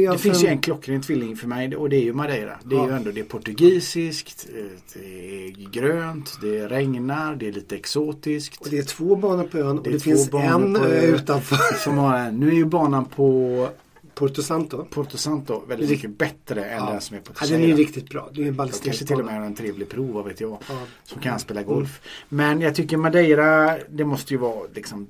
Är 0.00 0.06
Det 0.06 0.06
alltså 0.06 0.22
finns 0.22 0.44
ju 0.44 0.48
en 0.48 0.58
klockren 0.58 1.02
tvilling 1.02 1.36
för 1.36 1.48
mig 1.48 1.76
och 1.76 1.88
det 1.88 1.96
är 1.96 2.02
ju 2.02 2.12
Madeira. 2.12 2.58
Det 2.64 2.74
är 2.74 2.78
Ja. 2.78 2.86
ju 2.88 2.92
ändå 2.96 3.10
det 3.10 3.20
är 3.20 3.24
portugisiskt, 3.24 4.46
eh, 4.56 4.64
det 4.94 5.46
är 5.46 5.70
grönt, 5.70 6.38
det 6.42 6.68
regnar, 6.68 7.34
det 7.36 7.48
är 7.48 7.52
lite 7.52 7.76
exotiskt. 7.76 8.60
Och 8.60 8.66
det 8.70 8.78
är 8.78 8.82
två 8.82 9.16
banor 9.16 9.44
på 9.44 9.58
ön 9.58 9.78
och 9.78 9.84
Det 9.84 9.90
det, 9.90 10.00
finns 10.00 10.28
en 10.32 10.76
ö 10.76 11.00
utanför 11.02 11.56
Som 11.84 11.98
har, 11.98 12.18
en- 12.18 12.36
nu 12.40 12.48
är 12.48 12.52
ju 12.54 12.64
banan 12.64 13.04
på 13.04 13.68
Porto 14.14 14.42
Santo. 14.42 14.84
Porto 14.90 15.16
Santo 15.16 15.62
väldigt 15.68 15.90
mycket 15.90 16.18
bättre 16.18 16.64
än 16.64 16.78
Ja. 16.84 16.90
den 16.90 17.00
som 17.00 17.16
är 17.16 17.20
på 17.20 17.32
Ja, 17.40 17.46
den 17.46 17.54
är 17.56 17.58
ju 17.58 17.66
Terceira. 17.72 17.76
riktigt 17.88 18.08
bra. 18.10 18.30
Det 18.32 18.42
är 18.42 18.46
en 18.46 18.56
kanske 18.56 19.04
till 19.06 19.16
och 19.20 19.24
med 19.24 19.34
har 19.34 19.42
en 19.42 19.54
trevlig 19.54 19.88
prov, 19.88 20.10
vad 20.12 20.24
vet 20.24 20.40
jag. 20.40 20.58
Ja. 20.68 20.74
Som 21.04 21.20
kan 21.22 21.38
spela 21.38 21.62
golf. 21.62 22.00
Men 22.28 22.60
jag 22.60 22.74
tycker 22.74 22.96
Madeira, 22.96 23.78
det 23.90 24.04
måste 24.04 24.34
ju 24.34 24.38
vara 24.38 24.66
liksom 24.74 25.06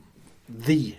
the 0.67 0.93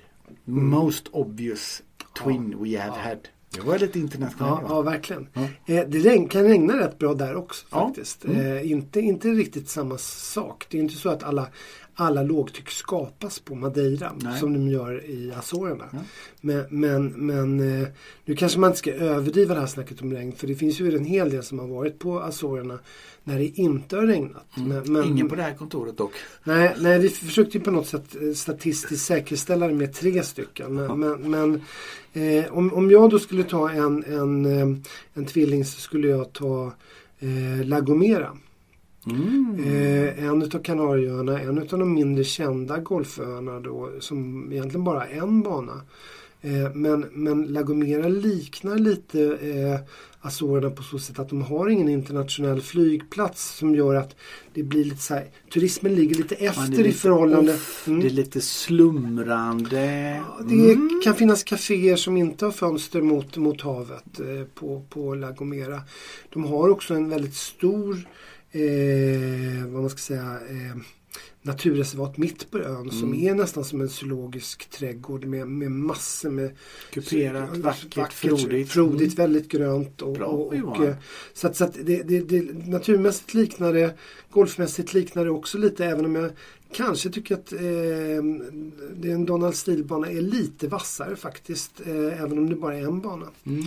most 0.46 1.08
obvious 1.12 1.84
twin 2.24 2.56
we 2.64 2.80
have 2.82 2.98
had. 3.00 3.18
Det 3.56 3.68
var 3.68 3.80
lite 3.80 4.00
internationellt. 4.00 4.62
Ja, 4.62 4.76
ja, 4.76 4.82
verkligen. 4.82 5.28
Ja. 5.34 5.42
Eh, 5.74 5.88
det 5.88 6.30
kan 6.30 6.44
regna 6.44 6.80
rätt 6.80 7.00
bra 7.00 7.14
där 7.14 7.36
också 7.36 7.66
Ja. 7.72 7.88
faktiskt. 7.88 8.26
Mm. 8.26 8.58
Eh, 8.58 8.72
inte, 8.72 9.00
inte 9.00 9.28
riktigt 9.28 9.70
samma 9.70 9.98
sak. 9.98 10.66
Det 10.70 10.78
är 10.78 10.82
inte 10.82 10.96
så 10.96 11.10
att 11.10 11.24
alla, 11.24 11.48
alla 11.96 12.24
lågtryck 12.24 12.70
skapas 12.70 13.40
på 13.40 13.56
Madeira 13.56 14.12
Nej. 14.16 14.40
som 14.40 14.54
de 14.54 14.68
gör 14.68 15.06
i 15.06 15.34
Azorerna. 15.38 15.86
Ja. 15.92 16.00
Men, 16.42 16.66
men, 16.70 17.08
men 17.08 17.82
eh, 17.82 17.88
nu 18.26 18.36
kanske 18.36 18.60
man 18.60 18.70
inte 18.70 18.80
ska 18.80 18.92
överdriva 18.92 19.54
det 19.54 19.60
här 19.60 19.68
snacket 19.68 20.02
om 20.02 20.14
regn 20.14 20.32
för 20.32 20.48
det 20.48 20.56
finns 20.56 20.80
ju 20.80 20.96
en 20.98 21.06
hel 21.06 21.30
del 21.30 21.44
som 21.44 21.60
har 21.60 21.68
varit 21.68 22.00
på 22.00 22.20
Azorerna 22.20 22.80
när 23.24 23.38
det 23.38 23.46
inte 23.46 23.96
har 23.96 24.04
regnat. 24.04 24.48
Men, 24.56 24.94
men, 24.94 25.04
Ingen 25.06 25.30
på 25.30 25.36
det 25.36 25.42
här 25.42 25.54
kontoret 25.54 25.98
dock. 25.98 26.12
Nej, 26.44 26.76
nej, 26.80 27.00
vi 27.00 27.10
försökte 27.10 27.60
på 27.60 27.72
något 27.72 27.88
sätt 27.88 28.16
eh, 28.22 28.34
statistiskt 28.34 29.06
säkerställa 29.06 29.68
det 29.68 29.74
med 29.74 29.94
tre 29.94 30.24
stycken. 30.24 30.74
Men, 30.74 31.00
men, 31.00 31.32
men 31.32 31.62
eh, 32.14 32.58
om, 32.58 32.74
om 32.74 32.92
jag 32.92 33.10
då 33.10 33.20
skulle 33.20 33.44
ta 33.44 33.70
en, 33.70 34.04
en, 34.04 34.46
eh, 34.46 34.78
en 35.14 35.26
tvilling 35.26 35.66
så 35.66 35.80
skulle 35.80 36.08
jag 36.08 36.34
ta 36.34 36.74
eh, 37.20 37.66
La 37.66 37.80
Gomera. 37.80 38.38
Mm. 39.10 39.60
Eh, 39.66 40.26
en 40.26 40.42
utav 40.42 40.60
Kanarieöarna, 40.60 41.40
en 41.40 41.58
utav 41.58 41.80
de 41.80 41.94
mindre 41.94 42.24
kända 42.24 42.78
golföarna 42.80 43.60
då 43.60 43.92
som 44.00 44.52
egentligen 44.52 44.84
bara 44.84 45.00
har 45.00 45.08
en 45.08 45.42
bana. 45.42 45.82
Eh, 46.42 46.74
men, 46.74 47.06
men 47.12 47.44
La 47.46 47.62
Gomera 47.62 48.08
liknar 48.08 48.78
lite 48.78 49.22
eh, 49.24 49.80
Azorerna 50.22 50.70
på 50.70 50.84
så 50.84 51.00
sätt 51.00 51.20
att 51.20 51.30
de 51.30 51.42
har 51.42 51.70
ingen 51.70 51.90
internationell 51.90 52.62
flygplats 52.62 53.58
som 53.58 53.76
gör 53.76 53.96
att 53.96 54.16
det 54.54 54.64
blir 54.64 54.84
lite 54.84 55.02
så 55.02 55.14
här, 55.14 55.28
turismen 55.54 55.96
ligger 55.96 56.16
lite 56.16 56.36
efter 56.36 56.70
lite 56.70 56.90
i 56.90 56.92
förhållande. 56.92 57.54
off, 57.54 57.88
Mm. 57.88 58.00
Det 58.00 58.08
är 58.08 58.10
lite 58.10 58.42
slumrande. 58.42 60.16
Ja, 60.16 60.44
Det 60.44 60.78
kan 61.04 61.16
finnas 61.16 61.44
kaféer 61.44 61.96
som 61.96 62.18
inte 62.18 62.46
har 62.46 62.52
fönster 62.52 63.02
mot, 63.02 63.38
mot 63.38 63.62
havet 63.62 64.20
eh, 64.20 64.46
på, 64.54 64.84
på 64.90 65.16
La 65.16 65.32
Gomera. 65.32 65.82
De 66.34 66.44
har 66.44 66.70
också 66.70 66.94
en 66.94 67.10
väldigt 67.10 67.36
stor 67.36 68.08
eh, 68.56 69.66
vad 69.68 69.82
man 69.82 69.90
ska 69.90 69.98
säga, 70.00 70.40
eh, 70.50 70.78
naturreservat 71.42 72.18
mitt 72.18 72.52
på 72.52 72.58
ön 72.60 72.92
som 72.92 73.14
Mm. 73.14 73.28
är 73.28 73.34
nästan 73.36 73.64
som 73.66 73.82
en 73.82 73.90
zoologisk 73.90 74.70
trädgård 74.70 75.26
med, 75.26 75.48
med 75.48 75.72
massor 75.72 76.30
med 76.30 76.52
Kuperat, 76.92 77.50
så- 77.56 77.62
vackert, 77.62 78.14
frodigt. 78.14 78.70
frodigt 78.72 79.20
väldigt 79.20 79.48
grönt. 79.52 80.02
Och, 80.02 80.14
Bra, 80.14 80.26
och, 80.26 80.54
och, 80.54 80.86
eh, 80.86 80.96
så 81.34 81.48
att, 81.48 81.56
så 81.56 81.64
att 81.64 81.74
det, 81.74 82.04
det, 82.04 82.20
det, 82.20 82.68
naturmässigt 82.68 83.34
liknar 83.34 83.74
det, 83.74 83.94
golfmässigt 84.30 84.94
liknar 84.94 85.26
det 85.26 85.32
också 85.32 85.58
lite 85.58 85.86
även 85.86 86.06
om 86.06 86.16
jag 86.16 86.32
kanske 86.74 87.10
tycker 87.10 87.36
att 87.36 87.54
eh, 87.54 87.60
det 88.98 89.12
en 89.12 89.26
Donald 89.26 89.56
Steele-bana 89.56 90.12
är 90.12 90.22
lite 90.22 90.68
vassare 90.68 91.16
faktiskt. 91.16 91.82
Eh, 91.86 92.22
även 92.24 92.38
om 92.38 92.50
det 92.50 92.56
bara 92.56 92.76
är 92.76 92.84
en 92.84 93.02
bana. 93.02 93.28
Mm. 93.46 93.60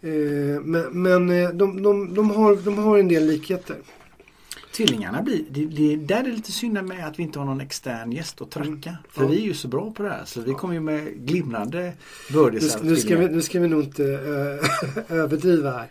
Eh, 0.00 0.60
men 0.62 1.02
men 1.02 1.30
eh, 1.30 1.50
de, 1.50 1.82
de, 1.82 2.14
de, 2.14 2.30
har, 2.30 2.56
de 2.56 2.78
har 2.78 2.98
en 2.98 3.08
del 3.08 3.26
likheter. 3.26 3.76
Tvillingarna 4.72 5.22
blir, 5.22 5.44
det, 5.50 5.64
det, 5.64 5.96
där 5.96 6.18
är 6.20 6.22
det 6.24 6.30
lite 6.30 6.52
synd 6.52 6.84
med 6.84 7.06
att 7.08 7.18
vi 7.18 7.22
inte 7.22 7.38
har 7.38 7.46
någon 7.46 7.60
extern 7.60 8.12
gäst 8.12 8.40
att 8.40 8.50
tracka. 8.50 8.96
För 9.08 9.22
Ja. 9.22 9.28
vi 9.28 9.36
är 9.36 9.44
ju 9.46 9.54
så 9.54 9.68
bra 9.68 9.90
på 9.90 10.02
det 10.02 10.08
här 10.08 10.24
så 10.24 10.40
vi 10.40 10.52
kommer 10.52 10.74
ju 10.74 10.80
med 10.80 11.26
glimrande 11.26 11.92
Nu, 12.28 12.34
bördisar. 12.34 12.80
nu, 12.82 12.96
ska 12.96 13.16
vi, 13.16 13.28
nu 13.28 13.42
ska 13.42 13.60
vi 13.60 13.68
nog 13.68 13.82
inte 13.82 14.04
eh, 14.04 15.00
överdriva 15.16 15.70
här. 15.70 15.88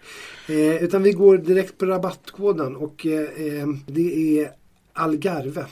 Eh, 0.48 0.84
utan 0.84 1.04
vi 1.04 1.12
går 1.12 1.38
direkt 1.38 1.78
på 1.78 1.86
rabattkoden 1.86 2.76
och 2.76 3.06
eh, 3.06 3.22
eh, 3.22 3.68
det 3.88 4.40
är 4.40 4.52
Algarve. 4.94 5.66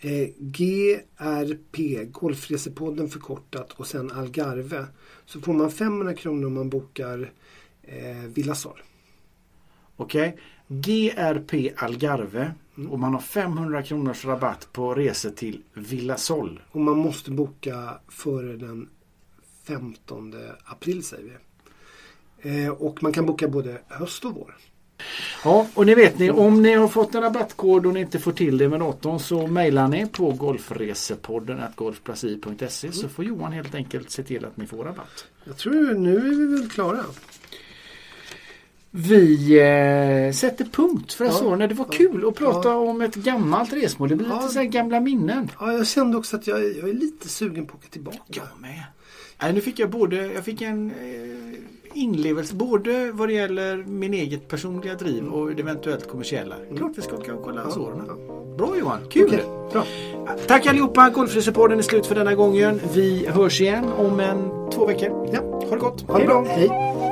Eh, 0.00 0.28
GRP, 0.38 2.04
Golfresepodden 2.04 3.08
förkortat 3.08 3.72
och 3.72 3.86
sen 3.86 4.10
Algarve. 4.12 4.86
Så 5.26 5.40
får 5.40 5.52
man 5.52 5.70
500 5.70 6.14
kronor 6.14 6.46
om 6.46 6.54
man 6.54 6.68
bokar 6.70 7.32
eh, 7.82 8.16
Villasol. 8.34 8.82
Okej. 9.96 10.36
GRP 10.80 11.72
Algarve 11.76 12.52
och 12.90 12.98
man 12.98 13.14
har 13.14 13.20
500 13.20 13.82
kronors 13.82 14.24
rabatt 14.24 14.68
på 14.72 14.94
resor 14.94 15.30
till 15.30 15.62
Villa 15.74 16.16
Sol. 16.16 16.62
Och 16.70 16.80
man 16.80 16.98
måste 16.98 17.30
boka 17.30 17.98
före 18.08 18.56
den 18.56 18.88
15 19.64 20.34
april 20.64 21.04
säger 21.04 21.24
vi. 21.24 22.64
Eh, 22.64 22.68
och 22.68 23.02
man 23.02 23.12
kan 23.12 23.26
boka 23.26 23.48
både 23.48 23.78
höst 23.88 24.24
och 24.24 24.34
vår. 24.34 24.56
Ja, 25.44 25.66
och 25.74 25.86
ni 25.86 25.94
vet 25.94 26.18
ni 26.18 26.30
om 26.30 26.62
ni 26.62 26.74
har 26.74 26.88
fått 26.88 27.14
en 27.14 27.22
rabattkod 27.22 27.86
och 27.86 27.94
ni 27.94 28.00
inte 28.00 28.18
får 28.18 28.32
till 28.32 28.58
det 28.58 28.68
med 28.68 28.80
datorn 28.80 29.18
så 29.18 29.46
mejlar 29.46 29.88
ni 29.88 30.06
på 30.06 30.32
golfresepodden 30.32 31.60
golfplasi.se 31.74 32.92
så 32.92 33.08
får 33.08 33.24
Johan 33.24 33.52
helt 33.52 33.74
enkelt 33.74 34.10
se 34.10 34.22
till 34.22 34.44
att 34.44 34.56
ni 34.56 34.66
får 34.66 34.84
rabatt. 34.84 35.26
Jag 35.44 35.56
tror 35.56 35.94
nu 35.94 36.16
är 36.16 36.20
vi 36.20 36.46
väl 36.46 36.70
klara. 36.70 37.04
Vi 38.94 39.58
eh, 40.28 40.32
sätter 40.32 40.64
punkt 40.64 41.12
för 41.12 41.24
Ja. 41.24 41.30
så 41.30 41.56
när 41.56 41.68
det 41.68 41.74
var 41.74 41.86
Ja. 41.90 41.96
kul 41.96 42.28
att 42.28 42.34
prata 42.34 42.68
Ja. 42.68 42.74
om 42.76 43.00
ett 43.00 43.14
gammalt 43.14 43.72
resmål. 43.72 44.08
Det 44.08 44.16
blir 44.16 44.28
Ja. 44.28 44.40
lite 44.40 44.48
så 44.54 44.62
gamla 44.62 45.00
minnen. 45.00 45.50
Ja, 45.60 45.72
jag 45.72 45.86
kände 45.86 46.16
också 46.16 46.36
att 46.36 46.46
jag, 46.46 46.58
jag 46.58 46.88
är 46.88 46.92
lite 46.92 47.28
sugen 47.28 47.66
på 47.66 47.72
att 47.72 47.78
åka 47.80 47.88
tillbaka. 47.90 48.18
Jag 48.28 48.44
med. 48.60 48.82
Nej, 49.42 49.52
nu 49.52 49.60
fick 49.60 49.78
jag 49.78 49.90
både, 49.90 50.16
jag 50.16 50.44
fick 50.44 50.62
en 50.62 50.90
eh, 50.90 51.58
inlevelse 51.94 52.54
både 52.54 53.12
vad 53.12 53.28
det 53.28 53.32
gäller 53.32 53.76
min 53.76 54.14
eget 54.14 54.48
personliga 54.48 54.94
driv 54.94 55.24
och 55.24 55.54
det 55.54 55.62
eventuellt 55.62 56.08
kommersiella. 56.08 56.54
Klart 56.76 56.92
vi 56.96 57.02
ska 57.02 57.16
åka 57.16 57.34
och 57.34 57.44
kolla 57.44 57.62
Azorerna. 57.62 58.04
Bra 58.58 58.78
Johan, 58.78 58.98
kul! 59.10 59.24
Okej, 59.26 59.44
bra. 59.72 59.84
Tack 60.46 60.66
allihopa! 60.66 61.10
Golfrecepodden 61.10 61.78
är 61.78 61.82
slut 61.82 62.06
för 62.06 62.14
denna 62.14 62.34
gången. 62.34 62.80
Vi 62.94 63.26
hörs 63.26 63.60
igen 63.60 63.84
om 63.98 64.20
en 64.20 64.70
två 64.70 64.86
veckor. 64.86 65.28
Ja. 65.32 65.40
Ha 65.40 65.70
det 65.70 65.76
gott! 65.76 66.00
Ha 66.08 66.18
det 66.18 66.24
Hej 66.24 66.28
då. 66.28 66.42
bra. 66.42 66.52
Hej. 66.52 67.11